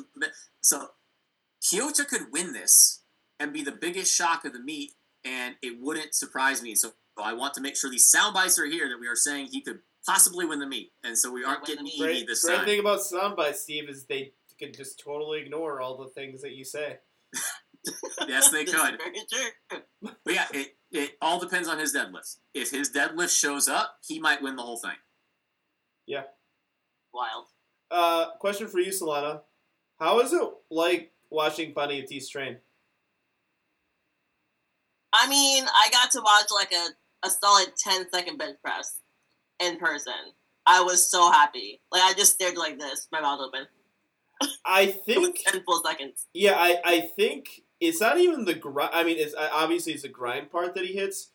so 0.61 0.89
Kyoto 1.61 2.03
could 2.03 2.31
win 2.31 2.53
this 2.53 3.03
and 3.39 3.53
be 3.53 3.63
the 3.63 3.71
biggest 3.71 4.13
shock 4.13 4.45
of 4.45 4.53
the 4.53 4.59
meet, 4.59 4.93
and 5.23 5.55
it 5.61 5.79
wouldn't 5.79 6.13
surprise 6.13 6.61
me. 6.61 6.75
So 6.75 6.93
I 7.17 7.33
want 7.33 7.53
to 7.55 7.61
make 7.61 7.75
sure 7.77 7.89
these 7.89 8.09
sound 8.09 8.33
bites 8.33 8.59
are 8.59 8.65
here 8.65 8.89
that 8.89 8.99
we 8.99 9.07
are 9.07 9.15
saying 9.15 9.47
he 9.51 9.61
could 9.61 9.79
possibly 10.05 10.45
win 10.45 10.59
the 10.59 10.67
meet, 10.67 10.91
and 11.03 11.17
so 11.17 11.31
we 11.31 11.43
aren't 11.43 11.65
getting 11.65 11.83
meet. 11.83 11.93
EV 11.95 11.99
Great, 11.99 12.27
this 12.27 12.43
great 12.43 12.57
time. 12.57 12.65
thing 12.65 12.79
about 12.79 12.99
soundbites, 12.99 13.55
Steve, 13.55 13.89
is 13.89 14.05
they 14.05 14.33
can 14.59 14.73
just 14.73 14.99
totally 14.99 15.41
ignore 15.41 15.81
all 15.81 15.97
the 15.97 16.09
things 16.09 16.41
that 16.41 16.53
you 16.53 16.65
say. 16.65 16.97
Yes, 18.27 18.49
they 18.49 18.65
could. 18.65 18.99
But 20.01 20.33
yeah, 20.33 20.45
it, 20.53 20.75
it 20.91 21.11
all 21.21 21.39
depends 21.39 21.67
on 21.67 21.79
his 21.79 21.95
deadlift. 21.95 22.37
If 22.53 22.71
his 22.71 22.91
deadlift 22.91 23.37
shows 23.37 23.67
up, 23.67 23.97
he 24.05 24.19
might 24.19 24.41
win 24.41 24.55
the 24.55 24.61
whole 24.61 24.77
thing. 24.77 24.97
Yeah. 26.05 26.23
Wild. 27.13 27.45
Uh, 27.89 28.31
question 28.39 28.67
for 28.67 28.79
you, 28.79 28.91
Solana. 28.91 29.41
How 29.99 30.19
is 30.19 30.33
it 30.33 30.41
like 30.69 31.11
watching 31.29 31.73
Bunny 31.73 31.99
and 31.99 32.07
T 32.07 32.21
train? 32.29 32.57
I 35.13 35.27
mean, 35.29 35.63
I 35.63 35.89
got 35.91 36.11
to 36.11 36.21
watch 36.21 36.47
like 36.53 36.71
a, 36.71 37.27
a 37.27 37.29
solid 37.29 37.69
10 37.77 38.09
second 38.11 38.37
bench 38.37 38.57
press 38.61 38.99
in 39.59 39.77
person. 39.77 40.13
I 40.65 40.81
was 40.81 41.09
so 41.09 41.31
happy. 41.31 41.81
Like 41.91 42.03
I 42.03 42.13
just 42.13 42.33
stared 42.33 42.57
like 42.57 42.77
this, 42.77 43.07
my 43.11 43.21
mouth 43.21 43.39
open. 43.39 43.67
I 44.65 44.85
think, 45.05 45.39
10 45.45 45.63
full 45.63 45.81
seconds. 45.83 46.25
yeah, 46.33 46.53
I, 46.57 46.77
I 46.85 46.99
think 47.01 47.61
it's 47.79 48.01
not 48.01 48.17
even 48.17 48.45
the 48.45 48.53
grind. 48.53 48.91
I 48.93 49.03
mean, 49.03 49.17
it's 49.17 49.33
uh, 49.33 49.49
obviously 49.53 49.93
it's 49.93 50.01
the 50.03 50.09
grind 50.09 50.51
part 50.51 50.75
that 50.75 50.85
he 50.85 50.93
hits. 50.93 51.31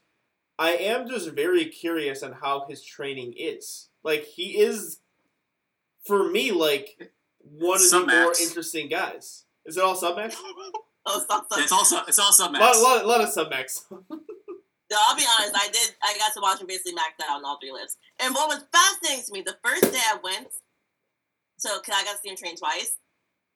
I 0.58 0.72
am 0.72 1.08
just 1.08 1.30
very 1.30 1.64
curious 1.66 2.22
on 2.22 2.32
how 2.32 2.66
his 2.68 2.84
training 2.84 3.34
is. 3.36 3.88
Like 4.04 4.24
he 4.24 4.58
is, 4.58 4.98
for 6.06 6.28
me, 6.30 6.52
like 6.52 7.12
one 7.40 7.80
of 7.80 7.90
the 7.90 8.06
more 8.06 8.32
interesting 8.40 8.88
guys. 8.88 9.44
Is 9.64 9.76
it 9.76 9.82
all 9.84 9.96
submax? 9.96 10.34
Oh, 11.04 11.18
stop, 11.18 11.46
stop. 11.46 11.58
It's 11.58 11.72
also 11.72 11.96
it's 12.06 12.18
also 12.20 12.44
A 12.46 12.52
max. 12.52 12.80
lot, 12.80 13.04
lot, 13.04 13.06
lot 13.06 13.20
of 13.22 13.28
submax. 13.34 13.82
No, 14.90 14.98
I'll 15.08 15.16
be 15.16 15.24
honest. 15.38 15.52
I 15.56 15.68
did. 15.72 15.94
I 16.04 16.16
got 16.18 16.34
to 16.34 16.40
watch 16.40 16.60
him 16.60 16.66
basically 16.66 16.92
max 16.92 17.14
out 17.24 17.38
on 17.38 17.44
all 17.46 17.58
three 17.58 17.72
lifts. 17.72 17.96
And 18.20 18.34
what 18.34 18.46
was 18.48 18.62
fascinating 18.70 19.24
to 19.24 19.32
me, 19.32 19.40
the 19.40 19.56
first 19.64 19.90
day 19.90 19.98
I 19.98 20.18
went, 20.22 20.48
so 21.62 21.78
cause 21.80 21.94
I 21.94 22.02
got 22.04 22.12
to 22.14 22.18
see 22.18 22.28
him 22.30 22.36
train 22.36 22.56
twice. 22.56 22.96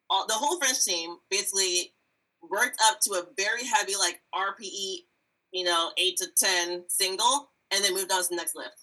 All, 0.08 0.26
the 0.28 0.34
whole 0.34 0.58
French 0.60 0.84
team 0.84 1.16
basically 1.30 1.92
worked 2.40 2.78
up 2.84 3.00
to 3.00 3.14
a 3.14 3.24
very 3.36 3.64
heavy 3.64 3.96
like 3.96 4.20
RPE, 4.32 4.98
you 5.52 5.64
know, 5.64 5.90
eight 5.98 6.16
to 6.18 6.26
ten 6.36 6.84
single, 6.88 7.50
and 7.72 7.82
then 7.84 7.94
moved 7.94 8.12
on 8.12 8.22
to 8.22 8.28
the 8.30 8.36
next 8.36 8.54
lift. 8.54 8.82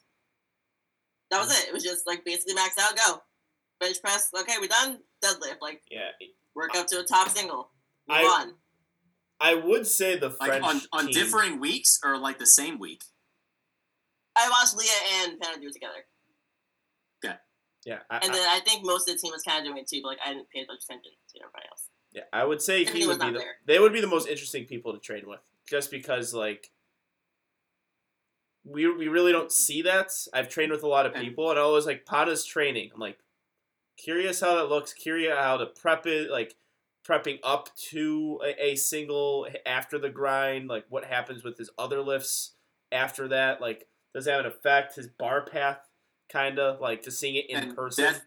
That 1.32 1.40
was 1.40 1.58
it. 1.58 1.70
It 1.70 1.74
was 1.74 1.84
just 1.84 2.06
like 2.06 2.26
basically 2.26 2.54
max 2.56 2.78
out, 2.78 2.98
go. 2.98 3.22
Bench 3.80 4.02
press, 4.02 4.30
okay, 4.38 4.56
we're 4.60 4.68
done. 4.68 5.00
Deadlift, 5.24 5.62
like 5.62 5.82
Yeah, 5.90 6.10
work 6.56 6.76
up 6.76 6.88
to 6.88 7.00
a 7.00 7.04
top 7.04 7.30
single. 7.30 7.70
Move 8.10 8.18
I- 8.18 8.24
on. 8.42 8.54
I 9.40 9.56
would 9.56 9.88
say 9.88 10.18
the 10.18 10.30
Like 10.40 10.50
French 10.50 10.64
on, 10.66 10.82
on 10.94 11.06
team- 11.06 11.14
differing 11.14 11.60
weeks 11.60 12.00
or 12.04 12.18
like 12.18 12.38
the 12.40 12.46
same 12.46 12.80
week. 12.80 13.04
I 14.38 14.50
watched 14.50 14.76
Leah 14.76 14.90
and 15.24 15.40
Panda 15.40 15.60
do 15.62 15.68
it 15.68 15.74
together. 15.74 16.06
Yeah, 17.86 18.00
I, 18.10 18.20
And 18.24 18.34
then 18.34 18.48
I 18.50 18.60
think 18.62 18.86
most 18.86 19.10
of 19.10 19.16
the 19.16 19.20
team 19.22 19.32
was 19.32 19.44
kind 19.44 19.60
of 19.60 19.66
doing 19.66 19.78
it 19.78 19.88
too, 19.88 20.00
but 20.02 20.10
like 20.10 20.20
I 20.26 20.34
didn't 20.34 20.50
pay 20.50 20.66
much 20.68 20.84
attention 20.84 21.12
to 21.34 21.40
everybody 21.42 21.66
else. 21.70 21.90
yeah, 22.14 22.24
I 22.32 22.46
would 22.46 22.62
say 22.62 22.84
he 22.84 22.88
Everything 22.88 23.08
would 23.10 23.20
be 23.20 23.32
the, 23.32 23.40
there. 23.40 23.56
they 23.66 23.80
would 23.80 23.94
be 23.94 24.02
the 24.02 24.08
most 24.08 24.28
interesting 24.28 24.66
people 24.66 24.94
to 24.94 25.00
train 25.00 25.24
with, 25.28 25.42
just 25.70 25.92
because 25.92 26.34
like 26.34 26.72
we 28.64 28.92
we 28.94 29.08
really 29.08 29.32
don't 29.32 29.52
see 29.52 29.82
that. 29.82 30.12
I've 30.34 30.50
trained 30.50 30.72
with 30.72 30.84
a 30.84 30.88
lot 30.88 31.06
of 31.06 31.14
people, 31.14 31.50
and 31.50 31.60
I 31.60 31.64
always 31.64 31.86
like 31.86 32.06
Pada's 32.06 32.46
training. 32.46 32.92
I'm 32.94 33.00
like 33.02 33.18
curious 33.98 34.40
how 34.40 34.56
that 34.56 34.70
looks, 34.70 34.94
curious 34.94 35.38
how 35.38 35.58
to 35.58 35.66
prep 35.66 36.06
it, 36.08 36.32
like 36.32 36.56
prepping 37.06 37.40
up 37.44 37.70
to 37.90 38.40
a, 38.46 38.68
a 38.68 38.76
single 38.76 39.48
after 39.66 40.00
the 40.00 40.10
grind, 40.10 40.70
like 40.70 40.86
what 40.90 41.04
happens 41.06 41.44
with 41.44 41.58
his 41.58 41.70
other 41.78 42.02
lifts 42.02 42.54
after 42.92 43.28
that, 43.28 43.60
like 43.60 43.88
does 44.14 44.26
that 44.26 44.38
have 44.38 44.46
an 44.46 44.52
effect? 44.52 44.96
His 44.96 45.08
bar 45.08 45.44
path, 45.44 45.90
kind 46.34 46.60
of 46.60 46.82
like 46.82 47.04
to 47.04 47.12
seeing 47.12 47.36
it 47.36 47.50
in 47.50 47.58
and 47.58 47.76
person. 47.76 48.06
Death, 48.06 48.22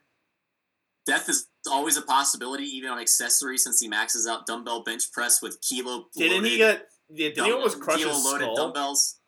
death 1.06 1.28
is 1.28 1.48
always 1.70 1.96
a 1.96 2.02
possibility, 2.02 2.64
even 2.64 2.90
on 2.90 2.98
accessory, 2.98 3.58
since 3.58 3.80
he 3.80 3.88
maxes 3.88 4.26
out 4.26 4.46
dumbbell 4.46 4.82
bench 4.84 5.10
press 5.12 5.42
with 5.42 5.60
kilo. 5.60 6.06
Didn't 6.16 6.44
he 6.44 6.56
get? 6.58 6.88
Yeah, 7.10 7.28
did 7.28 7.36
he 7.36 7.42
dumb- 7.42 7.52
almost 7.58 7.80
crush 7.80 7.98
kilo 7.98 8.12
his 8.14 8.24
loaded 8.24 8.44
skull? 8.44 8.56
dumbbells? 8.56 9.18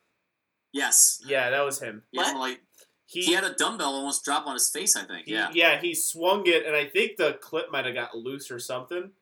Yes. 0.72 1.20
Yeah, 1.26 1.50
that 1.50 1.60
was 1.64 1.80
him. 1.80 2.02
Yeah, 2.12 2.32
What? 2.34 2.36
like 2.38 2.60
He, 3.06 3.22
he 3.22 3.32
had 3.32 3.44
a 3.44 3.54
dumbbell 3.54 3.94
almost 3.94 4.24
drop 4.24 4.46
on 4.46 4.54
his 4.54 4.68
face. 4.70 4.96
I 4.96 5.04
think. 5.04 5.26
he- 5.26 5.32
Yeah. 5.34 5.50
yeah, 5.54 5.80
he 5.80 5.94
swung 5.94 6.46
it, 6.46 6.66
and 6.66 6.76
I 6.76 6.86
think 6.86 7.16
the 7.16 7.34
clip 7.34 7.70
might 7.72 7.84
have 7.86 7.94
got 7.94 8.16
loose 8.16 8.50
or 8.50 8.58
something, 8.58 9.12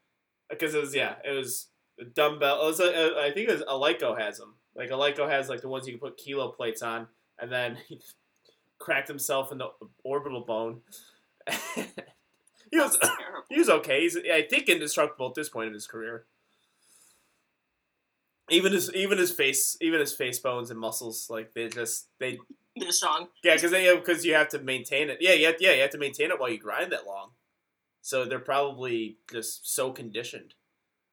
because 0.50 0.74
it 0.74 0.80
was 0.80 0.94
yeah, 0.94 1.16
it 1.24 1.30
was 1.32 1.68
a 2.00 2.04
dumbbell. 2.04 2.62
It 2.62 2.66
was 2.66 2.80
a, 2.80 3.18
I 3.20 3.30
think 3.32 3.48
it 3.48 3.52
was 3.52 3.62
Eleiko 3.62 4.18
has 4.18 4.38
them. 4.38 4.54
Like 4.74 4.90
Eleiko 4.90 5.28
has 5.28 5.48
like 5.48 5.60
the 5.62 5.68
ones 5.68 5.86
you 5.86 5.92
can 5.94 6.00
put 6.00 6.16
kilo 6.18 6.50
plates 6.50 6.82
on, 6.82 7.06
and 7.38 7.50
then 7.52 7.78
he 7.88 8.00
cracked 8.78 9.08
himself 9.08 9.52
in 9.52 9.58
the 9.58 9.68
orbital 10.04 10.42
bone. 10.42 10.80
he 11.74 12.78
was 12.78 12.98
he 13.48 13.58
was 13.58 13.68
okay. 13.68 14.00
He's 14.02 14.16
I 14.16 14.42
think 14.42 14.68
indestructible 14.68 15.28
at 15.28 15.34
this 15.34 15.48
point 15.48 15.68
in 15.68 15.74
his 15.74 15.86
career. 15.86 16.26
Even 18.48 18.72
his 18.72 18.92
even 18.94 19.18
his 19.18 19.32
face 19.32 19.76
even 19.80 19.98
his 20.00 20.12
face 20.12 20.38
bones 20.38 20.70
and 20.70 20.78
muscles 20.78 21.26
like 21.28 21.52
they 21.52 21.68
just 21.68 22.08
they 22.20 22.38
They're 22.76 22.92
strong. 22.92 23.28
yeah 23.42 23.54
because 23.54 23.72
they 23.72 23.92
because 23.96 24.24
you 24.24 24.34
have 24.34 24.48
to 24.50 24.60
maintain 24.60 25.10
it 25.10 25.18
yeah 25.20 25.32
you 25.32 25.46
have, 25.46 25.56
yeah 25.58 25.72
you 25.72 25.80
have 25.82 25.90
to 25.90 25.98
maintain 25.98 26.30
it 26.30 26.38
while 26.38 26.50
you 26.50 26.58
grind 26.58 26.92
that 26.92 27.06
long, 27.06 27.30
so 28.02 28.24
they're 28.24 28.38
probably 28.38 29.18
just 29.32 29.72
so 29.74 29.90
conditioned. 29.90 30.54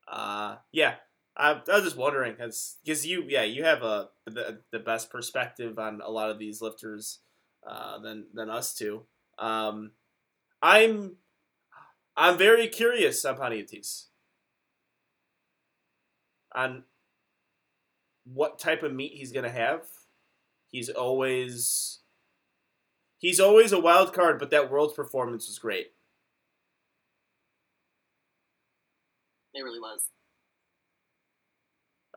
Uh 0.07 0.57
yeah 0.71 0.95
I, 1.35 1.53
I 1.53 1.75
was 1.75 1.83
just 1.85 1.97
wondering 1.97 2.33
because 2.33 2.77
you 2.83 3.23
yeah 3.27 3.43
you 3.43 3.63
have 3.63 3.81
a 3.81 4.09
the, 4.25 4.59
the 4.71 4.79
best 4.79 5.09
perspective 5.09 5.79
on 5.79 6.01
a 6.01 6.11
lot 6.11 6.29
of 6.29 6.37
these 6.37 6.61
lifters 6.61 7.19
uh, 7.67 7.99
than 7.99 8.25
than 8.33 8.49
us 8.49 8.73
two. 8.73 9.03
Um, 9.37 9.91
I'm 10.61 11.17
I'm 12.15 12.37
very 12.37 12.67
curious 12.67 13.23
on 13.25 13.37
Paniatis. 13.37 14.05
On 16.55 16.83
what 18.25 18.59
type 18.59 18.83
of 18.83 18.93
meat 18.93 19.13
he's 19.13 19.31
gonna 19.31 19.49
have. 19.49 19.81
He's 20.69 20.89
always 20.89 21.99
he's 23.17 23.39
always 23.39 23.71
a 23.71 23.79
wild 23.79 24.13
card, 24.13 24.39
but 24.39 24.51
that 24.51 24.69
world's 24.69 24.93
performance 24.93 25.47
was 25.47 25.59
great. 25.59 25.87
It 29.53 29.61
really 29.61 29.79
was. 29.79 30.09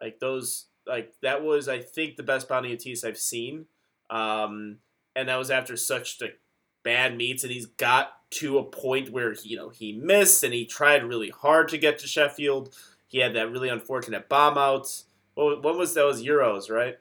Like 0.00 0.18
those, 0.20 0.66
like 0.86 1.12
that 1.22 1.42
was, 1.42 1.68
I 1.68 1.80
think, 1.80 2.16
the 2.16 2.22
best 2.22 2.48
Bounty 2.48 2.72
Otis 2.72 3.04
I've 3.04 3.18
seen. 3.18 3.66
Um, 4.10 4.78
and 5.16 5.28
that 5.28 5.36
was 5.36 5.50
after 5.50 5.76
such 5.76 6.20
like 6.20 6.38
bad 6.84 7.16
meets, 7.16 7.42
and 7.42 7.52
he's 7.52 7.66
got 7.66 8.12
to 8.30 8.58
a 8.58 8.64
point 8.64 9.10
where 9.10 9.32
he, 9.32 9.50
you 9.50 9.56
know 9.56 9.70
he 9.70 9.92
missed, 9.92 10.44
and 10.44 10.54
he 10.54 10.64
tried 10.64 11.02
really 11.02 11.30
hard 11.30 11.68
to 11.70 11.78
get 11.78 11.98
to 12.00 12.06
Sheffield. 12.06 12.72
He 13.08 13.18
had 13.18 13.34
that 13.34 13.50
really 13.50 13.68
unfortunate 13.68 14.28
bomb 14.28 14.58
out. 14.58 15.02
What, 15.34 15.62
what 15.62 15.76
was 15.78 15.94
that? 15.94 16.04
Was 16.04 16.22
Euros, 16.22 16.70
right? 16.70 16.98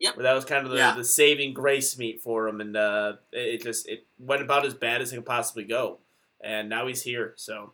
Yep. 0.00 0.16
Where 0.16 0.24
that 0.24 0.32
was 0.34 0.44
kind 0.44 0.66
of 0.66 0.72
the, 0.72 0.78
Yeah. 0.78 0.94
the 0.94 1.04
saving 1.04 1.54
grace 1.54 1.96
meet 1.98 2.20
for 2.20 2.48
him, 2.48 2.60
and 2.60 2.76
uh, 2.76 3.14
it, 3.32 3.54
it 3.56 3.62
just 3.62 3.88
it 3.88 4.06
went 4.18 4.42
about 4.42 4.64
as 4.64 4.74
bad 4.74 5.02
as 5.02 5.12
it 5.12 5.16
could 5.16 5.26
possibly 5.26 5.64
go. 5.64 5.98
And 6.42 6.68
now 6.68 6.86
he's 6.86 7.02
here, 7.02 7.32
so 7.36 7.72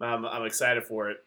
I'm 0.00 0.24
I'm 0.26 0.44
excited 0.44 0.84
for 0.84 1.10
it. 1.10 1.18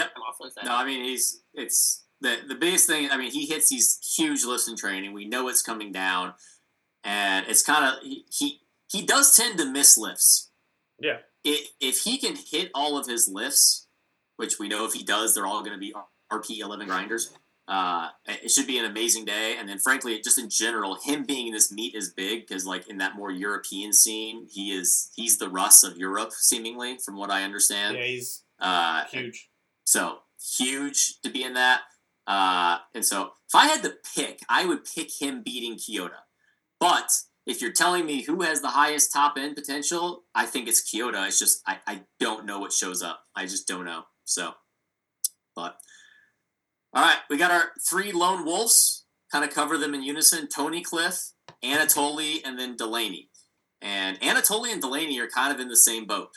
I'm 0.00 0.22
also 0.26 0.44
excited. 0.44 0.68
No, 0.68 0.76
I 0.76 0.84
mean 0.84 1.04
he's 1.04 1.42
it's 1.54 2.04
the 2.20 2.38
the 2.46 2.54
biggest 2.54 2.86
thing. 2.86 3.10
I 3.10 3.16
mean 3.16 3.30
he 3.30 3.46
hits 3.46 3.68
these 3.70 3.98
huge 4.16 4.44
lifts 4.44 4.68
in 4.68 4.76
training. 4.76 5.12
We 5.12 5.26
know 5.26 5.48
it's 5.48 5.62
coming 5.62 5.92
down, 5.92 6.34
and 7.04 7.46
it's 7.48 7.62
kind 7.62 7.84
of 7.84 8.02
he, 8.02 8.24
he 8.30 8.60
he 8.90 9.02
does 9.04 9.34
tend 9.36 9.58
to 9.58 9.66
miss 9.66 9.96
lifts. 9.98 10.50
Yeah. 10.98 11.18
If 11.44 11.68
if 11.80 11.98
he 12.02 12.18
can 12.18 12.34
hit 12.36 12.70
all 12.74 12.98
of 12.98 13.06
his 13.06 13.28
lifts, 13.28 13.86
which 14.36 14.58
we 14.58 14.68
know 14.68 14.84
if 14.84 14.92
he 14.94 15.02
does, 15.04 15.34
they're 15.34 15.46
all 15.46 15.60
going 15.62 15.72
to 15.74 15.78
be 15.78 15.94
RP 16.32 16.58
eleven 16.60 16.86
grinders. 16.86 17.30
Uh, 17.68 18.08
it 18.26 18.50
should 18.50 18.66
be 18.66 18.78
an 18.78 18.86
amazing 18.86 19.26
day. 19.26 19.56
And 19.58 19.68
then, 19.68 19.78
frankly, 19.78 20.18
just 20.24 20.38
in 20.38 20.48
general, 20.48 20.96
him 21.04 21.24
being 21.24 21.48
in 21.48 21.52
this 21.52 21.70
meet 21.70 21.94
is 21.94 22.08
big 22.14 22.46
because, 22.46 22.64
like, 22.64 22.88
in 22.88 22.96
that 22.96 23.14
more 23.14 23.30
European 23.30 23.92
scene, 23.92 24.46
he 24.50 24.72
is 24.72 25.10
he's 25.14 25.36
the 25.36 25.50
Russ 25.50 25.84
of 25.84 25.98
Europe, 25.98 26.32
seemingly, 26.32 26.96
from 26.96 27.18
what 27.18 27.30
I 27.30 27.42
understand. 27.42 27.98
Yeah, 27.98 28.04
he's 28.04 28.42
Uh, 28.58 29.04
huge. 29.12 29.50
so 29.84 30.20
huge 30.56 31.20
to 31.20 31.28
be 31.28 31.42
in 31.44 31.52
that. 31.54 31.82
Uh, 32.28 32.78
and 32.94 33.04
so 33.04 33.32
if 33.48 33.54
I 33.54 33.66
had 33.66 33.82
to 33.82 33.94
pick, 34.14 34.40
I 34.48 34.66
would 34.66 34.84
pick 34.84 35.08
him 35.20 35.42
beating 35.42 35.76
Kyoto. 35.76 36.14
But 36.78 37.10
if 37.46 37.62
you're 37.62 37.72
telling 37.72 38.04
me 38.04 38.22
who 38.22 38.42
has 38.42 38.60
the 38.60 38.68
highest 38.68 39.12
top 39.12 39.36
end 39.38 39.56
potential, 39.56 40.24
I 40.34 40.44
think 40.44 40.68
it's 40.68 40.82
Kyoto. 40.82 41.24
It's 41.24 41.38
just 41.38 41.62
I, 41.66 41.78
I 41.86 42.02
don't 42.20 42.44
know 42.44 42.60
what 42.60 42.72
shows 42.72 43.02
up. 43.02 43.22
I 43.34 43.46
just 43.46 43.66
don't 43.66 43.86
know. 43.86 44.02
So 44.24 44.52
but 45.58 45.76
all 46.94 47.02
right, 47.02 47.18
we 47.28 47.36
got 47.36 47.50
our 47.50 47.72
three 47.90 48.12
lone 48.12 48.44
wolves, 48.44 49.06
kind 49.32 49.44
of 49.44 49.52
cover 49.52 49.76
them 49.76 49.92
in 49.92 50.04
unison. 50.04 50.46
Tony 50.46 50.82
Cliff, 50.82 51.32
Anatoly, 51.64 52.40
and 52.44 52.56
then 52.56 52.76
Delaney. 52.76 53.28
And 53.82 54.20
Anatoly 54.20 54.72
and 54.72 54.80
Delaney 54.80 55.18
are 55.18 55.26
kind 55.26 55.52
of 55.52 55.58
in 55.58 55.68
the 55.68 55.76
same 55.76 56.06
boat 56.06 56.30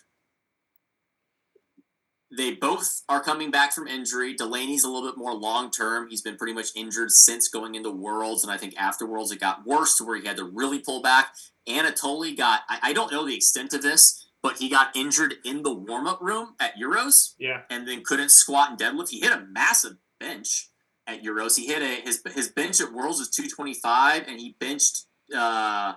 they 2.36 2.54
both 2.54 3.02
are 3.10 3.22
coming 3.22 3.52
back 3.52 3.74
from 3.74 3.88
injury. 3.88 4.34
Delaney's 4.36 4.84
a 4.84 4.90
little 4.90 5.10
bit 5.10 5.18
more 5.18 5.34
long 5.34 5.70
term. 5.72 6.08
He's 6.10 6.22
been 6.22 6.38
pretty 6.38 6.54
much 6.54 6.68
injured 6.76 7.12
since 7.12 7.48
going 7.50 7.76
into 7.76 7.92
Worlds, 7.92 8.44
and 8.44 8.52
I 8.52 8.58
think 8.58 8.74
after 8.78 9.06
Worlds 9.06 9.32
it 9.32 9.40
got 9.40 9.66
worse 9.66 9.98
to 9.98 10.04
where 10.06 10.18
he 10.20 10.28
had 10.28 10.38
to 10.38 10.46
really 10.46 10.80
pull 10.80 11.02
back. 11.02 11.34
Anatoly 11.68 12.36
got, 12.36 12.62
I, 12.70 12.80
I 12.84 12.94
don't 12.94 13.12
know 13.12 13.26
the 13.26 13.36
extent 13.36 13.74
of 13.74 13.82
this, 13.82 14.28
but 14.42 14.58
he 14.58 14.70
got 14.70 14.96
injured 14.96 15.36
in 15.46 15.62
the 15.64 15.74
warm 15.74 16.08
up 16.08 16.20
room 16.22 16.56
at 16.60 16.76
Euros 16.76 17.34
Yeah. 17.38 17.62
and 17.70 17.88
then 17.88 18.04
couldn't 18.04 18.30
squat 18.32 18.70
and 18.72 18.80
deadlift. 18.80 19.10
He 19.10 19.20
hit 19.20 19.32
a 19.32 19.46
massive 19.52 19.98
bench 20.20 20.70
at 21.06 21.22
Euros. 21.24 21.58
He 21.58 21.68
hit 21.68 21.82
a 21.82 22.02
his 22.02 22.22
his 22.34 22.48
bench 22.48 22.80
at 22.82 22.92
Worlds 22.94 23.20
was 23.20 23.30
225 23.30 24.24
and 24.28 24.40
he 24.40 24.56
benched 24.60 25.06
uh 25.36 25.94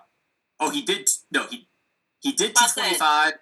oh 0.60 0.70
he 0.70 0.82
did 0.82 1.08
no 1.30 1.46
he 1.46 1.68
he 2.20 2.32
did 2.32 2.54
225 2.54 2.98
Yeah. 3.32 3.36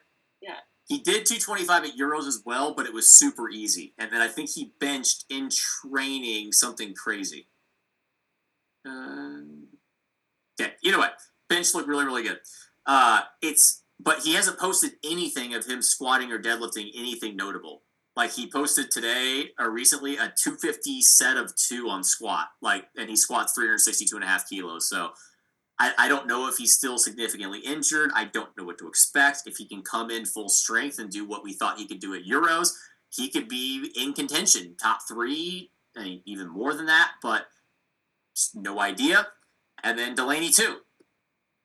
He 0.92 0.98
did 0.98 1.24
225 1.24 1.84
at 1.84 1.96
Euros 1.96 2.26
as 2.26 2.42
well, 2.44 2.74
but 2.74 2.84
it 2.84 2.92
was 2.92 3.10
super 3.10 3.48
easy. 3.48 3.94
And 3.98 4.12
then 4.12 4.20
I 4.20 4.28
think 4.28 4.50
he 4.50 4.74
benched 4.78 5.24
in 5.30 5.48
training 5.50 6.52
something 6.52 6.92
crazy. 6.94 7.48
Um, 8.86 9.68
okay, 10.60 10.72
either 10.84 10.98
bench 11.48 11.74
looked 11.74 11.88
really, 11.88 12.04
really 12.04 12.24
good. 12.24 12.40
Uh, 12.84 13.22
it's 13.40 13.84
but 13.98 14.18
he 14.18 14.34
hasn't 14.34 14.58
posted 14.58 14.92
anything 15.02 15.54
of 15.54 15.64
him 15.64 15.80
squatting 15.80 16.30
or 16.30 16.38
deadlifting 16.38 16.90
anything 16.94 17.36
notable. 17.36 17.84
Like 18.14 18.32
he 18.32 18.50
posted 18.50 18.90
today 18.90 19.50
or 19.58 19.70
recently 19.70 20.16
a 20.16 20.34
250 20.42 21.00
set 21.00 21.38
of 21.38 21.54
two 21.56 21.88
on 21.88 22.04
squat, 22.04 22.48
like, 22.60 22.84
and 22.98 23.08
he 23.08 23.16
squats 23.16 23.54
362 23.54 24.14
and 24.14 24.24
a 24.24 24.28
half 24.28 24.46
kilos. 24.46 24.90
So 24.90 25.12
I, 25.78 25.92
I 25.98 26.08
don't 26.08 26.26
know 26.26 26.48
if 26.48 26.56
he's 26.56 26.74
still 26.74 26.98
significantly 26.98 27.60
injured. 27.60 28.10
I 28.14 28.26
don't 28.26 28.56
know 28.56 28.64
what 28.64 28.78
to 28.78 28.88
expect. 28.88 29.42
If 29.46 29.56
he 29.56 29.66
can 29.66 29.82
come 29.82 30.10
in 30.10 30.26
full 30.26 30.48
strength 30.48 30.98
and 30.98 31.10
do 31.10 31.26
what 31.26 31.42
we 31.42 31.52
thought 31.52 31.78
he 31.78 31.86
could 31.86 32.00
do 32.00 32.14
at 32.14 32.24
Euros, 32.24 32.72
he 33.10 33.28
could 33.28 33.48
be 33.48 33.92
in 33.96 34.12
contention, 34.12 34.76
top 34.80 35.00
three, 35.08 35.70
even 36.24 36.48
more 36.48 36.74
than 36.74 36.86
that, 36.86 37.12
but 37.22 37.46
no 38.54 38.80
idea. 38.80 39.28
And 39.82 39.98
then 39.98 40.14
Delaney 40.14 40.50
too. 40.50 40.78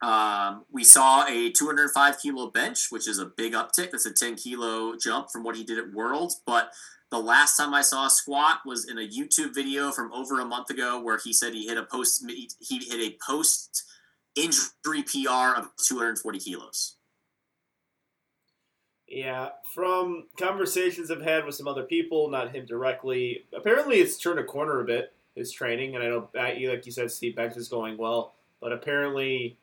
Um, 0.01 0.65
we 0.71 0.84
saw 0.84 1.25
a 1.27 1.49
205 1.51 2.19
kilo 2.19 2.51
bench, 2.51 2.88
which 2.91 3.07
is 3.07 3.19
a 3.19 3.25
big 3.25 3.53
uptick. 3.53 3.91
That's 3.91 4.05
a 4.05 4.13
10 4.13 4.35
kilo 4.35 4.95
jump 4.95 5.29
from 5.31 5.43
what 5.43 5.55
he 5.55 5.63
did 5.63 5.79
at 5.79 5.91
Worlds. 5.91 6.41
But 6.45 6.71
the 7.09 7.19
last 7.19 7.57
time 7.57 7.73
I 7.73 7.81
saw 7.81 8.05
a 8.05 8.09
squat 8.09 8.59
was 8.65 8.88
in 8.89 8.97
a 8.97 9.07
YouTube 9.07 9.55
video 9.55 9.91
from 9.91 10.11
over 10.13 10.39
a 10.39 10.45
month 10.45 10.69
ago, 10.69 11.01
where 11.01 11.17
he 11.23 11.34
said 11.34 11.53
he 11.53 11.67
hit 11.67 11.77
a 11.77 11.84
post 11.84 12.23
he 12.27 12.77
hit 12.77 12.99
a 12.99 13.17
post 13.25 13.85
injury 14.38 15.03
PR 15.03 15.57
of 15.57 15.69
240 15.77 16.39
kilos. 16.39 16.95
Yeah, 19.07 19.49
from 19.73 20.26
conversations 20.38 21.09
I've 21.09 21.22
had 21.22 21.45
with 21.45 21.55
some 21.55 21.68
other 21.68 21.84
people, 21.84 22.30
not 22.30 22.53
him 22.53 22.65
directly, 22.65 23.45
apparently 23.55 23.97
it's 23.97 24.18
turned 24.18 24.39
a 24.39 24.43
corner 24.43 24.81
a 24.81 24.85
bit, 24.85 25.14
his 25.34 25.51
training. 25.51 25.95
And 25.95 26.03
I 26.03 26.09
know, 26.09 26.30
like 26.34 26.85
you 26.85 26.91
said, 26.91 27.11
Steve 27.11 27.35
Banks 27.35 27.55
is 27.55 27.69
going 27.69 27.97
well, 27.97 28.34
but 28.59 28.73
apparently 28.73 29.57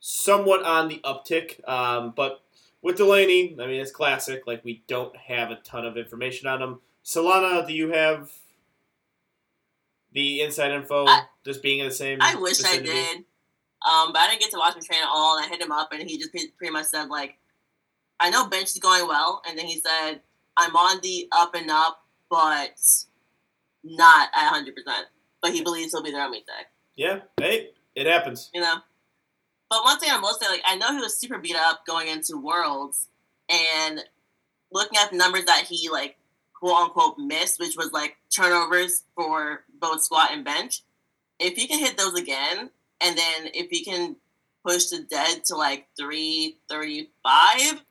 somewhat 0.00 0.64
on 0.64 0.88
the 0.88 1.00
uptick. 1.02 1.66
Um, 1.66 2.12
but 2.14 2.42
with 2.82 2.98
Delaney, 2.98 3.56
I 3.58 3.66
mean, 3.66 3.80
it's 3.80 3.90
classic. 3.90 4.46
Like, 4.46 4.64
we 4.64 4.82
don't 4.86 5.16
have 5.16 5.50
a 5.50 5.56
ton 5.56 5.86
of 5.86 5.96
information 5.96 6.46
on 6.46 6.60
him. 6.60 6.80
Solana, 7.04 7.66
do 7.66 7.72
you 7.72 7.90
have 7.92 8.30
the 10.12 10.42
inside 10.42 10.72
info 10.72 11.06
I- 11.06 11.22
just 11.44 11.62
being 11.62 11.78
in 11.78 11.88
the 11.88 11.94
same 11.94 12.18
I 12.20 12.34
wish 12.34 12.58
vicinity? 12.58 12.90
I 12.90 12.92
did. 12.92 13.24
Um, 13.86 14.12
but 14.12 14.20
I 14.20 14.28
didn't 14.28 14.40
get 14.40 14.50
to 14.52 14.58
watch 14.58 14.74
him 14.74 14.82
train 14.82 15.00
at 15.02 15.08
all, 15.08 15.36
and 15.36 15.46
I 15.46 15.48
hit 15.48 15.60
him 15.62 15.72
up, 15.72 15.92
and 15.92 16.02
he 16.08 16.18
just 16.18 16.30
pretty 16.32 16.72
much 16.72 16.86
said 16.86 17.08
like, 17.08 17.38
"I 18.18 18.30
know 18.30 18.46
bench 18.46 18.70
is 18.70 18.78
going 18.78 19.06
well," 19.06 19.42
and 19.48 19.58
then 19.58 19.66
he 19.66 19.80
said, 19.80 20.20
"I'm 20.56 20.74
on 20.74 21.00
the 21.00 21.28
up 21.32 21.54
and 21.54 21.70
up, 21.70 22.04
but 22.28 22.74
not 23.84 24.28
at 24.34 24.50
100 24.50 24.74
percent." 24.74 25.06
But 25.40 25.52
he 25.52 25.62
believes 25.62 25.92
he'll 25.92 26.02
be 26.02 26.10
there 26.10 26.22
on 26.24 26.32
meet 26.32 26.46
day. 26.46 26.66
Yeah, 26.96 27.20
hey, 27.38 27.70
it 27.94 28.06
happens. 28.06 28.50
you 28.52 28.60
know. 28.60 28.76
But 29.70 29.84
one 29.84 29.98
thing 30.00 30.10
I 30.10 30.18
will 30.18 30.32
say, 30.32 30.48
like, 30.48 30.62
I 30.66 30.76
know 30.76 30.92
he 30.94 31.00
was 31.00 31.18
super 31.18 31.38
beat 31.38 31.54
up 31.54 31.84
going 31.86 32.08
into 32.08 32.36
Worlds, 32.36 33.08
and 33.48 34.02
looking 34.72 34.98
at 34.98 35.10
the 35.10 35.16
numbers 35.16 35.44
that 35.44 35.64
he 35.68 35.88
like 35.88 36.16
quote 36.54 36.76
unquote 36.76 37.18
missed, 37.18 37.60
which 37.60 37.76
was 37.76 37.92
like 37.92 38.16
turnovers 38.34 39.04
for 39.14 39.64
both 39.78 40.02
squat 40.02 40.30
and 40.32 40.44
bench. 40.44 40.82
If 41.38 41.54
he 41.54 41.68
can 41.68 41.78
hit 41.78 41.96
those 41.96 42.14
again, 42.14 42.70
and 43.00 43.16
then 43.16 43.48
if 43.54 43.68
he 43.70 43.84
can 43.84 44.16
push 44.64 44.86
the 44.86 45.02
dead 45.10 45.44
to 45.46 45.56
like 45.56 45.86
three 45.98 46.56
thirty 46.68 47.10
five, 47.22 47.82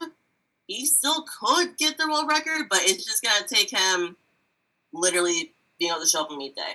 he 0.68 0.86
still 0.86 1.26
could 1.40 1.78
get 1.78 1.98
the 1.98 2.08
world 2.08 2.28
record. 2.30 2.68
But 2.70 2.80
it's 2.84 3.06
just 3.06 3.24
gonna 3.24 3.48
take 3.48 3.70
him 3.70 4.16
literally 4.94 5.54
being 5.80 5.92
able 5.92 6.02
to 6.02 6.08
show 6.08 6.22
up 6.22 6.30
and 6.30 6.38
meet 6.40 6.56
day 6.56 6.74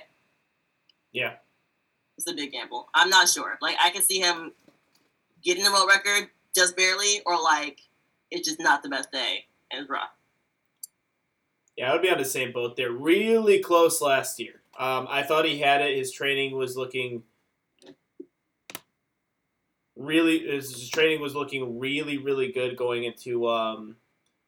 Yeah. 1.11 1.33
it's 2.17 2.29
a 2.29 2.33
big 2.33 2.51
gamble. 2.53 2.87
I'm 2.93 3.09
not 3.09 3.27
sure. 3.27 3.57
Like 3.61 3.75
I 3.83 3.89
can 3.89 4.01
see 4.01 4.19
him 4.19 4.53
getting 5.43 5.63
the 5.63 5.71
world 5.71 5.89
record 5.89 6.29
just 6.55 6.77
barely, 6.77 7.21
or 7.25 7.41
like 7.41 7.81
it's 8.31 8.47
just 8.47 8.59
not 8.59 8.81
the 8.83 8.89
best 8.89 9.11
day 9.11 9.45
and 9.71 9.81
it's 9.81 9.89
rough. 9.89 10.09
Yeah, 11.75 11.89
I 11.89 11.93
would 11.93 12.01
be 12.03 12.09
on 12.09 12.17
the 12.19 12.25
same 12.25 12.51
boat 12.51 12.75
there. 12.77 12.91
Really 12.91 13.59
close 13.59 13.99
last 14.01 14.39
year. 14.39 14.61
Um, 14.77 15.07
I 15.09 15.23
thought 15.23 15.45
he 15.45 15.57
had 15.59 15.81
it. 15.81 15.97
His 15.97 16.11
training 16.11 16.55
was 16.55 16.77
looking 16.77 17.23
really. 19.95 20.39
His 20.39 20.89
training 20.89 21.21
was 21.21 21.35
looking 21.35 21.79
really, 21.79 22.17
really 22.17 22.51
good 22.51 22.77
going 22.77 23.03
into 23.03 23.47
um, 23.47 23.95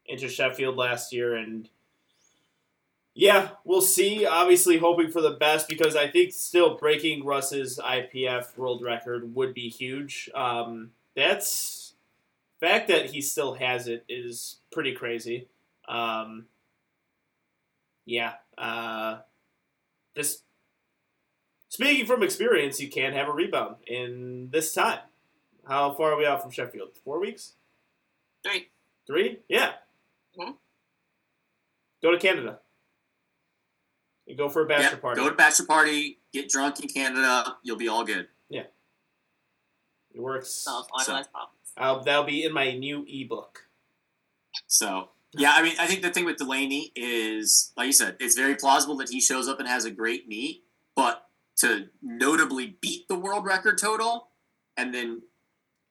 into 0.05 0.27
Sheffield 0.27 0.75
last 0.75 1.13
year, 1.13 1.35
and 1.35 1.69
yeah, 3.13 3.49
we'll 3.63 3.81
see. 3.81 4.25
Obviously, 4.25 4.77
hoping 4.77 5.11
for 5.11 5.21
the 5.21 5.31
best 5.31 5.67
because 5.67 5.95
I 5.95 6.09
think 6.09 6.33
still 6.33 6.77
breaking 6.77 7.25
Russ's 7.25 7.79
IPF 7.79 8.57
world 8.57 8.83
record 8.83 9.33
would 9.35 9.53
be 9.53 9.69
huge. 9.69 10.29
Um, 10.35 10.91
that's 11.15 11.93
fact 12.59 12.87
that 12.87 13.07
he 13.07 13.21
still 13.21 13.53
has 13.53 13.87
it 13.87 14.03
is 14.09 14.57
pretty 14.71 14.93
crazy. 14.93 15.47
Um, 15.87 16.45
yeah. 18.05 18.33
Uh, 18.57 19.19
just 20.15 20.43
speaking 21.69 22.05
from 22.05 22.23
experience, 22.23 22.79
you 22.79 22.89
can't 22.89 23.15
have 23.15 23.27
a 23.27 23.33
rebound 23.33 23.75
in 23.87 24.49
this 24.51 24.73
time. 24.73 24.99
How 25.67 25.93
far 25.93 26.13
are 26.13 26.17
we 26.17 26.25
out 26.25 26.41
from 26.41 26.51
Sheffield? 26.51 26.89
Four 27.03 27.19
weeks? 27.19 27.53
Three. 28.43 28.69
Three? 29.07 29.39
Yeah. 29.47 29.73
Mhm. 30.37 30.57
Go 32.01 32.11
to 32.11 32.17
Canada. 32.19 32.59
You 34.25 34.35
go 34.35 34.49
for 34.49 34.63
a 34.63 34.67
bachelor 34.67 34.91
Yep, 34.91 35.01
party. 35.01 35.21
Go 35.21 35.27
to 35.27 35.33
a 35.33 35.37
bachelor 35.37 35.65
party, 35.67 36.19
get 36.33 36.49
drunk 36.49 36.79
in 36.79 36.87
Canada, 36.89 37.57
you'll 37.63 37.77
be 37.77 37.87
all 37.87 38.03
good. 38.03 38.27
Yeah. 38.49 38.65
It 40.13 40.19
works. 40.19 40.51
So 40.51 40.83
So- 40.99 41.11
problems. 41.23 41.51
I'll, 41.77 42.03
that'll 42.03 42.23
be 42.23 42.43
in 42.43 42.53
my 42.53 42.71
new 42.73 43.05
ebook. 43.07 43.67
So 44.67 45.09
yeah, 45.33 45.51
I 45.55 45.61
mean, 45.61 45.75
I 45.77 45.85
think 45.87 46.01
the 46.01 46.09
thing 46.11 46.23
with 46.25 46.37
Delaney 46.37 46.91
is, 46.95 47.73
like 47.75 47.87
you 47.87 47.91
said, 47.93 48.15
it's 48.19 48.35
very 48.35 48.55
plausible 48.55 48.95
that 48.97 49.09
he 49.09 49.19
shows 49.19 49.47
up 49.49 49.59
and 49.59 49.67
has 49.67 49.83
a 49.83 49.91
great 49.91 50.27
meet, 50.27 50.63
but 50.95 51.27
to 51.57 51.89
notably 52.01 52.77
beat 52.81 53.07
the 53.09 53.19
world 53.19 53.43
record 53.45 53.77
total, 53.77 54.29
and 54.77 54.93
then 54.93 55.23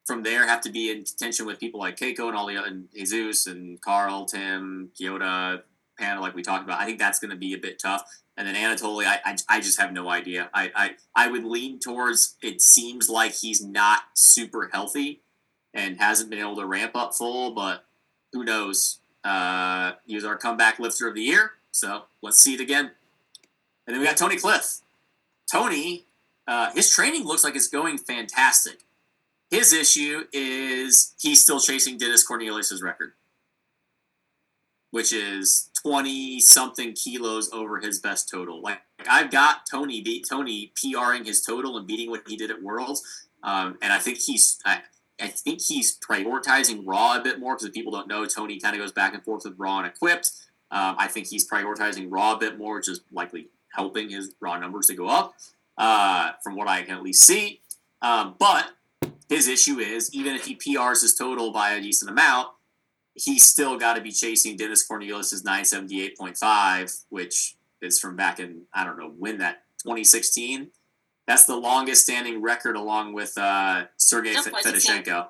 from 0.04 0.22
there 0.22 0.46
have 0.46 0.60
to 0.62 0.70
be 0.70 0.90
in 0.90 1.04
contention 1.04 1.46
with 1.46 1.58
people 1.58 1.80
like 1.80 1.96
Keiko 1.96 2.28
and 2.28 2.36
all 2.36 2.46
the 2.46 2.56
other 2.56 2.68
and 2.68 2.88
Jesus 2.94 3.46
and 3.46 3.80
Carl, 3.80 4.26
Tim, 4.26 4.90
Kyoto, 4.96 5.62
Panda, 5.98 6.20
like 6.20 6.34
we 6.34 6.42
talked 6.42 6.64
about. 6.64 6.80
I 6.80 6.84
think 6.84 6.98
that's 6.98 7.18
going 7.18 7.30
to 7.30 7.36
be 7.36 7.54
a 7.54 7.58
bit 7.58 7.78
tough. 7.78 8.04
And 8.36 8.48
then 8.48 8.54
Anatoly, 8.54 9.06
I, 9.06 9.20
I, 9.24 9.36
I 9.48 9.60
just 9.60 9.80
have 9.80 9.92
no 9.92 10.08
idea. 10.08 10.50
I, 10.52 10.70
I, 10.74 10.90
I 11.14 11.30
would 11.30 11.44
lean 11.44 11.78
towards 11.78 12.36
it 12.42 12.60
seems 12.60 13.08
like 13.08 13.32
he's 13.32 13.64
not 13.64 14.02
super 14.14 14.70
healthy 14.72 15.22
and 15.72 15.98
hasn't 15.98 16.30
been 16.30 16.40
able 16.40 16.56
to 16.56 16.66
ramp 16.66 16.96
up 16.96 17.14
full, 17.14 17.52
but 17.52 17.84
who 18.32 18.44
knows? 18.44 18.98
Uh, 19.22 19.92
he 20.04 20.14
was 20.14 20.24
our 20.24 20.36
comeback 20.36 20.78
lifter 20.78 21.08
of 21.08 21.14
the 21.14 21.22
year, 21.22 21.52
so 21.70 22.04
let's 22.22 22.38
see 22.38 22.54
it 22.54 22.60
again. 22.60 22.90
And 23.86 23.94
then 23.94 24.00
we 24.00 24.06
got 24.06 24.16
Tony 24.16 24.36
Cliff. 24.36 24.80
Tony, 25.50 26.04
uh, 26.46 26.72
his 26.72 26.90
training 26.90 27.24
looks 27.24 27.44
like 27.44 27.56
it's 27.56 27.68
going 27.68 27.98
fantastic. 27.98 28.80
His 29.54 29.72
issue 29.72 30.24
is 30.32 31.14
he's 31.20 31.40
still 31.40 31.60
chasing 31.60 31.96
Dennis 31.96 32.26
Cornelius's 32.26 32.82
record, 32.82 33.12
which 34.90 35.12
is 35.12 35.70
twenty 35.80 36.40
something 36.40 36.92
kilos 36.92 37.52
over 37.52 37.78
his 37.78 38.00
best 38.00 38.28
total. 38.28 38.60
Like 38.60 38.80
I've 39.08 39.30
got 39.30 39.64
Tony 39.70 40.00
beat 40.00 40.26
Tony 40.28 40.72
PRing 40.74 41.24
his 41.24 41.40
total 41.40 41.78
and 41.78 41.86
beating 41.86 42.10
what 42.10 42.22
he 42.26 42.36
did 42.36 42.50
at 42.50 42.64
Worlds, 42.64 43.28
um, 43.44 43.78
and 43.80 43.92
I 43.92 44.00
think 44.00 44.18
he's 44.18 44.58
I, 44.64 44.80
I 45.20 45.28
think 45.28 45.62
he's 45.62 46.00
prioritizing 46.00 46.82
Raw 46.84 47.16
a 47.16 47.22
bit 47.22 47.38
more 47.38 47.54
because 47.54 47.68
if 47.68 47.74
people 47.74 47.92
don't 47.92 48.08
know, 48.08 48.26
Tony 48.26 48.58
kind 48.58 48.74
of 48.74 48.80
goes 48.80 48.90
back 48.90 49.14
and 49.14 49.22
forth 49.22 49.44
with 49.44 49.54
Raw 49.56 49.78
and 49.78 49.86
Equipped. 49.86 50.32
Um, 50.72 50.96
I 50.98 51.06
think 51.06 51.28
he's 51.28 51.48
prioritizing 51.48 52.08
Raw 52.10 52.32
a 52.34 52.38
bit 52.38 52.58
more, 52.58 52.74
which 52.74 52.88
is 52.88 53.02
likely 53.12 53.50
helping 53.72 54.10
his 54.10 54.34
Raw 54.40 54.58
numbers 54.58 54.88
to 54.88 54.94
go 54.94 55.06
up, 55.06 55.36
uh, 55.78 56.32
from 56.42 56.56
what 56.56 56.66
I 56.66 56.82
can 56.82 56.96
at 56.96 57.04
least 57.04 57.22
see. 57.22 57.60
Um, 58.02 58.34
but 58.36 58.72
his 59.28 59.48
issue 59.48 59.78
is 59.78 60.12
even 60.14 60.34
if 60.34 60.44
he 60.44 60.56
PRs 60.56 61.02
his 61.02 61.14
total 61.14 61.52
by 61.52 61.72
a 61.72 61.80
decent 61.80 62.10
amount, 62.10 62.48
he's 63.14 63.48
still 63.48 63.78
got 63.78 63.94
to 63.94 64.00
be 64.00 64.10
chasing 64.10 64.56
Dennis 64.56 64.86
Cornelius's 64.86 65.42
978.5, 65.42 67.04
which 67.10 67.56
is 67.80 67.98
from 67.98 68.16
back 68.16 68.40
in, 68.40 68.62
I 68.72 68.84
don't 68.84 68.98
know 68.98 69.12
when 69.18 69.38
that, 69.38 69.62
2016. 69.82 70.68
That's 71.26 71.44
the 71.44 71.56
longest 71.56 72.02
standing 72.02 72.42
record 72.42 72.76
along 72.76 73.14
with 73.14 73.36
uh, 73.38 73.86
Yep, 74.00 74.44
2016. 74.44 75.04
Fedosienko. 75.04 75.28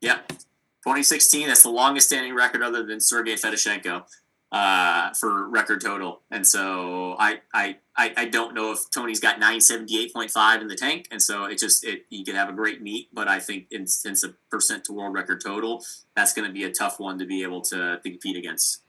Yep. 0.00 0.28
2016, 0.28 1.48
that's 1.48 1.62
the 1.62 1.70
longest 1.70 2.06
standing 2.06 2.34
record 2.34 2.62
other 2.62 2.84
than 2.84 3.00
Sergey 3.00 3.34
Fedosienko 3.34 4.04
uh, 4.50 5.12
for 5.12 5.48
record 5.48 5.80
total. 5.80 6.22
And 6.30 6.46
so 6.46 7.16
I, 7.18 7.40
I, 7.52 7.76
I, 7.96 8.12
I 8.16 8.24
don't 8.26 8.54
know 8.54 8.72
if 8.72 8.90
Tony's 8.90 9.20
got 9.20 9.40
978.5 9.40 10.60
in 10.60 10.68
the 10.68 10.74
tank. 10.74 11.08
And 11.10 11.20
so 11.20 11.44
it 11.44 11.58
just, 11.58 11.84
it, 11.84 12.06
you 12.08 12.24
could 12.24 12.34
have 12.34 12.48
a 12.48 12.52
great 12.52 12.80
meet, 12.80 13.08
but 13.12 13.28
I 13.28 13.40
think 13.40 13.66
in 13.70 13.86
since 13.86 14.24
a 14.24 14.34
percent 14.50 14.84
to 14.84 14.92
world 14.92 15.14
record 15.14 15.42
total, 15.44 15.84
that's 16.16 16.32
going 16.32 16.48
to 16.48 16.52
be 16.52 16.64
a 16.64 16.70
tough 16.70 16.98
one 16.98 17.18
to 17.18 17.26
be 17.26 17.42
able 17.42 17.60
to, 17.62 17.98
to 18.02 18.10
compete 18.10 18.36
against. 18.36 18.82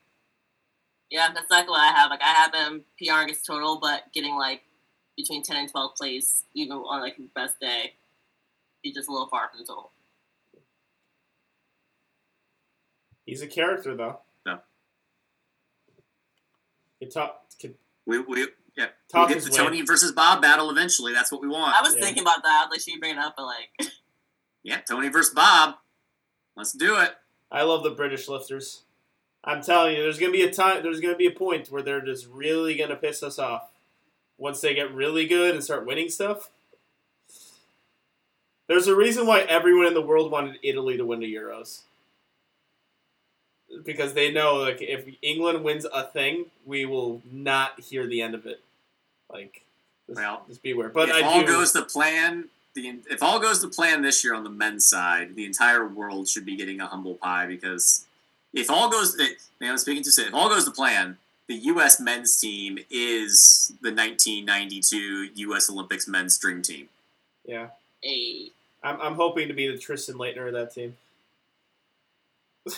Yeah, 1.09 1.27
that's 1.33 1.45
exactly 1.45 1.71
what 1.71 1.81
I 1.81 1.91
have. 1.91 2.09
Like 2.09 2.21
I 2.21 2.33
have 2.33 2.53
him 2.53 2.83
PRing 3.01 3.29
his 3.29 3.41
total, 3.41 3.79
but 3.81 4.03
getting 4.13 4.35
like 4.35 4.61
between 5.17 5.41
ten 5.41 5.57
and 5.57 5.69
twelve 5.69 5.95
plays, 5.95 6.43
even 6.53 6.77
on 6.77 7.01
like 7.01 7.17
his 7.17 7.29
best 7.33 7.59
day. 7.59 7.93
He's 8.83 8.93
just 8.93 9.09
a 9.09 9.11
little 9.11 9.27
far 9.27 9.49
from 9.49 9.59
the 9.59 9.65
total. 9.65 9.91
He's 13.25 13.41
a 13.41 13.47
character, 13.47 13.95
though. 13.95 14.19
No. 17.01 17.05
Can 17.05 17.11
talk, 17.11 17.41
can 17.59 17.75
We, 18.05 18.19
we, 18.19 18.47
yeah, 18.75 18.87
Talk 19.11 19.29
we'll 19.29 19.37
get 19.39 19.43
the 19.45 19.51
way. 19.51 19.57
Tony 19.57 19.81
versus 19.83 20.11
Bob 20.11 20.41
battle 20.41 20.69
eventually. 20.69 21.13
That's 21.13 21.31
what 21.31 21.41
we 21.41 21.47
want. 21.47 21.75
I 21.75 21.81
was 21.81 21.95
Yeah. 21.95 22.01
thinking 22.03 22.23
about 22.23 22.43
that. 22.43 22.67
Like, 22.71 22.81
should 22.81 22.93
we 22.93 22.99
bring 22.99 23.13
it 23.13 23.19
up? 23.19 23.35
But 23.37 23.45
like, 23.45 23.69
Yeah, 24.63 24.79
Tony 24.81 25.07
versus 25.09 25.33
Bob. 25.33 25.75
Let's 26.55 26.73
do 26.73 26.97
it. 26.99 27.15
I 27.51 27.63
love 27.63 27.83
the 27.83 27.91
British 27.91 28.27
lifters. 28.27 28.81
I'm 29.43 29.61
telling 29.61 29.95
you, 29.95 30.03
there's 30.03 30.19
gonna 30.19 30.33
be 30.33 30.41
a 30.43 30.51
time. 30.51 30.83
There's 30.83 30.99
gonna 30.99 31.15
be 31.15 31.27
a 31.27 31.31
point 31.31 31.71
where 31.71 31.81
they're 31.81 32.01
just 32.01 32.27
really 32.27 32.75
gonna 32.75 32.97
piss 32.97 33.23
us 33.23 33.39
off. 33.39 33.71
Once 34.37 34.59
they 34.61 34.73
get 34.75 34.93
really 34.93 35.25
good 35.25 35.55
and 35.55 35.63
start 35.63 35.85
winning 35.85 36.09
stuff, 36.09 36.49
There's 38.67 38.87
a 38.87 38.95
reason 38.95 39.25
why 39.25 39.41
everyone 39.41 39.87
in 39.87 39.95
the 39.95 40.01
world 40.01 40.31
wanted 40.31 40.59
Italy 40.61 40.95
to 40.97 41.03
win 41.05 41.21
the 41.21 41.33
Euros. 41.33 41.81
Because 43.83 44.13
they 44.13 44.31
know, 44.31 44.55
like, 44.55 44.81
if 44.81 45.05
England 45.21 45.63
wins 45.63 45.85
a 45.85 46.03
thing, 46.03 46.45
we 46.65 46.85
will 46.85 47.21
not 47.31 47.79
hear 47.79 48.07
the 48.07 48.21
end 48.21 48.33
of 48.33 48.45
it. 48.45 48.61
Like, 49.31 49.63
just, 50.07 50.17
Well, 50.19 50.43
just 50.47 50.63
beware. 50.63 50.89
But 50.89 51.09
if 51.09 51.15
I 51.15 51.21
all 51.21 51.41
do. 51.41 51.47
goes 51.47 51.71
to 51.73 51.83
plan, 51.83 52.45
the 52.73 52.99
if 53.09 53.21
all 53.21 53.39
goes 53.39 53.61
to 53.61 53.67
plan 53.67 54.01
this 54.01 54.23
year 54.23 54.33
on 54.33 54.43
the 54.43 54.49
men's 54.49 54.87
side, 54.87 55.35
the 55.35 55.45
entire 55.45 55.87
world 55.87 56.27
should 56.27 56.45
be 56.45 56.55
getting 56.55 56.81
a 56.81 56.87
humble 56.87 57.15
pie 57.15 57.45
because 57.45 58.05
if 58.53 58.69
all 58.71 58.89
goes, 58.89 59.15
eh, 59.19 59.27
man, 59.59 59.71
I'm 59.71 59.77
speaking 59.77 60.03
to 60.03 60.11
say, 60.11 60.23
if 60.23 60.33
all 60.33 60.49
goes 60.49 60.65
to 60.65 60.71
plan, 60.71 61.17
the 61.47 61.55
U.S. 61.55 61.99
men's 61.99 62.39
team 62.39 62.79
is 62.89 63.71
the 63.81 63.89
1992 63.91 65.29
U.S. 65.35 65.69
Olympics 65.69 66.07
men's 66.07 66.37
dream 66.37 66.61
team. 66.61 66.89
yeah, 67.45 67.67
Hey. 68.01 68.51
I'm, 68.81 69.01
I'm 69.01 69.15
hoping 69.15 69.49
to 69.49 69.53
be 69.53 69.67
the 69.67 69.77
Christian 69.77 70.15
Laettner 70.15 70.47
of 70.47 70.53
that 70.53 70.73
team. 70.73 70.95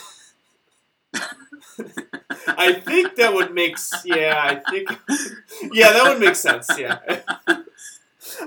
I 2.47 2.73
think 2.73 3.15
that 3.15 3.33
would 3.33 3.53
make 3.53 3.77
yeah. 4.05 4.41
I 4.43 4.71
think 4.71 4.89
yeah, 5.71 5.93
that 5.93 6.03
would 6.03 6.19
make 6.19 6.35
sense. 6.35 6.67
Yeah, 6.77 6.99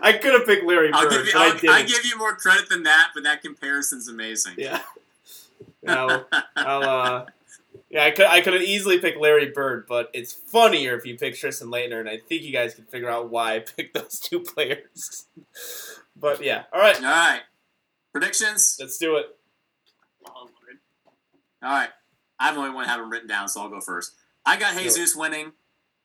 I 0.03 0.13
could 0.13 0.33
have 0.33 0.47
picked 0.47 0.65
Larry 0.65 0.91
Bird, 0.91 1.11
give 1.11 1.27
you, 1.27 1.33
I. 1.37 1.59
I 1.69 1.83
give 1.83 2.05
you 2.05 2.17
more 2.19 2.35
credit 2.37 2.69
than 2.69 2.83
that, 2.85 3.11
but 3.15 3.25
that 3.25 3.43
comparison's 3.43 4.09
amazing. 4.09 4.55
yeah, 4.57 4.81
I'll, 5.87 6.27
I'll 6.57 6.83
uh, 6.83 7.27
yeah. 7.91 8.05
I 8.05 8.11
could 8.11 8.27
I 8.27 8.41
could 8.41 8.55
have 8.55 8.63
easily 8.63 8.99
picked 8.99 9.19
Larry 9.19 9.51
Bird, 9.51 9.87
but 9.89 10.11
it's 10.13 10.33
funnier 10.33 10.97
if 10.97 11.07
you 11.07 11.17
pick 11.17 11.39
Christian 11.39 11.69
Laettner, 11.69 12.01
and 12.01 12.09
I 12.09 12.19
think 12.19 12.43
you 12.43 12.53
guys 12.53 12.75
can 12.75 12.85
figure 12.85 13.11
out 13.11 13.31
why 13.31 13.57
I 13.57 13.59
picked 13.61 13.95
those 13.95 14.19
two 14.21 14.41
players. 14.41 15.27
But 16.17 16.43
yeah, 16.43 16.65
all 16.73 16.81
right, 16.81 16.97
All 16.97 17.03
right, 17.03 17.43
predictions. 18.13 18.77
let's 18.81 18.99
do 18.99 19.17
it. 19.17 19.27
Oh, 20.27 20.49
All 21.63 21.71
right. 21.71 21.91
I'm 22.45 22.55
the 22.55 22.61
only 22.61 22.75
one 22.75 22.87
having 22.87 23.09
written 23.09 23.27
down, 23.27 23.49
so 23.49 23.63
I'll 23.63 23.71
go 23.71 23.81
first. 23.81 24.13
I 24.45 24.59
got 24.59 24.77
Jesus 24.77 25.17
winning. 25.17 25.53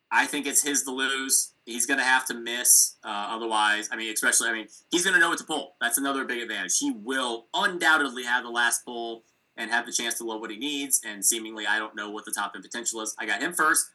I 0.10 0.26
think 0.26 0.48
it's 0.48 0.64
his 0.64 0.84
to 0.84 0.92
lose. 0.92 1.54
He's 1.66 1.86
going 1.86 2.00
to 2.00 2.06
have 2.06 2.26
to 2.28 2.34
miss. 2.34 2.96
Uh, 3.04 3.28
otherwise, 3.32 3.90
I 3.92 3.98
mean, 3.98 4.12
especially, 4.14 4.48
I 4.48 4.54
mean, 4.54 4.68
he's 4.90 5.04
going 5.04 5.16
to 5.16 5.20
know 5.20 5.28
what 5.28 5.38
to 5.40 5.44
pull. 5.44 5.76
That's 5.82 5.98
another 5.98 6.24
big 6.24 6.42
advantage. 6.42 6.78
He 6.80 6.92
will 6.92 7.48
undoubtedly 7.54 8.24
have 8.24 8.44
the 8.44 8.50
last 8.50 8.86
pull 8.86 9.26
and 9.58 9.70
have 9.70 9.86
the 9.86 9.92
chance 9.92 10.18
to 10.20 10.24
load 10.24 10.40
what 10.40 10.50
he 10.50 10.58
needs. 10.58 11.02
And 11.06 11.26
seemingly, 11.26 11.68
I 11.68 11.78
don't 11.78 11.96
know 11.96 12.10
what 12.10 12.24
the 12.24 12.32
top 12.32 12.54
end 12.56 12.64
potential 12.64 13.02
is. 13.02 13.14
I 13.20 13.26
got 13.26 13.42
him 13.42 13.52
first. 13.52 13.86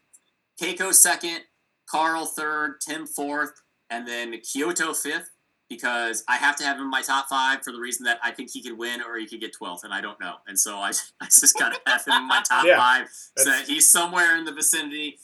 Keiko 0.60 0.92
second. 0.92 1.40
Carl 1.88 2.26
third. 2.26 2.74
Tim 2.86 3.06
fourth. 3.06 3.62
And 3.88 4.06
then 4.06 4.38
Kyoto 4.40 4.92
fifth 4.92 5.30
because 5.74 6.24
I 6.28 6.36
have 6.36 6.56
to 6.56 6.64
have 6.64 6.76
him 6.76 6.84
in 6.84 6.90
my 6.90 7.02
top 7.02 7.28
five 7.28 7.62
for 7.62 7.72
the 7.72 7.78
reason 7.78 8.04
that 8.04 8.18
I 8.22 8.30
think 8.30 8.50
he 8.50 8.62
could 8.62 8.78
win 8.78 9.00
or 9.02 9.16
he 9.16 9.26
could 9.26 9.40
get 9.40 9.54
12th, 9.54 9.84
and 9.84 9.92
I 9.92 10.00
don't 10.00 10.18
know. 10.20 10.34
And 10.46 10.58
so 10.58 10.76
I, 10.76 10.90
I 11.20 11.26
just 11.26 11.58
got 11.58 11.74
to 11.74 11.80
have 11.86 12.04
him 12.04 12.14
in 12.14 12.28
my 12.28 12.42
top 12.48 12.64
Yeah, 12.64 12.76
five 12.76 13.08
so 13.36 13.50
that 13.50 13.64
he's 13.66 13.90
somewhere 13.90 14.36
in 14.36 14.44
the 14.44 14.52
vicinity 14.52 15.18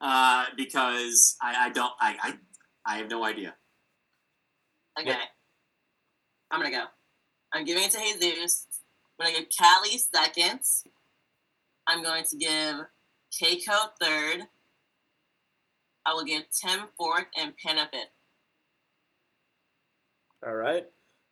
uh, 0.00 0.46
because 0.56 1.36
I, 1.42 1.66
I 1.66 1.70
don't, 1.70 1.92
I, 2.00 2.16
I, 2.22 2.34
I 2.86 2.96
have 2.98 3.10
no 3.10 3.24
idea. 3.24 3.54
Okay. 4.98 5.10
Yeah. 5.10 5.16
I'm 6.50 6.60
gonna 6.60 6.70
go. 6.70 6.84
I'm 7.52 7.64
giving 7.64 7.84
it 7.84 7.90
to 7.92 7.98
Jesus. 7.98 8.66
I'm 9.18 9.26
gonna 9.26 9.38
give 9.40 9.48
Callie 9.58 9.98
second. 9.98 10.60
I'm 11.86 12.02
going 12.02 12.24
to 12.30 12.36
give 12.36 12.76
Keiko 13.32 13.90
third. 14.00 14.46
I 16.06 16.12
will 16.12 16.24
give 16.24 16.42
Tim 16.50 16.80
fourth 16.96 17.26
and 17.36 17.54
Panna 17.56 17.88
fifth. 17.92 18.13
All 20.46 20.54
right. 20.54 20.84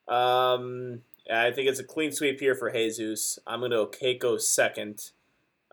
Um, 0.09 1.02
I 1.30 1.51
think 1.51 1.68
it's 1.68 1.80
a 1.80 1.84
clean 1.84 2.12
sweep 2.12 2.40
here 2.40 2.55
for 2.55 2.70
Jesus. 2.70 3.39
I'm 3.47 3.60
going 3.60 3.72
to 3.72 3.86
Keiko 3.86 4.40
second. 4.40 5.10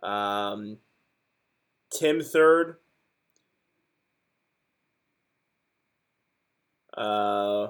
Um, 0.04 0.78
Tim 1.90 2.22
third. 2.22 2.78
Uh, 6.96 7.70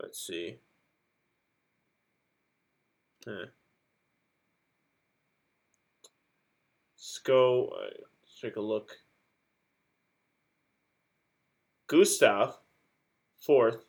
let's 0.00 0.26
see. 0.26 0.56
Hmm. 3.24 3.44
Let's 6.96 7.18
go. 7.22 7.68
Uh, 7.68 7.90
let's 8.22 8.40
take 8.40 8.56
a 8.56 8.60
look. 8.60 8.92
Gustav 11.86 12.56
fourth, 13.44 13.84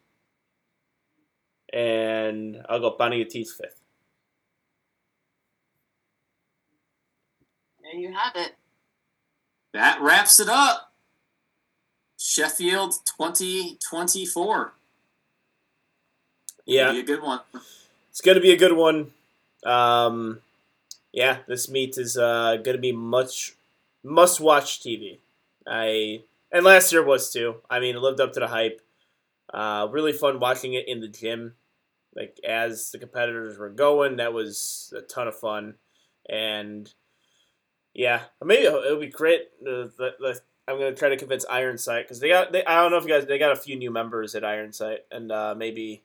and 1.71 2.61
I'll 2.69 2.79
go 2.79 2.95
Boniatis 2.97 3.49
fifth. 3.55 3.81
There 7.81 7.95
you 7.99 8.13
have 8.13 8.35
it. 8.35 8.53
That 9.73 10.01
wraps 10.01 10.39
it 10.39 10.49
up. 10.49 10.91
Sheffield 12.17 12.93
2024. 13.17 14.73
Yeah, 16.65 16.91
Be 16.93 16.99
a 16.99 17.03
good 17.03 17.21
one. 17.21 17.41
it's 18.09 18.21
gonna 18.21 18.39
be 18.39 18.51
a 18.51 18.57
good 18.57 18.73
one. 18.73 19.11
Um, 19.63 20.39
yeah, 21.11 21.39
this 21.47 21.69
meet 21.69 21.97
is 21.97 22.17
uh, 22.17 22.57
gonna 22.63 22.79
be 22.79 22.91
much 22.91 23.53
must-watch 24.03 24.81
TV. 24.81 25.19
I 25.67 26.23
and 26.51 26.65
last 26.65 26.91
year 26.91 27.03
was 27.03 27.31
too. 27.31 27.57
I 27.69 27.79
mean, 27.79 27.95
it 27.95 27.99
lived 27.99 28.19
up 28.19 28.33
to 28.33 28.39
the 28.39 28.47
hype. 28.47 28.81
Uh, 29.53 29.87
really 29.91 30.13
fun 30.13 30.39
watching 30.39 30.73
it 30.73 30.87
in 30.87 30.99
the 30.99 31.07
gym, 31.07 31.55
like 32.15 32.37
as 32.47 32.91
the 32.91 32.99
competitors 32.99 33.57
were 33.57 33.69
going. 33.69 34.17
That 34.17 34.33
was 34.33 34.93
a 34.97 35.01
ton 35.01 35.27
of 35.27 35.37
fun, 35.37 35.75
and 36.27 36.91
yeah, 37.93 38.23
maybe 38.43 38.63
it'll, 38.63 38.99
be 38.99 39.07
great. 39.07 39.41
The, 39.61 39.91
the, 39.97 40.11
the, 40.19 40.39
I'm 40.67 40.77
gonna 40.77 40.95
try 40.95 41.09
to 41.09 41.17
convince 41.17 41.45
Ironsight 41.45 42.03
because 42.03 42.19
they 42.19 42.29
got. 42.29 42.51
They, 42.51 42.65
I 42.65 42.81
don't 42.81 42.91
know 42.91 42.97
if 42.97 43.03
you 43.03 43.09
guys. 43.09 43.25
They 43.25 43.37
got 43.37 43.53
a 43.53 43.55
few 43.55 43.75
new 43.75 43.91
members 43.91 44.35
at 44.35 44.43
Ironsight, 44.43 44.99
and 45.11 45.31
uh, 45.31 45.55
maybe 45.55 46.03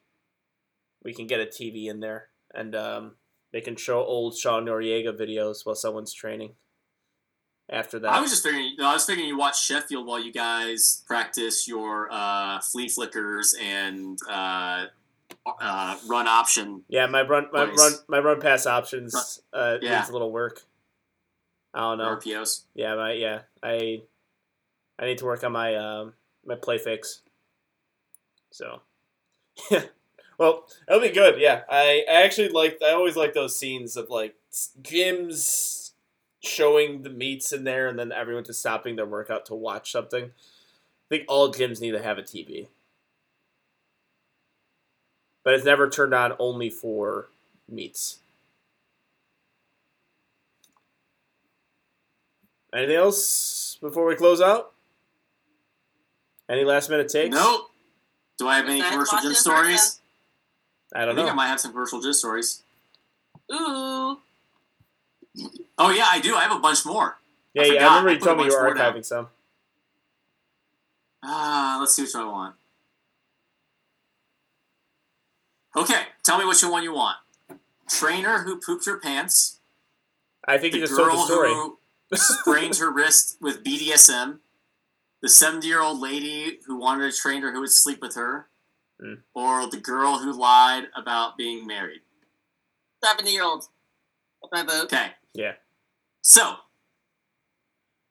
we 1.02 1.14
can 1.14 1.26
get 1.26 1.40
a 1.40 1.46
TV 1.46 1.86
in 1.86 2.00
there, 2.00 2.28
and 2.54 2.74
um, 2.74 3.16
they 3.52 3.60
can 3.60 3.76
show 3.76 4.04
old 4.04 4.36
Sean 4.36 4.66
Noriega 4.66 5.18
videos 5.18 5.64
while 5.64 5.74
someone's 5.74 6.12
training. 6.12 6.54
After 7.72 8.00
that, 8.00 8.10
I 8.10 8.20
was 8.20 8.30
just 8.30 8.42
figuring. 8.42 8.74
I 8.82 8.92
was 8.94 9.04
figuring 9.04 9.28
you 9.28 9.38
watch 9.38 9.64
Sheffield 9.64 10.04
while 10.04 10.18
you 10.18 10.32
guys 10.32 11.04
practice 11.06 11.68
your 11.68 12.08
uh, 12.10 12.58
flea 12.60 12.88
flickers 12.88 13.54
and 13.62 14.18
uh, 14.28 14.86
uh, 15.60 15.96
run 16.08 16.26
option. 16.26 16.82
yeah, 16.88 17.06
my 17.06 17.22
run, 17.22 17.46
my 17.52 17.64
run, 17.70 17.92
my 18.08 18.18
run 18.18 18.40
pass 18.40 18.66
options 18.66 19.40
uh, 19.52 19.78
Yeah. 19.80 19.98
needs 19.98 20.08
a 20.08 20.12
little 20.12 20.32
work. 20.32 20.62
I 21.72 21.78
don't 21.80 21.98
know. 21.98 22.16
RPOs. 22.16 22.62
Yeah, 22.74 22.96
my 22.96 23.12
yeah, 23.12 23.42
I 23.62 24.02
I 24.98 25.04
need 25.06 25.18
to 25.18 25.24
work 25.24 25.44
on 25.44 25.52
my 25.52 25.76
um 25.76 26.14
my 26.44 26.56
play 26.56 26.78
fix. 26.78 27.22
So 28.50 28.80
yeah. 29.70 29.82
Well, 30.38 30.64
that'll 30.88 31.02
be 31.02 31.10
good. 31.10 31.38
Yeah, 31.38 31.64
I, 31.68 32.02
I 32.10 32.22
actually 32.22 32.48
like. 32.48 32.78
I 32.82 32.92
always 32.92 33.14
like 33.14 33.34
those 33.34 33.58
scenes 33.58 33.94
of 33.94 34.08
like 34.08 34.34
gyms 34.80 35.79
showing 36.40 37.02
the 37.02 37.10
meets 37.10 37.52
in 37.52 37.64
there, 37.64 37.88
and 37.88 37.98
then 37.98 38.12
everyone 38.12 38.44
just 38.44 38.60
stopping 38.60 38.96
their 38.96 39.06
workout 39.06 39.46
to 39.46 39.54
watch 39.54 39.92
something. 39.92 40.24
I 40.26 41.08
think 41.08 41.24
all 41.28 41.52
gyms 41.52 41.80
need 41.80 41.90
to 41.92 42.02
have 42.02 42.18
a 42.18 42.22
TV, 42.22 42.68
but 45.44 45.54
it's 45.54 45.64
never 45.64 45.88
turned 45.88 46.14
on 46.14 46.34
only 46.38 46.70
for 46.70 47.28
meets. 47.68 48.18
Anything 52.72 52.96
else 52.96 53.76
before 53.80 54.06
we 54.06 54.14
close 54.14 54.40
out? 54.40 54.72
Any 56.48 56.64
last 56.64 56.88
minute 56.88 57.08
takes? 57.08 57.34
Nope. 57.34 57.70
Do 58.38 58.48
I 58.48 58.56
have 58.56 58.66
any 58.66 58.76
Besides 58.78 58.92
commercial 58.92 59.16
watching 59.16 59.30
gist 59.30 59.46
in 59.46 59.52
person. 59.52 59.76
stories? 59.76 60.00
I 60.94 61.02
I 61.02 61.04
don't 61.04 61.16
think 61.16 61.28
I 61.28 61.34
might 61.34 61.48
have 61.48 61.60
some 61.60 61.72
commercial 61.72 62.00
gym 62.00 62.12
stories. 62.12 62.62
Ooh. 63.52 64.18
Oh 65.82 65.90
yeah, 65.90 66.04
I 66.08 66.20
do. 66.20 66.34
I 66.36 66.42
have 66.42 66.52
a 66.54 66.60
bunch 66.60 66.84
more. 66.84 67.16
Yeah, 67.54 67.62
I 67.62 67.66
yeah. 67.66 67.88
I 67.88 67.98
remember 67.98 68.12
you 68.12 68.18
put 68.18 68.26
told 68.26 68.38
me 68.38 68.44
you 68.44 68.50
were 68.52 68.74
bunch 68.74 68.78
archiving 68.78 69.04
some. 69.04 69.28
Ah, 71.24 71.78
let's 71.80 71.94
see 71.96 72.02
which 72.02 72.14
one 72.14 72.24
I 72.24 72.30
want. 72.30 72.54
Okay, 75.74 76.02
tell 76.22 76.38
me 76.38 76.44
which 76.44 76.62
one 76.62 76.82
you 76.82 76.92
want. 76.94 77.16
Trainer 77.88 78.40
who 78.42 78.60
pooped 78.60 78.84
her 78.84 78.98
pants. 78.98 79.60
I 80.46 80.58
think 80.58 80.72
The 80.72 80.80
you 80.80 80.84
just 80.86 80.96
told 80.96 81.08
the 81.08 81.12
girl 81.14 81.26
story. 81.26 81.50
who 81.50 81.78
sprained 82.14 82.76
her 82.76 82.90
wrist 82.92 83.38
with 83.40 83.64
BDSM. 83.64 84.38
The 85.22 85.28
70 85.28 85.66
year 85.66 85.80
old 85.80 85.98
lady 85.98 86.60
who 86.66 86.78
wanted 86.78 87.08
a 87.08 87.12
trainer 87.12 87.52
who 87.52 87.60
would 87.60 87.70
sleep 87.70 88.00
with 88.02 88.16
her. 88.16 88.48
Hmm. 89.00 89.14
Or 89.34 89.66
the 89.68 89.78
girl 89.78 90.18
who 90.18 90.32
lied 90.32 90.84
about 90.94 91.38
being 91.38 91.66
married. 91.66 92.00
70 93.02 93.30
year 93.30 93.44
old. 93.44 93.64
My 94.52 94.62
vote. 94.62 94.84
Okay. 94.84 95.12
Yeah. 95.34 95.52
So, 96.22 96.54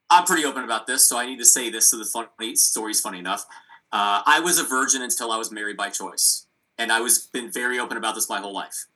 I'm 0.08 0.24
pretty 0.24 0.44
open 0.44 0.64
about 0.64 0.86
this, 0.86 1.08
so 1.08 1.16
I 1.18 1.26
need 1.26 1.38
to 1.38 1.44
say 1.44 1.70
this 1.70 1.90
so 1.90 1.98
the 1.98 2.04
funny 2.04 2.56
story's 2.56 3.00
funny 3.00 3.18
enough. 3.18 3.46
Uh, 3.92 4.22
I 4.26 4.40
was 4.40 4.58
a 4.58 4.64
virgin 4.64 5.02
until 5.02 5.30
I 5.32 5.36
was 5.36 5.50
married 5.52 5.76
by 5.76 5.88
choice, 5.90 6.46
and 6.78 6.90
I 6.92 7.00
was 7.00 7.26
been 7.32 7.50
very 7.50 7.78
open 7.78 7.96
about 7.96 8.14
this 8.14 8.28
my 8.28 8.40
whole 8.40 8.52
life. 8.54 8.86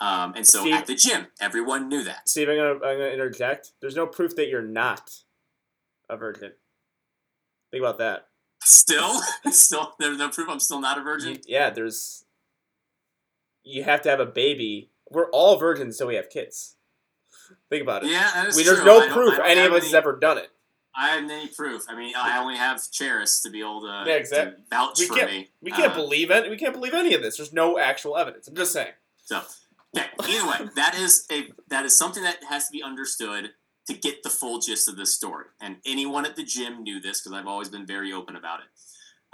Um, 0.00 0.34
and 0.36 0.46
so 0.46 0.60
Steve- 0.60 0.74
at 0.74 0.86
the 0.86 0.94
gym, 0.94 1.26
everyone 1.40 1.88
knew 1.88 2.02
that. 2.04 2.28
Steve, 2.28 2.48
I'm 2.48 2.56
gonna, 2.56 2.74
I'm 2.74 2.98
gonna 2.98 3.06
interject. 3.10 3.72
There's 3.80 3.96
no 3.96 4.06
proof 4.06 4.34
that 4.36 4.48
you're 4.48 4.62
not 4.62 5.10
a 6.08 6.16
virgin. 6.16 6.52
Think 7.70 7.82
about 7.82 7.98
that. 7.98 8.26
Still, 8.62 9.20
still, 9.50 9.94
there's 9.98 10.18
no 10.18 10.28
proof 10.28 10.48
I'm 10.48 10.60
still 10.60 10.80
not 10.80 10.98
a 10.98 11.02
virgin. 11.02 11.32
You- 11.34 11.40
yeah, 11.46 11.70
there's. 11.70 12.24
You 13.64 13.84
have 13.84 14.02
to 14.02 14.10
have 14.10 14.18
a 14.20 14.26
baby. 14.26 14.90
We're 15.08 15.30
all 15.30 15.56
virgins, 15.56 15.96
so 15.98 16.06
we 16.08 16.16
have 16.16 16.30
kids. 16.30 16.74
Think 17.70 17.82
about 17.82 18.04
it. 18.04 18.10
Yeah, 18.10 18.30
that 18.34 18.48
is 18.48 18.56
we, 18.56 18.64
true. 18.64 18.74
there's 18.74 18.84
no 18.86 19.08
proof 19.08 19.38
any 19.44 19.60
of 19.60 19.72
us 19.72 19.78
any- 19.78 19.86
has 19.86 19.94
ever 19.94 20.18
done 20.18 20.38
it. 20.38 20.50
I 20.94 21.08
have 21.16 21.24
any 21.30 21.48
proof. 21.48 21.86
I 21.88 21.96
mean, 21.96 22.12
I 22.14 22.36
only 22.38 22.56
have 22.56 22.76
Cheris 22.76 23.40
to 23.44 23.50
be 23.50 23.60
able 23.60 23.80
to, 23.80 24.04
Yeah, 24.06 24.14
exact- 24.16 24.56
to 24.56 24.62
vouch 24.76 24.98
we 24.98 25.06
for 25.06 25.14
can't- 25.14 25.30
me. 25.30 25.50
We 25.62 25.70
can't 25.70 25.92
Uh, 25.92 25.96
believe 25.96 26.30
it. 26.30 26.50
We 26.50 26.56
can't 26.58 26.74
believe 26.74 26.92
any 26.92 27.14
of 27.14 27.22
this. 27.22 27.38
There's 27.38 27.52
no 27.52 27.78
actual 27.78 28.16
evidence. 28.18 28.46
I'm 28.46 28.54
just 28.54 28.72
saying. 28.74 28.92
So, 29.24 29.40
okay. 29.96 30.10
Either 30.22 30.46
way, 30.46 30.68
that 30.76 30.94
is 30.94 31.26
a 31.30 31.50
that 31.68 31.86
is 31.86 31.96
something 31.96 32.22
that 32.24 32.44
has 32.44 32.66
to 32.66 32.72
be 32.72 32.82
understood 32.82 33.54
to 33.86 33.94
get 33.94 34.22
the 34.22 34.28
full 34.30 34.58
gist 34.60 34.86
of 34.88 34.96
this 34.96 35.14
story. 35.14 35.46
And 35.62 35.78
anyone 35.86 36.26
at 36.26 36.36
the 36.36 36.44
gym 36.44 36.82
knew 36.82 37.00
this 37.00 37.20
because 37.22 37.32
I've 37.32 37.46
always 37.48 37.68
been 37.70 37.86
very 37.86 38.12
open 38.12 38.36
about 38.36 38.60
it. 38.60 38.66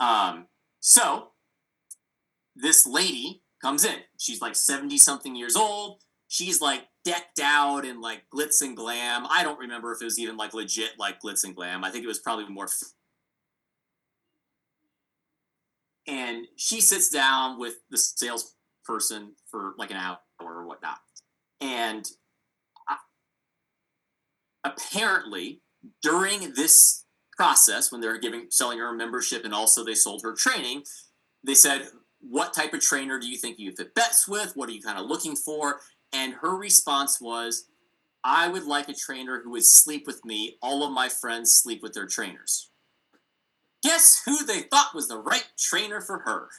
Um, 0.02 0.46
so 0.80 1.32
this 2.54 2.86
lady 2.86 3.42
comes 3.60 3.84
in. 3.84 3.96
She's 4.18 4.40
like 4.40 4.54
seventy 4.54 4.96
something 4.98 5.34
years 5.34 5.56
old. 5.56 6.02
She's 6.28 6.60
like 6.60 6.86
decked 7.08 7.40
out 7.42 7.86
in 7.86 8.02
like 8.02 8.24
glitz 8.34 8.60
and 8.60 8.76
glam. 8.76 9.26
I 9.30 9.42
don't 9.42 9.58
remember 9.58 9.92
if 9.92 10.02
it 10.02 10.04
was 10.04 10.18
even 10.18 10.36
like 10.36 10.52
legit 10.52 10.98
like 10.98 11.22
glitz 11.22 11.42
and 11.42 11.56
glam. 11.56 11.82
I 11.82 11.90
think 11.90 12.04
it 12.04 12.08
was 12.08 12.18
probably 12.18 12.46
more. 12.48 12.66
F- 12.66 12.92
and 16.06 16.46
she 16.56 16.82
sits 16.82 17.08
down 17.08 17.58
with 17.58 17.76
the 17.90 17.96
salesperson 17.96 19.36
for 19.50 19.72
like 19.78 19.90
an 19.90 19.96
hour 19.96 20.18
or 20.38 20.66
whatnot. 20.66 20.98
And 21.62 22.06
I- 22.86 22.98
apparently, 24.64 25.62
during 26.02 26.52
this 26.52 27.06
process, 27.38 27.90
when 27.90 28.02
they 28.02 28.08
were 28.08 28.18
giving 28.18 28.48
selling 28.50 28.78
her 28.80 28.92
a 28.92 28.96
membership 28.96 29.46
and 29.46 29.54
also 29.54 29.82
they 29.82 29.94
sold 29.94 30.22
her 30.24 30.34
training, 30.34 30.84
they 31.42 31.54
said, 31.54 31.88
"What 32.20 32.52
type 32.52 32.74
of 32.74 32.80
trainer 32.80 33.18
do 33.18 33.26
you 33.26 33.38
think 33.38 33.58
you 33.58 33.72
fit 33.74 33.94
best 33.94 34.28
with? 34.28 34.56
What 34.56 34.68
are 34.68 34.72
you 34.72 34.82
kind 34.82 34.98
of 34.98 35.06
looking 35.06 35.36
for?" 35.36 35.80
And 36.12 36.34
her 36.34 36.56
response 36.56 37.20
was, 37.20 37.66
"I 38.24 38.48
would 38.48 38.64
like 38.64 38.88
a 38.88 38.94
trainer 38.94 39.42
who 39.42 39.50
would 39.50 39.66
sleep 39.66 40.06
with 40.06 40.24
me. 40.24 40.58
All 40.62 40.82
of 40.84 40.92
my 40.92 41.08
friends 41.08 41.54
sleep 41.54 41.82
with 41.82 41.92
their 41.92 42.06
trainers." 42.06 42.70
Guess 43.82 44.22
who 44.24 44.44
they 44.44 44.62
thought 44.62 44.94
was 44.94 45.08
the 45.08 45.18
right 45.18 45.46
trainer 45.56 46.00
for 46.00 46.20
her? 46.20 46.50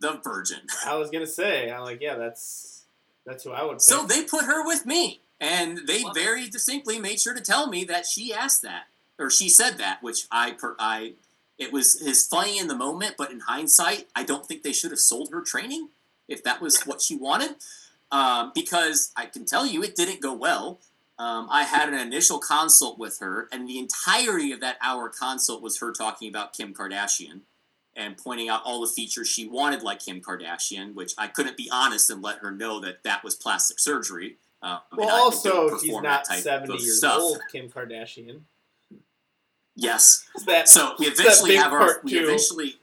The 0.00 0.20
Virgin. 0.22 0.66
I 0.86 0.96
was 0.96 1.10
gonna 1.10 1.26
say, 1.26 1.70
I'm 1.70 1.82
like, 1.82 2.00
yeah, 2.00 2.16
that's 2.16 2.84
that's 3.24 3.44
who 3.44 3.52
I 3.52 3.62
would. 3.62 3.74
Pick. 3.74 3.80
So 3.82 4.04
they 4.06 4.24
put 4.24 4.44
her 4.44 4.64
with 4.66 4.84
me, 4.86 5.20
and 5.38 5.86
they 5.86 6.02
Wow. 6.04 6.12
very 6.14 6.48
distinctly 6.48 6.98
made 6.98 7.20
sure 7.20 7.34
to 7.34 7.40
tell 7.40 7.66
me 7.68 7.84
that 7.84 8.06
she 8.06 8.32
asked 8.32 8.62
that, 8.62 8.84
or 9.18 9.30
she 9.30 9.48
said 9.48 9.78
that, 9.78 10.02
which 10.02 10.26
I 10.30 10.52
per, 10.52 10.76
I 10.78 11.14
it 11.58 11.72
was 11.72 11.96
is 12.00 12.26
funny 12.26 12.58
in 12.58 12.68
the 12.68 12.74
moment, 12.76 13.16
but 13.18 13.30
in 13.30 13.40
hindsight, 13.40 14.08
I 14.14 14.22
don't 14.24 14.46
think 14.46 14.62
they 14.62 14.72
should 14.72 14.90
have 14.90 15.00
sold 15.00 15.30
her 15.30 15.42
training 15.42 15.90
if 16.28 16.42
that 16.44 16.60
was 16.62 16.82
what 16.82 17.02
she 17.02 17.16
wanted, 17.16 17.56
um, 18.12 18.52
because 18.54 19.12
I 19.16 19.26
can 19.26 19.44
tell 19.44 19.66
you 19.66 19.82
it 19.82 19.96
didn't 19.96 20.20
go 20.20 20.32
well. 20.32 20.80
Um, 21.18 21.48
I 21.50 21.64
had 21.64 21.88
an 21.90 21.98
initial 21.98 22.38
consult 22.38 22.98
with 22.98 23.18
her, 23.18 23.48
and 23.52 23.68
the 23.68 23.78
entirety 23.78 24.52
of 24.52 24.60
that 24.60 24.78
hour 24.82 25.08
consult 25.10 25.60
was 25.62 25.78
her 25.80 25.92
talking 25.92 26.28
about 26.28 26.54
Kim 26.54 26.72
Kardashian 26.72 27.40
and 27.94 28.16
pointing 28.16 28.48
out 28.48 28.62
all 28.64 28.80
the 28.80 28.86
features 28.86 29.28
she 29.28 29.46
wanted 29.46 29.82
like 29.82 30.00
Kim 30.00 30.20
Kardashian, 30.20 30.94
which 30.94 31.12
I 31.18 31.26
couldn't 31.26 31.56
be 31.56 31.68
honest 31.70 32.08
and 32.08 32.22
let 32.22 32.38
her 32.38 32.50
know 32.50 32.80
that 32.80 33.02
that 33.02 33.22
was 33.22 33.34
plastic 33.34 33.78
surgery. 33.78 34.36
Uh, 34.62 34.78
well, 34.96 35.10
also 35.10 35.78
she's 35.78 36.00
not 36.00 36.26
70 36.26 36.72
years 36.72 36.98
stuff. 36.98 37.18
old. 37.20 37.40
Kim 37.50 37.68
Kardashian. 37.68 38.40
Yes. 39.74 40.26
That 40.46 40.68
So 40.68 40.94
we 40.98 41.06
eventually 41.06 41.56
have 41.56 41.72
our 41.72 42.00
we 42.02 42.18
eventually 42.18 42.76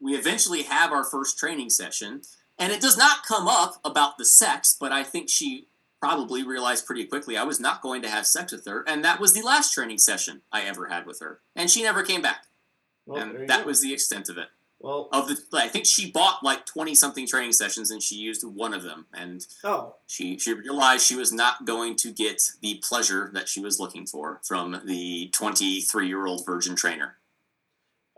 we 0.00 0.14
eventually 0.14 0.62
have 0.62 0.92
our 0.92 1.04
first 1.04 1.38
training 1.38 1.70
session, 1.70 2.22
and 2.60 2.70
it 2.72 2.80
does 2.80 2.96
not 2.96 3.24
come 3.26 3.48
up 3.48 3.80
about 3.84 4.18
the 4.18 4.24
sex, 4.24 4.76
but 4.78 4.92
I 4.92 5.02
think 5.02 5.28
she 5.28 5.66
probably 6.00 6.42
realized 6.44 6.86
pretty 6.86 7.04
quickly 7.04 7.36
I 7.36 7.42
was 7.44 7.58
not 7.58 7.82
going 7.82 8.02
to 8.02 8.08
have 8.08 8.26
sex 8.26 8.52
with 8.52 8.64
her, 8.66 8.84
and 8.86 9.04
that 9.04 9.18
was 9.20 9.32
the 9.34 9.42
last 9.42 9.74
training 9.74 9.98
session 9.98 10.42
I 10.52 10.62
ever 10.62 10.86
had 10.86 11.04
with 11.06 11.18
her, 11.20 11.40
and 11.56 11.68
she 11.68 11.82
never 11.82 12.02
came 12.04 12.22
back, 12.22 12.44
Well, 13.06 13.20
and 13.20 13.48
that 13.48 13.62
go. 13.62 13.66
was 13.66 13.80
the 13.82 13.92
extent 13.92 14.28
of 14.28 14.38
it. 14.38 14.48
well. 14.78 15.08
Of 15.12 15.28
the, 15.28 15.36
I 15.52 15.68
think 15.68 15.84
she 15.86 16.10
bought 16.10 16.42
like 16.42 16.64
twenty 16.64 16.94
something 16.94 17.26
training 17.26 17.52
sessions, 17.52 17.90
and 17.90 18.02
she 18.02 18.14
used 18.14 18.44
one 18.44 18.72
of 18.72 18.82
them, 18.82 19.06
and 19.12 19.46
Oh, 19.62 19.96
she 20.06 20.38
she 20.38 20.54
realized 20.54 21.04
she 21.04 21.16
was 21.16 21.32
not 21.32 21.66
going 21.66 21.96
to 21.96 22.12
get 22.12 22.40
the 22.62 22.80
pleasure 22.82 23.30
that 23.34 23.48
she 23.48 23.60
was 23.60 23.78
looking 23.78 24.06
for 24.06 24.40
from 24.42 24.80
the 24.86 25.28
twenty 25.32 25.80
three 25.82 26.08
year 26.08 26.24
old 26.26 26.46
virgin 26.46 26.76
trainer. 26.76 27.16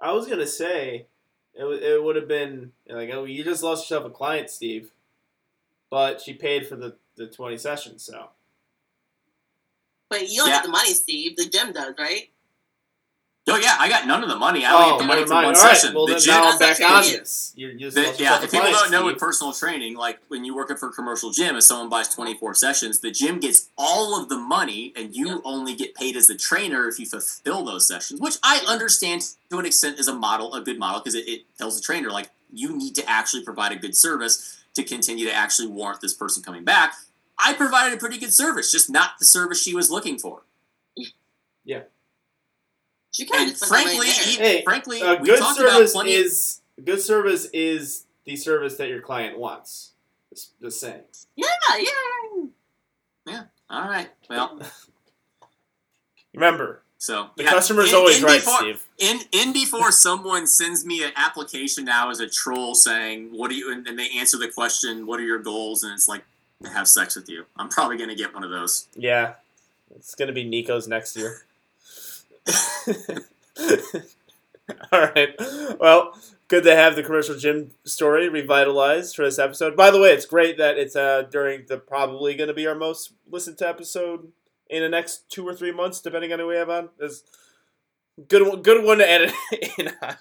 I 0.01 0.13
was 0.13 0.27
gonna 0.29 0.47
say 0.47 1.07
it, 1.55 1.65
it 1.65 2.03
would 2.03 2.17
have 2.17 2.29
been 2.29 2.73
like, 2.89 3.11
oh, 3.13 3.25
you 3.25 3.45
just 3.45 3.63
lost 3.63 3.85
yourself 3.91 4.07
a 4.07 4.11
client, 4.11 4.51
Steve. 4.51 4.91
But 5.91 6.21
she 6.21 6.33
paid 6.35 6.67
for 6.67 6.77
the, 6.77 6.97
the 7.17 7.27
20 7.27 7.59
sessions, 7.59 8.03
so. 8.03 8.31
But 10.09 10.29
you 10.29 10.39
don't 10.39 10.49
Yeah. 10.49 10.57
get 10.57 10.65
the 10.65 10.71
money, 10.71 10.93
Steve. 10.95 11.37
The 11.37 11.47
gym 11.47 11.73
does, 11.73 11.95
right? 11.99 12.31
Oh 13.49 13.57
yeah, 13.57 13.75
I 13.79 13.89
got 13.89 14.07
none 14.07 14.23
of 14.23 14.29
the 14.29 14.37
money. 14.37 14.65
I 14.65 14.73
only 14.73 15.03
Oh, 15.05 15.07
money 15.07 15.21
mind. 15.23 15.31
one 15.31 15.45
All 15.47 15.51
right, 15.51 15.77
session. 15.77 15.95
well, 15.97 16.07
the 16.07 16.13
then 16.13 16.23
gym, 16.23 16.35
now 16.35 16.51
I'm 16.53 16.59
back 16.61 16.81
on 16.81 17.03
this. 17.03 17.53
You, 17.57 17.69
you 17.71 17.79
just 17.91 17.97
the- 17.97 18.23
yeah, 18.23 18.41
if 18.41 18.53
people 18.53 18.71
don't 18.71 18.93
know 18.93 19.05
with 19.07 19.19
personal 19.19 19.53
training, 19.53 19.97
like 19.97 20.21
when 20.29 20.45
you're 20.45 20.55
working 20.55 20.77
for 20.77 20.91
a 20.91 20.93
commercial 20.93 21.33
gym, 21.33 21.57
if 21.57 21.65
someone 21.65 21.89
buys 21.89 22.09
24 22.15 22.55
sessions, 22.55 23.01
the 23.01 23.11
gym 23.11 23.41
gets 23.41 23.69
all 23.77 24.21
of 24.21 24.29
the 24.29 24.37
money, 24.39 24.93
and 24.95 25.17
you 25.17 25.27
Yeah. 25.27 25.39
only 25.45 25.75
get 25.75 25.97
paid 25.97 26.17
as 26.17 26.29
the 26.29 26.37
trainer 26.37 26.87
if 26.87 27.01
you 27.01 27.07
fulfill 27.07 27.65
those 27.65 27.87
sessions. 27.89 28.21
Which 28.21 28.37
I 28.45 28.63
understand 28.69 29.27
to 29.51 29.59
an 29.59 29.67
extent 29.67 29.99
is 29.99 30.07
a 30.07 30.15
model, 30.15 30.55
a 30.55 30.61
good 30.61 30.79
model, 30.79 31.01
because 31.01 31.17
it, 31.17 31.27
it 31.29 31.43
tells 31.59 31.75
the 31.75 31.83
trainer 31.83 32.11
like 32.11 32.31
you 32.53 32.77
need 32.77 32.95
to 32.95 33.11
actually 33.11 33.43
provide 33.43 33.73
a 33.73 33.77
good 33.77 33.97
service 33.97 34.63
to 34.75 34.85
continue 34.85 35.27
to 35.27 35.35
actually 35.35 35.67
warrant 35.67 36.01
this 36.01 36.15
person 36.15 36.45
coming 36.45 36.63
back. 36.63 36.95
I 37.45 37.55
provided 37.55 37.95
a 37.97 38.01
pretty 38.01 38.19
good 38.19 38.33
service, 38.33 38.71
just 38.71 38.89
not 38.89 39.19
the 39.19 39.25
service 39.25 39.61
she 39.61 39.75
was 39.75 39.91
looking 39.91 40.17
for. 40.17 40.43
She 43.13 43.25
kind 43.27 43.43
And 43.45 43.51
of 43.53 43.57
spent 43.59 43.71
the 43.89 43.95
money 43.97 44.11
frankly, 44.11 44.37
there. 44.37 44.47
Hey, 44.49 44.63
frankly, 44.65 45.03
Uh, 45.03 45.17
we 45.21 45.29
good 45.29 45.39
talked 45.39 45.61
about 45.61 45.73
service 45.73 45.93
plenty. 45.93 46.13
is 46.15 46.61
good 46.85 47.01
service 47.01 47.45
is 47.53 48.07
the 48.25 48.35
service 48.37 48.77
that 48.79 48.89
your 48.89 49.01
client 49.01 49.39
wants. 49.39 49.91
Just, 50.31 50.59
just 50.61 50.81
saying. 50.81 51.03
yeah, 51.37 51.47
yeah. 51.79 52.45
Yeah. 53.27 53.43
All 53.71 53.89
right, 53.89 54.09
well, 54.29 54.59
Remember, 56.35 56.83
so 56.99 57.29
the 57.37 57.45
yeah, 57.45 57.51
customer's 57.51 57.91
in- 57.91 57.95
always 57.97 58.19
in 58.19 58.25
right, 58.25 58.41
before- 58.41 58.59
Steve. 58.61 58.85
in 58.99 59.21
in 59.33 59.53
before 59.53 59.93
someone 60.07 60.47
sends 60.47 60.85
me 60.87 61.05
an 61.05 61.13
application 61.17 61.85
now 61.85 62.09
as 62.11 62.21
a 62.21 62.29
troll 62.29 62.75
saying 62.75 63.29
what 63.33 63.51
do 63.51 63.57
you 63.57 63.71
and, 63.73 63.87
and 63.87 63.99
they 63.99 64.09
answer 64.19 64.39
the 64.39 64.49
question 64.49 65.07
what 65.07 65.21
are 65.21 65.25
your 65.25 65.39
goals 65.39 65.83
and 65.85 65.93
it's 65.93 66.09
like 66.09 66.25
to 66.63 66.71
have 66.71 66.89
sex 66.89 67.15
with 67.17 67.29
you 67.29 67.45
i'm 67.57 67.69
probably 67.69 67.97
going 67.99 68.09
to 68.09 68.15
get 68.15 68.33
one 68.33 68.45
of 68.45 68.51
those 68.51 68.89
Yeah, 68.97 69.35
it's 69.95 70.15
gonna 70.15 70.33
be 70.33 70.45
Nico's 70.45 70.89
next 70.89 71.17
year. 71.17 71.43
All 74.93 75.01
right. 75.01 75.31
Well, 75.81 76.17
good 76.49 76.65
to 76.65 76.75
have 76.75 76.97
the 76.97 77.03
commercial 77.03 77.37
gym 77.37 77.73
story 77.85 78.29
revitalized 78.29 79.17
for 79.17 79.25
this 79.25 79.39
episode. 79.39 79.77
By 79.77 79.91
the 79.91 80.01
way, 80.01 80.11
it's 80.13 80.27
great 80.27 80.57
that 80.59 80.79
it's 80.79 80.97
uh, 80.97 81.23
during 81.31 81.67
the 81.67 81.79
probably 81.79 82.35
going 82.35 82.49
to 82.49 82.55
be 82.55 82.67
our 82.67 82.75
most 82.75 83.13
listened 83.31 83.59
to 83.59 83.69
episode 83.69 84.29
in 84.71 84.83
the 84.83 84.89
next 84.89 85.29
two 85.31 85.47
or 85.47 85.55
three 85.55 85.73
months, 85.73 86.01
depending 86.01 86.33
on 86.33 86.39
who 86.39 86.47
we 86.47 86.57
have 86.57 86.71
on. 86.71 86.89
Is 87.01 87.25
good 88.29 88.47
one. 88.47 88.63
Good 88.63 88.85
one 88.85 88.99
to 88.99 89.09
edit 89.11 89.33
in 89.79 89.89
on. 90.01 90.17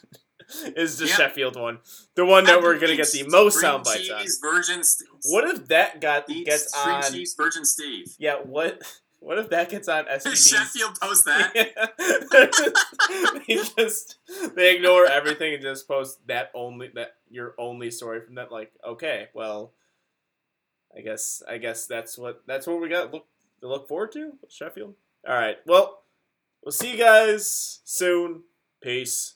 Is 0.75 0.97
the 0.97 1.05
Yeah. 1.05 1.15
Sheffield 1.15 1.55
one, 1.55 1.79
the 2.15 2.25
one 2.25 2.43
that 2.45 2.61
we're 2.61 2.77
gonna 2.77 2.97
get 2.97 3.09
the 3.11 3.23
most 3.29 3.61
sound 3.61 3.85
bites 3.85 4.09
on? 4.09 4.25
virgin 4.41 4.81
What 5.25 5.45
if 5.47 5.67
that 5.69 6.01
got 6.01 6.27
gets 6.27 6.73
on? 6.75 7.03
cheese 7.03 7.35
virgin 7.37 7.63
steve 7.63 8.07
Yeah, 8.19 8.35
what 8.43 8.81
what 9.21 9.37
if 9.37 9.49
that 9.51 9.69
gets 9.69 9.87
on 9.87 10.05
Did 10.05 10.21
SBD's? 10.21 10.49
sheffield 10.49 10.99
post 10.99 11.25
that 11.25 11.53
they 13.47 13.55
just 13.55 14.17
they 14.55 14.75
ignore 14.75 15.05
everything 15.05 15.53
and 15.53 15.61
just 15.61 15.87
post 15.87 16.19
that 16.27 16.49
only 16.55 16.89
that 16.95 17.15
your 17.29 17.53
only 17.57 17.91
story 17.91 18.21
from 18.25 18.35
that. 18.35 18.51
Like, 18.51 18.71
okay, 18.85 19.29
well, 19.35 19.73
I 20.97 21.01
guess 21.01 21.43
I 21.47 21.59
guess 21.59 21.85
that's 21.85 22.17
what 22.17 22.41
that's 22.47 22.65
what 22.65 22.81
we 22.81 22.89
got 22.89 23.13
look 23.13 23.27
to 23.61 23.67
look 23.67 23.87
forward 23.87 24.11
to. 24.13 24.33
Sheffield. 24.49 24.95
All 25.27 25.35
right. 25.35 25.57
Well, 25.67 26.01
we'll 26.63 26.71
see 26.71 26.93
you 26.93 26.97
guys 26.97 27.79
soon. 27.85 28.41
Peace. 28.81 29.35